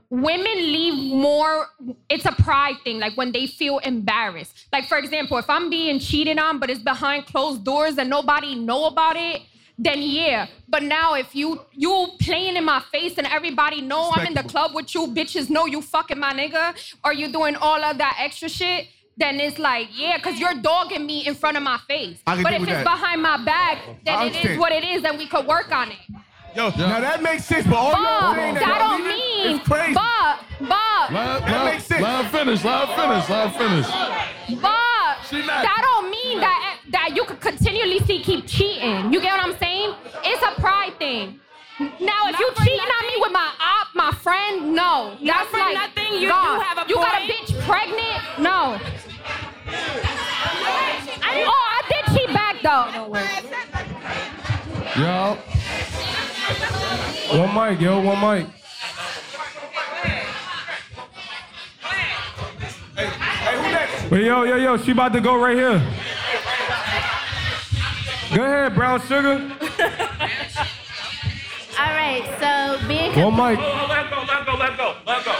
women 0.09 0.55
leave 0.55 1.13
more 1.13 1.67
it's 2.09 2.25
a 2.27 2.33
pride 2.33 2.77
thing 2.85 3.01
like 3.01 3.17
when 3.17 3.33
they 3.33 3.47
feel 3.47 3.79
embarrassed. 3.79 4.69
Like 4.73 4.87
for 4.89 4.99
example 4.99 5.37
if 5.39 5.51
i'm 5.51 5.69
being 5.69 5.99
cheated 5.99 6.39
on 6.39 6.61
but 6.61 6.71
it's 6.71 6.81
behind 6.81 7.27
closed 7.27 7.65
doors 7.65 7.99
and 7.99 8.09
nobody 8.09 8.55
know 8.55 8.87
about 8.87 9.17
it 9.17 9.43
then 9.79 10.01
yeah. 10.01 10.47
But 10.69 10.85
now 10.85 11.15
if 11.15 11.35
you 11.35 11.61
you 11.73 12.09
playing 12.21 12.57
in 12.57 12.65
my 12.65 12.81
face 12.93 13.19
and 13.19 13.27
everybody 13.27 13.81
know 13.81 14.11
i'm 14.15 14.27
in 14.27 14.35
the 14.35 14.43
club 14.45 14.75
with 14.75 14.95
you 14.95 15.07
bitches 15.09 15.51
know 15.51 15.67
you 15.67 15.83
fucking 15.83 16.19
my 16.19 16.33
nigga 16.33 16.95
or 17.05 17.13
you 17.13 17.31
doing 17.31 17.57
all 17.57 17.83
of 17.83 17.99
that 17.99 18.17
extra 18.19 18.49
shit 18.49 18.87
then 19.17 19.41
it's 19.41 19.59
like 19.59 19.89
yeah 19.93 20.17
because 20.17 20.39
you're 20.39 20.55
dogging 20.55 21.07
me 21.07 21.27
in 21.27 21.35
front 21.35 21.57
of 21.57 21.63
my 21.63 21.79
face 21.89 22.19
but 22.25 22.39
if 22.39 22.47
it's 22.63 22.67
that. 22.67 22.85
behind 22.85 23.23
my 23.23 23.43
back 23.45 23.79
then 24.05 24.27
it 24.29 24.45
is 24.45 24.59
what 24.59 24.73
it 24.73 24.85
is 24.85 25.05
and 25.05 25.19
we 25.19 25.27
could 25.27 25.47
work 25.47 25.73
on 25.73 25.91
it 25.91 25.99
Yo, 26.57 26.71
now 26.71 27.01
that 27.01 27.23
makes 27.23 27.45
sense, 27.45 27.67
but 27.67 27.77
all 27.77 27.91
y'all 27.93 28.33
but 28.33 28.35
saying 28.37 28.55
that 28.55 28.63
y'all 28.67 28.97
don't 28.97 29.05
mean 29.05 29.57
is 29.57 29.69
crazy. 29.69 29.93
but 29.93 30.41
but 30.59 31.13
Let, 31.13 31.45
That 31.45 31.65
let- 31.65 31.75
makes 31.75 31.85
sense. 31.85 32.01
Let 32.01 32.25
her 32.25 32.31
finish. 32.31 32.65
Let 32.65 32.89
her 32.89 32.97
finish. 32.97 33.29
Let 33.29 33.51
her 33.51 33.59
finish. 33.59 34.63
But 34.63 35.17
that 35.45 35.81
don't 35.83 36.11
mean 36.11 36.41
that 36.41 36.79
that 36.93 37.11
you 37.15 37.25
could 37.27 37.43
continually 37.43 37.99
see 38.07 38.23
keep 38.23 38.47
cheating. 38.47 39.13
You 39.13 39.21
get 39.21 39.37
what 39.37 39.45
I'm 39.45 39.59
saying? 39.59 39.95
It's 40.25 40.43
a 40.43 40.59
pride 40.59 40.99
thing. 40.99 41.41
Now, 41.79 42.27
if 42.29 42.39
you 42.39 42.51
cheating 42.65 42.81
on 42.81 43.07
me 43.07 43.15
with 43.21 43.33
my 43.33 43.53
op, 43.61 43.95
my 43.95 44.11
friend, 44.23 44.75
no. 44.75 45.11
Not 45.11 45.21
That's 45.21 45.51
for 45.51 45.59
like 45.59 45.75
nothing, 45.75 46.15
you 46.15 46.21
do 46.21 46.29
God. 46.29 46.63
have 46.63 46.87
a 46.87 46.89
You 46.89 46.95
got 46.95 47.21
a 47.21 47.27
bitch 47.27 47.61
pregnant? 47.67 48.23
No. 48.39 48.81
Oh, 51.49 51.67
I 51.69 51.83
did 51.91 52.05
cheat 52.17 52.33
back 52.33 52.63
though. 52.63 52.87
Yo. 54.99 55.37
One 57.39 57.55
mic, 57.55 57.81
yo, 57.81 58.01
one 58.01 58.21
mic. 58.21 58.47
Hey, 62.95 63.05
hey, 63.05 63.57
we 63.63 63.71
next. 63.71 64.11
Wait, 64.11 64.25
yo, 64.25 64.45
yo, 64.45 64.57
yo, 64.57 64.77
she 64.79 64.93
about 64.93 65.13
to 65.13 65.21
go 65.21 65.37
right 65.37 65.57
here. 65.57 65.83
Go 68.35 68.45
ahead, 68.45 68.75
brown 68.75 69.01
sugar. 69.03 69.53
All 71.79 71.93
right, 71.93 72.25
so 72.41 72.89
being 72.89 73.13
One 73.21 73.37
mic. 73.37 73.59
Let 73.59 74.11
go, 74.11 74.25
let 74.27 74.47
go, 74.47 74.55
let 74.55 74.77
go, 74.77 74.97
let 75.07 75.25
go. 75.25 75.35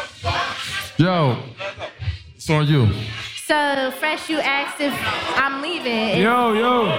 Yo. 0.99 1.39
It's 2.35 2.51
on 2.51 2.67
you. 2.67 2.89
so 3.47 3.91
fresh, 3.93 4.29
you 4.29 4.39
asked 4.41 4.81
if 4.81 4.93
I'm 5.39 5.63
leaving. 5.63 6.21
Yo, 6.21 6.53
yo. 6.53 6.91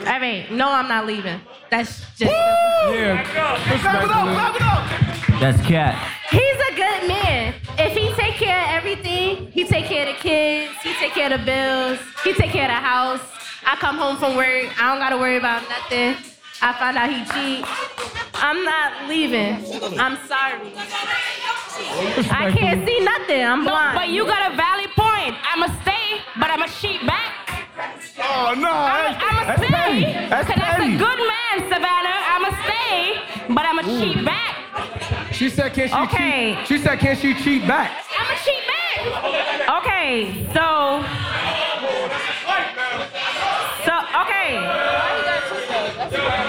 All 0.00 0.18
right, 0.18 0.50
no, 0.50 0.70
I'm 0.70 0.88
not 0.88 1.06
leaving. 1.06 1.40
That's 1.70 2.00
just. 2.18 2.32
Yeah. 2.32 3.24
That's 5.40 5.60
cat. 5.66 5.96
He's 6.30 6.40
a 6.40 6.74
good 6.76 7.08
man. 7.08 7.54
If 7.78 7.96
he 7.96 8.12
take 8.14 8.34
care 8.34 8.60
of 8.62 8.68
everything, 8.68 9.50
he 9.52 9.64
take 9.64 9.86
care 9.86 10.06
of 10.06 10.14
the 10.14 10.20
kids, 10.20 10.74
he 10.82 10.92
take 10.94 11.12
care 11.12 11.32
of 11.32 11.40
the 11.40 11.46
bills, 11.46 11.98
he 12.24 12.34
take 12.34 12.50
care 12.50 12.64
of 12.64 12.68
the 12.68 12.86
house. 12.86 13.39
I 13.66 13.76
come 13.76 13.96
home 13.98 14.16
from 14.16 14.36
work, 14.36 14.70
I 14.80 14.88
don't 14.90 14.98
gotta 14.98 15.16
worry 15.18 15.36
about 15.36 15.62
nothing. 15.68 16.16
I 16.62 16.72
find 16.78 16.96
out 16.96 17.08
he 17.08 17.24
cheat. 17.32 17.64
I'm 18.34 18.64
not 18.64 19.08
leaving. 19.08 19.54
I'm 19.98 20.16
sorry. 20.28 20.72
I 22.30 22.52
can't 22.56 22.86
see 22.86 23.00
nothing. 23.00 23.44
I'm 23.44 23.64
No, 23.64 23.70
blind. 23.72 23.94
but 23.96 24.08
you 24.10 24.24
got 24.26 24.52
a 24.52 24.56
valid 24.56 24.90
point. 24.96 25.36
I'ma 25.52 25.66
stay, 25.82 26.20
but 26.38 26.50
I'ma 26.50 26.66
cheat 26.66 27.04
back. 27.06 27.32
Oh 28.22 28.54
no, 28.56 28.70
I'ma, 28.70 29.18
I'ma 29.20 29.44
that's 29.46 29.62
stay. 29.62 29.68
petty. 29.68 30.04
Cause 30.12 30.30
That's 30.30 30.48
that's 30.48 30.60
a 30.60 30.82
petty. 30.82 30.96
good 30.96 31.18
man, 31.32 31.56
Savannah. 31.72 32.18
I'ma 32.32 32.50
stay, 32.64 33.54
but 33.54 33.64
I'ma 33.64 33.82
cheat 33.82 34.24
back. 34.24 35.32
She 35.32 35.48
said, 35.48 35.72
can 35.72 35.88
she 35.88 35.94
Okay. 35.94 36.56
cheat? 36.60 36.66
She 36.68 36.78
said, 36.78 36.98
can 36.98 37.16
she 37.16 37.34
cheat 37.34 37.66
back? 37.66 38.04
I'ma 38.18 38.34
cheat 38.44 38.62
back. 38.68 39.80
Okay, 39.80 40.46
so. 40.52 40.60
So 40.60 41.19
okay. 44.56 46.40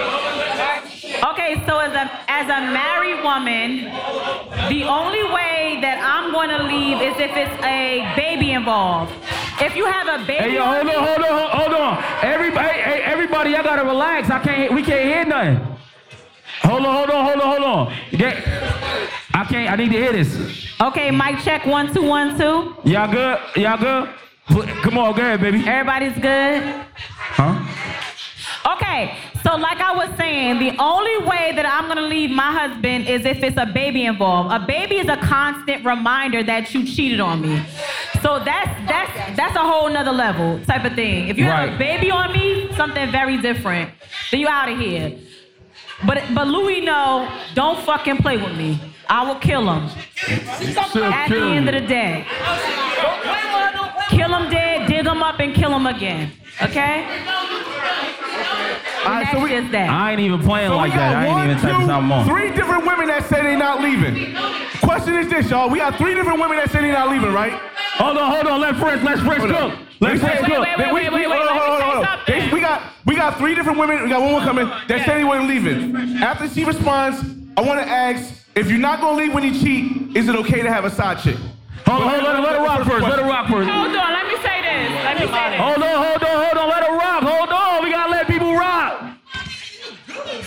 Okay, 1.32 1.66
so 1.68 1.78
as 1.80 1.94
a 1.94 2.10
as 2.32 2.46
a 2.50 2.62
married 2.72 3.24
woman, 3.24 3.86
the 4.70 4.84
only 4.84 5.24
way 5.24 5.78
that 5.82 6.00
I'm 6.02 6.32
gonna 6.32 6.64
leave 6.64 7.02
is 7.02 7.16
if 7.20 7.36
it's 7.36 7.64
a 7.64 8.12
baby 8.16 8.52
involved. 8.52 9.14
If 9.60 9.76
you 9.76 9.86
have 9.86 10.08
a 10.08 10.26
baby, 10.26 10.44
Hey, 10.44 10.54
yo, 10.56 10.64
hold 10.66 10.88
on, 10.88 11.06
hold 11.06 11.26
on, 11.26 11.50
hold 11.52 11.74
on. 11.74 12.04
Everybody, 12.24 12.80
hey, 12.80 13.02
everybody, 13.04 13.52
y'all 13.52 13.64
gotta 13.64 13.84
relax. 13.84 14.30
I 14.32 14.40
can't, 14.40 14.74
we 14.74 14.82
can't 14.82 15.06
hear 15.06 15.26
nothing. 15.26 15.78
Hold 16.64 16.86
on, 16.86 16.96
hold 16.96 17.10
on, 17.12 17.26
hold 17.26 17.42
on, 17.42 17.48
hold 17.48 17.64
on. 17.64 17.94
Get, 18.12 18.38
I 19.34 19.46
can't, 19.48 19.72
I 19.72 19.76
need 19.76 19.92
to 19.92 19.98
hear 19.98 20.14
this. 20.14 20.36
Okay, 20.82 21.12
mic 21.12 21.40
check 21.44 21.66
one 21.68 21.94
two 21.94 22.02
one 22.02 22.38
two. 22.40 22.76
Y'all 22.84 23.12
good? 23.12 23.38
Y'all 23.56 23.78
good? 23.78 24.10
Come 24.82 24.98
on, 24.98 25.16
go 25.16 25.22
ahead, 25.22 25.40
baby. 25.40 25.64
Everybody's 25.68 26.18
good. 26.18 26.64
Huh? 27.34 28.74
Okay, 28.74 29.18
so 29.44 29.56
like 29.56 29.80
I 29.80 29.94
was 29.96 30.10
saying, 30.18 30.60
the 30.60 30.76
only 30.78 31.18
way 31.26 31.54
that 31.56 31.66
I'm 31.66 31.88
gonna 31.88 32.08
leave 32.08 32.30
my 32.30 32.52
husband 32.52 33.08
is 33.08 33.26
if 33.26 33.42
it's 33.44 33.58
a 33.58 33.66
baby 33.66 34.06
involved. 34.06 34.52
A 34.52 34.60
baby 34.66 34.98
is 34.98 35.08
a 35.08 35.18
constant 35.18 35.84
reminder 35.86 36.44
that 36.44 36.74
you 36.74 36.86
cheated 36.86 37.20
on 37.20 37.42
me. 37.42 37.62
So 38.22 38.40
that's 38.40 38.72
that's 38.92 39.14
that's 39.38 39.56
a 39.56 39.66
whole 39.72 39.90
nother 39.90 40.12
level 40.12 40.60
type 40.66 40.86
of 40.86 40.94
thing. 40.94 41.30
If 41.30 41.38
you 41.38 41.46
have 41.46 41.74
a 41.74 41.78
baby 41.78 42.12
on 42.12 42.34
me, 42.34 42.70
something 42.76 43.10
very 43.12 43.38
different. 43.42 43.92
Then 44.30 44.42
you 44.42 44.48
out 44.48 44.70
of 44.70 44.78
here. 44.78 45.18
But 46.06 46.24
but 46.36 46.48
Louis, 46.48 46.82
no, 46.82 47.28
don't 47.56 47.80
fucking 47.86 48.18
play 48.18 48.38
with 48.38 48.56
me. 48.56 48.80
I 49.10 49.28
will 49.28 49.40
kill 49.40 49.64
him. 49.72 49.90
At 50.30 51.30
the 51.30 51.42
end 51.58 51.68
of 51.68 51.76
the 51.76 51.88
day. 51.88 52.26
Kill 54.10 54.34
him 54.36 54.50
dead, 54.52 54.61
dig 55.04 55.12
him 55.12 55.24
up, 55.24 55.40
and 55.40 55.54
kill 55.54 55.74
him 55.76 55.86
again. 55.88 56.32
Okay? 56.62 57.06
All 59.04 59.10
right, 59.14 59.28
so 59.32 59.42
we, 59.42 59.50
that. 59.70 59.90
I 59.90 60.12
ain't 60.12 60.20
even 60.22 60.40
playing 60.42 60.70
so 60.70 60.78
like 60.78 60.92
that. 60.94 61.14
got 61.14 61.24
I 61.24 61.26
ain't 61.28 61.52
even 61.52 61.58
touching 61.62 61.80
two, 61.82 61.86
something 61.88 62.12
on. 62.12 62.28
three 62.28 62.52
different 62.54 62.86
women 62.86 63.08
that 63.08 63.28
say 63.28 63.42
they 63.42 63.56
not 63.56 63.82
leaving. 63.82 64.36
Question 64.82 65.16
is 65.16 65.28
this, 65.28 65.50
y'all. 65.50 65.70
We 65.70 65.80
got 65.80 65.96
three 65.96 66.14
different 66.14 66.40
women 66.40 66.58
that 66.58 66.70
say 66.70 66.82
they 66.82 66.92
not 66.92 67.10
leaving, 67.10 67.34
right? 67.34 67.54
Hold 67.98 68.18
on, 68.18 68.32
hold 68.32 68.48
on. 68.48 68.62
Let 68.62 68.76
French, 68.78 69.02
let 69.04 69.18
French 69.20 69.40
Hold 69.42 69.50
cook. 69.52 69.62
on. 69.80 69.88
Let 70.02 70.14
They 70.14 70.20
French 70.20 70.40
say- 70.42 70.46
cook. 70.46 70.60
wait, 70.60 70.78
wait, 70.78 70.94
we- 70.94 71.10
wait, 71.10 71.12
wait, 71.12 71.24
hold 71.26 71.34
on, 71.34 71.46
let 71.48 71.54
me 71.54 71.60
hold 71.60 71.82
on, 71.82 72.06
hold 72.06 72.06
on. 72.46 72.52
We 72.52 72.60
got 72.62 72.82
we 73.06 73.16
got 73.16 73.38
three 73.40 73.56
different 73.56 73.80
women. 73.80 74.04
We 74.04 74.10
got 74.10 74.22
one 74.22 74.32
more 74.32 74.42
coming. 74.42 74.68
That 74.88 75.06
say 75.06 75.18
they 75.18 75.24
weren't 75.24 75.48
leaving. 75.48 75.96
After 76.22 76.48
she 76.48 76.64
responds, 76.64 77.20
I 77.58 77.62
want 77.62 77.82
to 77.82 77.88
ask 77.90 78.46
if 78.56 78.70
you're 78.70 78.78
not 78.80 79.02
gonna 79.02 79.18
leave 79.18 79.34
when 79.34 79.44
you 79.44 79.54
cheat, 79.60 80.16
is 80.16 80.28
it 80.30 80.36
okay 80.36 80.62
to 80.62 80.72
have 80.72 80.86
a 80.86 80.92
side 80.92 81.20
chick? 81.24 81.38
Hold 81.88 82.04
on, 82.04 82.10
hold 82.10 82.24
on. 82.24 82.44
Let 82.44 82.54
her 82.56 82.64
rock 82.64 82.84
first. 82.88 83.04
Let 83.04 83.18
her 83.20 83.26
rock 83.26 83.48
first. 83.50 83.68
Hold 83.70 83.88
on, 83.96 84.14
let 84.14 84.28
me 84.28 84.36
say 84.44 84.51
this. 84.82 85.04
Let 85.04 85.20
me 85.20 85.26
say 85.28 85.46
this. 85.52 85.60
Hold 85.60 85.84
on, 85.84 85.96
hold 86.06 86.24
on, 86.24 86.36
hold 86.46 86.58
on. 86.58 86.70
Let 86.70 86.84
her 86.88 86.96
rock. 86.98 87.22
Hold 87.24 87.50
on. 87.50 87.84
We 87.84 87.92
gotta 87.92 88.12
let 88.12 88.28
people 88.28 88.54
rock. 88.56 88.94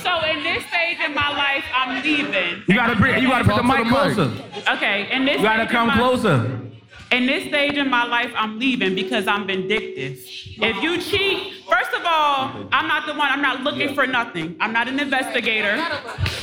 So 0.02 0.12
in 0.30 0.42
this 0.42 0.62
stage 0.66 0.98
in 1.04 1.14
my 1.14 1.30
life, 1.30 1.64
I'm 1.74 2.02
leaving. 2.02 2.62
You 2.68 2.74
gotta 2.74 2.96
bring. 2.96 3.22
You 3.22 3.28
gotta 3.28 3.44
put 3.44 3.56
the 3.56 3.62
mic 3.62 3.78
mic. 3.84 3.88
closer. 3.88 4.30
Okay, 4.74 5.08
in 5.10 5.24
this 5.24 5.36
You 5.38 5.42
gotta 5.42 5.64
stage 5.64 5.70
come 5.70 5.90
in 5.90 5.96
my- 5.96 6.02
closer. 6.02 6.60
In 7.10 7.26
this 7.26 7.44
stage 7.48 7.74
in 7.74 7.88
my 7.88 8.04
life, 8.04 8.32
I'm 8.36 8.58
leaving 8.58 8.94
because 8.94 9.26
I'm 9.26 9.46
vindictive. 9.46 10.18
If 10.56 10.82
you 10.82 11.00
cheat, 11.00 11.64
first 11.68 11.92
of 11.92 12.02
all, 12.04 12.68
I'm 12.72 12.88
not 12.88 13.06
the 13.06 13.14
one. 13.14 13.30
I'm 13.30 13.42
not 13.42 13.62
looking 13.62 13.94
for 13.94 14.06
nothing. 14.06 14.56
I'm 14.60 14.72
not 14.72 14.88
an 14.88 14.98
investigator. 14.98 15.72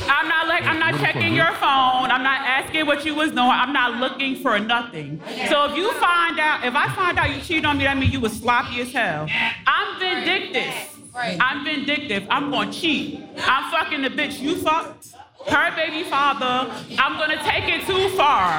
I'm 0.08 0.28
not 0.28 0.48
like 0.48 0.64
I'm 0.64 0.78
not 0.78 0.98
checking 1.00 1.34
your 1.34 1.52
phone. 1.52 2.10
I'm 2.10 2.22
not 2.22 2.40
asking 2.40 2.86
what 2.86 3.04
you 3.04 3.14
was 3.14 3.30
doing. 3.30 3.40
I'm 3.40 3.72
not 3.72 3.96
looking 4.00 4.36
for 4.36 4.58
nothing. 4.58 5.20
So 5.48 5.64
if 5.66 5.76
you 5.76 5.92
find 5.94 6.38
out, 6.38 6.64
if 6.64 6.74
I 6.74 6.94
find 6.94 7.18
out 7.18 7.34
you 7.34 7.40
cheated 7.40 7.64
on 7.66 7.76
me, 7.78 7.84
that 7.84 7.96
means 7.98 8.12
you 8.12 8.20
was 8.20 8.32
sloppy 8.32 8.80
as 8.80 8.92
hell. 8.92 9.28
I'm 9.66 9.98
vindictive. 10.00 10.72
I'm 11.14 11.64
vindictive. 11.64 12.26
I'm 12.30 12.50
gonna 12.50 12.72
cheat. 12.72 13.22
I'm 13.38 13.70
fucking 13.70 14.02
the 14.02 14.08
bitch 14.10 14.40
you 14.40 14.56
fucked. 14.56 15.14
Her 15.48 15.74
baby 15.76 16.02
father. 16.08 16.70
I'm 16.98 17.18
gonna 17.18 17.40
take 17.44 17.64
it 17.68 17.86
too 17.86 18.08
far. 18.16 18.58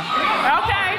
Okay? 0.59 0.89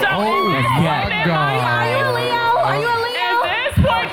So 0.00 0.06
Oh, 0.10 0.50
at 0.50 0.62
this 0.62 0.66
my 0.72 1.00
point 1.02 1.12
in 1.14 1.26
God. 1.28 1.52
my 1.62 1.74
Are 1.74 1.88
you 1.90 2.04
a 2.04 2.12
Leo? 2.18 2.44
Are 2.64 2.78
you 2.80 2.88
a 2.88 2.98
Leo? 3.04 3.30
At 3.44 3.54
this 3.54 3.74
point, 3.84 4.10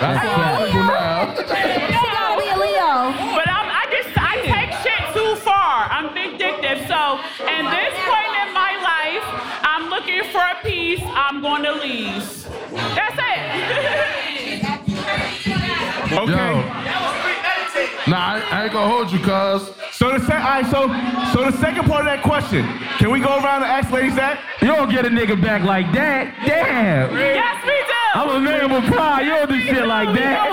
That's 0.00 0.20
possible 0.26 0.84
now. 0.88 1.34
She 1.36 2.08
gotta 2.10 2.40
be 2.40 2.48
a 2.48 2.56
Leo. 2.56 2.92
but 3.36 3.46
I'm, 3.48 3.68
I 3.68 3.84
just 3.92 4.10
I 4.16 4.34
take 4.42 4.72
shit 4.82 5.02
too 5.14 5.36
far. 5.44 5.86
I'm 5.92 6.12
vindictive. 6.14 6.86
So 6.88 7.00
at 7.46 7.62
this 7.68 7.94
point 8.08 8.32
in 8.42 8.48
my 8.56 8.72
life, 8.80 9.26
I'm 9.62 9.90
looking 9.90 10.24
for 10.32 10.40
a 10.40 10.56
piece. 10.64 11.02
I'm 11.14 11.40
going 11.42 11.62
to 11.64 11.72
leave. 11.72 12.24
That's 12.96 13.18
it. 13.18 13.42
Okay. 16.12 16.28
Yo. 16.28 17.01
Nah, 18.08 18.34
I, 18.34 18.40
I 18.50 18.64
ain't 18.64 18.72
gonna 18.72 18.88
hold 18.90 19.12
you, 19.12 19.18
cuz. 19.20 19.70
So 19.94 20.10
the 20.10 20.18
se- 20.26 20.34
all 20.34 20.58
right, 20.58 20.66
so 20.66 20.90
so 21.32 21.48
the 21.50 21.56
second 21.58 21.86
part 21.86 22.00
of 22.02 22.06
that 22.10 22.22
question, 22.22 22.66
can 22.98 23.10
we 23.12 23.20
go 23.20 23.38
around 23.38 23.62
and 23.62 23.70
ask 23.70 23.90
ladies 23.92 24.16
that? 24.16 24.42
You 24.60 24.68
don't 24.74 24.90
get 24.90 25.06
a 25.06 25.08
nigga 25.08 25.40
back 25.40 25.62
like 25.62 25.86
that. 25.94 26.34
Damn. 26.44 27.14
Yes, 27.14 27.62
we 27.62 27.70
do. 27.70 28.02
I'm 28.18 28.28
a 28.28 28.40
man 28.42 28.72
with 28.74 28.90
pride. 28.90 29.22
You 29.22 29.30
don't 29.38 29.48
do 29.48 29.60
shit 29.62 29.86
like 29.86 30.10
that. 30.18 30.50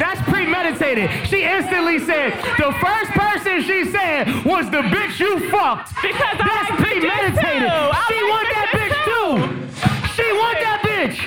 That's 0.00 0.20
premeditated. 0.30 1.10
She 1.28 1.44
instantly 1.44 1.98
said, 2.00 2.32
the 2.56 2.72
first 2.80 3.10
person 3.12 3.62
she 3.62 3.84
said 3.92 4.24
was 4.48 4.70
the 4.70 4.82
bitch 4.88 5.20
you 5.20 5.50
fucked. 5.50 5.92
Because 6.00 6.36
I 6.40 6.48
That's 6.48 6.70
like 6.70 6.80
bitches 6.80 7.36
premeditated. 7.36 7.68
too. 7.68 7.92
I 7.92 8.04
She 8.08 8.16
like 8.16 8.32
want 8.32 8.48
that 8.56 8.66
bitches 8.72 8.88
bitch 8.88 9.04
too. 9.04 9.32
She 10.16 10.26
want 10.32 10.56
that 10.64 10.80
bitch. 10.80 11.18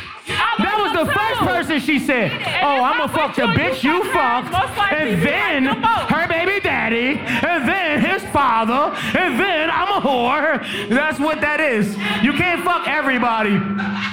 That 1.01 1.07
was 1.07 1.39
the 1.39 1.45
first 1.45 1.57
person 1.57 1.79
she 1.79 1.99
said, 1.99 2.31
oh, 2.61 2.83
I'm 2.83 2.97
gonna 2.99 3.11
fuck 3.13 3.35
the 3.35 3.47
bitch 3.57 3.83
you 3.83 4.03
fucked, 4.11 4.53
and 4.93 5.21
then 5.21 5.65
her 5.65 6.27
baby 6.27 6.59
daddy, 6.59 7.17
and 7.19 7.67
then 7.67 8.01
his 8.01 8.23
father, 8.31 8.95
and 9.17 9.39
then 9.39 9.69
I'm 9.71 9.87
a 9.87 10.01
whore. 10.05 10.89
That's 10.89 11.19
what 11.19 11.41
that 11.41 11.59
is. 11.59 11.97
You 12.23 12.33
can't 12.33 12.63
fuck 12.63 12.87
everybody. 12.87 13.51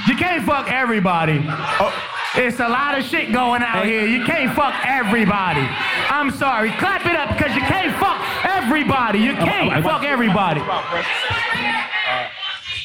You 0.09 0.17
can't 0.17 0.45
fuck 0.45 0.71
everybody. 0.71 1.45
Oh, 1.49 1.93
It's 2.37 2.61
a 2.61 2.69
lot 2.69 2.97
of 2.99 3.05
shit 3.05 3.33
going 3.33 3.63
out 3.63 3.85
here. 3.85 4.07
You 4.07 4.25
can't 4.25 4.55
fuck 4.55 4.75
everybody. 4.87 5.67
I'm 6.09 6.31
sorry. 6.31 6.71
Clap 6.73 7.05
it 7.07 7.17
up 7.17 7.37
because 7.37 7.55
you 7.55 7.63
can't 7.63 7.97
fuck 7.99 8.21
everybody. 8.45 9.19
You 9.19 9.35
can't 9.35 9.83
fuck 9.85 10.05
everybody. 10.05 10.61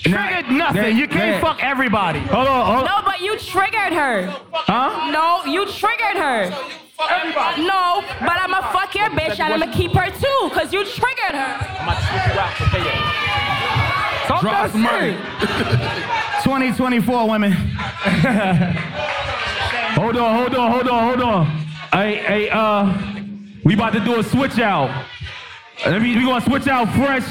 Triggered 0.04 0.52
nothing. 0.52 0.98
You 0.98 1.08
can't 1.08 1.42
fuck 1.42 1.64
everybody. 1.64 2.20
Hold 2.20 2.48
on. 2.48 2.66
Hold 2.66 2.86
No, 2.86 3.02
but 3.06 3.22
you 3.22 3.38
triggered 3.40 3.94
her. 3.94 4.28
Huh? 4.52 5.12
No, 5.12 5.46
you 5.50 5.66
triggered 5.72 6.18
her. 6.18 6.50
No, 7.58 8.04
but 8.20 8.38
I'ma 8.40 8.72
fuck 8.72 8.94
your 8.96 9.10
bitch 9.10 9.40
and 9.40 9.54
I'ma 9.54 9.72
keep 9.74 9.92
her 9.94 10.10
too, 10.12 10.50
cause 10.54 10.72
you 10.72 10.86
triggered 10.86 11.36
her. 11.36 11.58
Talk 14.28 14.42
Drop 14.42 14.72
some 14.72 14.82
money. 14.82 15.18
2024 16.44 17.30
women. 17.30 17.52
Hold 19.94 20.18
on, 20.18 20.36
hold 20.36 20.56
on, 20.56 20.72
hold 20.72 20.88
on, 20.88 21.04
hold 21.04 21.22
on. 21.22 21.46
Hey, 21.92 22.16
hey, 22.16 22.50
uh, 22.50 22.92
we 23.64 23.76
about 23.76 23.94
to 23.94 24.00
do 24.00 24.20
a 24.20 24.24
switch 24.24 24.58
out. 24.58 24.90
Let 25.86 26.02
me, 26.02 26.16
we 26.16 26.24
gonna 26.24 26.42
switch 26.44 26.68
out 26.68 26.92
fresh. 26.96 27.24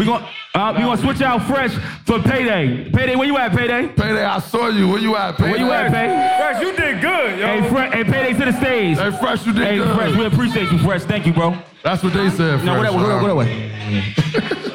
We 0.00 0.06
gonna, 0.06 0.26
uh, 0.54 0.72
we 0.78 0.82
gonna 0.82 0.96
switch 0.98 1.20
out 1.20 1.42
fresh 1.42 1.74
for 2.06 2.18
payday. 2.20 2.90
Payday, 2.90 3.16
where 3.16 3.26
you 3.26 3.36
at, 3.36 3.54
payday? 3.54 3.86
Payday, 3.88 4.24
I 4.24 4.38
saw 4.38 4.68
you. 4.68 4.88
Where 4.88 4.98
you 4.98 5.14
at, 5.14 5.36
Payday? 5.36 5.50
Where 5.50 5.60
you 5.60 5.70
at, 5.70 5.92
pay? 5.92 6.06
Fresh, 6.38 6.62
you 6.62 6.74
did 6.74 7.02
good, 7.02 7.38
yo. 7.38 7.46
Hey, 7.46 7.68
Fre- 7.68 7.94
hey, 7.94 8.04
payday 8.04 8.32
to 8.32 8.44
the 8.50 8.52
stage. 8.58 8.96
Hey, 8.96 9.10
Fresh, 9.20 9.44
you 9.46 9.52
did 9.52 9.62
Hey, 9.66 9.76
good. 9.76 9.94
Fresh, 9.94 10.16
we 10.16 10.24
appreciate 10.24 10.72
you, 10.72 10.78
Fresh. 10.78 11.02
Thank 11.02 11.26
you, 11.26 11.34
bro. 11.34 11.54
That's 11.84 12.02
what 12.02 12.14
they 12.14 12.30
said, 12.30 12.64
No, 12.64 12.76
Fresh. 12.76 12.76
go 12.76 12.82
that 12.82 12.94
way, 12.94 13.02
go 13.02 13.08
that 13.26 13.36
way, 13.36 13.66
Uh, 13.66 14.40
go 14.40 14.48
that 14.48 14.64
way. 14.64 14.72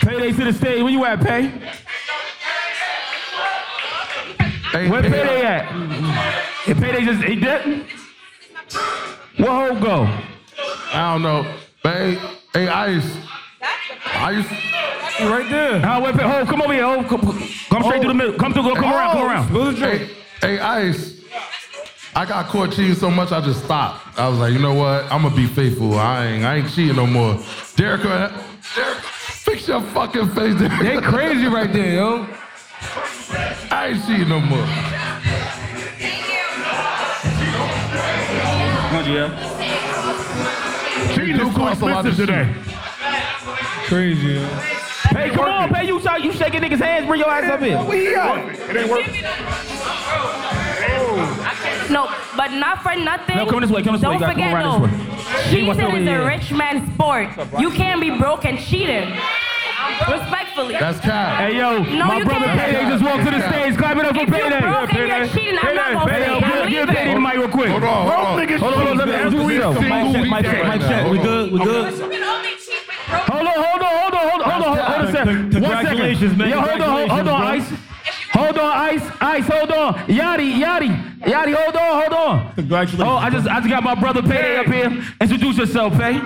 Payday 0.02 0.32
to 0.32 0.44
the 0.44 0.52
stage. 0.52 0.82
Where 0.82 0.92
you 0.92 1.04
at, 1.06 1.20
Pay? 1.24 1.48
Hey, 4.70 4.90
Where 4.90 5.00
hey, 5.02 5.08
Payday 5.08 5.42
at? 5.46 5.64
Hey, 5.64 6.74
Payday 6.74 7.04
just, 7.06 7.22
he 7.24 7.36
did? 7.36 7.86
Where 9.38 9.72
Ho 9.72 9.80
go? 9.80 10.02
I 10.92 11.12
don't 11.14 11.22
know. 11.22 11.42
Hey, 11.82 12.18
hey, 12.52 12.68
Ice. 12.68 13.16
Ice. 13.62 14.46
Right 15.20 15.48
there. 15.50 15.80
How, 15.80 16.04
wait, 16.04 16.14
Ho, 16.14 16.44
come 16.46 16.62
over 16.62 16.72
here, 16.72 16.84
Ho. 16.84 17.02
Come, 17.04 17.20
come 17.20 17.82
straight 17.82 18.00
through 18.00 18.08
the 18.08 18.14
middle. 18.14 18.34
Come 18.34 18.52
through, 18.52 18.62
come 18.62 18.84
around, 18.84 19.12
come 19.12 19.22
oh, 19.22 19.66
around. 19.66 19.76
Hey, 19.76 20.10
hey, 20.40 20.58
Ice. 20.58 21.16
I 22.14 22.24
got 22.24 22.46
caught 22.46 22.72
cheating 22.72 22.94
so 22.94 23.10
much, 23.10 23.30
I 23.30 23.42
just 23.42 23.62
stopped. 23.64 24.18
I 24.18 24.26
was 24.28 24.38
like, 24.38 24.54
you 24.54 24.58
know 24.58 24.72
what? 24.72 25.04
I'm 25.12 25.22
gonna 25.22 25.36
be 25.36 25.46
faithful. 25.46 25.98
I 25.98 26.26
ain't, 26.26 26.44
I 26.44 26.56
ain't 26.56 26.70
cheating 26.72 26.96
no 26.96 27.06
more. 27.06 27.38
Derek, 27.76 28.02
Derek, 28.02 28.32
fix 29.02 29.68
your 29.68 29.82
fucking 29.82 30.30
face. 30.30 30.58
Derek. 30.58 30.80
They 30.80 31.00
crazy 31.00 31.46
right 31.46 31.70
there, 31.70 31.94
yo. 31.94 32.26
I 33.70 33.88
ain't 33.88 34.06
cheating 34.06 34.30
no 34.30 34.40
more. 34.40 34.66
Cheating 41.14 41.46
is 41.46 41.54
too 41.54 41.68
expensive 41.68 42.16
today. 42.16 42.54
Crazy, 43.86 44.34
yo. 44.34 44.44
Hey, 45.14 45.30
come 45.30 45.44
on, 45.44 45.68
Pay. 45.72 45.86
You, 45.86 46.00
you 46.00 46.32
shaking 46.32 46.60
niggas' 46.60 46.80
hands. 46.80 47.06
Bring 47.06 47.20
your 47.20 47.30
ass 47.30 47.50
up 47.50 47.60
here. 47.60 47.78
Where 47.78 47.96
he 47.96 48.14
at? 48.14 48.48
It 48.70 48.76
ain't 48.76 48.90
working. 48.90 49.22
Oh. 50.98 51.86
No, 51.90 52.10
but 52.36 52.50
not 52.52 52.82
for 52.82 52.96
nothing. 52.96 53.36
No, 53.36 53.46
come 53.46 53.60
this 53.60 53.70
way, 53.70 53.82
come 53.84 53.94
this 53.94 54.02
way. 54.02 54.08
Don't 54.08 54.14
You 54.14 54.20
gotta 54.20 54.34
come 54.34 54.42
forget 54.42 54.52
around 54.54 54.82
though, 54.82 54.86
this 54.88 54.98
way. 54.98 55.50
Jay 55.50 55.62
wants 55.66 55.80
cheating 55.80 55.86
over 55.94 55.96
is 56.02 56.08
here. 56.08 56.22
a 56.22 56.26
rich 56.26 56.50
man's 56.52 56.92
sport. 56.94 57.28
You 57.60 57.70
can't 57.70 58.00
be 58.00 58.10
broke 58.18 58.44
and 58.44 58.58
cheating. 58.58 59.16
Respectfully. 60.10 60.74
That's 60.80 60.98
cat. 61.00 61.38
Hey, 61.38 61.56
yo, 61.58 61.78
No, 61.84 62.06
my 62.06 62.24
brother 62.24 62.46
can't. 62.46 62.60
Payday 62.60 62.88
just 62.90 63.04
walked 63.04 63.24
to 63.24 63.30
the 63.30 63.48
stage. 63.48 63.76
Clap 63.78 63.96
it 63.98 64.04
up 64.04 64.16
for 64.16 64.22
If 64.22 64.28
you 64.28 64.34
Payday. 64.34 64.60
broke 64.60 64.92
and 64.94 65.08
you're 65.08 65.28
cheating, 65.28 65.58
I'm 65.62 65.74
not 65.76 65.92
gonna 65.92 66.10
Payday, 66.10 66.26
say 66.26 66.36
it. 66.36 66.40
give- 66.40 66.50
I'm 66.50 66.68
Give 66.68 66.80
leaving. 66.88 66.94
Payday 66.96 67.14
the 67.14 67.20
mic 67.20 67.34
real 67.36 67.48
quick. 67.48 67.68
Hold 67.70 67.84
on, 67.84 67.88
hold 68.08 68.40
on. 68.40 68.58
Hold 68.58 68.74
on, 68.74 68.96
let 68.98 69.06
me 69.08 69.14
cheat 69.14 69.22
introduce 69.26 69.52
yourself. 69.52 69.76
every 69.76 69.88
Mic 69.88 70.12
check, 70.12 70.24
mic 70.26 70.42
check, 70.42 70.52
weekend 70.52 70.68
mic 70.68 70.68
right 70.68 70.80
check. 70.80 71.04
now. 71.06 71.10
We 71.10 71.18
good, 71.18 71.52
we 71.52 71.58
good. 71.60 72.45
Hold 73.08 73.46
on, 73.46 73.54
hold 73.54 73.82
on, 73.82 74.00
hold 74.00 74.14
on, 74.14 74.28
hold 74.28 74.42
on, 74.42 74.50
hold 74.50 74.64
on, 74.64 74.76
hold 74.76 75.00
on 75.00 75.04
a 75.06 75.12
second. 75.12 75.36
One 75.36 75.52
second. 75.52 75.62
Congratulations, 75.62 76.36
man. 76.36 76.48
Yo, 76.50 76.60
hold 76.60 76.80
on, 76.80 76.90
hold- 76.98 77.10
hold 77.10 77.28
on, 77.28 77.42
Ice. 77.42 77.72
Hold 78.32 78.58
on, 78.58 78.76
Ice, 78.78 79.10
Ice, 79.20 79.46
hold 79.48 79.70
on. 79.72 79.94
Yatti, 80.06 80.60
Yatti, 80.60 81.20
Yatti, 81.20 81.54
hold 81.54 81.76
on, 81.76 82.00
hold 82.02 82.12
on. 82.12 82.54
Congratulations. 82.54 83.02
Oh, 83.02 83.16
I 83.16 83.30
just, 83.30 83.46
I 83.48 83.58
just 83.60 83.68
got 83.70 83.82
my 83.82 83.94
brother 83.94 84.22
Payday 84.22 84.58
up 84.58 84.66
here. 84.66 85.04
Introduce 85.20 85.56
yourself, 85.58 85.92
Pay. 85.94 86.20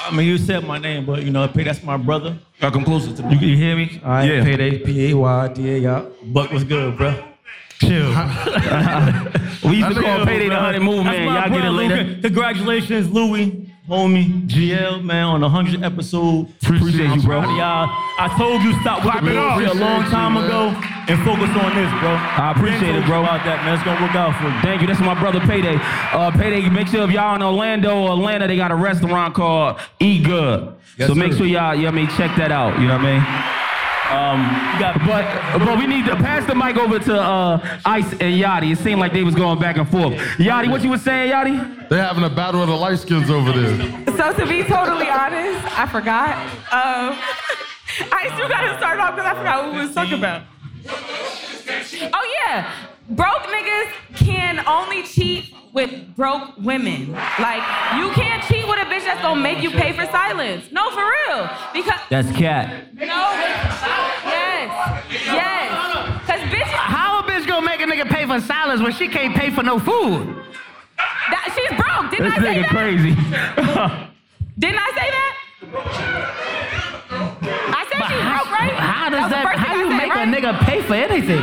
I 0.00 0.10
mean, 0.10 0.26
you 0.26 0.38
said 0.38 0.66
my 0.66 0.78
name, 0.78 1.06
but 1.06 1.22
you 1.22 1.30
know, 1.30 1.46
Pay, 1.46 1.64
that's 1.64 1.82
my 1.82 1.96
brother. 1.96 2.36
I'll 2.60 2.70
come 2.72 2.84
closer 2.84 3.14
to 3.14 3.22
me. 3.22 3.36
You, 3.36 3.48
you 3.48 3.56
hear 3.56 3.76
me? 3.76 4.00
All 4.02 4.10
right, 4.10 4.24
Yeah. 4.30 4.42
Payday, 4.44 4.78
P-A-Y-D-A-Y. 4.84 6.04
Buck 6.26 6.50
was 6.50 6.64
good, 6.64 6.96
bro. 6.96 7.14
Chill. 7.80 8.10
We 9.64 9.76
used 9.76 9.94
to 9.96 10.02
call 10.02 10.26
Payday 10.26 10.48
the 10.50 10.56
Honey 10.56 10.78
Move, 10.78 11.04
man. 11.04 11.24
Y'all 11.26 11.48
get 11.48 11.64
it 11.64 11.70
later. 11.70 12.20
Congratulations, 12.22 13.10
Louis, 13.10 13.70
homie, 13.88 14.48
GL, 14.48 15.04
man, 15.04 15.24
on 15.24 15.40
the 15.40 15.48
100th 15.48 15.82
episode. 15.84 16.48
Appreciate 16.62 17.10
you, 17.10 17.22
bro. 17.22 17.42
Proud 17.42 17.56
y'all. 17.56 17.88
I 18.18 18.32
told 18.38 18.62
you 18.62 18.72
stop 18.80 19.04
with 19.04 19.12
Clap 19.12 19.24
the 19.24 19.30
it 19.30 19.34
bullshit 19.34 19.76
a 19.76 19.80
long 19.80 20.02
time 20.04 20.36
ago 20.36 20.72
and 21.08 21.18
focus 21.24 21.50
on 21.52 21.74
this, 21.76 21.90
bro. 22.00 22.16
I 22.16 22.52
appreciate 22.56 22.94
it, 22.94 23.04
bro. 23.04 23.20
About 23.20 23.44
that, 23.44 23.64
man. 23.64 23.74
It's 23.74 23.84
gonna 23.84 24.00
work 24.00 24.14
out 24.14 24.34
for 24.40 24.48
you. 24.48 24.60
Thank 24.62 24.80
you. 24.80 24.86
That's 24.86 25.00
my 25.00 25.18
brother 25.18 25.40
Payday. 25.40 25.76
Uh, 26.12 26.30
Payday, 26.30 26.68
make 26.70 26.88
sure 26.88 27.04
if 27.04 27.10
y'all 27.10 27.36
in 27.36 27.42
Orlando 27.42 28.04
or 28.04 28.12
Atlanta, 28.12 28.46
they 28.46 28.56
got 28.56 28.70
a 28.70 28.76
restaurant 28.76 29.34
called 29.34 29.78
Eat 30.00 30.24
Good. 30.24 30.74
Yes, 30.96 31.08
so 31.08 31.14
make 31.14 31.32
sure 31.32 31.46
y'all, 31.46 31.74
you 31.74 31.82
know 31.82 31.88
what 31.88 31.94
I 31.94 32.02
mean, 32.02 32.08
check 32.16 32.36
that 32.36 32.52
out. 32.52 32.78
You 32.80 32.86
know 32.86 32.96
what 32.96 33.06
I 33.06 33.18
mean? 33.18 33.63
Um, 34.10 34.44
but 35.06 35.24
but 35.64 35.78
we 35.78 35.86
need 35.86 36.04
to 36.06 36.16
pass 36.16 36.46
the 36.46 36.54
mic 36.54 36.76
over 36.76 36.98
to 36.98 37.20
uh, 37.20 37.78
Ice 37.84 38.10
and 38.12 38.20
Yatti. 38.40 38.72
It 38.72 38.78
seemed 38.78 39.00
like 39.00 39.12
they 39.12 39.24
was 39.24 39.34
going 39.34 39.58
back 39.58 39.76
and 39.76 39.88
forth. 39.88 40.14
Yatti, 40.38 40.70
what 40.70 40.82
you 40.82 40.90
was 40.90 41.02
saying, 41.02 41.32
Yatti? 41.32 41.88
They're 41.88 42.02
having 42.02 42.24
a 42.24 42.30
battle 42.30 42.60
of 42.62 42.68
the 42.68 42.76
light 42.76 42.98
skins 42.98 43.30
over 43.30 43.52
there. 43.52 43.76
So 44.16 44.32
to 44.32 44.46
be 44.46 44.62
totally 44.62 45.08
honest, 45.08 45.78
I 45.78 45.86
forgot. 45.90 46.36
Um, 46.72 47.18
I 48.12 48.30
still 48.34 48.48
gotta 48.48 48.76
start 48.78 48.98
off 49.00 49.14
because 49.16 49.26
I 49.30 49.34
forgot 49.36 49.64
what 49.64 49.74
we 49.74 49.80
was 49.80 49.94
talking 49.94 50.18
about. 50.18 50.42
Oh 52.12 52.42
yeah, 52.46 52.70
broke 53.10 53.42
niggas 53.44 53.88
can 54.16 54.66
only 54.66 55.02
cheat 55.02 55.54
with 55.72 56.14
broke 56.16 56.56
women. 56.58 57.12
Like 57.12 57.62
you 57.98 58.10
can't 58.12 58.42
cheat 58.44 58.66
with 58.66 58.78
a 58.78 58.84
bitch 58.84 59.04
that's 59.04 59.20
gonna 59.22 59.40
make 59.40 59.62
you 59.62 59.70
pay 59.70 59.92
for 59.92 60.04
silence. 60.06 60.70
No, 60.72 60.90
for 60.90 61.04
real. 61.04 61.50
Because 61.72 62.00
That's 62.10 62.30
Cat. 62.36 62.94
no, 62.94 63.04
yes, 64.24 65.04
yes. 65.10 66.20
Cause 66.26 66.40
bitches, 66.50 66.62
How 66.64 67.20
a 67.20 67.22
bitch 67.24 67.46
gonna 67.46 67.66
make 67.66 67.80
a 67.80 67.84
nigga 67.84 68.08
pay 68.08 68.26
for 68.26 68.40
silence 68.40 68.80
when 68.80 68.92
she 68.92 69.08
can't 69.08 69.34
pay 69.34 69.50
for 69.50 69.62
no 69.62 69.78
food? 69.78 70.36
that, 71.30 71.52
she's 71.54 71.70
broke. 71.80 72.10
Didn't 72.10 72.30
This 72.30 72.38
I 72.38 72.42
say 72.42 72.54
nigga 72.54 72.62
that? 72.62 72.70
crazy. 72.70 74.10
Didn't 74.58 74.78
I 74.78 74.90
say 74.94 75.10
that? 75.10 75.34
I 77.66 77.86
said 77.90 78.00
she's 78.08 78.22
broke, 78.22 78.50
right? 78.52 78.72
How 78.74 79.08
does 79.10 79.20
was 79.22 79.30
the 79.30 79.36
that? 79.36 79.56
How 79.58 79.72
thing 79.74 79.82
I 79.82 79.90
you 79.90 79.90
make 79.96 80.14
right? 80.14 80.28
a 80.28 80.30
nigga 80.30 80.58
pay 80.60 80.82
for 80.82 80.94
anything? 80.94 81.42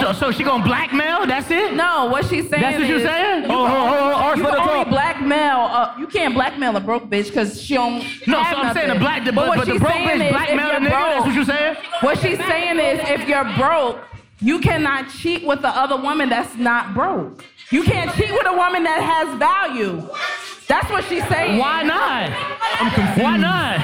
So, 0.00 0.12
so 0.12 0.30
she 0.32 0.44
gonna 0.44 0.64
blackmail? 0.64 1.26
That's 1.26 1.50
it? 1.50 1.74
No, 1.74 2.06
what 2.06 2.24
she's 2.26 2.48
saying 2.48 2.62
That's 2.62 2.78
what 2.78 2.88
you 2.88 2.96
is, 2.96 3.02
saying? 3.02 3.42
You 3.44 3.48
Oh, 3.50 3.66
can 3.66 3.76
oh, 3.76 3.86
only, 3.86 3.98
oh, 3.98 4.20
oh, 4.22 4.34
you 4.34 4.42
can 4.44 4.68
only 4.68 4.84
blackmail. 4.90 5.56
Uh, 5.58 5.94
you 5.98 6.06
can't 6.06 6.34
blackmail 6.34 6.76
a 6.76 6.80
broke 6.80 7.04
bitch 7.04 7.26
because 7.26 7.60
she 7.60 7.74
don't. 7.74 8.02
No, 8.26 8.38
have 8.40 8.56
so 8.56 8.62
I'm 8.62 8.74
saying 8.74 8.88
nothing. 8.88 8.94
the 8.94 8.98
black- 9.00 9.24
but- 9.26 9.34
what 9.48 9.58
but 9.58 9.66
the 9.68 9.78
broke 9.78 9.92
saying 9.92 10.20
bitch 10.20 10.30
blackmail 10.30 10.70
a 10.70 10.74
nigga? 10.76 10.90
That's 10.90 11.26
what 11.26 11.34
you 11.34 11.44
saying? 11.44 11.76
What 12.00 12.18
she's 12.18 12.38
saying 12.38 12.78
is, 12.78 13.00
if 13.08 13.28
you're 13.28 13.44
broke, 13.56 13.98
you 14.40 14.58
cannot 14.60 15.10
cheat 15.10 15.46
with 15.46 15.60
the 15.60 15.68
other 15.68 15.96
woman 15.96 16.28
that's 16.30 16.56
not 16.56 16.94
broke. 16.94 17.44
You 17.70 17.82
can't 17.82 18.10
cheat 18.14 18.32
with 18.32 18.46
a 18.46 18.52
woman 18.52 18.82
that 18.84 19.02
has 19.02 19.38
value. 19.38 20.02
That's 20.70 20.88
what 20.88 21.04
she's 21.04 21.26
saying. 21.28 21.58
Why 21.58 21.82
not? 21.82 22.30
I'm 22.80 22.90
confused. 22.94 23.22
Why 23.22 23.36
not? 23.36 23.76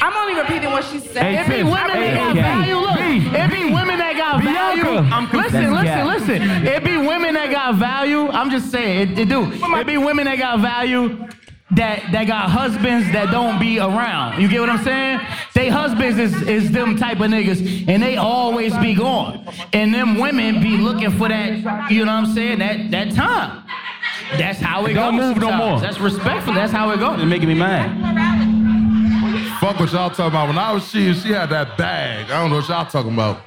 I'm 0.00 0.14
only 0.14 0.40
repeating 0.40 0.70
what 0.70 0.84
she's 0.84 1.08
saying. 1.10 1.34
It 1.34 1.48
be 1.48 1.62
women 1.64 1.98
that 1.98 2.14
got 2.14 2.34
value. 2.36 2.76
Look, 2.76 3.00
it 3.34 3.50
be 3.50 3.64
women 3.74 3.98
that 3.98 4.14
got 4.16 4.44
value. 4.44 4.84
Bianca. 4.84 5.36
Listen, 5.36 5.72
That's 5.72 5.72
listen, 5.72 5.84
cat. 5.84 6.06
listen. 6.06 6.66
It 6.66 6.84
be 6.84 6.96
women 6.98 7.34
that 7.34 7.48
that 7.48 7.72
got 7.72 7.74
value. 7.76 8.28
I'm 8.28 8.50
just 8.50 8.70
saying, 8.70 9.12
it, 9.12 9.18
it 9.18 9.28
do. 9.28 9.50
It 9.52 9.86
be 9.86 9.98
women 9.98 10.24
that 10.26 10.38
got 10.38 10.60
value 10.60 11.26
that 11.72 12.10
that 12.12 12.24
got 12.26 12.50
husbands 12.50 13.12
that 13.12 13.30
don't 13.30 13.58
be 13.60 13.78
around. 13.78 14.40
You 14.40 14.48
get 14.48 14.60
what 14.60 14.70
I'm 14.70 14.82
saying? 14.82 15.20
They 15.54 15.68
husbands 15.68 16.18
is, 16.18 16.42
is 16.42 16.70
them 16.70 16.96
type 16.96 17.20
of 17.20 17.30
niggas, 17.30 17.88
and 17.88 18.02
they 18.02 18.16
always 18.16 18.76
be 18.78 18.94
gone. 18.94 19.46
And 19.72 19.92
them 19.92 20.18
women 20.18 20.62
be 20.62 20.76
looking 20.78 21.10
for 21.10 21.28
that, 21.28 21.90
you 21.90 22.04
know 22.04 22.14
what 22.14 22.28
I'm 22.28 22.34
saying? 22.34 22.60
That 22.60 22.90
that 22.90 23.14
time. 23.14 23.64
That's 24.32 24.58
how 24.58 24.84
it 24.86 24.94
Don't 24.94 25.16
goes 25.16 25.34
move 25.34 25.38
no 25.38 25.52
more. 25.56 25.80
That's 25.80 25.98
respectful. 25.98 26.52
That's 26.52 26.72
how 26.72 26.90
it 26.90 26.98
goes. 26.98 27.18
It's 27.20 27.28
making 27.28 27.48
me 27.48 27.54
mad. 27.54 27.88
Fuck 29.60 29.80
what 29.80 29.90
y'all 29.92 30.10
talking 30.10 30.26
about. 30.26 30.48
When 30.48 30.58
I 30.58 30.72
was 30.72 30.88
she, 30.88 31.12
she 31.14 31.30
had 31.30 31.50
that 31.50 31.76
bag. 31.76 32.30
I 32.30 32.40
don't 32.40 32.50
know 32.50 32.56
what 32.56 32.68
y'all 32.68 32.86
talking 32.86 33.12
about. 33.12 33.40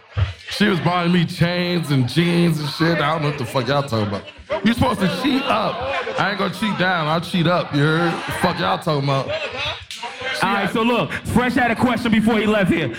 She 0.49 0.67
was 0.67 0.79
buying 0.81 1.11
me 1.11 1.25
chains 1.25 1.91
and 1.91 2.07
jeans 2.07 2.59
and 2.59 2.69
shit. 2.69 2.97
I 2.99 3.13
don't 3.13 3.21
know 3.21 3.29
what 3.29 3.37
the 3.37 3.45
fuck 3.45 3.67
y'all 3.67 3.83
talking 3.83 4.07
about. 4.07 4.65
You 4.65 4.73
supposed 4.73 4.99
to 4.99 5.07
cheat 5.21 5.41
up. 5.43 5.75
I 6.19 6.31
ain't 6.31 6.39
gonna 6.39 6.53
cheat 6.53 6.77
down. 6.77 7.07
I'll 7.07 7.21
cheat 7.21 7.47
up. 7.47 7.73
You 7.73 7.81
heard? 7.81 8.13
Fuck 8.41 8.59
y'all 8.59 8.77
talking 8.77 9.05
about. 9.05 9.29
All 10.43 10.53
right, 10.53 10.71
so 10.71 10.81
look, 10.81 11.11
Fresh 11.11 11.53
had 11.53 11.69
a 11.69 11.75
question 11.75 12.11
before 12.11 12.39
he 12.39 12.47
left 12.47 12.71
here. 12.71 12.95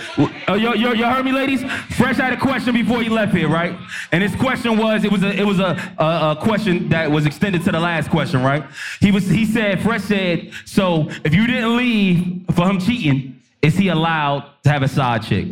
Uh, 0.48 0.54
you, 0.54 0.76
you, 0.76 0.94
you 0.94 1.04
heard 1.04 1.24
me, 1.24 1.32
ladies? 1.32 1.62
Fresh 1.96 2.16
had 2.16 2.32
a 2.32 2.36
question 2.36 2.72
before 2.72 3.02
he 3.02 3.08
left 3.08 3.34
here, 3.34 3.48
right? 3.48 3.76
And 4.12 4.22
his 4.22 4.34
question 4.36 4.78
was, 4.78 5.02
it 5.02 5.10
was 5.10 5.24
a, 5.24 5.32
it 5.32 5.44
was 5.44 5.58
a, 5.58 5.76
a, 5.98 6.30
a 6.30 6.36
question 6.40 6.88
that 6.90 7.10
was 7.10 7.26
extended 7.26 7.64
to 7.64 7.72
the 7.72 7.80
last 7.80 8.10
question, 8.10 8.42
right? 8.42 8.64
He 9.00 9.10
was, 9.10 9.28
he 9.28 9.44
said, 9.44 9.82
Fresh 9.82 10.02
said, 10.02 10.52
so 10.64 11.08
if 11.24 11.34
you 11.34 11.48
didn't 11.48 11.76
leave 11.76 12.44
for 12.54 12.68
him 12.68 12.78
cheating, 12.78 13.40
is 13.60 13.76
he 13.76 13.88
allowed 13.88 14.44
to 14.62 14.70
have 14.70 14.82
a 14.82 14.88
side 14.88 15.24
chick? 15.24 15.48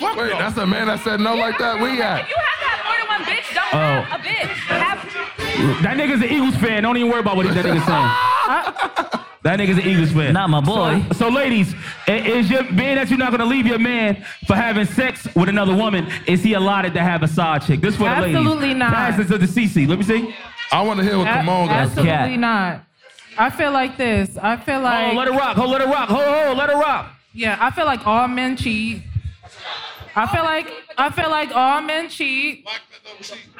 Wait, 0.00 0.30
that's 0.38 0.56
a 0.56 0.66
man 0.66 0.86
that 0.88 1.00
said 1.00 1.20
no 1.20 1.34
like 1.34 1.58
that. 1.58 1.80
We 1.80 2.00
at? 2.02 2.20
If 2.20 2.28
you 2.30 2.36
have 2.36 2.60
to 2.60 2.68
have 2.68 2.84
more 2.84 2.96
than 2.98 3.08
one 3.08 3.24
bitch, 3.24 3.54
don't 3.54 3.74
Oh. 3.74 4.02
have 4.02 4.20
a 4.20 4.24
bitch. 4.24 4.46
Have 4.66 5.82
That 5.82 5.96
nigga's 5.96 6.22
an 6.22 6.30
Eagles 6.30 6.56
fan. 6.56 6.82
Don't 6.82 6.96
even 6.96 7.10
worry 7.10 7.20
about 7.20 7.36
what 7.36 7.46
that 7.46 7.64
nigga's 7.64 7.86
saying. 7.86 9.22
That 9.46 9.60
nigga's 9.60 9.78
an 9.78 9.86
Eagles 9.88 10.10
fan. 10.10 10.32
Not 10.34 10.50
my 10.50 10.60
boy. 10.60 11.04
So, 11.12 11.14
so 11.14 11.28
ladies, 11.28 11.72
is 12.08 12.50
your 12.50 12.64
being 12.64 12.96
that 12.96 13.10
you're 13.10 13.18
not 13.18 13.30
gonna 13.30 13.44
leave 13.44 13.64
your 13.64 13.78
man 13.78 14.24
for 14.44 14.56
having 14.56 14.84
sex 14.86 15.28
with 15.36 15.48
another 15.48 15.72
woman, 15.72 16.08
is 16.26 16.42
he 16.42 16.54
allotted 16.54 16.94
to 16.94 17.00
have 17.00 17.22
a 17.22 17.28
side 17.28 17.62
chick? 17.62 17.80
This 17.80 17.94
for 17.94 18.08
the 18.08 18.22
ladies. 18.22 18.36
Absolutely 18.38 18.74
not. 18.74 18.92
Pass 18.92 19.20
it 19.20 19.28
to 19.28 19.38
the 19.38 19.46
Cee 19.46 19.68
Cee. 19.68 19.86
Let 19.86 20.00
me 20.00 20.04
see. 20.04 20.34
I 20.72 20.82
want 20.82 20.98
to 20.98 21.04
hear 21.04 21.16
what 21.16 21.28
A- 21.28 21.30
Kimone 21.30 21.68
got 21.68 21.84
to 21.84 21.94
say. 21.94 22.08
Absolutely 22.08 22.38
not. 22.38 22.80
I 23.38 23.50
feel 23.50 23.70
like 23.70 23.96
this. 23.96 24.36
I 24.36 24.56
feel 24.56 24.78
oh, 24.78 24.82
like. 24.82 25.12
Oh, 25.12 25.16
let 25.16 25.28
it 25.28 25.30
rock. 25.30 25.56
Hold, 25.56 25.70
let 25.70 25.80
it 25.80 25.86
rock. 25.86 26.08
Hold, 26.08 26.24
hold, 26.24 26.58
let 26.58 26.68
it 26.68 26.74
rock. 26.74 27.12
Yeah, 27.32 27.56
I 27.60 27.70
feel 27.70 27.84
like 27.84 28.04
all 28.04 28.26
men 28.26 28.56
cheat. 28.56 29.02
I 30.16 30.26
feel 30.26 30.44
like 30.44 30.72
I 30.96 31.10
feel 31.10 31.30
like 31.30 31.54
all 31.54 31.82
men 31.82 32.08
cheat. 32.08 32.66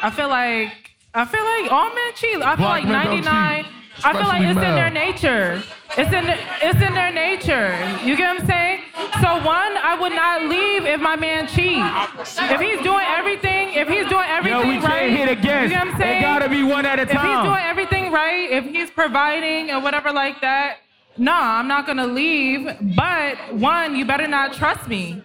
I 0.03 0.11
feel 0.11 0.29
like 0.29 0.73
I 1.15 1.25
feel 1.27 1.45
like 1.45 1.71
all 1.71 1.95
men 1.95 2.13
cheat. 2.15 2.37
I 2.37 2.57
feel 2.57 2.67
Black 2.67 2.85
like 2.85 3.23
99. 3.25 3.67
I 4.05 4.13
feel 4.13 4.23
like 4.23 4.43
it's 4.43 4.59
in 4.59 4.75
their 4.75 4.91
nature. 4.91 5.63
It's 5.99 6.13
in 6.13 6.25
it's 6.63 6.81
in 6.81 6.95
their 6.95 7.13
nature. 7.13 7.77
You 8.05 8.17
get 8.17 8.35
what 8.35 8.41
I'm 8.41 8.47
saying? 8.47 8.81
So 9.21 9.37
one, 9.45 9.77
I 9.77 9.97
would 10.01 10.13
not 10.13 10.43
leave 10.45 10.85
if 10.85 11.01
my 11.01 11.17
man 11.17 11.47
cheats. 11.47 12.39
If 12.41 12.61
he's 12.61 12.81
doing 12.83 13.05
everything, 13.07 13.75
if 13.75 13.89
he's 13.89 14.09
doing 14.09 14.27
everything 14.27 14.61
Yo, 14.61 14.67
we 14.67 14.81
can't 14.81 14.85
right, 14.85 15.11
hit 15.11 15.29
a 15.29 15.37
you 15.37 15.69
get 15.69 15.71
what 15.71 15.95
I'm 15.95 15.99
saying? 15.99 16.19
It 16.19 16.23
gotta 16.23 16.49
be 16.49 16.63
one 16.63 16.87
at 16.87 16.99
a 16.99 17.07
time. 17.07 17.17
If 17.17 17.23
he's 17.23 17.49
doing 17.49 17.65
everything 17.65 18.13
right, 18.13 18.51
if 18.51 18.65
he's 18.65 18.91
providing 18.91 19.71
and 19.71 19.83
whatever 19.83 20.13
like 20.13 20.41
that, 20.41 20.79
no, 21.19 21.33
I'm 21.33 21.69
not 21.69 21.87
gonna 21.87 22.07
leave. 22.07 22.69
But 22.97 23.55
one, 23.55 23.97
you 23.97 24.05
better 24.05 24.27
not 24.27 24.53
trust 24.53 24.89
me. 24.89 25.23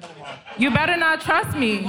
You 0.58 0.72
better 0.72 0.98
not 0.98 1.22
trust 1.22 1.58
me. 1.58 1.84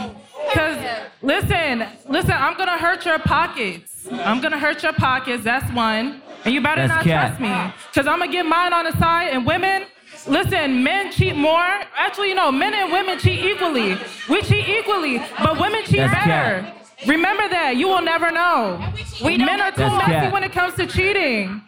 Cause 0.55 0.79
listen, 1.23 1.87
listen, 2.09 2.33
I'm 2.33 2.57
gonna 2.57 2.79
hurt 2.79 3.05
your 3.05 3.19
pockets. 3.21 4.09
I'm 4.11 4.41
gonna 4.41 4.59
hurt 4.59 4.83
your 4.83 4.93
pockets. 4.93 5.45
That's 5.45 5.71
one. 5.73 6.21
And 6.45 6.53
you 6.53 6.61
better 6.61 6.83
That's 6.89 6.95
not 6.95 7.05
cat. 7.05 7.27
trust 7.39 7.41
me. 7.41 7.75
Cause 7.95 8.07
I'm 8.07 8.19
gonna 8.19 8.33
get 8.33 8.45
mine 8.45 8.73
on 8.73 8.85
the 8.85 8.93
side. 8.99 9.29
And 9.29 9.47
women, 9.47 9.85
listen, 10.27 10.83
men 10.83 11.13
cheat 11.13 11.37
more. 11.37 11.65
Actually, 11.97 12.31
you 12.31 12.35
know, 12.35 12.51
men 12.51 12.75
and 12.75 12.91
women 12.91 13.19
cheat 13.19 13.45
equally. 13.45 13.97
We 14.29 14.43
cheat 14.43 14.69
equally, 14.69 15.19
but 15.39 15.59
women 15.61 15.85
cheat 15.85 15.97
That's 15.99 16.13
better. 16.13 16.63
cat. 16.63 16.79
Remember 17.07 17.49
that. 17.49 17.77
You 17.77 17.89
will 17.89 18.03
never 18.03 18.31
know. 18.33 18.85
We 19.25 19.37
don't 19.37 19.47
Men 19.47 19.61
are 19.61 19.71
too 19.71 19.79
That's 19.79 19.99
messy 19.99 20.13
cat. 20.13 20.33
when 20.33 20.45
it 20.45 20.53
comes 20.53 20.75
to 20.75 20.87
cheating. 20.87 21.63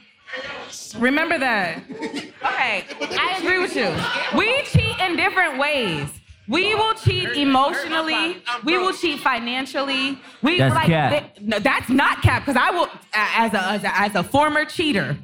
Remember 0.99 1.39
that. 1.39 1.83
Okay, 1.91 2.85
I 3.01 3.37
agree 3.39 3.59
with 3.59 3.75
you. 3.75 3.93
We 4.39 4.63
cheat 4.65 4.99
in 5.01 5.17
different 5.17 5.59
ways. 5.59 6.09
We 6.47 6.75
will 6.75 6.95
cheat 6.95 7.31
emotionally. 7.37 8.43
We 8.65 8.77
will 8.79 8.93
cheat 8.93 9.21
financially. 9.21 10.19
We 10.43 10.59
That's 10.59 10.75
like 10.75 10.87
cap. 10.87 11.35
th- 11.35 11.47
no, 11.49 11.59
that's 11.59 11.89
not 11.89 12.21
cap 12.23 12.45
because 12.45 12.61
I 12.61 12.71
will 12.71 12.89
as 13.15 13.55
a, 13.55 13.63
as 13.63 13.85
a 13.85 14.01
as 14.01 14.15
a 14.15 14.23
former 14.23 14.65
cheater. 14.67 15.17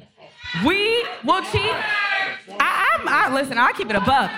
We 0.65 1.05
will 1.23 1.41
cheat. 1.43 1.75
I, 2.59 2.97
I'm 2.99 3.07
I, 3.07 3.33
listen. 3.33 3.57
I'll 3.57 3.73
keep 3.73 3.89
it 3.89 3.95
a 3.95 4.01
buck. 4.01 4.31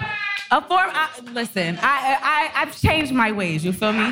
A 0.52 0.62
form. 0.62 0.90
I, 0.94 1.10
listen. 1.32 1.80
I 1.82 2.18
I 2.22 2.62
I've 2.62 2.80
changed 2.80 3.14
my 3.14 3.32
ways. 3.32 3.64
You 3.64 3.72
feel 3.72 3.94
me? 3.94 4.12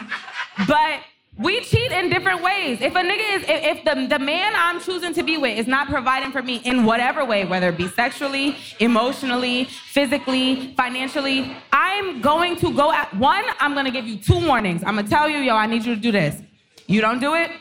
But 0.65 1.01
we 1.41 1.61
cheat 1.61 1.91
in 1.91 2.09
different 2.09 2.43
ways. 2.43 2.81
If 2.81 2.93
a 2.95 2.99
nigga 2.99 3.35
is, 3.35 3.43
if, 3.47 3.83
the, 3.83 4.07
the 4.07 4.19
man 4.19 4.53
I'm 4.55 4.79
choosing 4.79 5.13
to 5.13 5.23
be 5.23 5.37
with 5.37 5.57
is 5.57 5.67
not 5.67 5.87
providing 5.87 6.31
for 6.31 6.41
me 6.41 6.57
in 6.63 6.85
whatever 6.85 7.25
way, 7.25 7.45
whether 7.45 7.69
it 7.69 7.77
be 7.77 7.87
sexually, 7.87 8.57
emotionally, 8.79 9.65
physically, 9.65 10.73
financially, 10.75 11.55
I'm 11.71 12.21
going 12.21 12.57
to 12.57 12.71
go 12.73 12.91
at 12.91 13.13
one, 13.15 13.43
I'm 13.59 13.73
gonna 13.73 13.91
give 13.91 14.07
you 14.07 14.17
two 14.17 14.45
warnings. 14.45 14.83
I'm 14.83 14.95
gonna 14.95 15.07
tell 15.07 15.29
you, 15.29 15.39
yo, 15.39 15.55
I 15.55 15.65
need 15.65 15.83
you 15.85 15.95
to 15.95 16.01
do 16.01 16.11
this. 16.11 16.41
You 16.87 17.01
don't 17.01 17.19
do 17.19 17.33
it, 17.33 17.51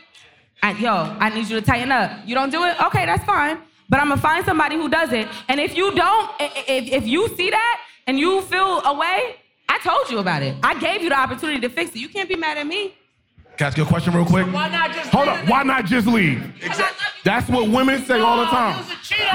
I, 0.63 0.73
yo, 0.73 0.93
I 1.19 1.31
need 1.31 1.49
you 1.49 1.59
to 1.59 1.63
tighten 1.63 1.91
up. 1.91 2.11
You 2.27 2.35
don't 2.35 2.51
do 2.51 2.65
it? 2.65 2.81
Okay, 2.83 3.07
that's 3.07 3.25
fine. 3.25 3.59
But 3.89 4.01
I'm 4.01 4.09
gonna 4.09 4.21
find 4.21 4.45
somebody 4.45 4.77
who 4.77 4.89
does 4.89 5.13
it. 5.13 5.27
And 5.49 5.59
if 5.59 5.77
you 5.77 5.95
don't, 5.95 6.31
if, 6.39 6.93
if 6.93 7.07
you 7.07 7.29
see 7.37 7.51
that 7.51 7.81
and 8.07 8.19
you 8.19 8.43
feel 8.43 8.83
away, 8.85 9.37
I 9.69 9.79
told 9.79 10.11
you 10.11 10.19
about 10.19 10.43
it. 10.43 10.55
I 10.63 10.79
gave 10.79 11.03
you 11.03 11.09
the 11.09 11.19
opportunity 11.19 11.61
to 11.61 11.69
fix 11.69 11.93
it. 11.93 11.97
You 11.97 12.09
can't 12.09 12.29
be 12.29 12.37
mad 12.37 12.59
at 12.59 12.67
me. 12.67 12.95
Can 13.57 13.67
I 13.67 13.69
ask 13.69 13.77
you 13.77 13.83
a 13.83 13.87
question 13.87 14.15
real 14.15 14.25
quick? 14.25 14.47
Why 14.47 14.69
not 14.69 14.93
just 14.93 15.11
Hold 15.11 15.29
up. 15.29 15.49
Why 15.49 15.63
not 15.63 15.85
just 15.85 16.07
leave? 16.07 16.43
That's 17.25 17.49
what 17.51 17.69
women 17.69 18.05
say 18.05 18.21
all 18.21 18.39
the 18.39 18.47
time. 18.47 18.83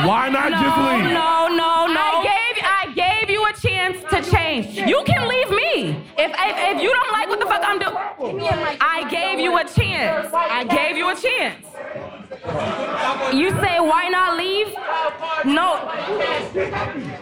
Why 0.07 0.29
not 0.29 0.51
no, 0.51 0.61
just 0.61 0.77
leave? 0.77 1.13
No, 1.13 1.47
no, 1.47 1.85
no. 1.85 2.01
I 2.01 2.23
gave, 2.23 2.63
I 2.63 2.93
gave 2.95 3.29
you 3.29 3.45
a 3.45 3.53
chance 3.53 3.97
to 4.09 4.31
change. 4.31 4.77
You 4.77 5.03
can 5.05 5.27
leave 5.27 5.49
me. 5.49 6.03
If, 6.17 6.31
if, 6.31 6.75
if 6.75 6.81
you 6.81 6.91
don't 6.91 7.11
like 7.11 7.29
what 7.29 7.39
the 7.39 7.45
fuck 7.45 7.61
I'm 7.63 7.77
doing, 7.77 8.47
I 8.81 9.07
gave 9.09 9.39
you 9.39 9.57
a 9.57 9.63
chance. 9.63 10.33
I 10.33 10.63
gave 10.63 10.97
you 10.97 11.09
a 11.09 11.15
chance. 11.15 11.65
You 13.33 13.49
say 13.49 13.79
why 13.79 14.07
not 14.09 14.37
leave? 14.37 14.67
No. 15.45 15.77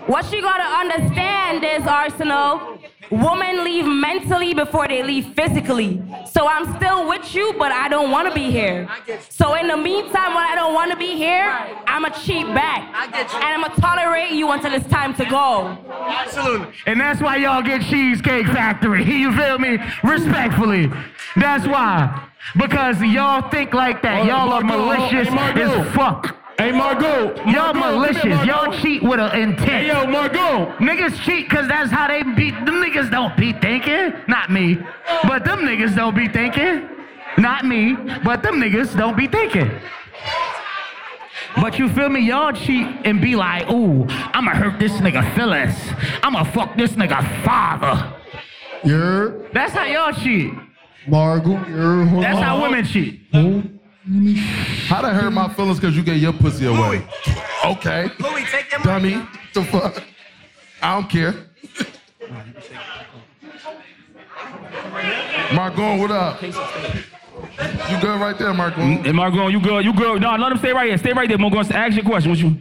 What 0.08 0.32
you 0.32 0.42
gotta 0.42 0.64
understand 0.64 1.64
is 1.64 1.84
Arsonal. 1.84 2.80
Women 3.12 3.64
leave 3.64 3.86
mentally 3.86 4.54
before 4.54 4.88
they 4.88 5.04
leave 5.04 5.34
physically. 5.36 6.02
So 6.32 6.48
I'm 6.48 6.76
still 6.78 7.08
with 7.08 7.36
you, 7.36 7.54
but 7.60 7.72
I 7.72 7.88
don't 7.88 8.10
want 8.10 8.28
to 8.28 8.34
be 8.34 8.50
here. 8.50 8.88
So 9.30 9.54
in 9.54 9.68
the 9.68 9.78
meantime, 9.78 10.34
when 10.34 10.44
I 10.44 10.56
don't 10.56 10.74
want 10.74 10.92
to 10.92 10.98
be 10.98 11.16
here, 11.16 11.48
I'ma 11.86 12.10
cheat 12.10 12.48
back, 12.48 12.82
and 13.14 13.44
I'ma 13.44 13.68
tolerate 13.76 14.32
you 14.32 14.50
until 14.52 14.74
it's 14.74 14.88
time 14.88 15.14
to 15.16 15.26
go. 15.26 15.78
Absolutely. 15.92 16.74
And 16.88 17.00
that's 17.00 17.22
why 17.22 17.36
y'all 17.38 17.62
get 17.62 17.82
Cheesecake 17.84 18.48
Factory. 18.48 19.04
You 19.24 19.32
feel 19.38 19.60
me? 19.60 19.78
Respectfully. 20.04 20.92
That's 21.36 21.68
why. 21.68 22.30
Because 22.56 23.02
y'all 23.02 23.50
think 23.50 23.74
like 23.74 24.02
that. 24.04 24.26
Y'all 24.26 24.52
are 24.52 24.62
Margot, 24.62 24.86
malicious 24.86 25.28
hey, 25.28 25.36
Margot. 25.36 25.64
as 25.64 25.96
fuck. 25.96 26.38
Hey, 26.58 26.72
Margot. 26.72 27.38
Y'all 27.48 27.74
Margot, 27.74 28.16
here, 28.16 28.24
malicious. 28.24 28.26
Margot. 28.26 28.46
Y'all 28.46 28.82
cheat 28.82 29.04
with 29.04 29.20
an 29.20 29.40
intent. 29.40 29.70
Hey, 29.70 29.88
yo, 29.88 30.06
Margot. 30.06 30.78
Niggas 30.78 31.20
cheat 31.24 31.50
because 31.50 31.68
that's 31.68 31.90
how 31.90 32.08
they 32.08 32.22
be. 32.24 32.52
Them 32.52 32.76
niggas 32.84 33.10
don't 33.10 33.36
be 33.36 33.54
thinking. 33.54 34.14
Not 34.28 34.52
me. 34.52 34.78
But 35.24 35.46
them 35.46 35.62
niggas 35.62 35.96
don't 35.96 36.16
be 36.16 36.28
thinking. 36.28 36.90
Not 37.38 37.66
me. 37.66 37.96
But 38.24 38.44
them 38.44 38.56
niggas 38.56 38.96
don't 38.96 39.18
be 39.18 39.28
thinking. 39.28 39.72
But 41.56 41.78
you 41.80 41.90
feel 41.90 42.10
me? 42.10 42.22
Y'all 42.22 42.52
cheat 42.52 42.88
and 43.06 43.22
be 43.22 43.36
like, 43.36 43.70
ooh, 43.70 44.06
I'ma 44.10 44.52
hurt 44.52 44.80
this 44.80 44.92
nigga 44.94 45.36
feelings. 45.36 45.76
I'ma 46.24 46.44
fuck 46.44 46.76
this 46.76 46.92
nigga 46.94 47.22
father. 47.44 48.14
Yeah. 48.84 49.32
That's 49.54 49.74
how 49.74 49.86
y'all 49.86 50.14
cheat. 50.14 50.54
Margot, 51.08 51.52
yeah. 51.52 52.22
That's 52.22 52.40
how 52.40 52.62
women 52.62 52.86
cheat. 52.86 53.22
How 54.88 55.02
that 55.02 55.14
hurt 55.14 55.32
my 55.32 55.54
feelings 55.54 55.80
because 55.80 55.96
you 55.96 56.04
gave 56.04 56.22
your 56.22 56.34
pussy 56.34 56.66
away? 56.66 57.06
Okay. 57.66 58.10
Louis, 58.20 58.46
take 58.52 58.72
your 58.72 58.82
Dummy. 58.82 59.26
The 59.54 59.64
fuck? 59.64 60.04
I 60.82 60.96
don't 60.96 61.10
care. 61.10 61.34
Margon, 65.50 66.00
what 66.00 66.12
up? 66.12 66.42
You 66.42 66.50
good 68.02 68.20
right 68.20 68.38
there, 68.38 68.54
Margon? 68.54 69.06
And 69.06 69.16
Margot, 69.16 69.48
you 69.48 69.60
good? 69.62 69.86
You 69.86 69.94
good? 69.94 70.22
No, 70.22 70.36
let 70.36 70.52
him 70.52 70.58
stay 70.58 70.74
right 70.74 70.88
here. 70.88 70.98
Stay 70.98 71.14
right 71.14 71.28
there. 71.30 71.38
Margot, 71.38 71.60
ask 71.60 71.96
your 71.96 72.06
question. 72.06 72.32
What 72.32 72.40
you? 72.40 72.58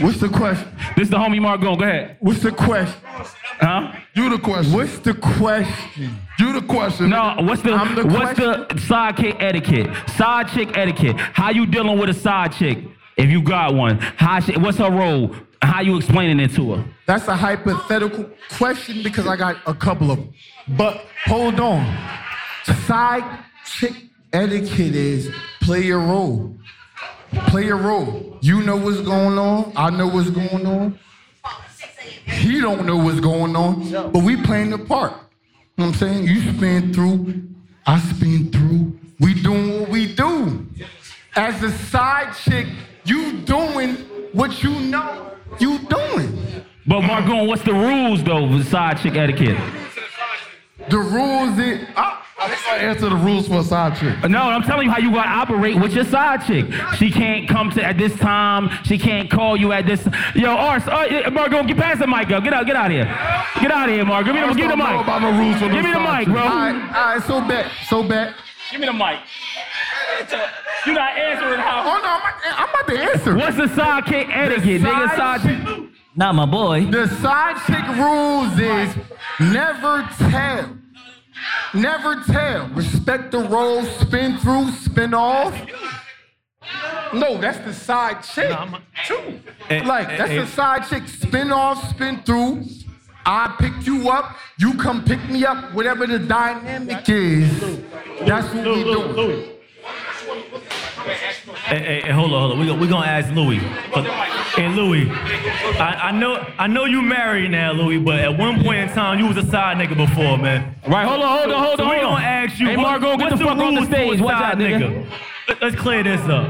What's 0.00 0.18
the 0.20 0.28
question? 0.28 0.68
This 0.96 1.04
is 1.04 1.10
the 1.10 1.18
homie 1.18 1.38
Margon. 1.40 1.78
Go 1.78 1.84
ahead. 1.84 2.16
What's 2.20 2.40
the 2.42 2.50
question? 2.50 3.00
Huh? 3.04 3.92
You 4.14 4.30
the 4.30 4.38
question. 4.38 4.72
What's 4.72 4.98
the 4.98 5.14
question? 5.14 6.18
You 6.52 6.60
the 6.60 6.66
question. 6.66 7.08
No, 7.08 7.34
what's 7.38 7.62
the, 7.62 7.72
I'm 7.72 7.94
the 7.94 8.06
what's 8.06 8.38
the 8.38 8.78
side 8.86 9.16
chick 9.16 9.36
etiquette? 9.40 9.88
Side 10.10 10.48
chick 10.48 10.76
etiquette. 10.76 11.16
How 11.16 11.50
you 11.50 11.66
dealing 11.66 11.98
with 11.98 12.10
a 12.10 12.14
side 12.14 12.52
chick 12.52 12.78
if 13.16 13.30
you 13.30 13.42
got 13.42 13.74
one? 13.74 13.98
How 13.98 14.40
she, 14.40 14.52
what's 14.58 14.78
her 14.78 14.90
role? 14.90 15.34
How 15.62 15.80
you 15.80 15.96
explaining 15.96 16.40
it 16.40 16.54
to 16.56 16.74
her? 16.74 16.84
That's 17.06 17.26
a 17.28 17.36
hypothetical 17.36 18.28
question 18.50 19.02
because 19.02 19.26
I 19.26 19.36
got 19.36 19.56
a 19.66 19.74
couple 19.74 20.10
of 20.10 20.18
them. 20.18 20.34
But 20.68 21.06
hold 21.24 21.58
on. 21.58 21.86
Side 22.86 23.44
chick 23.64 23.94
etiquette 24.32 24.94
is 24.94 25.34
play 25.60 25.80
your 25.80 26.00
role. 26.00 26.54
Play 27.46 27.64
your 27.64 27.78
role. 27.78 28.38
You 28.42 28.62
know 28.62 28.76
what's 28.76 29.00
going 29.00 29.38
on. 29.38 29.72
I 29.74 29.88
know 29.90 30.08
what's 30.08 30.30
going 30.30 30.66
on. 30.66 30.98
He 32.26 32.60
don't 32.60 32.84
know 32.84 32.96
what's 32.96 33.20
going 33.20 33.56
on. 33.56 33.90
But 34.12 34.22
we 34.22 34.36
playing 34.42 34.70
the 34.70 34.78
part. 34.78 35.14
You 35.76 35.84
know 35.84 35.90
what 35.90 36.02
I'm 36.02 36.08
saying? 36.08 36.24
You 36.24 36.52
spin 36.52 36.92
through, 36.92 37.42
I 37.86 37.98
spin 37.98 38.50
through. 38.50 38.98
We 39.20 39.34
doing 39.42 39.80
what 39.80 39.88
we 39.88 40.14
do. 40.14 40.66
As 41.34 41.62
a 41.62 41.70
side 41.70 42.34
chick, 42.34 42.66
you 43.04 43.38
doing 43.38 43.94
what 44.32 44.62
you 44.62 44.78
know 44.80 45.32
you 45.58 45.78
doing. 45.78 46.64
But 46.86 47.00
Margon, 47.02 47.46
what's 47.46 47.62
the 47.62 47.72
rules 47.72 48.22
though 48.22 48.46
with 48.46 48.68
side 48.68 48.98
chick 48.98 49.14
etiquette? 49.14 49.58
The 50.90 50.98
rules 50.98 51.58
is 51.58 51.88
I 51.96 52.21
answer 52.50 53.08
the 53.08 53.16
rules 53.16 53.48
for 53.48 53.60
a 53.60 53.62
side 53.64 53.96
chick. 53.98 54.28
No, 54.30 54.42
I'm 54.42 54.62
telling 54.62 54.86
you 54.86 54.92
how 54.92 54.98
you 54.98 55.10
gotta 55.12 55.28
operate 55.28 55.76
with 55.76 55.92
your 55.92 56.04
side 56.04 56.44
chick. 56.46 56.66
She 56.96 57.10
can't 57.10 57.48
come 57.48 57.70
to 57.70 57.84
at 57.84 57.98
this 57.98 58.14
time. 58.16 58.70
She 58.84 58.98
can't 58.98 59.30
call 59.30 59.56
you 59.56 59.72
at 59.72 59.86
this. 59.86 60.06
Yo, 60.34 60.50
Ars, 60.50 60.82
uh, 60.86 61.06
yeah, 61.10 61.28
Margot, 61.28 61.62
get 61.64 61.76
past 61.76 62.00
the 62.00 62.06
mic, 62.06 62.28
yo. 62.28 62.40
Get 62.40 62.52
out, 62.52 62.66
get 62.66 62.76
out 62.76 62.86
of 62.86 62.92
here. 62.92 63.04
Get 63.60 63.70
out 63.70 63.88
of 63.88 63.94
here, 63.94 64.04
Margot. 64.04 64.32
Give 64.32 64.34
me 64.34 64.40
the, 64.40 64.46
Ars 64.46 64.56
give 64.56 64.68
the 64.68 64.76
don't 64.76 64.78
mic. 64.78 64.88
know 64.88 65.00
about 65.02 65.22
no 65.22 65.38
rules 65.38 65.56
for 65.58 65.68
no 65.68 65.74
give 65.74 65.84
me 65.84 65.92
the 65.92 66.00
mic, 66.00 66.18
chick. 66.24 66.28
bro. 66.28 66.42
All 66.42 66.48
right, 66.48 66.74
all 66.96 67.14
right, 67.16 67.22
so 67.22 67.40
bet, 67.46 67.70
so 67.88 68.02
bet. 68.02 68.34
Give 68.70 68.80
me 68.80 68.86
the 68.86 68.92
mic. 68.92 69.18
You're 70.86 70.94
not 70.94 71.16
answering 71.18 71.60
how. 71.60 71.82
Oh 71.84 72.00
no, 72.02 72.08
I'm, 72.08 72.34
I'm 72.56 72.68
about 72.68 72.86
to 72.88 72.98
answer. 72.98 73.36
What's 73.36 73.56
the 73.56 73.68
side 73.74 74.06
chick 74.06 74.28
etiquette, 74.30 74.82
nigga? 74.82 75.16
Side 75.16 75.42
chick. 75.42 75.90
Not 76.16 76.34
my 76.34 76.46
boy. 76.46 76.86
The 76.86 77.06
side 77.06 77.56
chick 77.66 77.86
rules 77.96 78.58
is 78.58 78.96
never 79.52 80.08
tell. 80.18 80.76
Never 81.74 82.22
tell. 82.24 82.68
Respect 82.68 83.30
the 83.30 83.40
role, 83.40 83.82
spin 83.84 84.38
through, 84.38 84.70
spin 84.72 85.14
off. 85.14 85.54
No, 87.12 87.38
that's 87.38 87.58
the 87.58 87.74
side 87.74 88.22
chick. 88.22 88.56
Too. 89.06 89.40
Hey, 89.68 89.84
like, 89.84 90.08
hey, 90.08 90.16
that's 90.16 90.30
hey. 90.30 90.38
the 90.38 90.46
side 90.46 90.88
chick. 90.88 91.08
Spin 91.08 91.52
off, 91.52 91.90
spin 91.90 92.22
through. 92.22 92.64
I 93.24 93.54
pick 93.58 93.86
you 93.86 94.10
up, 94.10 94.36
you 94.58 94.74
come 94.74 95.04
pick 95.04 95.22
me 95.28 95.44
up, 95.44 95.72
whatever 95.74 96.06
the 96.06 96.18
dynamic 96.18 97.08
is. 97.08 97.60
That's 98.20 98.52
what 98.54 98.76
we 98.76 98.84
doing. 98.84 99.51
Hey, 101.64 101.78
hey, 101.78 102.00
hey, 102.02 102.10
hold 102.12 102.32
on, 102.32 102.40
hold 102.40 102.52
on. 102.52 102.60
We 102.60 102.66
gonna, 102.66 102.80
we 102.80 102.86
gonna 102.86 103.06
ask 103.06 103.32
Louis. 103.34 103.58
Hey, 103.58 104.68
Louis, 104.68 105.08
I, 105.10 105.98
I 106.08 106.12
know 106.12 106.34
I 106.58 106.66
know 106.66 106.84
you 106.84 107.02
married 107.02 107.50
now, 107.50 107.72
Louis, 107.72 107.98
but 107.98 108.20
at 108.20 108.36
one 108.38 108.62
point 108.62 108.78
in 108.78 108.88
time 108.90 109.18
you 109.18 109.26
was 109.26 109.36
a 109.36 109.46
side 109.50 109.76
nigga 109.78 109.96
before, 109.96 110.38
man. 110.38 110.76
Right, 110.86 111.06
hold 111.06 111.20
on, 111.22 111.38
hold 111.38 111.52
on, 111.52 111.64
hold 111.64 111.78
so 111.78 111.84
on, 111.84 111.90
we 111.90 111.96
hold 111.96 112.06
on. 112.08 112.12
gonna 112.20 112.24
ask 112.26 112.60
you. 112.60 112.66
Hey, 112.66 112.76
what- 112.76 112.82
Margot, 113.00 113.16
get 113.16 113.30
what's 113.30 113.38
the 113.38 113.44
fuck 113.44 113.58
on 113.58 113.58
the 113.58 113.64
rules 113.64 113.88
for 113.88 113.94
a 113.94 113.96
stage. 113.96 114.20
What's 114.20 114.38
side 114.38 114.52
out, 114.52 114.58
nigga. 114.58 115.06
Let- 115.48 115.62
Let's 115.62 115.76
clear 115.76 116.02
this 116.04 116.20
up. 116.28 116.48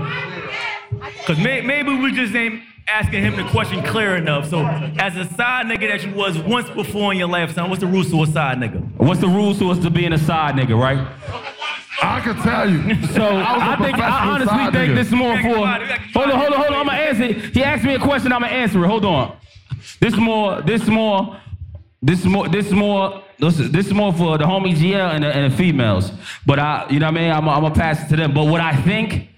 Cause 1.27 1.39
may, 1.39 1.61
maybe 1.63 1.95
we 1.97 2.13
just 2.13 2.35
ain't 2.35 2.63
asking 2.89 3.23
him 3.25 3.37
the 3.37 3.45
question 3.51 3.83
clear 3.83 4.17
enough. 4.17 4.49
So, 4.51 4.65
as 4.67 5.17
a 5.17 5.25
side 5.35 5.67
nigga 5.67 5.89
that 5.89 6.05
you 6.05 6.13
was 6.13 6.37
once 6.39 6.69
before 6.71 7.13
in 7.13 7.19
your 7.19 7.29
lifetime, 7.29 7.71
what's 7.71 7.81
the 7.81 7.87
rules 7.87 8.11
to 8.11 8.23
a 8.23 8.27
side 8.27 8.59
nigga? 8.59 8.83
What's 8.97 9.21
the 9.21 9.29
rules 9.29 9.59
to 9.61 9.71
us 9.71 9.79
to 9.81 9.91
being 9.91 10.13
a 10.13 10.19
side 10.19 10.55
nigga, 10.57 10.79
right? 10.79 10.99
I 12.03 12.21
can 12.21 12.37
tell 12.43 12.69
you. 12.69 13.07
So 13.09 13.23
I 13.23 13.53
was 13.53 13.63
a 13.63 13.65
I 13.65 13.77
think 13.77 13.99
I 13.99 14.29
honestly 14.29 14.59
think 14.59 14.75
nigga. 14.75 14.95
this 14.95 15.07
is 15.09 15.13
more 15.13 15.37
for. 15.41 15.49
Hold 15.49 15.59
on, 15.59 15.91
hold 16.15 16.31
on, 16.31 16.41
hold 16.41 16.53
on. 16.53 16.75
I'm 16.75 16.87
gonna 16.87 16.93
answer. 16.99 17.23
it. 17.25 17.55
He 17.55 17.63
asked 17.63 17.85
me 17.85 17.95
a 17.95 17.99
question. 17.99 18.33
I'm 18.33 18.41
gonna 18.43 18.53
answer 18.53 18.83
it. 18.85 18.89
Hold 18.89 19.05
on. 19.05 19.37
This 20.01 20.17
more. 20.17 20.63
This 20.63 20.87
more. 20.87 21.41
This 22.03 22.25
more. 22.25 22.49
This 22.49 22.71
more. 22.71 23.23
This 23.39 23.57
this 23.57 23.87
is 23.87 23.93
more 23.95 24.13
for 24.13 24.39
the 24.39 24.45
homie 24.45 24.75
GL 24.75 25.15
and 25.15 25.25
the, 25.25 25.35
and 25.35 25.53
the 25.53 25.57
females. 25.57 26.13
But 26.47 26.59
I, 26.59 26.87
you 26.91 27.01
know 27.01 27.07
what 27.07 27.17
I 27.17 27.21
mean. 27.21 27.31
I'm, 27.33 27.49
I'm 27.49 27.63
gonna 27.63 27.75
pass 27.75 28.03
it 28.05 28.09
to 28.11 28.17
them. 28.17 28.35
But 28.35 28.45
what 28.45 28.61
I 28.61 28.77
think, 28.83 29.29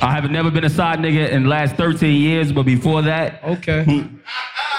I 0.00 0.12
have 0.14 0.30
never 0.30 0.50
been 0.50 0.64
a 0.64 0.70
side 0.70 0.98
nigga 0.98 1.28
in 1.30 1.44
the 1.44 1.48
last 1.48 1.76
13 1.76 2.20
years. 2.20 2.52
But 2.52 2.64
before 2.64 3.02
that, 3.02 3.42
okay. 3.44 3.84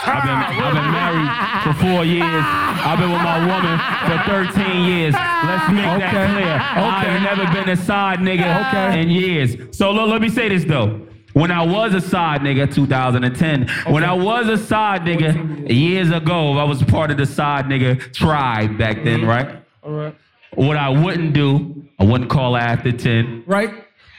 I've 0.08 0.24
been, 0.24 0.64
I've 0.64 0.74
been 0.74 0.92
married 0.92 1.32
for 1.64 1.74
four 1.82 2.06
years. 2.06 2.44
I've 2.88 3.00
been 3.00 3.12
with 3.12 3.22
my 3.22 3.40
woman 3.46 3.76
for 4.08 4.18
13 4.56 4.84
years. 4.86 5.14
Let's 5.14 5.70
make 5.72 5.86
that 5.86 6.14
Okay. 6.14 6.34
clear. 6.34 6.62
I've 6.86 7.22
never 7.22 7.52
been 7.54 7.70
a 7.70 7.76
side 7.76 8.20
nigga 8.20 8.68
Okay. 8.68 9.02
in 9.02 9.10
years. 9.10 9.56
So 9.72 9.92
look, 9.92 10.10
let 10.10 10.22
me 10.22 10.30
say 10.30 10.50
this 10.50 10.64
though. 10.64 11.02
When 11.34 11.52
I 11.52 11.64
was 11.64 11.94
a 11.94 12.02
side 12.02 12.42
nigga, 12.42 12.74
2010, 12.74 13.68
when 13.94 14.04
I 14.04 14.14
was 14.14 14.48
a 14.50 14.58
side 14.58 15.02
nigga 15.02 15.70
years 15.70 16.10
ago, 16.10 16.58
I 16.58 16.64
was 16.64 16.82
part 16.84 17.12
of 17.12 17.18
the 17.18 17.26
side 17.28 17.66
nigga 17.66 18.12
tribe 18.12 18.78
back 18.78 19.04
then, 19.04 19.20
mm-hmm. 19.20 19.30
right? 19.30 19.50
All 19.84 19.92
right. 19.92 20.16
What 20.56 20.78
I 20.78 20.90
wouldn't 20.90 21.34
do, 21.34 21.86
I 22.00 22.06
wouldn't 22.06 22.30
call 22.32 22.58
after 22.58 22.92
10. 22.92 23.44
Right. 23.46 23.72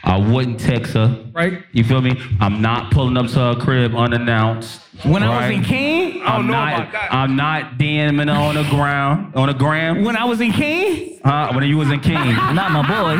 I 0.08 0.16
wouldn't 0.16 0.58
text 0.58 0.94
her. 0.94 1.24
Right. 1.32 1.62
You 1.72 1.84
feel 1.84 2.00
me? 2.00 2.18
I'm 2.40 2.62
not 2.62 2.90
pulling 2.90 3.16
up 3.18 3.26
to 3.28 3.34
her 3.38 3.54
crib 3.56 3.94
unannounced. 3.94 4.80
When 5.04 5.22
I 5.22 5.48
was 5.48 5.56
in 5.56 5.62
King, 5.62 6.22
I'm 6.24 6.46
not. 6.46 6.88
I'm 7.10 7.36
not 7.36 7.78
DMing 7.78 8.34
her 8.34 8.40
on 8.40 8.54
the 8.54 8.68
ground 8.70 9.34
on 9.36 9.48
the 9.48 9.54
gram. 9.54 10.04
When 10.04 10.16
I 10.16 10.24
was 10.24 10.40
in 10.40 10.52
King, 10.52 11.20
Huh? 11.24 11.52
When 11.52 11.62
you 11.64 11.76
was 11.76 11.90
in 11.90 12.00
King. 12.00 12.14
not 12.54 12.72
my 12.72 12.82
boy. 12.88 13.18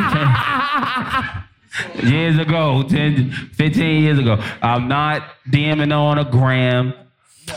years 2.09 2.39
ago, 2.39 2.83
10, 2.83 3.31
15 3.53 4.03
years 4.03 4.19
ago. 4.19 4.41
I'm 4.61 4.87
not 4.87 5.23
DMing 5.49 5.89
her 5.89 5.95
on 5.95 6.17
a 6.17 6.25
gram. 6.25 6.93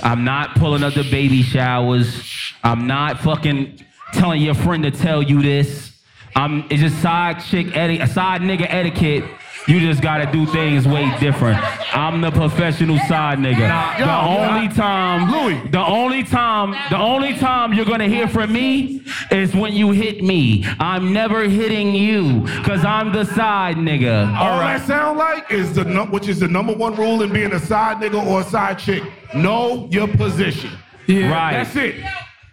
I'm 0.02 0.24
not 0.24 0.56
pulling 0.56 0.82
up 0.82 0.94
the 0.94 1.04
baby 1.10 1.42
showers. 1.42 2.22
I'm 2.62 2.86
not 2.86 3.20
fucking 3.20 3.82
telling 4.12 4.42
your 4.42 4.54
friend 4.54 4.82
to 4.84 4.90
tell 4.90 5.22
you 5.22 5.42
this. 5.42 5.91
I'm, 6.34 6.64
it's 6.70 6.80
just 6.80 7.00
side 7.02 7.42
chick 7.44 7.76
etiquette, 7.76 8.08
side 8.10 8.40
nigga 8.40 8.66
etiquette. 8.68 9.24
You 9.68 9.78
just 9.78 10.02
gotta 10.02 10.30
do 10.32 10.44
things 10.46 10.88
way 10.88 11.08
different. 11.20 11.56
I'm 11.96 12.20
the 12.20 12.32
professional 12.32 12.98
side 13.06 13.38
nigga. 13.38 13.68
Yo, 13.96 14.04
the 14.06 14.10
yo, 14.10 14.48
only 14.48 14.68
time, 14.68 15.30
Louis. 15.30 15.70
the 15.70 15.78
only 15.78 16.24
time, 16.24 16.72
the 16.90 16.98
only 16.98 17.36
time 17.36 17.72
you're 17.72 17.84
gonna 17.84 18.08
hear 18.08 18.26
from 18.26 18.52
me 18.52 19.02
is 19.30 19.54
when 19.54 19.72
you 19.72 19.92
hit 19.92 20.24
me. 20.24 20.64
I'm 20.80 21.12
never 21.12 21.44
hitting 21.44 21.94
you, 21.94 22.44
cause 22.64 22.84
I'm 22.84 23.12
the 23.12 23.24
side 23.24 23.76
nigga. 23.76 24.36
All 24.36 24.58
that 24.58 24.84
sound 24.84 25.18
like 25.18 25.52
is 25.52 25.72
the 25.74 25.84
num- 25.84 26.10
which 26.10 26.26
is 26.26 26.40
the 26.40 26.48
number 26.48 26.72
one 26.72 26.96
rule 26.96 27.22
in 27.22 27.32
being 27.32 27.52
a 27.52 27.60
side 27.60 27.98
nigga 27.98 28.20
or 28.26 28.40
a 28.40 28.44
side 28.44 28.80
chick. 28.80 29.04
Know 29.32 29.86
your 29.92 30.08
position. 30.08 30.72
Yeah. 31.06 31.30
Right. 31.32 31.52
That's 31.52 31.76
it. 31.76 32.04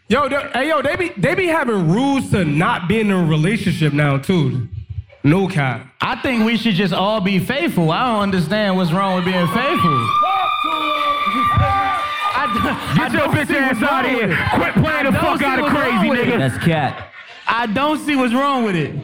Yo, 0.09 0.27
they- 0.27 0.49
hey, 0.53 0.67
yo, 0.69 0.81
they 0.81 0.95
be 0.95 1.09
they 1.17 1.35
be 1.35 1.45
having 1.47 1.87
rules 1.91 2.31
to 2.31 2.43
not 2.43 2.87
be 2.87 2.99
in 2.99 3.11
a 3.11 3.23
relationship 3.23 3.93
now 3.93 4.17
too. 4.17 4.67
No 5.23 5.47
cap. 5.47 5.85
I 6.01 6.15
think 6.15 6.45
we 6.45 6.57
should 6.57 6.75
just 6.75 6.93
all 6.93 7.21
be 7.21 7.37
faithful. 7.39 7.91
I 7.91 8.05
don't 8.07 8.21
understand 8.23 8.75
what's 8.75 8.91
wrong 8.91 9.15
with 9.17 9.25
being 9.25 9.47
faithful. 9.47 10.07
I, 12.41 12.95
Get 12.97 13.11
your 13.13 13.27
bitch 13.27 13.55
ass 13.55 13.83
out 13.83 14.05
of 14.05 14.11
here. 14.11 14.35
Quit 14.55 14.73
playing 14.83 15.05
the 15.05 15.11
fuck 15.11 15.41
out 15.41 15.59
of 15.59 15.65
crazy, 15.67 16.09
nigga. 16.09 16.37
That's 16.39 16.57
cat. 16.63 17.11
I 17.47 17.65
don't 17.67 17.99
see 17.99 18.15
what's 18.15 18.33
wrong 18.33 18.63
with 18.63 18.75
it. 18.75 18.95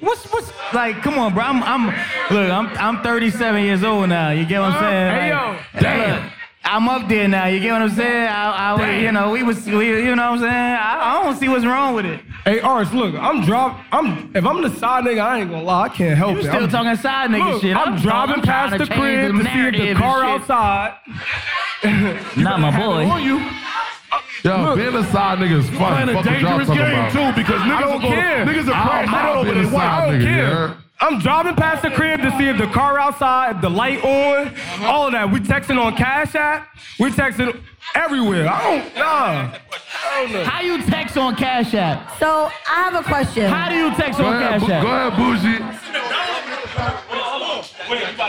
What's 0.00 0.24
what's 0.32 0.50
like? 0.72 0.96
Come 1.02 1.18
on, 1.18 1.32
bro. 1.34 1.44
I'm 1.44 1.62
I'm 1.62 1.86
look. 2.30 2.50
I'm 2.50 2.66
I'm 2.78 3.02
37 3.02 3.62
years 3.62 3.84
old 3.84 4.08
now. 4.08 4.30
You 4.30 4.44
get 4.46 4.60
what 4.60 4.72
I'm 4.72 4.80
saying? 4.80 5.20
Hey, 5.20 5.34
Like, 5.34 5.74
yo. 5.74 5.80
Damn. 5.80 6.32
I'm 6.64 6.88
up 6.88 7.08
there 7.08 7.28
now. 7.28 7.46
You 7.46 7.60
get 7.60 7.72
what 7.72 7.82
I'm 7.82 7.90
saying? 7.90 8.26
I, 8.28 8.74
I 8.74 8.96
you 8.98 9.12
know, 9.12 9.30
we 9.30 9.42
was, 9.42 9.66
we, 9.66 9.88
you 9.88 10.16
know 10.16 10.32
what 10.32 10.34
I'm 10.34 10.38
saying? 10.40 10.50
I, 10.52 11.18
I 11.20 11.22
don't 11.22 11.36
see 11.36 11.48
what's 11.48 11.64
wrong 11.66 11.94
with 11.94 12.06
it. 12.06 12.20
Hey, 12.44 12.60
Ars, 12.60 12.92
look, 12.92 13.14
I'm 13.14 13.42
drop. 13.44 13.78
I'm 13.92 14.34
if 14.34 14.44
I'm 14.46 14.62
the 14.62 14.70
side 14.70 15.04
nigga, 15.04 15.20
I 15.20 15.40
ain't 15.40 15.50
gonna 15.50 15.62
lie, 15.62 15.82
I 15.84 15.88
can't 15.90 16.16
help 16.16 16.32
it. 16.32 16.34
You 16.34 16.40
it. 16.40 16.52
still 16.52 16.64
I'm, 16.64 16.70
talking 16.70 16.96
side 16.96 17.30
nigga 17.30 17.52
look, 17.52 17.62
shit. 17.62 17.76
I'm, 17.76 17.94
I'm 17.94 18.00
driving 18.00 18.36
I'm 18.36 18.42
past 18.42 18.78
the 18.78 18.86
crib 18.86 19.36
the 19.36 19.42
to 19.42 19.50
see 19.50 19.66
if 19.88 19.96
the 19.96 20.00
car 20.00 20.24
outside. 20.24 20.94
Not 22.36 22.60
my 22.60 22.70
boy. 22.76 23.04
On 23.10 23.22
you. 23.22 23.38
Yo, 24.42 24.62
Look, 24.62 24.76
being 24.76 24.94
a 24.94 25.04
side 25.10 25.38
nigga 25.38 25.58
is 25.58 25.68
fun. 25.70 26.04
Playing 26.04 26.08
a 26.10 26.12
Fuck 26.12 26.24
what 26.26 26.40
y'all 26.40 26.58
dangerous 26.58 26.68
game 26.68 26.98
about. 26.98 27.12
too 27.12 27.42
because 27.42 27.60
niggas 27.62 27.76
I 27.76 27.80
don't 27.80 27.92
will 27.92 28.00
go, 28.00 28.08
care. 28.08 28.44
niggas 28.46 28.66
will 28.66 28.74
I'm 28.74 28.86
crash 28.88 29.06
not 29.06 29.24
out 29.24 29.36
over 29.36 29.52
being 29.52 29.58
a 29.58 29.62
this. 29.62 29.72
Side 29.72 29.80
I 29.88 30.06
don't 30.10 30.20
nigga, 30.20 30.24
care. 30.24 30.76
Yeah. 31.00 31.06
I'm 31.06 31.18
driving 31.18 31.54
past 31.54 31.82
the 31.82 31.90
crib 31.90 32.22
to 32.22 32.30
see 32.38 32.48
if 32.48 32.58
the 32.58 32.66
car 32.68 32.98
outside, 32.98 33.56
if 33.56 33.62
the 33.62 33.70
light 33.70 34.02
on, 34.04 34.48
uh-huh. 34.48 34.86
all 34.86 35.06
of 35.06 35.12
that. 35.12 35.30
We 35.30 35.40
texting 35.40 35.78
on 35.78 35.96
Cash 35.96 36.34
App. 36.34 36.68
We 36.98 37.10
texting 37.10 37.60
everywhere. 37.94 38.48
I 38.48 38.62
don't, 38.62 38.96
nah. 38.96 39.02
I 39.02 40.22
don't 40.22 40.32
know. 40.32 40.44
How 40.44 40.62
you 40.62 40.82
text 40.82 41.16
on 41.16 41.36
Cash 41.36 41.74
App? 41.74 42.18
So 42.18 42.50
I 42.68 42.90
have 42.90 42.94
a 42.94 43.02
question. 43.02 43.50
How 43.50 43.68
do 43.68 43.74
you 43.76 43.94
text 43.94 44.18
Go 44.18 44.26
on 44.26 44.34
ahead, 44.34 44.60
Cash 44.60 44.70
App? 44.70 44.82
go 44.82 44.90
ahead, 44.90 45.12
Booji. 45.14 45.84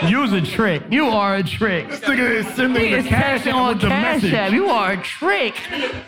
You's 0.08 0.32
a 0.32 0.40
trick. 0.40 0.82
You 0.90 1.06
are 1.06 1.36
a 1.36 1.42
trick. 1.42 1.88
This 1.88 2.00
nigga 2.00 2.30
is 2.30 2.46
sending 2.54 2.82
he 2.82 2.90
the 2.90 2.98
is 2.98 3.06
cash 3.06 3.46
app 3.46 3.54
on 3.54 3.68
with 3.68 3.80
the 3.82 3.88
Cash 3.88 4.22
message. 4.22 4.34
App. 4.34 4.52
You 4.52 4.68
are 4.68 4.92
a 4.92 5.02
trick. 5.02 5.56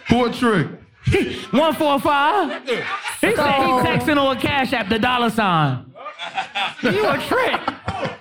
Who 0.09 0.25
a 0.25 0.33
trick? 0.33 0.69
One 1.53 1.75
four 1.75 1.99
five. 1.99 2.63
He 2.69 2.77
said 2.77 2.83
he 3.35 3.35
texting 3.35 4.19
on 4.19 4.39
Cash 4.39 4.73
App 4.73 4.89
the 4.89 4.99
dollar 4.99 5.31
sign. 5.31 5.88
You 6.83 7.09
a 7.09 7.19
trick. 7.19 7.61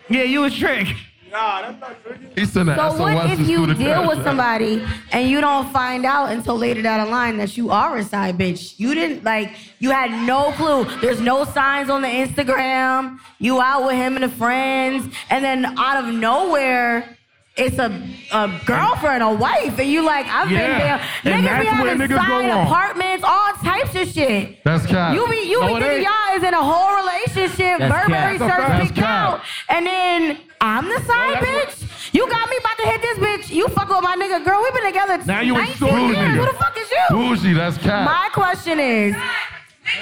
Yeah, 0.10 0.24
you 0.24 0.44
a 0.44 0.50
trick. 0.50 0.88
Nah, 1.32 1.62
that's 1.62 1.80
not 1.80 2.04
tricking. 2.04 2.32
He 2.36 2.46
sent 2.46 2.70
an 2.70 2.76
So 2.76 3.02
what 3.02 3.30
if 3.30 3.48
you 3.48 3.74
deal 3.74 4.08
with 4.08 4.24
somebody 4.24 4.84
and 5.12 5.30
you 5.30 5.42
don't 5.42 5.72
find 5.72 6.06
out 6.06 6.32
until 6.32 6.58
later 6.58 6.82
down 6.82 7.06
the 7.06 7.12
line 7.12 7.38
that 7.38 7.58
you 7.58 7.70
are 7.70 7.98
a 7.98 8.04
side 8.04 8.38
bitch? 8.38 8.76
You 8.78 8.94
didn't 8.94 9.24
like 9.24 9.52
you 9.80 9.92
had 9.92 10.26
no 10.26 10.52
clue. 10.54 10.86
There's 11.02 11.20
no 11.22 11.44
signs 11.46 11.90
on 11.90 12.02
the 12.02 12.08
Instagram. 12.08 13.20
You 13.40 13.60
out 13.62 13.86
with 13.86 13.96
him 13.96 14.16
and 14.16 14.24
the 14.24 14.30
friends, 14.30 15.14
and 15.30 15.44
then 15.44 15.66
out 15.78 16.04
of 16.04 16.14
nowhere. 16.14 17.17
It's 17.58 17.80
a, 17.80 17.90
a 18.32 18.62
girlfriend, 18.66 19.24
a 19.24 19.32
wife, 19.34 19.80
and 19.80 19.90
you 19.90 20.04
like, 20.06 20.28
I've 20.28 20.52
Yeah. 20.52 20.60
been 20.60 20.78
there. 20.78 20.98
Niggas 21.34 21.42
be 21.42 21.48
that's 21.48 21.70
having 21.70 21.98
niggas 21.98 22.10
go 22.10 22.16
signed 22.18 22.52
apartments, 22.52 23.24
all 23.28 23.54
types 23.64 23.96
of 23.96 24.08
shit. 24.10 24.64
That's 24.64 24.86
cap. 24.86 25.16
You 25.16 25.28
be 25.28 25.38
you 25.50 25.60
No, 25.62 25.68
be 25.68 25.74
it 25.74 25.80
thinking 25.82 25.98
ain't. 25.98 26.04
y'all 26.06 26.38
is 26.38 26.44
in 26.44 26.54
a 26.54 26.62
whole 26.64 26.96
relationship, 26.98 27.80
That's 27.80 27.94
Burberry 28.06 28.38
cap. 28.38 28.50
shirts 28.50 28.68
That's 28.70 28.88
picked 28.92 29.00
out, 29.00 29.42
and 29.70 29.86
then 29.88 30.38
I'm 30.62 30.86
the 30.88 31.00
side 31.02 31.38
oh, 31.42 31.46
bitch. 31.46 32.14
You 32.14 32.30
got 32.30 32.50
me 32.50 32.58
about 32.58 32.78
to 32.78 32.86
hit 32.92 33.02
this 33.02 33.18
bitch. 33.20 33.50
You 33.56 33.68
fuck 33.70 33.90
with 33.90 34.02
my 34.02 34.16
nigga, 34.16 34.44
girl. 34.46 34.62
We've 34.64 34.74
been 34.74 34.86
together 34.86 35.18
Now 35.26 35.42
you 35.42 35.54
19 35.54 35.72
exposing 35.72 36.16
years. 36.16 36.18
it. 36.18 36.38
Who 36.40 36.46
the 36.46 36.54
fuck 36.58 36.78
is 36.78 36.90
you? 36.92 36.98
Booji, 37.10 37.56
that's 37.56 37.78
cap. 37.80 38.06
My 38.06 38.30
question 38.34 38.80
is, 38.80 39.16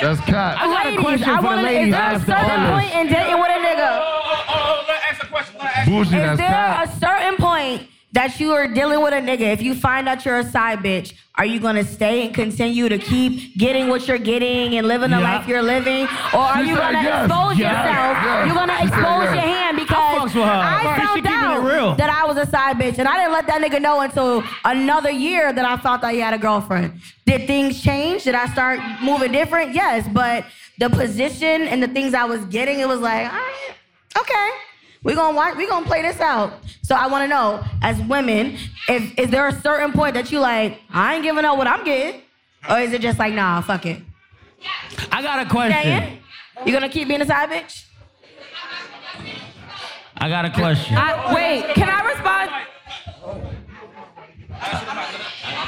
That's 0.02 0.20
cap. 0.22 0.58
I 0.60 0.66
got 0.68 0.86
a 0.86 0.90
ladies, 0.90 1.02
question 1.02 1.30
I 1.30 1.36
for 1.38 1.42
the 1.42 1.48
wanna, 1.48 1.62
ladies 1.64 1.86
is 1.88 1.92
there 1.94 2.02
a 2.02 2.16
after 2.16 2.32
certain 2.32 2.62
all 2.66 2.80
point 2.80 2.94
in 2.96 3.08
dating 3.08 3.40
with 3.40 3.50
a 3.50 3.60
nigga? 3.64 4.75
Booji, 5.40 6.04
Is 6.04 6.38
there 6.38 6.38
cap. 6.38 6.88
a 6.88 7.00
certain 7.00 7.36
point 7.38 7.88
that 8.14 8.40
you 8.40 8.54
are 8.54 8.68
dealing 8.68 9.02
with 9.02 9.14
a 9.14 9.18
nigga? 9.18 9.42
If 9.54 9.62
you 9.62 9.76
find 9.76 10.08
out 10.08 10.24
you're 10.26 10.40
a 10.40 10.50
side 10.50 10.80
bitch, 10.80 11.14
are 11.38 11.46
you 11.46 11.60
gonna 11.60 11.84
stay 11.84 12.26
and 12.26 12.34
continue 12.34 12.88
to 12.88 12.98
keep 12.98 13.58
getting 13.58 13.90
what 13.90 14.08
you're 14.08 14.18
getting 14.18 14.78
and 14.78 14.88
living 14.88 15.12
the 15.12 15.18
Yeah. 15.20 15.36
life 15.38 15.48
you're 15.48 15.62
living, 15.62 16.04
or 16.34 16.40
are 16.40 16.64
She 16.64 16.70
you 16.70 16.76
gonna 16.78 17.02
yes. 17.04 17.26
expose 17.26 17.58
Yes. 17.58 17.72
yourself? 17.74 18.18
Yes. 18.24 18.46
You're 18.48 18.56
gonna 18.56 18.78
She 18.78 18.84
expose 18.88 19.24
yes. 19.24 19.34
your 19.36 19.42
hand 19.56 19.78
because 19.78 20.16
fucks 20.22 20.24
with 20.24 20.34
her. 20.34 20.42
I 20.44 20.98
found 20.98 21.16
keeping 21.24 21.66
real. 21.66 21.90
out 21.90 21.98
that 21.98 22.10
I 22.10 22.26
was 22.26 22.38
a 22.38 22.46
side 22.50 22.78
bitch, 22.78 22.98
and 23.00 23.08
I 23.08 23.18
didn't 23.18 23.34
let 23.34 23.48
that 23.48 23.62
nigga 23.62 23.82
know 23.82 24.00
until 24.00 24.44
another 24.64 25.12
year 25.12 25.52
that 25.52 25.66
I 25.66 25.76
found 25.78 26.04
out 26.06 26.14
he 26.14 26.20
had 26.22 26.34
a 26.34 26.38
girlfriend. 26.38 26.94
Did 27.26 27.48
things 27.48 27.82
change? 27.82 28.24
Did 28.24 28.36
I 28.36 28.46
start 28.48 28.80
moving 29.02 29.34
different? 29.34 29.74
Yes, 29.74 30.08
but 30.08 30.46
the 30.78 30.90
position 30.90 31.64
and 31.68 31.84
the 31.84 31.88
things 31.90 32.14
I 32.14 32.24
was 32.26 32.46
getting, 32.46 32.80
it 32.80 32.88
was 32.88 33.00
like, 33.02 33.26
all 33.32 33.38
right, 33.38 33.74
okay. 34.20 34.50
We're 35.06 35.16
gonna 35.16 35.38
watch, 35.38 35.56
we 35.56 35.68
gonna 35.68 35.86
play 35.86 36.02
this 36.02 36.20
out. 36.20 36.54
So 36.82 36.96
I 36.96 37.06
wanna 37.06 37.28
know, 37.28 37.64
as 37.84 38.02
women, 38.02 38.58
if 38.90 39.20
is 39.20 39.30
there 39.30 39.48
a 39.48 39.62
certain 39.62 39.92
point 39.92 40.16
that 40.16 40.32
you 40.32 40.40
like, 40.40 40.80
I 40.92 41.14
ain't 41.14 41.24
giving 41.24 41.46
up 41.46 41.58
what 41.60 41.68
I'm 41.68 41.86
getting? 41.86 42.24
Or 42.68 42.80
is 42.80 42.92
it 42.92 43.02
just 43.02 43.20
like, 43.20 43.36
nah, 43.36 43.62
fuck 43.62 43.86
it? 43.86 44.02
I 45.12 45.22
got 45.22 45.46
a 45.46 45.48
question. 45.48 45.80
Staying? 45.80 46.18
You 46.66 46.74
gonna 46.74 46.90
keep 46.90 47.08
being 47.08 47.22
a 47.22 47.26
side 47.26 47.52
bitch? 47.52 47.84
I 50.18 50.28
got 50.28 50.46
a 50.46 50.50
question. 50.50 50.98
I, 50.98 51.36
wait, 51.36 51.76
can 51.76 51.88
I 51.88 52.02
respond? 52.02 52.52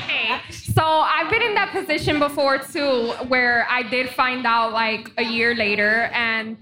Okay, 0.01 0.39
so 0.49 0.81
I've 0.84 1.30
been 1.30 1.43
in 1.43 1.53
that 1.53 1.69
position 1.72 2.18
before 2.18 2.57
too, 2.57 3.11
where 3.27 3.68
I 3.69 3.84
did 3.84 4.09
find 4.09 4.47
out 4.47 4.73
like 4.73 5.11
a 5.19 5.23
year 5.23 5.53
later, 5.53 6.09
and 6.11 6.57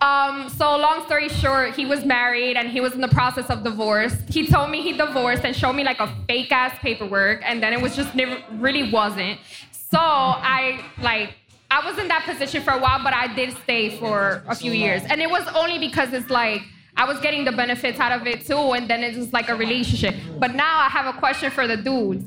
um, 0.00 0.48
so 0.50 0.76
long 0.76 1.04
story 1.06 1.28
short, 1.28 1.74
he 1.74 1.86
was 1.86 2.04
married 2.04 2.56
and 2.56 2.68
he 2.68 2.80
was 2.80 2.94
in 2.94 3.00
the 3.00 3.08
process 3.08 3.48
of 3.48 3.64
divorce. 3.64 4.14
He 4.28 4.46
told 4.46 4.70
me 4.70 4.82
he 4.82 4.92
divorced 4.92 5.44
and 5.44 5.54
showed 5.54 5.74
me 5.74 5.84
like 5.84 6.00
a 6.00 6.12
fake 6.26 6.52
ass 6.52 6.78
paperwork, 6.80 7.40
and 7.44 7.62
then 7.62 7.72
it 7.72 7.80
was 7.80 7.96
just 7.96 8.14
never 8.14 8.42
really 8.52 8.90
wasn't. 8.90 9.38
So 9.70 9.98
I 9.98 10.84
like 11.00 11.34
I 11.70 11.84
was 11.88 11.98
in 11.98 12.08
that 12.08 12.24
position 12.24 12.62
for 12.62 12.72
a 12.72 12.78
while, 12.78 13.02
but 13.02 13.14
I 13.14 13.34
did 13.34 13.56
stay 13.58 13.96
for 13.98 14.42
a 14.46 14.54
few 14.54 14.72
years, 14.72 15.02
and 15.04 15.20
it 15.22 15.30
was 15.30 15.46
only 15.54 15.78
because 15.78 16.12
it's 16.12 16.30
like. 16.30 16.62
I 16.96 17.04
was 17.06 17.18
getting 17.20 17.44
the 17.44 17.50
benefits 17.52 17.98
out 17.98 18.12
of 18.20 18.26
it 18.26 18.46
too, 18.46 18.72
and 18.72 18.88
then 18.88 19.02
it 19.02 19.16
was 19.16 19.32
like 19.32 19.48
a 19.48 19.54
relationship. 19.56 20.14
But 20.38 20.54
now 20.54 20.78
I 20.78 20.88
have 20.88 21.12
a 21.12 21.18
question 21.18 21.50
for 21.50 21.66
the 21.66 21.76
dudes. 21.76 22.24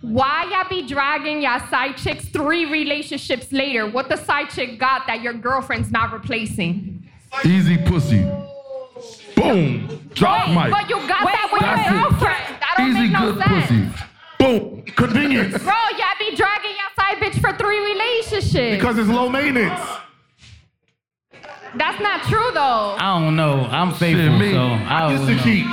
Why 0.00 0.44
y'all 0.50 0.68
be 0.68 0.86
dragging 0.86 1.40
y'all 1.42 1.60
side 1.68 1.96
chicks 1.96 2.24
three 2.26 2.64
relationships 2.70 3.52
later? 3.52 3.86
What 3.88 4.08
the 4.08 4.16
side 4.16 4.50
chick 4.50 4.78
got 4.78 5.06
that 5.06 5.22
your 5.22 5.34
girlfriend's 5.34 5.90
not 5.92 6.12
replacing? 6.12 7.08
Easy 7.44 7.78
pussy. 7.78 8.22
Boom. 9.36 10.10
Drop 10.14 10.48
Wait, 10.48 10.54
mic. 10.54 10.70
But 10.70 10.88
you 10.90 10.96
got 11.08 11.24
Wait, 11.24 11.32
that 11.32 11.48
with 11.52 11.62
your 11.62 11.76
wait. 11.76 12.10
girlfriend. 12.10 12.60
That 12.60 12.74
don't 12.76 12.88
Easy 12.90 12.98
make 13.00 13.12
no 13.12 13.32
good 13.32 13.44
sense. 13.44 13.66
pussy. 13.66 14.06
Boom. 14.38 14.82
Convenience. 14.96 15.62
Bro, 15.62 15.72
y'all 15.96 16.18
be 16.18 16.36
dragging 16.36 16.72
y'all 16.72 16.94
side 16.96 17.16
bitch 17.18 17.40
for 17.40 17.56
three 17.56 17.78
relationships. 17.92 18.76
Because 18.76 18.98
it's 18.98 19.08
low 19.08 19.28
maintenance. 19.28 19.80
That's 21.76 22.00
not 22.00 22.22
true 22.24 22.50
though. 22.52 22.96
I 22.98 23.18
don't 23.20 23.36
know. 23.36 23.66
I'm 23.70 23.92
faithful, 23.94 24.38
me. 24.38 24.52
so 24.52 24.62
I 24.62 25.14
Just 25.14 25.26
don't 25.26 25.36
to 25.36 25.42
keep. 25.42 25.66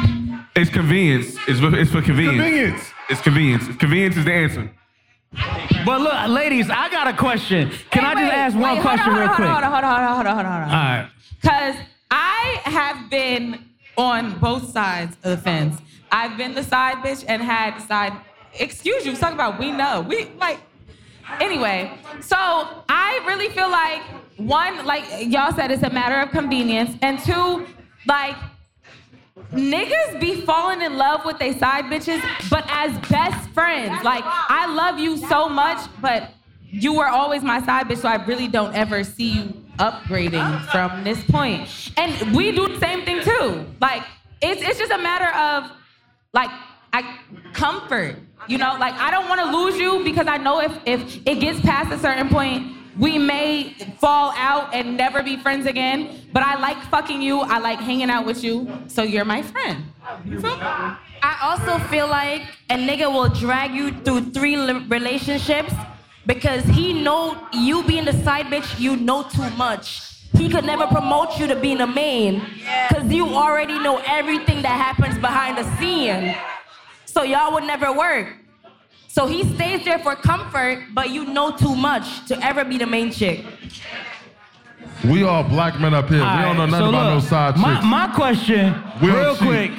It's 0.55 0.69
convenience. 0.69 1.35
It's 1.47 1.59
for, 1.59 1.75
it's 1.75 1.91
for 1.91 2.01
convenience. 2.01 2.41
Convenience. 2.41 2.91
It's 3.09 3.21
convenience. 3.21 3.77
Convenience 3.77 4.17
is 4.17 4.25
the 4.25 4.33
answer. 4.33 4.71
But 5.85 6.01
look, 6.01 6.27
ladies, 6.27 6.69
I 6.69 6.89
got 6.89 7.07
a 7.07 7.13
question. 7.13 7.71
Can 7.91 8.03
I 8.03 8.13
just 8.13 8.33
ask 8.33 8.55
one 8.55 8.75
Wait, 8.75 8.81
question 8.81 9.13
on, 9.13 9.19
real 9.19 9.29
quick? 9.29 9.47
Hold 9.47 9.63
on, 9.63 9.71
hold 9.71 9.83
on, 9.83 10.15
hold 10.15 10.25
on, 10.25 10.25
hold 10.25 10.27
on, 10.27 10.35
hold 10.35 10.45
on, 10.45 10.61
hold 10.61 10.63
on. 10.63 10.63
All 10.63 10.99
right. 10.99 11.09
Because 11.41 11.75
I 12.11 12.61
have 12.63 13.09
been 13.09 13.65
on 13.97 14.39
both 14.39 14.71
sides 14.71 15.15
of 15.23 15.31
the 15.31 15.37
fence. 15.37 15.79
I've 16.11 16.37
been 16.37 16.55
the 16.55 16.63
side 16.63 16.97
bitch 16.97 17.23
and 17.27 17.41
had 17.41 17.79
side. 17.79 18.13
Excuse 18.59 19.05
you, 19.05 19.15
talking 19.15 19.35
about 19.35 19.59
we 19.59 19.71
know. 19.71 20.01
We 20.01 20.25
like. 20.39 20.59
Anyway, 21.39 21.91
so 22.21 22.35
I 22.37 23.23
really 23.27 23.49
feel 23.49 23.69
like 23.69 24.01
one, 24.39 24.85
like 24.85 25.03
y'all 25.19 25.53
said, 25.53 25.71
it's 25.71 25.83
a 25.83 25.89
matter 25.89 26.19
of 26.19 26.31
convenience, 26.31 26.95
and 27.01 27.19
two, 27.19 27.67
like 28.07 28.35
niggas 29.51 30.19
be 30.19 30.41
falling 30.41 30.81
in 30.81 30.97
love 30.97 31.25
with 31.25 31.39
they 31.39 31.53
side 31.53 31.85
bitches, 31.85 32.21
but 32.49 32.65
as 32.69 32.97
best 33.09 33.49
friends. 33.51 34.03
Like 34.03 34.23
I 34.25 34.73
love 34.73 34.99
you 34.99 35.17
so 35.17 35.49
much, 35.49 35.79
but 36.01 36.31
you 36.71 36.93
were 36.93 37.07
always 37.07 37.41
my 37.43 37.61
side 37.63 37.87
bitch, 37.87 37.97
so 37.97 38.07
I 38.07 38.23
really 38.25 38.47
don't 38.47 38.75
ever 38.75 39.03
see 39.03 39.29
you 39.29 39.53
upgrading 39.79 40.65
from 40.67 41.03
this 41.03 41.23
point. 41.25 41.69
And 41.97 42.35
we 42.35 42.51
do 42.51 42.67
the 42.67 42.79
same 42.79 43.05
thing 43.05 43.21
too. 43.23 43.65
Like 43.81 44.03
it's 44.41 44.61
it's 44.61 44.79
just 44.79 44.91
a 44.91 44.97
matter 44.97 45.35
of 45.35 45.71
like 46.33 46.49
I 46.93 47.17
comfort. 47.53 48.17
You 48.47 48.57
know, 48.57 48.77
like 48.79 48.93
I 48.95 49.11
don't 49.11 49.27
want 49.27 49.41
to 49.41 49.57
lose 49.57 49.77
you 49.77 50.03
because 50.03 50.27
I 50.27 50.37
know 50.37 50.61
if 50.61 50.71
if 50.85 51.27
it 51.27 51.39
gets 51.39 51.59
past 51.61 51.91
a 51.91 51.99
certain 51.99 52.29
point, 52.29 52.73
we 52.99 53.17
may 53.17 53.73
fall 53.99 54.33
out 54.35 54.73
and 54.73 54.97
never 54.97 55.23
be 55.23 55.37
friends 55.37 55.65
again. 55.65 56.21
But 56.33 56.43
I 56.43 56.59
like 56.59 56.77
fucking 56.91 57.21
you. 57.21 57.39
I 57.39 57.59
like 57.59 57.79
hanging 57.79 58.09
out 58.09 58.25
with 58.25 58.43
you. 58.43 58.67
So 58.87 59.03
you're 59.03 59.25
my 59.25 59.41
friend. 59.41 59.85
I 61.21 61.37
also 61.41 61.79
feel 61.87 62.07
like 62.07 62.43
a 62.69 62.75
nigga 62.75 63.11
will 63.11 63.29
drag 63.29 63.73
you 63.73 63.91
through 63.91 64.31
three 64.31 64.57
li- 64.57 64.85
relationships 64.87 65.73
because 66.25 66.63
he 66.65 66.93
know 66.93 67.47
you 67.53 67.83
being 67.83 68.05
the 68.05 68.13
side 68.23 68.47
bitch, 68.47 68.79
you 68.79 68.95
know 68.95 69.23
too 69.23 69.49
much. 69.51 70.01
He 70.33 70.49
could 70.49 70.63
never 70.63 70.85
promote 70.87 71.39
you 71.39 71.47
to 71.47 71.55
being 71.55 71.81
a 71.81 71.87
main 71.87 72.41
because 72.89 73.11
you 73.11 73.27
already 73.27 73.79
know 73.79 74.01
everything 74.05 74.61
that 74.61 74.77
happens 74.77 75.17
behind 75.17 75.57
the 75.57 75.63
scene. 75.77 76.35
So 77.05 77.23
y'all 77.23 77.51
would 77.53 77.63
never 77.63 77.91
work. 77.91 78.38
So 79.19 79.27
he 79.27 79.43
stays 79.53 79.83
there 79.83 79.99
for 79.99 80.15
comfort, 80.15 80.81
but 80.93 81.09
you 81.09 81.25
know 81.25 81.51
too 81.51 81.75
much 81.75 82.25
to 82.27 82.41
ever 82.41 82.63
be 82.63 82.77
the 82.77 82.85
main 82.85 83.11
chick. 83.11 83.43
We 85.03 85.23
all 85.23 85.43
black 85.43 85.77
men 85.77 85.93
up 85.93 86.07
here. 86.07 86.19
we 86.19 86.23
don't 86.23 86.55
know 86.55 86.61
Alright, 86.63 86.69
nothing 86.69 86.85
so 86.85 86.89
about 86.89 87.15
look, 87.15 87.23
no 87.23 87.29
side 87.29 87.57
my, 87.57 87.73
chicks. 87.73 87.85
My 87.85 88.07
question, 88.15 88.81
We 89.01 89.07
don't 89.07 89.17
real 89.17 89.35
cheat. 89.35 89.45
quick, 89.45 89.71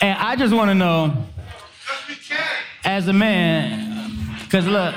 and 0.00 0.18
I 0.18 0.34
just 0.36 0.54
want 0.54 0.70
to 0.70 0.74
know, 0.74 1.26
as 2.86 3.06
a 3.06 3.12
man, 3.12 4.34
because 4.44 4.66
look, 4.66 4.94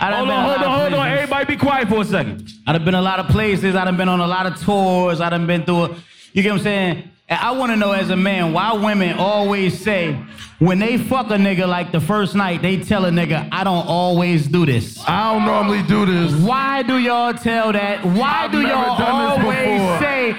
I 0.00 0.10
done 0.10 0.26
Hold 0.26 0.28
been 0.30 0.36
on, 0.36 0.44
a 0.44 0.48
hold 0.48 0.56
lot 0.56 0.58
on, 0.58 0.64
of 0.64 0.80
hold 0.80 0.94
on. 0.94 0.98
places. 0.98 1.22
Everybody 1.22 1.54
be 1.54 1.56
quiet 1.56 1.88
for 1.88 2.00
a 2.00 2.04
second. 2.04 2.50
I 2.66 2.72
done 2.72 2.84
been 2.84 2.94
a 2.96 3.02
lot 3.02 3.20
of 3.20 3.28
places. 3.28 3.76
I 3.76 3.84
done 3.84 3.96
been 3.96 4.08
on 4.08 4.18
a 4.18 4.26
lot 4.26 4.46
of 4.46 4.60
tours. 4.60 5.20
I 5.20 5.30
done 5.30 5.46
been 5.46 5.64
through. 5.64 5.84
A, 5.84 5.88
you 6.32 6.42
get 6.42 6.50
what 6.50 6.58
I'm 6.58 6.64
saying? 6.64 7.10
And 7.28 7.38
I 7.38 7.52
want 7.52 7.70
to 7.70 7.76
know 7.76 7.92
as 7.92 8.10
a 8.10 8.16
man 8.16 8.52
why 8.52 8.72
women 8.72 9.18
always 9.18 9.80
say 9.80 10.18
when 10.58 10.78
they 10.78 10.96
fuck 10.98 11.26
a 11.30 11.34
nigga 11.36 11.66
like 11.68 11.92
the 11.92 12.00
first 12.00 12.34
night 12.34 12.62
they 12.62 12.76
tell 12.78 13.04
a 13.04 13.10
nigga 13.10 13.48
I 13.52 13.64
don't 13.64 13.86
always 13.86 14.46
do 14.46 14.64
this. 14.66 15.02
I 15.06 15.32
don't 15.34 15.44
normally 15.44 15.82
do 15.82 16.06
this. 16.06 16.32
Why 16.40 16.82
do 16.82 16.98
y'all 16.98 17.34
tell 17.34 17.72
that? 17.72 18.04
Why 18.04 18.44
I've 18.44 18.52
do 18.52 18.60
y'all 18.62 18.96
done 18.98 19.40
always 19.40 19.56
before. 19.58 19.98
say 20.00 20.34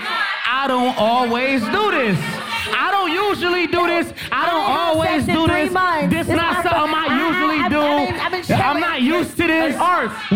I 0.47 0.65
don't 0.67 0.95
always 0.97 1.61
do 1.61 1.91
this? 1.91 2.17
I 2.77 2.89
don't 2.91 3.11
usually 3.11 3.67
do 3.67 3.85
this. 3.87 4.11
I 4.31 4.45
don't 4.47 4.65
I 4.69 4.75
always 4.87 5.25
do 5.25 5.47
this. 5.47 5.71
months. 5.71 6.13
This 6.13 6.27
This 6.27 6.35
not 6.35 6.55
my 6.55 6.63
something 6.63 6.91
fir- 6.91 6.97
I 6.97 7.07
I- 7.07 7.27
usually 7.27 7.59
I've- 7.59 7.73
do. 7.73 7.81
I've 7.81 8.07
been- 8.07 8.19
I've 8.41 8.47
been 8.47 8.61
I'm 8.61 8.79
not 8.79 9.01
used 9.01 9.37
to 9.37 9.47
this. 9.47 9.75
Hey, 9.75 9.79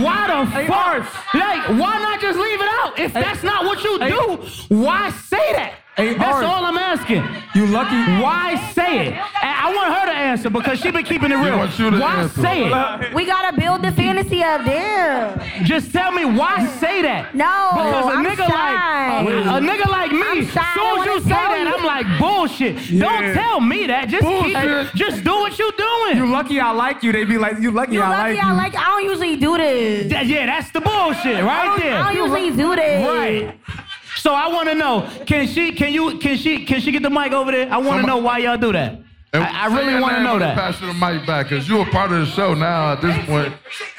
Why 0.03 0.27
the 0.27 0.45
Hey, 0.45 0.67
fuck? 0.67 1.33
Like, 1.33 1.67
why 1.79 1.97
not 1.99 2.21
just 2.21 2.37
leave 2.39 2.61
it 2.61 2.69
out? 2.83 2.99
If 2.99 3.13
that's 3.13 3.43
not 3.43 3.65
what 3.65 3.83
you 3.83 3.97
do, 3.99 4.75
why 4.75 5.09
say 5.11 5.53
that? 5.53 5.73
That's 5.97 6.43
all 6.45 6.63
I'm 6.63 6.77
asking. 6.77 7.23
You 7.69 7.75
lucky. 7.75 7.95
Why 8.21 8.71
say 8.73 9.07
it? 9.09 9.13
I 9.41 9.71
want 9.75 9.93
her 9.93 10.05
to 10.07 10.11
answer 10.17 10.49
because 10.49 10.79
she 10.79 10.91
been 10.91 11.05
keeping 11.05 11.31
it 11.31 11.35
real. 11.35 11.57
wants 11.57 11.77
you 11.77 11.91
to 11.91 11.99
why 11.99 12.15
answer. 12.21 12.41
say 12.41 12.65
it? 12.65 13.13
We 13.13 13.25
gotta 13.25 13.55
build 13.59 13.83
the 13.83 13.91
fantasy 13.91 14.41
up 14.43 14.65
there. 14.65 15.37
Just 15.63 15.91
tell 15.91 16.11
me 16.11 16.25
why 16.25 16.65
say 16.79 17.01
that. 17.03 17.35
No, 17.35 17.69
because 17.73 18.05
a 18.05 18.17
I'm 18.17 18.25
nigga 18.25 18.47
shy. 18.47 19.21
like 19.21 19.45
a, 19.45 19.49
a 19.49 19.59
nigga 19.61 19.87
like 19.89 20.11
me, 20.11 20.21
I'm 20.21 20.39
as 20.39 20.51
soon 20.73 20.99
as 20.99 21.05
you 21.05 21.19
say 21.21 21.29
that, 21.29 21.59
you. 21.67 21.75
I'm 21.75 21.85
like 21.85 22.19
bullshit. 22.19 22.89
Yeah. 22.89 23.03
Don't 23.03 23.33
tell 23.35 23.61
me 23.61 23.85
that. 23.87 24.09
Just 24.09 24.25
keep 24.25 24.95
just 24.95 25.23
do 25.23 25.31
what 25.31 25.59
you 25.59 25.71
doing. 25.77 26.17
You 26.17 26.31
lucky 26.31 26.59
I 26.59 26.71
like 26.71 27.03
you. 27.03 27.11
They 27.11 27.23
be 27.25 27.37
like, 27.37 27.59
you 27.59 27.71
lucky 27.71 27.93
You 27.93 28.01
I 28.01 28.09
lucky 28.09 28.35
like 28.37 28.43
I 28.45 28.51
you. 28.51 28.57
like. 28.57 28.75
I 28.75 28.85
don't 28.85 29.03
usually 29.03 29.35
do 29.35 29.57
this. 29.57 30.11
Yeah, 30.27 30.45
that's 30.47 30.71
the 30.71 30.81
bullshit 30.81 31.43
right 31.43 31.61
I 31.61 31.65
don't, 31.65 31.79
there. 31.79 31.97
I 31.99 32.13
don't 32.13 32.23
usually 32.23 32.49
do 32.57 32.75
this. 32.75 33.07
Right. 33.07 33.59
So 34.19 34.33
I 34.33 34.47
want 34.47 34.69
to 34.69 34.75
know, 34.75 35.09
can 35.25 35.47
she, 35.47 35.71
can 35.71 35.93
you, 35.93 36.17
can 36.19 36.37
she, 36.37 36.65
can 36.65 36.81
she 36.81 36.91
get 36.91 37.01
the 37.03 37.09
mic 37.09 37.31
over 37.31 37.51
there? 37.51 37.71
I 37.71 37.77
want 37.77 38.01
to 38.01 38.07
know 38.07 38.17
why 38.17 38.39
y'all 38.39 38.57
do 38.57 38.71
that. 38.73 39.01
And 39.31 39.43
I, 39.43 39.65
I 39.65 39.65
really 39.67 39.99
want 40.01 40.15
to 40.15 40.23
know 40.23 40.39
that. 40.39 40.55
they 40.55 40.61
Pass 40.61 40.81
you 40.81 40.87
the 40.87 40.93
mic 40.93 41.25
back, 41.25 41.47
cause 41.49 41.69
you're 41.69 41.87
a 41.87 41.91
part 41.91 42.11
of 42.11 42.19
the 42.19 42.25
show 42.25 42.53
now. 42.53 42.93
At 42.93 43.01
this 43.01 43.15
point, 43.25 43.53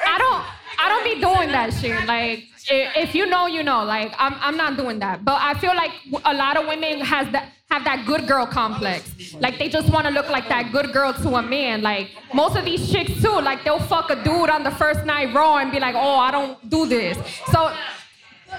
I 0.05 0.17
don't 0.17 0.43
I 0.77 0.89
don't 0.89 1.03
be 1.05 1.21
doing 1.21 1.49
that 1.51 1.73
shit. 1.73 2.05
Like 2.05 2.43
if 2.69 3.15
you 3.15 3.25
know, 3.25 3.47
you 3.47 3.63
know. 3.63 3.83
Like 3.83 4.13
I'm 4.17 4.35
I'm 4.41 4.57
not 4.57 4.77
doing 4.77 4.99
that. 4.99 5.23
But 5.23 5.39
I 5.41 5.53
feel 5.53 5.73
like 5.73 5.91
a 6.25 6.33
lot 6.33 6.57
of 6.57 6.67
women 6.67 6.99
has 6.99 7.31
that 7.31 7.53
have 7.69 7.85
that 7.85 8.05
good 8.05 8.27
girl 8.27 8.45
complex. 8.45 9.33
Like 9.39 9.57
they 9.57 9.69
just 9.69 9.89
want 9.89 10.05
to 10.07 10.11
look 10.11 10.29
like 10.29 10.49
that 10.49 10.71
good 10.73 10.91
girl 10.91 11.13
to 11.13 11.35
a 11.35 11.41
man. 11.41 11.81
Like 11.81 12.09
most 12.33 12.57
of 12.57 12.65
these 12.65 12.91
chicks 12.91 13.21
too. 13.21 13.39
Like 13.41 13.63
they'll 13.63 13.79
fuck 13.79 14.09
a 14.09 14.21
dude 14.21 14.49
on 14.49 14.63
the 14.63 14.71
first 14.71 15.05
night 15.05 15.33
raw 15.33 15.59
and 15.59 15.71
be 15.71 15.79
like, 15.79 15.95
oh, 15.95 16.17
I 16.17 16.31
don't 16.31 16.69
do 16.69 16.85
this. 16.87 17.17
So 17.53 17.73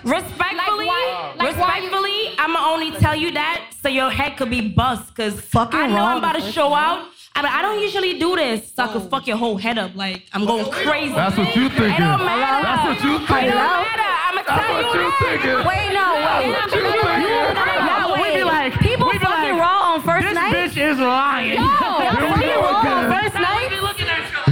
Respectfully, 0.04 0.86
why- 0.86 1.32
like 1.36 1.56
why 1.56 1.76
you- 1.78 1.82
respectfully, 1.84 2.34
I'ma 2.38 2.58
only 2.72 2.90
tell 2.92 3.14
you 3.14 3.30
that 3.32 3.60
so 3.82 3.88
your 3.88 4.10
head 4.10 4.36
could 4.36 4.50
be 4.50 4.60
bust. 4.68 5.14
Cause 5.14 5.40
Fucking 5.40 5.78
I 5.80 5.86
know 5.86 5.96
wrong 5.96 6.08
I'm 6.12 6.18
about 6.18 6.34
to 6.36 6.40
show 6.52 6.68
first 6.68 6.78
out. 6.78 7.06
I 7.34 7.42
mean, 7.42 7.52
I 7.52 7.62
don't 7.62 7.80
usually 7.80 8.18
do 8.18 8.36
this, 8.36 8.72
so 8.74 8.82
I 8.84 8.88
could 8.88 9.02
oh. 9.02 9.08
fuck 9.08 9.26
your 9.26 9.36
whole 9.38 9.56
head 9.56 9.78
up. 9.78 9.94
Like 9.94 10.24
I'm 10.34 10.44
going 10.44 10.66
crazy. 10.70 11.14
that's 11.14 11.36
what 11.36 11.54
you 11.56 11.68
thinking. 11.70 11.84
It 11.96 11.98
don't 11.98 12.24
matter. 12.24 12.62
That's 12.66 12.84
what 12.88 13.04
you 13.04 13.14
It 13.16 13.26
thinking. 13.28 13.50
don't 13.50 13.82
matter. 13.88 14.10
I'ma 14.28 14.42
That's 14.46 14.66
tell 14.66 14.72
what 14.74 14.94
you 14.94 15.00
you 15.00 15.08
that. 15.08 15.20
thinking. 15.22 15.58
Wait, 15.70 15.88
no, 15.96 16.06
wait. 16.12 16.52
That's 16.52 16.72
what 16.72 16.82
you 16.82 16.92
thinking. 16.92 17.54
No, 17.56 18.22
We 18.22 18.28
be 18.36 18.44
like, 18.44 18.72
people 18.80 19.06
we 19.06 19.12
be 19.12 19.18
fucking 19.24 19.52
like, 19.56 19.60
raw 19.60 19.92
on 19.94 20.00
first 20.02 20.24
this 20.26 20.34
night. 20.34 20.52
bitch 20.54 20.76
is 20.76 20.98
lying. 20.98 21.52
Yo, 21.56 21.62
y'all 21.62 22.12
fucking 22.36 22.48
raw 22.60 22.84
on 22.84 23.12
first 23.12 23.34
night. 23.34 23.68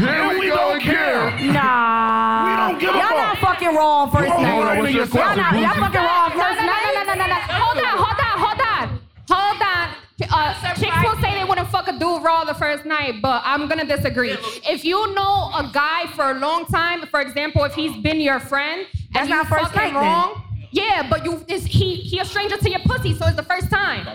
Here 0.01 0.39
we 0.39 0.49
go 0.49 0.73
again. 0.73 1.53
Nah. 1.53 2.45
We 2.47 2.53
don't 2.57 2.81
give 2.81 2.95
a 2.95 3.01
fuck. 3.01 3.30
Not 3.61 3.73
fucking 3.73 3.77
raw 3.77 4.03
on 4.03 4.11
first 4.11 4.29
Hold 4.31 4.43
night. 4.43 4.53
on, 4.53 4.79
what's 4.79 4.93
Y'all 4.95 5.07
question, 5.07 5.43
not- 5.43 5.55
Y'all 5.55 5.75
fucking 5.75 6.01
raw 6.01 6.25
on 6.25 6.37
No, 6.37 6.45
first 6.45 6.61
no, 6.61 6.67
no, 6.67 6.93
no, 6.95 7.03
no, 7.05 7.15
no, 7.15 7.27
no. 7.27 7.35
Hold 7.35 7.79
on, 7.79 7.99
hold 7.99 8.21
on, 8.21 8.39
hold 8.39 8.61
on. 8.61 9.01
Hold 9.31 9.63
on. 9.63 9.89
Uh, 10.33 10.75
chicks 10.75 10.97
will 11.03 11.17
say 11.23 11.35
they 11.39 11.45
wouldn't 11.45 11.69
fuck 11.69 11.89
a 11.89 11.93
dude 11.93 12.23
raw 12.23 12.45
the 12.45 12.55
first 12.55 12.85
night, 12.85 13.23
but 13.23 13.43
I'm 13.45 13.69
gonna 13.69 13.87
disagree. 13.87 14.33
If 14.69 14.85
you 14.85 15.15
know 15.15 15.51
a 15.55 15.71
guy 15.73 16.07
for 16.15 16.31
a 16.33 16.35
long 16.39 16.67
time, 16.67 17.07
for 17.07 17.21
example, 17.21 17.65
if 17.65 17.75
he's 17.75 17.97
been 18.03 18.21
your 18.21 18.39
friend, 18.39 18.87
That's 19.13 19.23
and 19.23 19.29
you 19.31 19.35
not 19.37 19.47
first 19.47 19.65
fuck 19.73 19.77
night 19.77 19.95
then. 19.95 20.03
wrong, 20.03 20.43
yeah, 20.73 21.07
but 21.09 21.25
you 21.25 21.45
is 21.49 21.65
he 21.65 21.97
he 21.97 22.19
a 22.19 22.25
stranger 22.25 22.57
to 22.57 22.71
your 22.71 22.81
pussy, 22.81 23.15
so 23.15 23.27
it's 23.27 23.37
the 23.37 23.43
first 23.43 23.71
time. 23.71 24.07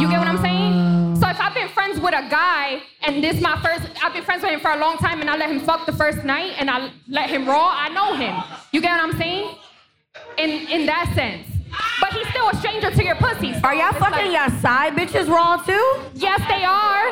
You 0.00 0.08
get 0.08 0.18
what 0.18 0.28
I'm 0.28 0.38
saying? 0.42 1.16
So 1.20 1.28
if 1.28 1.40
I've 1.40 1.54
been 1.54 1.68
friends 1.68 1.98
with 2.00 2.14
a 2.14 2.28
guy 2.28 2.82
and 3.02 3.22
this 3.22 3.40
my 3.40 3.60
first, 3.62 3.88
I've 4.02 4.12
been 4.12 4.24
friends 4.24 4.42
with 4.42 4.52
him 4.52 4.60
for 4.60 4.70
a 4.72 4.76
long 4.78 4.96
time, 4.98 5.20
and 5.20 5.28
I 5.30 5.36
let 5.36 5.50
him 5.50 5.60
fuck 5.60 5.86
the 5.86 5.92
first 5.92 6.24
night, 6.24 6.54
and 6.58 6.70
I 6.70 6.90
let 7.08 7.30
him 7.30 7.46
raw, 7.46 7.70
I 7.72 7.88
know 7.90 8.14
him. 8.14 8.34
You 8.72 8.80
get 8.80 8.90
what 8.90 9.00
I'm 9.00 9.16
saying? 9.18 9.54
In 10.36 10.50
in 10.68 10.86
that 10.86 11.12
sense. 11.14 11.46
But 12.00 12.12
he's 12.14 12.26
still 12.30 12.48
a 12.48 12.54
stranger 12.56 12.90
to 12.90 13.04
your 13.04 13.14
pussy. 13.16 13.52
so 13.52 13.60
Are 13.64 13.74
y'all 13.74 13.92
fucking 13.92 14.32
like- 14.32 14.50
y'all 14.50 14.60
side 14.60 14.94
bitches 14.94 15.28
raw 15.28 15.56
too? 15.58 15.86
Yes, 16.14 16.40
they 16.48 16.64
are. 16.64 17.10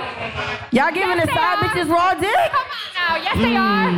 Y'all 0.73 0.90
giving 0.93 1.19
Yes, 1.19 1.27
the 1.27 1.35
side 1.35 1.59
are. 1.59 1.65
bitches 1.65 1.89
raw 1.90 2.15
dick? 2.15 2.35
Come 2.51 2.66
on 2.81 2.90
now. 2.94 3.16
Yes, 3.27 3.36
they 3.36 3.57
are. 3.57 3.90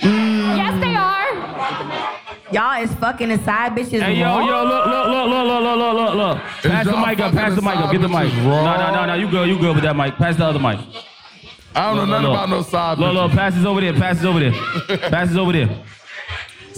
Mm. 0.00 0.56
Yes, 0.56 0.74
they 0.84 0.94
are. 0.94 2.19
Y'all 2.52 2.82
is 2.82 2.92
fucking 2.94 3.28
the 3.28 3.38
side 3.44 3.72
bitches 3.76 4.02
Hey, 4.02 4.14
yo, 4.18 4.26
raw? 4.26 4.40
yo, 4.40 4.64
look, 4.64 4.86
look, 4.86 5.06
look, 5.06 5.28
look, 5.28 5.46
look, 5.46 5.62
look, 5.62 5.76
look, 5.78 5.94
look, 5.94 6.14
look. 6.16 6.38
Pass 6.72 6.84
the 6.86 6.96
mic 6.96 7.20
up, 7.20 7.32
pass 7.32 7.54
the 7.54 7.62
mic 7.62 7.76
up, 7.76 7.92
get 7.92 8.00
the 8.00 8.08
mic. 8.08 8.32
bitches 8.32 8.42
No, 8.44 8.50
raw? 8.50 8.76
no, 8.76 8.94
no, 8.94 9.06
no, 9.06 9.14
you 9.14 9.30
good, 9.30 9.48
you 9.48 9.58
good 9.58 9.74
with 9.76 9.84
that 9.84 9.96
mic. 9.96 10.16
Pass 10.16 10.36
the 10.36 10.44
other 10.46 10.58
mic. 10.58 10.78
I 11.74 11.86
don't 11.94 11.96
know 11.96 12.00
Look, 12.02 12.08
nothing 12.10 12.26
look, 12.26 12.34
about 12.34 12.48
no 12.48 12.62
side 12.62 12.98
Look, 12.98 13.14
look, 13.14 13.30
bitches. 13.30 13.36
pass 13.36 13.54
this 13.54 13.64
over 13.64 13.80
there, 13.80 13.92
pass 13.92 14.16
this 14.16 14.24
over 14.24 14.40
there. 14.40 14.52
pass 15.10 15.28
this 15.28 15.36
over 15.38 15.52
there. 15.52 15.68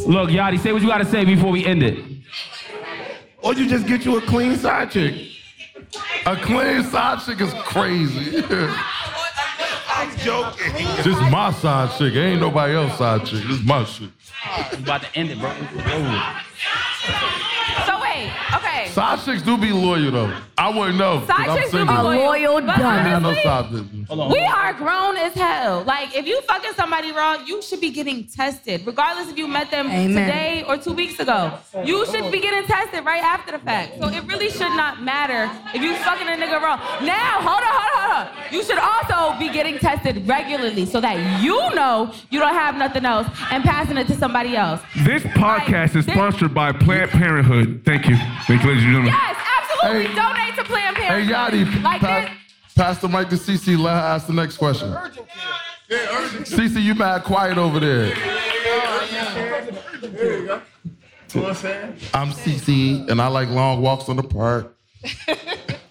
Look, 0.07 0.31
Yatti, 0.31 0.59
say 0.61 0.73
what 0.73 0.83
you 0.83 0.89
gotta 0.89 1.05
say 1.07 1.25
before 1.25 1.51
we 1.51 1.65
end 1.65 1.83
it. 1.83 2.05
Or 3.39 3.55
you 3.55 3.69
just 3.69 3.87
get 3.87 4.05
you 4.05 4.19
a 4.19 4.21
clean 4.21 4.57
side 4.57 4.91
chick. 4.91 5.15
A 6.27 6.37
clean 6.37 6.85
side 6.85 7.21
chick 7.25 7.41
is 7.41 7.53
crazy. 7.55 8.43
I'm 10.23 10.55
joking. 10.55 10.87
Just 11.03 11.21
my 11.33 11.53
side 11.53 11.99
chick. 11.99 12.15
Ain't 12.15 12.41
nobody 12.41 12.75
else 12.75 12.97
side 12.97 13.27
chick. 13.27 13.43
This 13.43 13.59
is 13.59 13.65
my 13.65 13.85
shit. 13.85 14.11
I'm 14.45 14.83
about 14.83 15.03
to 15.03 15.19
end 15.19 15.31
it, 15.31 15.39
bro. 15.39 15.51
So 17.87 18.02
wait, 18.13 18.55
okay. 18.55 18.89
Side 18.89 19.21
chicks 19.25 19.43
do 19.43 19.57
be 19.59 19.73
loyal 19.73 20.11
though. 20.11 20.37
I 20.59 20.69
wouldn't 20.77 20.99
know. 20.99 21.25
Side 21.27 21.49
I'm 21.49 21.59
chicks 21.59 21.71
do 21.71 21.85
be 21.85 21.93
loyal. 21.93 22.25
loyal 22.25 22.61
But 22.61 22.77
dumb. 22.79 22.87
I 22.87 22.99
ain't 22.99 23.23
got 23.23 23.23
no 23.23 23.29
honestly, 23.29 24.09
side. 24.09 24.31
We 24.33 24.41
are 24.41 24.73
grown 24.75 25.17
as 25.17 25.35
hell. 25.35 25.83
Like, 25.85 26.15
if 26.15 26.27
you 26.27 26.41
fucking 26.43 26.73
somebody 26.75 27.13
wrong, 27.13 27.47
you 27.47 27.63
should 27.63 27.81
be 27.81 27.91
getting 27.91 28.27
tested, 28.27 28.87
regardless 28.87 29.31
if 29.31 29.39
you 29.39 29.49
met 29.49 29.71
them 29.71 29.87
Amen. 29.89 30.27
today 30.27 30.65
or 30.69 30.77
two 30.77 30.93
weeks 30.93 31.19
ago. 31.19 31.59
You 31.85 32.07
should 32.07 32.31
be 32.31 32.41
getting 32.41 32.65
tested 32.65 33.05
right 33.05 33.23
after 33.23 33.53
the 33.53 33.59
fact. 33.59 33.99
So 33.99 34.09
it 34.09 34.25
really 34.25 34.51
should 34.51 34.77
not 34.77 35.03
matter 35.03 35.51
if 35.75 35.83
you 35.83 35.95
fucking 35.97 36.29
a 36.29 36.33
nigga 36.33 36.61
wrong. 36.61 36.79
Now, 37.05 37.41
hold 37.41 37.63
on, 37.63 37.73
hold 37.73 37.93
on, 37.97 38.27
hold 38.27 38.29
on. 38.29 38.53
You 38.53 38.63
should 38.65 38.79
also 38.79 39.39
be 39.39 39.49
getting 39.49 39.79
tested 39.79 40.27
regularly 40.29 40.87
so 40.87 41.01
that 41.01 41.43
you 41.43 41.59
know 41.75 42.13
you 42.31 42.39
don't 42.39 42.55
have 42.55 42.77
nothing 42.77 43.05
else 43.05 43.27
and 43.51 43.65
passing 43.65 43.97
it 43.97 44.07
to 44.09 44.15
somebody 44.15 44.57
else. 44.57 44.81
This 45.05 45.23
podcast 45.23 45.97
is 45.97 46.05
sponsored 46.05 46.53
by 46.55 46.73
Planned 46.73 47.11
Parenthood. 47.11 47.83
Thank 47.85 48.02
you. 48.09 48.17
Thank 48.47 48.63
you, 48.63 48.69
ladies 48.69 48.85
and 48.85 48.93
gentlemen. 48.93 49.13
Yes, 49.13 49.37
absolutely. 49.61 50.07
Hey. 50.09 50.15
Donate 50.15 50.55
to 50.57 50.65
Planned 50.65 50.97
Parenthood. 50.97 51.27
Hey, 51.27 51.33
Parenthood. 51.33 51.67
Yatti, 51.69 51.83
Like 51.83 52.01
pa- 52.01 52.21
this. 52.21 52.75
pass 52.75 52.99
the 52.99 53.09
mic 53.09 53.29
to 53.31 53.37
Cee 53.37 53.57
Cee. 53.57 53.77
Let 53.77 53.93
her 53.95 53.99
ask 54.01 54.27
the 54.27 54.33
next 54.33 54.57
question. 54.57 54.95
Cee 56.45 56.69
Cee, 56.69 56.81
you 56.81 56.95
mad 56.95 57.25
quiet 57.25 57.59
over 57.59 57.79
there. 57.81 58.15
I'm 62.15 62.33
Cee 62.33 62.59
Cee, 62.59 63.07
and 63.09 63.21
I 63.21 63.27
like 63.29 63.49
long 63.49 63.81
walks 63.83 64.09
on 64.09 64.17
the 64.17 64.23
park. 64.23 64.77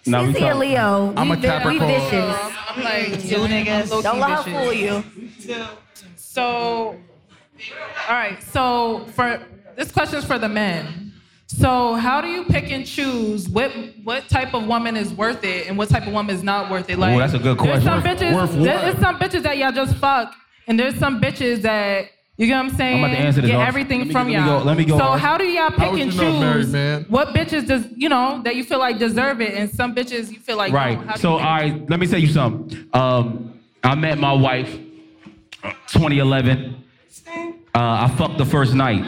Now 0.04 0.22
we 0.24 0.32
Cee 0.32 0.40
Cee 0.40 0.44
and 0.46 0.52
talk- 0.54 0.58
Leo, 0.60 1.14
I'm 1.16 1.28
we, 1.28 1.34
a 1.34 1.38
vi- 1.38 1.64
we 1.68 1.78
Capricorn. 1.78 1.88
vicious. 1.88 2.36
I'm 2.70 2.82
like, 2.82 3.22
two 3.22 3.36
niggas. 3.46 4.02
Don't 4.02 4.18
let 4.18 4.30
her 4.30 4.42
fool 4.42 4.72
you. 4.72 5.04
So, 6.16 6.44
all 6.48 6.96
right. 8.10 8.42
So 8.42 9.06
for 9.14 9.40
this 9.76 9.92
question 9.92 10.18
is 10.18 10.24
for 10.24 10.40
the 10.40 10.48
men. 10.48 11.11
So 11.58 11.94
how 11.94 12.20
do 12.22 12.28
you 12.28 12.44
pick 12.44 12.70
and 12.72 12.86
choose 12.86 13.48
what 13.48 13.70
what 14.04 14.28
type 14.28 14.54
of 14.54 14.66
woman 14.66 14.96
is 14.96 15.12
worth 15.12 15.44
it 15.44 15.68
and 15.68 15.76
what 15.76 15.88
type 15.90 16.06
of 16.06 16.12
woman 16.12 16.34
is 16.34 16.42
not 16.42 16.70
worth 16.70 16.88
it? 16.88 16.98
Like, 16.98 17.18
that's 17.18 17.34
a 17.34 17.38
good 17.38 17.58
There's 17.58 17.84
some 17.84 18.00
question. 18.00 18.28
bitches. 18.30 18.34
Worth 18.34 18.54
what? 18.54 18.64
there's 18.64 18.98
some 18.98 19.18
bitches 19.18 19.42
that 19.42 19.58
y'all 19.58 19.70
just 19.72 19.94
fuck, 19.96 20.34
and 20.66 20.78
there's 20.80 20.94
some 20.96 21.20
bitches 21.20 21.62
that 21.62 22.06
you 22.38 22.46
get 22.46 22.54
what 22.56 22.64
I'm 22.64 22.70
saying. 22.70 23.04
I'm 23.04 23.10
about 23.10 23.16
to 23.16 23.22
answer 23.26 23.40
this, 23.42 23.50
Get 23.50 23.58
Ars. 23.60 23.68
everything 23.68 23.98
Let 23.98 24.06
me- 24.08 24.12
from 24.14 24.22
let 24.22 24.26
me 24.28 24.34
y'all. 24.46 24.58
go- 24.60 24.64
let 24.64 24.76
me 24.78 24.84
go, 24.86 24.96
So 24.98 25.04
Ars. 25.04 25.20
how 25.20 25.36
do 25.36 25.44
y'all 25.44 25.70
pick 25.70 25.80
and 25.92 25.98
you 25.98 26.20
know, 26.20 26.40
married 26.40 26.62
choose 26.62 26.72
man? 26.72 27.06
what 27.10 27.28
bitches 27.28 27.66
does 27.66 27.84
you 27.94 28.08
know 28.08 28.40
that 28.44 28.56
you 28.56 28.64
feel 28.64 28.78
like 28.78 28.98
deserve 28.98 29.40
it, 29.42 29.54
and 29.54 29.70
some 29.70 29.94
bitches 29.94 30.30
you 30.32 30.38
feel 30.38 30.56
like 30.56 30.72
Right. 30.72 30.98
don't? 31.06 31.18
So, 31.18 31.32
you 31.38 31.44
all 31.44 31.54
right, 31.56 31.90
let 31.90 32.00
me 32.00 32.06
tell 32.06 32.18
you 32.18 32.28
something. 32.28 32.86
Um, 32.94 33.52
I 33.84 33.94
met 33.94 34.18
my 34.18 34.32
wife 34.32 34.74
2011. 35.88 36.76
Uh, 37.74 37.78
I 37.78 38.08
fucked 38.16 38.38
the 38.38 38.44
first 38.46 38.74
night. 38.74 39.02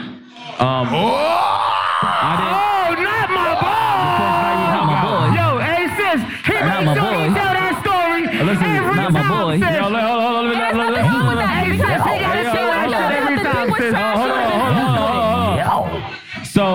Um, 0.59 0.87
I 0.91 1.64
Oh, 2.03 2.95
not 2.99 3.29
my 3.31 3.51
boy. 3.63 5.35
Yo, 5.35 5.47
hey 5.59 5.87
sis, 5.95 6.21
he 6.45 6.53
Not 6.53 6.83
makes 6.83 6.85
my 6.85 6.93
sure 6.95 7.13
he 7.15 7.27
tell 7.33 7.53
that 7.55 7.73
story. 7.81 8.23
Listen, 8.45 8.63
every 8.65 8.95
not 8.95 9.11
my 9.13 9.23
boy. 9.29 9.59
sis. 9.59 9.71
Yo, 9.75 9.81
hold 9.83 9.95
on, 9.95 10.01
hold 10.03 10.35
on, 10.35 10.43
let 10.45 10.55
me- 10.55 10.59
let- 10.59 10.75
let- 10.75 11.35
let- 11.35 11.49
Hey, 11.49 11.71
sis, 11.71 11.79
he 11.79 11.83
gotta 11.83 12.03
Hey, 12.03 12.43
yo, 12.43 12.51
say 12.51 12.65
that 12.65 12.81
hold 12.83 12.95
on. 12.95 13.01
shit 13.01 13.21
every 13.21 13.37
time, 13.43 13.67
sis. 13.79 13.93
Hold 13.95 14.05
on, 14.05 14.17
hold 14.17 14.31
on, 14.31 14.37
hold 14.51 14.75
on, 14.75 15.59
hold 15.65 15.89
on. 15.95 16.43
So, 16.43 16.65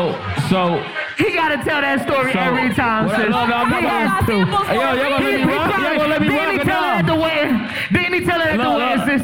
so. 0.49 0.83
He 1.17 1.33
gotta 1.37 1.59
tell 1.59 1.81
that 1.81 2.01
story 2.09 2.33
So- 2.33 2.39
every 2.41 2.73
time, 2.75 3.07
Well, 3.07 3.17
sis. 3.17 3.29
no, 3.29 3.45
no, 3.47 3.55
I'm 3.57 3.73
he 3.73 3.81
not 3.83 3.93
has 3.93 4.27
to. 4.27 4.37
Hey, 4.41 4.75
yo, 4.75 4.81
y'all 4.81 4.97
gonna 4.97 5.11
let 5.11 5.21
me 5.21 5.31
He- 5.31 5.37
he 5.37 5.45
rock? 5.45 5.69
probably- 5.69 5.85
Y'all 5.85 5.97
gonna 6.01 6.09
let 6.09 6.21
me 6.21 6.29
Didn't 6.29 6.41
rock 6.41 6.53
he 6.53 6.61
or 6.61 6.65
tell 6.65 6.81
no? 6.81 6.89
it 6.89 6.97
at 7.01 7.07
the 7.07 7.15
wedding? 7.15 7.69
Didn't 7.93 8.13
he 8.15 8.21
tell 8.25 8.41
it 8.41 8.47
at 8.47 8.57
the 8.57 8.63
No, 8.65 8.77
wedding, 8.77 8.99
no. 8.99 9.05
sis? 9.07 9.23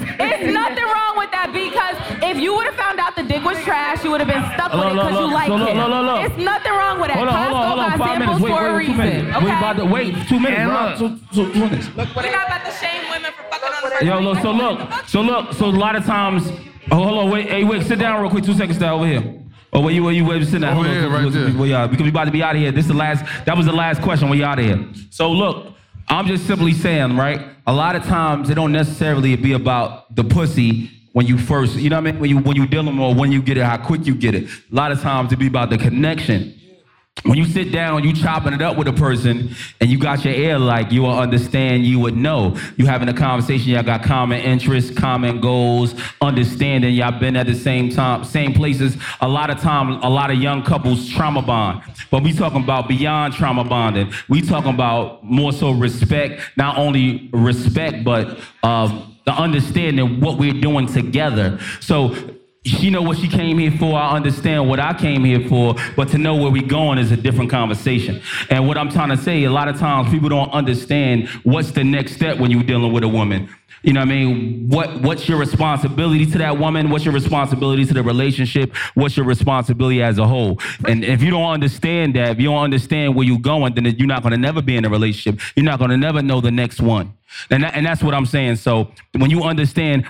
You 3.14 3.22
would 3.22 3.26
have 3.26 3.26
found 3.26 3.28
out 3.28 3.28
the 3.28 3.34
dick 3.34 3.44
was 3.44 3.58
trash, 3.64 4.04
you 4.04 4.10
would 4.10 4.20
have 4.20 4.28
been 4.28 4.44
stuck 4.54 4.72
with 4.72 4.80
Look, 4.80 4.92
it 4.92 4.96
because 4.96 5.12
you 5.12 5.20
look. 5.20 5.32
like 5.32 5.46
So 5.48 5.56
look, 5.56 5.68
it. 5.70 5.76
look, 5.76 5.88
look, 5.88 6.06
look. 6.06 6.30
It's 6.30 6.38
nothing 6.44 6.72
wrong 6.72 7.00
with 7.00 7.08
that. 7.08 7.16
Hold 7.16 7.28
on, 7.28 7.34
hold 7.34 7.56
on, 7.56 7.68
hold 7.68 7.80
on. 7.80 7.98
Five 7.98 8.18
minutes. 8.18 8.18
samples 8.18 8.42
Wait, 8.42 8.50
for 8.50 8.66
a 8.66 8.72
wait, 8.76 8.86
two 8.86 8.92
reason. 8.92 8.96
minutes. 8.98 9.36
Okay? 9.36 9.44
We 9.44 9.50
about 9.50 9.76
to 9.76 9.84
wait 9.86 10.28
two 10.28 10.40
minutes, 10.40 10.60
And 10.60 10.70
look. 10.72 11.30
Two, 11.32 11.34
two, 11.34 11.52
two 11.52 11.60
minutes. 11.60 11.86
We're 11.96 12.04
not 12.32 12.46
about 12.46 12.64
to 12.66 12.72
shame 12.72 13.02
women 13.10 13.30
for 13.32 13.42
fucking 13.50 13.68
on 13.74 13.82
the 13.82 13.90
first 13.90 14.04
Yo, 14.04 14.18
look, 14.20 14.38
so 14.40 14.50
look, 14.52 14.78
so 15.06 15.20
look, 15.20 15.52
so 15.54 15.66
a 15.66 15.70
lot 15.70 15.96
of 15.96 16.04
times, 16.04 16.48
oh, 16.90 16.96
hold 16.96 17.18
on, 17.18 17.30
wait, 17.30 17.48
hey, 17.48 17.64
wait, 17.64 17.82
sit 17.86 17.98
down 17.98 18.20
real 18.20 18.30
quick, 18.30 18.44
two 18.44 18.54
seconds, 18.54 18.76
stay 18.78 18.88
over 18.88 19.06
here. 19.06 19.42
Oh, 19.72 19.80
where 19.80 19.92
you, 19.92 20.02
where 20.04 20.12
you, 20.12 20.24
where 20.24 20.36
you 20.38 20.44
sitting 20.44 20.64
at? 20.64 20.70
Oh, 20.72 20.74
Hold 20.76 20.86
on, 20.86 20.94
yeah, 20.94 21.00
because- 21.02 21.12
right 21.12 21.32
because- 21.32 21.54
Where 21.56 21.68
y'all, 21.68 21.78
uh, 21.84 21.88
because 21.88 22.02
we 22.04 22.08
about 22.08 22.24
to 22.24 22.30
be 22.30 22.42
out 22.42 22.54
of 22.56 22.62
here. 22.62 22.72
This 22.72 22.84
is 22.84 22.88
the 22.88 22.94
last, 22.94 23.24
that 23.44 23.56
was 23.56 23.66
the 23.66 23.72
last 23.72 24.00
question. 24.00 24.28
We 24.30 24.42
out 24.42 24.58
of 24.58 24.64
here. 24.64 24.86
So 25.10 25.30
look, 25.30 25.74
I'm 26.08 26.26
just 26.26 26.46
simply 26.46 26.72
saying, 26.72 27.16
right? 27.16 27.46
A 27.66 27.72
lot 27.74 27.96
of 27.96 28.04
times 28.04 28.48
it 28.48 28.54
don't 28.54 28.72
necessarily 28.72 29.34
be 29.36 29.52
about 29.52 30.14
the 30.14 30.22
pussy 30.24 30.90
when 31.16 31.26
you 31.26 31.38
first, 31.38 31.76
you 31.76 31.88
know 31.88 31.96
what 31.96 32.08
I 32.08 32.12
mean? 32.12 32.20
When 32.20 32.28
you 32.28 32.38
when 32.40 32.56
you 32.56 32.66
dealing 32.66 32.98
or 32.98 33.14
when 33.14 33.32
you 33.32 33.40
get 33.40 33.56
it, 33.56 33.64
how 33.64 33.78
quick 33.78 34.06
you 34.06 34.14
get 34.14 34.34
it. 34.34 34.44
A 34.70 34.74
lot 34.74 34.92
of 34.92 35.00
times 35.00 35.32
it 35.32 35.38
be 35.38 35.46
about 35.46 35.70
the 35.70 35.78
connection. 35.78 36.55
When 37.24 37.38
you 37.38 37.44
sit 37.44 37.72
down, 37.72 38.04
you 38.04 38.12
chopping 38.12 38.52
it 38.52 38.62
up 38.62 38.76
with 38.76 38.86
a 38.86 38.92
person, 38.92 39.50
and 39.80 39.90
you 39.90 39.98
got 39.98 40.24
your 40.24 40.34
ear 40.34 40.58
like 40.58 40.92
you 40.92 41.02
will 41.02 41.18
understand, 41.18 41.84
you 41.84 41.98
would 41.98 42.16
know. 42.16 42.56
You 42.76 42.86
having 42.86 43.08
a 43.08 43.14
conversation, 43.14 43.70
y'all 43.70 43.82
got 43.82 44.04
common 44.04 44.40
interests, 44.40 44.96
common 44.96 45.40
goals, 45.40 45.94
understanding. 46.20 46.94
Y'all 46.94 47.18
been 47.18 47.36
at 47.36 47.46
the 47.46 47.54
same 47.54 47.90
time, 47.90 48.22
same 48.22 48.52
places. 48.52 48.96
A 49.20 49.28
lot 49.28 49.50
of 49.50 49.60
time, 49.60 50.00
a 50.02 50.10
lot 50.10 50.30
of 50.30 50.38
young 50.40 50.62
couples 50.62 51.08
trauma 51.08 51.42
bond, 51.42 51.82
but 52.10 52.22
we 52.22 52.32
talking 52.32 52.62
about 52.62 52.86
beyond 52.86 53.34
trauma 53.34 53.64
bonding. 53.64 54.12
We 54.28 54.40
talking 54.42 54.72
about 54.72 55.24
more 55.24 55.52
so 55.52 55.72
respect, 55.72 56.40
not 56.56 56.78
only 56.78 57.28
respect, 57.32 58.04
but 58.04 58.38
um, 58.62 59.16
the 59.24 59.32
understanding 59.32 60.20
what 60.20 60.38
we're 60.38 60.52
doing 60.52 60.86
together. 60.86 61.58
So 61.80 62.14
she 62.66 62.90
know 62.90 63.02
what 63.02 63.18
she 63.18 63.28
came 63.28 63.58
here 63.58 63.70
for. 63.70 63.96
I 63.96 64.16
understand 64.16 64.68
what 64.68 64.80
I 64.80 64.94
came 64.94 65.24
here 65.24 65.48
for. 65.48 65.76
But 65.94 66.08
to 66.08 66.18
know 66.18 66.34
where 66.34 66.50
we 66.50 66.62
going 66.62 66.98
is 66.98 67.12
a 67.12 67.16
different 67.16 67.50
conversation. 67.50 68.20
And 68.50 68.66
what 68.66 68.76
I'm 68.76 68.90
trying 68.90 69.10
to 69.10 69.16
say, 69.16 69.44
a 69.44 69.50
lot 69.50 69.68
of 69.68 69.78
times 69.78 70.10
people 70.10 70.28
don't 70.28 70.50
understand 70.50 71.28
what's 71.44 71.70
the 71.70 71.84
next 71.84 72.14
step 72.14 72.38
when 72.38 72.50
you're 72.50 72.62
dealing 72.62 72.92
with 72.92 73.04
a 73.04 73.08
woman. 73.08 73.48
You 73.82 73.92
know 73.92 74.00
what 74.00 74.08
I 74.08 74.14
mean? 74.14 74.68
What 74.68 75.00
what's 75.00 75.28
your 75.28 75.38
responsibility 75.38 76.26
to 76.26 76.38
that 76.38 76.58
woman? 76.58 76.90
What's 76.90 77.04
your 77.04 77.14
responsibility 77.14 77.84
to 77.84 77.94
the 77.94 78.02
relationship? 78.02 78.74
What's 78.94 79.16
your 79.16 79.26
responsibility 79.26 80.02
as 80.02 80.18
a 80.18 80.26
whole? 80.26 80.58
And 80.88 81.04
if 81.04 81.22
you 81.22 81.30
don't 81.30 81.52
understand 81.52 82.16
that, 82.16 82.30
if 82.30 82.40
you 82.40 82.46
don't 82.46 82.64
understand 82.64 83.14
where 83.14 83.24
you're 83.24 83.38
going, 83.38 83.74
then 83.74 83.84
you're 83.84 84.08
not 84.08 84.24
gonna 84.24 84.38
never 84.38 84.60
be 84.60 84.76
in 84.76 84.84
a 84.84 84.88
relationship. 84.88 85.40
You're 85.54 85.64
not 85.64 85.78
gonna 85.78 85.96
never 85.96 86.20
know 86.20 86.40
the 86.40 86.50
next 86.50 86.80
one. 86.80 87.12
And 87.50 87.62
that, 87.62 87.74
and 87.74 87.86
that's 87.86 88.02
what 88.02 88.14
I'm 88.14 88.26
saying. 88.26 88.56
So 88.56 88.90
when 89.12 89.30
you 89.30 89.44
understand 89.44 90.06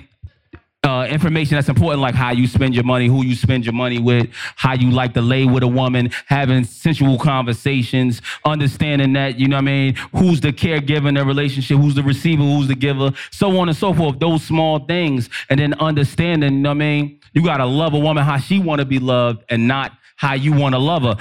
uh, 0.87 1.07
information 1.11 1.57
that's 1.57 1.69
important, 1.69 2.01
like 2.01 2.15
how 2.15 2.31
you 2.31 2.47
spend 2.47 2.75
your 2.75 2.85
money, 2.85 3.09
who 3.09 3.25
you 3.25 3.35
spend 3.35 3.65
your 3.65 3.75
money 3.75 3.99
with, 3.99 4.29
how 4.55 4.75
you 4.75 4.91
like 4.91 5.13
to 5.15 5.21
lay 5.21 5.45
with 5.45 5.63
a 5.63 5.69
woman, 5.69 6.11
having 6.27 6.65
sensual 6.65 7.19
conversations, 7.19 8.23
understanding 8.45 9.13
that, 9.15 9.39
you 9.39 9.49
know 9.49 9.57
what 9.57 9.63
I 9.63 9.65
mean, 9.65 9.95
who's 10.15 10.41
the 10.41 10.53
caregiver 10.53 11.09
in 11.09 11.15
the 11.15 11.25
relationship, 11.25 11.77
who's 11.79 11.95
the 11.95 12.03
receiver, 12.03 12.43
who's 12.43 12.69
the 12.69 12.75
giver, 12.75 13.13
so 13.31 13.59
on 13.59 13.69
and 13.69 13.77
so 13.77 13.93
forth, 13.93 14.19
those 14.21 14.45
small 14.45 14.79
things. 14.79 15.29
And 15.51 15.61
then 15.61 15.75
understanding, 15.75 16.55
you 16.55 16.61
know 16.61 16.71
what 16.71 16.77
I 16.77 16.79
mean, 16.79 17.21
you 17.33 17.43
got 17.43 17.59
to 17.59 17.67
love 17.67 17.93
a 17.93 17.99
woman 17.99 18.25
how 18.25 18.39
she 18.39 18.59
want 18.59 18.79
to 18.79 18.87
be 18.87 18.99
loved 18.99 19.45
and 19.49 19.69
not 19.69 19.93
how 20.17 20.35
you 20.35 20.53
want 20.53 20.75
to 20.75 20.79
love 20.79 21.03
her. 21.03 21.17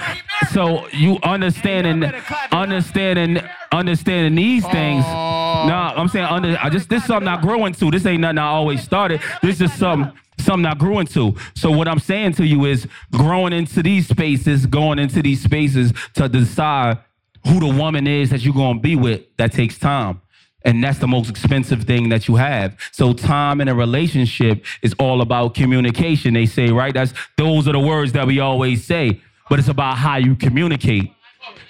So 0.52 0.88
you 0.88 1.18
understanding, 1.22 2.04
understanding, 2.50 3.38
understanding 3.70 4.34
these 4.34 4.66
things. 4.66 5.04
Oh. 5.06 5.66
No, 5.68 5.74
I'm 5.74 6.08
saying 6.08 6.24
under. 6.24 6.58
I 6.60 6.70
just 6.70 6.88
this 6.88 7.02
is 7.02 7.06
something 7.06 7.28
I 7.28 7.40
grow 7.40 7.66
into. 7.66 7.90
This 7.90 8.04
ain't 8.06 8.20
nothing 8.20 8.38
I 8.38 8.46
always 8.46 8.82
started. 8.82 9.20
This 9.42 9.60
is 9.60 9.72
something 9.72 10.12
something 10.38 10.66
I 10.66 10.74
grew 10.74 10.98
into. 10.98 11.34
So 11.54 11.70
what 11.70 11.88
I'm 11.88 11.98
saying 11.98 12.34
to 12.34 12.46
you 12.46 12.66
is 12.66 12.86
growing 13.12 13.52
into 13.52 13.82
these 13.82 14.08
spaces, 14.08 14.66
going 14.66 14.98
into 14.98 15.22
these 15.22 15.42
spaces 15.42 15.92
to 16.14 16.28
decide 16.28 16.98
who 17.46 17.60
the 17.60 17.68
woman 17.68 18.06
is 18.06 18.30
that 18.30 18.42
you're 18.42 18.54
gonna 18.54 18.80
be 18.80 18.96
with. 18.96 19.22
That 19.36 19.52
takes 19.52 19.78
time. 19.78 20.20
And 20.66 20.82
that's 20.82 20.98
the 20.98 21.06
most 21.06 21.30
expensive 21.30 21.84
thing 21.84 22.10
that 22.10 22.26
you 22.28 22.36
have. 22.36 22.76
So 22.90 23.14
time 23.14 23.60
in 23.60 23.68
a 23.68 23.74
relationship 23.74 24.64
is 24.82 24.94
all 24.98 25.22
about 25.22 25.54
communication. 25.54 26.34
They 26.34 26.46
say, 26.46 26.70
right? 26.70 26.92
That's 26.92 27.14
those 27.36 27.68
are 27.68 27.72
the 27.72 27.80
words 27.80 28.12
that 28.12 28.26
we 28.26 28.40
always 28.40 28.84
say. 28.84 29.22
But 29.48 29.60
it's 29.60 29.68
about 29.68 29.96
how 29.96 30.16
you 30.16 30.34
communicate. 30.34 31.12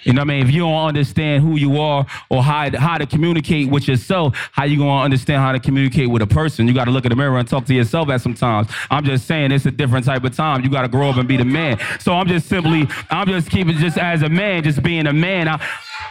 You 0.03 0.13
know 0.13 0.21
what 0.21 0.31
I 0.31 0.37
mean? 0.37 0.47
If 0.47 0.53
you 0.53 0.61
don't 0.61 0.87
understand 0.87 1.43
who 1.43 1.57
you 1.57 1.79
are 1.79 2.05
or 2.29 2.41
how, 2.41 2.75
how 2.77 2.97
to 2.97 3.05
communicate 3.05 3.69
with 3.69 3.87
yourself, 3.87 4.35
how 4.51 4.63
you 4.63 4.77
gonna 4.77 5.03
understand 5.03 5.41
how 5.41 5.51
to 5.51 5.59
communicate 5.59 6.09
with 6.09 6.21
a 6.21 6.27
person? 6.27 6.67
You 6.67 6.73
gotta 6.73 6.91
look 6.91 7.05
in 7.05 7.09
the 7.09 7.15
mirror 7.15 7.37
and 7.37 7.47
talk 7.47 7.65
to 7.65 7.73
yourself 7.73 8.09
at 8.09 8.21
some 8.21 8.33
times. 8.33 8.69
I'm 8.89 9.03
just 9.03 9.27
saying 9.27 9.51
it's 9.51 9.65
a 9.65 9.71
different 9.71 10.05
type 10.05 10.23
of 10.23 10.35
time. 10.35 10.63
You 10.63 10.69
gotta 10.69 10.87
grow 10.87 11.09
up 11.09 11.17
and 11.17 11.27
be 11.27 11.37
the 11.37 11.45
man. 11.45 11.79
So 11.99 12.13
I'm 12.13 12.27
just 12.27 12.47
simply, 12.47 12.87
I'm 13.09 13.27
just 13.27 13.51
keeping 13.51 13.77
just 13.77 13.97
as 13.97 14.23
a 14.23 14.29
man, 14.29 14.63
just 14.63 14.81
being 14.81 15.07
a 15.07 15.13
man. 15.13 15.47
I, 15.47 15.61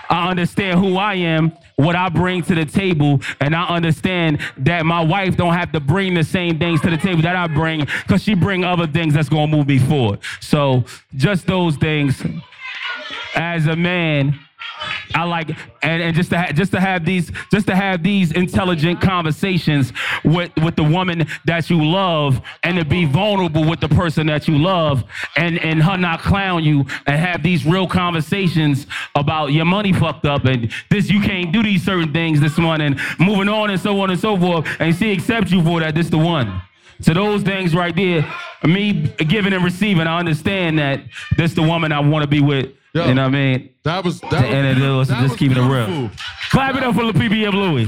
I 0.09 0.29
understand 0.31 0.81
who 0.81 0.97
I 0.97 1.15
am, 1.15 1.53
what 1.77 1.97
I 1.97 2.09
bring 2.09 2.43
to 2.45 2.55
the 2.55 2.65
table, 2.65 3.21
and 3.41 3.55
I 3.55 3.65
understand 3.65 4.41
that 4.59 4.87
my 4.87 5.03
wife 5.05 5.37
don't 5.37 5.55
have 5.55 5.73
to 5.73 5.81
bring 5.81 6.15
the 6.15 6.25
same 6.25 6.59
things 6.59 6.81
to 6.83 6.91
the 6.91 6.97
table 6.97 7.23
that 7.23 7.37
I 7.37 7.47
bring, 7.47 7.81
because 7.81 8.23
she 8.23 8.35
bring 8.35 8.65
other 8.65 8.87
things 8.87 9.15
that's 9.15 9.29
gonna 9.29 9.47
move 9.47 9.67
me 9.67 9.79
forward. 9.79 10.21
So 10.41 10.85
just 11.15 11.47
those 11.47 11.77
things 11.77 12.23
as 13.35 13.67
a 13.67 13.77
man 13.77 14.39
I 15.15 15.25
like 15.25 15.51
and, 15.83 16.03
and 16.03 16.15
just 16.15 16.31
to 16.31 16.39
ha- 16.39 16.53
just 16.53 16.73
to 16.73 16.81
have 16.81 17.05
these 17.05 17.31
just 17.53 17.67
to 17.69 17.77
have 17.77 18.03
these 18.03 18.33
intelligent 18.33 19.01
conversations 19.01 19.93
with 20.25 20.51
with 20.63 20.77
the 20.77 20.85
woman 20.85 21.27
that 21.45 21.71
you 21.71 21.85
love 21.85 22.41
and 22.63 22.79
to 22.79 22.85
be 22.85 23.05
vulnerable 23.05 23.69
with 23.69 23.81
the 23.81 23.89
person 23.89 24.27
that 24.27 24.49
you 24.49 24.59
love 24.59 25.05
and 25.37 25.59
and 25.61 25.83
her 25.83 25.97
not 25.97 26.21
clown 26.21 26.65
you 26.65 26.85
and 27.07 27.17
have 27.17 27.43
these 27.43 27.65
real 27.67 27.87
conversations 27.87 28.87
about 29.15 29.53
your 29.53 29.65
money 29.65 29.93
fucked 29.93 30.27
up 30.27 30.45
and 30.45 30.73
this 30.91 31.11
you 31.11 31.21
can't 31.21 31.53
do 31.53 31.63
these 31.63 31.83
certain 31.83 32.13
things 32.13 32.41
this 32.41 32.59
morning 32.59 32.99
moving 33.19 33.49
on 33.49 33.71
and 33.71 33.81
so 33.81 34.01
on 34.01 34.11
and 34.11 34.19
so 34.19 34.37
forth. 34.39 34.67
And 34.81 34.95
she 34.95 35.13
accepts 35.13 35.51
you 35.51 35.63
for 35.63 35.81
that 35.81 35.95
this 35.95 36.09
the 36.09 36.19
one. 36.19 36.63
So 37.01 37.13
those 37.13 37.43
things 37.43 37.75
right 37.75 37.95
there 37.95 38.27
me 38.65 38.93
giving 39.19 39.53
and 39.53 39.63
receiving 39.63 40.07
I 40.07 40.19
understand 40.19 40.79
that 40.79 41.01
this 41.37 41.55
the 41.55 41.63
woman 41.63 41.93
I 41.93 42.01
want 42.01 42.23
to 42.23 42.29
be 42.29 42.41
with 42.41 42.73
you 43.05 43.15
know 43.15 43.23
what 43.23 43.29
I 43.29 43.29
mean? 43.29 43.71
That 43.85 44.05
was 44.05 44.21
that 44.21 44.45
and 44.45 44.79
it 44.83 44.89
was 44.97 45.09
that 45.09 45.21
just 45.21 45.31
was 45.33 45.39
keeping 45.39 45.59
it 45.59 45.61
real. 45.69 45.87
beautiful. 45.87 46.11
Clap 46.51 46.75
it 46.77 46.83
up 46.83 46.95
for 46.95 47.11
the 47.13 47.19
PBM 47.19 47.53
Louie. 47.53 47.83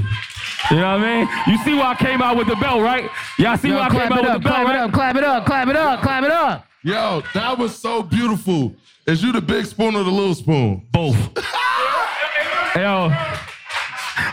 You 0.71 0.75
know 0.77 0.97
what 0.97 1.01
I 1.01 1.25
mean? 1.25 1.27
You 1.47 1.57
see 1.63 1.73
why 1.73 1.91
I 1.91 1.95
came 1.95 2.21
out 2.21 2.37
with 2.37 2.47
the 2.47 2.55
belt, 2.55 2.81
right? 2.81 3.09
Y'all 3.37 3.57
see 3.57 3.69
Yo, 3.69 3.75
why 3.75 3.85
I 3.85 3.89
clap 3.89 4.09
came 4.09 4.11
out 4.11 4.17
it 4.19 4.21
with 4.23 4.31
up, 4.31 4.43
the 4.43 4.49
belt, 4.49 4.55
clap 4.55 4.67
it 4.69 4.75
up, 4.75 4.93
clap 4.93 5.15
it 5.15 5.23
up, 5.23 5.45
clap 5.45 5.67
it 5.67 5.75
up, 5.75 6.01
clap 6.01 6.23
it 6.23 6.31
up. 6.31 6.65
Yo, 6.83 7.23
that 7.33 7.57
was 7.57 7.77
so 7.77 8.03
beautiful. 8.03 8.75
Is 9.07 9.23
you 9.23 9.31
the 9.31 9.41
big 9.41 9.65
spoon 9.65 9.95
or 9.95 10.03
the 10.03 10.11
little 10.11 10.35
spoon? 10.35 10.85
Both. 10.91 11.15
Yo. 12.75 13.11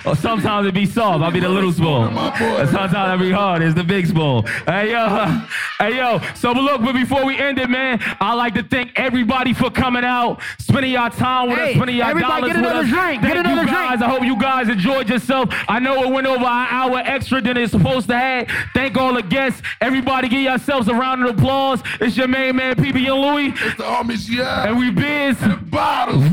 Or 0.05 0.17
sometimes 0.17 0.67
it 0.67 0.75
be 0.75 0.87
soft. 0.87 1.23
I'll 1.23 1.31
be 1.31 1.41
the 1.41 1.49
little 1.49 1.73
spoon. 1.73 2.17
And 2.17 2.69
sometimes 2.71 3.21
it 3.21 3.25
be 3.25 3.33
hard. 3.33 3.63
It's 3.63 3.75
the 3.75 3.85
big 3.85 4.07
spoon. 4.07 4.45
Hey 4.67 4.93
yo, 4.93 5.27
hey 5.79 5.97
yo. 5.97 6.21
So 6.35 6.55
but 6.55 6.63
look, 6.63 6.83
but 6.83 6.93
before 6.95 7.25
we 7.25 7.37
end 7.39 7.59
it, 7.59 7.69
man, 7.69 7.99
I 8.21 8.35
like 8.35 8.55
to 8.55 8.63
thank 8.63 8.93
everybody 8.97 9.53
for 9.53 9.71
coming 9.71 10.05
out, 10.05 10.41
spending 10.59 10.93
your 10.93 11.11
time 11.11 11.49
with 11.51 11.59
us, 11.59 11.75
spending 11.75 11.97
your 11.97 12.07
everybody 12.07 12.41
dollars 12.43 12.53
get 12.53 12.57
with 12.57 12.71
another 12.71 12.85
us. 12.85 12.89
drink, 12.91 13.23
get 13.23 13.33
Thank 13.35 13.47
another 13.47 13.63
you 13.63 13.67
guys. 13.69 14.03
I 14.03 14.09
hope 14.09 14.23
you 14.23 14.39
guys 14.41 14.69
enjoyed 14.69 15.09
yourself. 15.09 15.49
I 15.69 15.79
know 15.79 16.03
it 16.05 16.11
went 16.13 16.27
over 16.27 16.45
an 16.45 16.67
hour 16.71 16.99
extra 17.05 17.41
than 17.41 17.57
it's 17.57 17.73
supposed 17.73 18.09
to 18.09 18.17
have. 18.17 18.49
Thank 18.75 18.97
all 18.97 19.15
the 19.15 19.23
guests. 19.23 19.63
Everybody, 19.81 20.29
give 20.29 20.43
yourselves 20.43 20.89
a 20.89 20.95
round 20.95 21.25
of 21.25 21.37
applause. 21.37 21.83
It's 22.01 22.17
your 22.17 22.29
main 22.29 22.57
man, 22.57 22.75
PB 22.77 22.97
and 23.07 23.21
Louie. 23.21 23.49
It's 23.49 23.77
the 23.77 23.83
homies, 23.85 24.29
yeah. 24.31 24.67
And 24.69 24.79
we 24.79 24.91
biz. 24.91 25.41
And 25.43 25.71
bottles. 25.71 26.25
In 26.25 26.33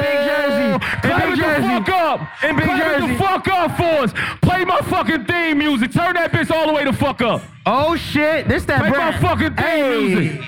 Big 0.00 0.18
Jersey. 0.26 0.72
In 1.08 1.30
Big 1.30 1.36
Jersey. 1.38 1.79
Fuck 1.84 1.88
up. 2.20 2.44
In 2.44 2.56
Big 2.56 2.66
Jersey. 2.66 3.06
the 3.08 3.14
fuck 3.18 3.48
up 3.48 3.76
for 3.76 3.82
us. 3.82 4.12
Play 4.42 4.64
my 4.64 4.78
fucking 4.82 5.24
theme 5.24 5.58
music. 5.58 5.92
Turn 5.92 6.14
that 6.14 6.32
bitch 6.32 6.50
all 6.50 6.66
the 6.66 6.72
way 6.72 6.84
the 6.84 6.92
fuck 6.92 7.20
up. 7.22 7.42
Oh 7.66 7.96
shit, 7.96 8.48
this 8.48 8.64
that 8.66 8.80
Play 8.80 8.90
my 8.90 9.18
fucking 9.18 9.54
theme 9.54 9.56
Hey. 9.56 9.98
music. 10.14 10.40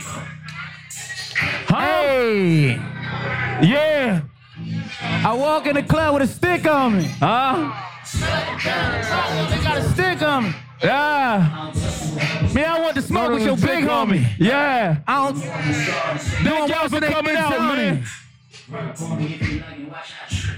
Hey. 1.69 2.81
Yeah. 3.63 4.21
I 5.25 5.33
walk 5.35 5.67
in 5.67 5.75
the 5.75 5.83
club 5.83 6.15
with 6.15 6.23
a 6.23 6.27
stick 6.27 6.67
on 6.67 6.99
me. 6.99 7.05
Huh? 7.19 7.73
They 9.51 9.63
got 9.63 9.79
a 9.79 9.83
stick 9.91 10.23
on 10.23 10.45
me. 10.45 10.55
Yeah. 10.83 11.73
Man, 12.55 12.65
I 12.65 12.81
want 12.81 12.95
to 12.97 13.03
smoke 13.03 13.33
with 13.33 13.45
your 13.45 13.57
big 13.57 13.85
homie. 13.85 14.27
Yeah. 14.39 14.99
I 15.07 15.31
don't. 15.31 15.39
Thank 15.39 16.69
y'all 16.71 16.89
for 16.89 17.01
coming 17.01 17.37
out, 17.37 17.51
man. 17.77 18.05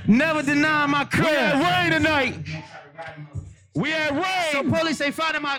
Never 0.06 0.42
deny 0.42 0.86
my 0.86 1.04
crib. 1.04 1.26
We 1.26 1.32
had 1.32 1.82
rain 1.82 1.92
tonight. 1.92 2.36
We 3.74 3.90
had 3.90 4.14
rain. 4.14 4.52
So 4.52 4.62
police 4.62 5.00
ain't 5.00 5.14
finding 5.14 5.42
my. 5.42 5.58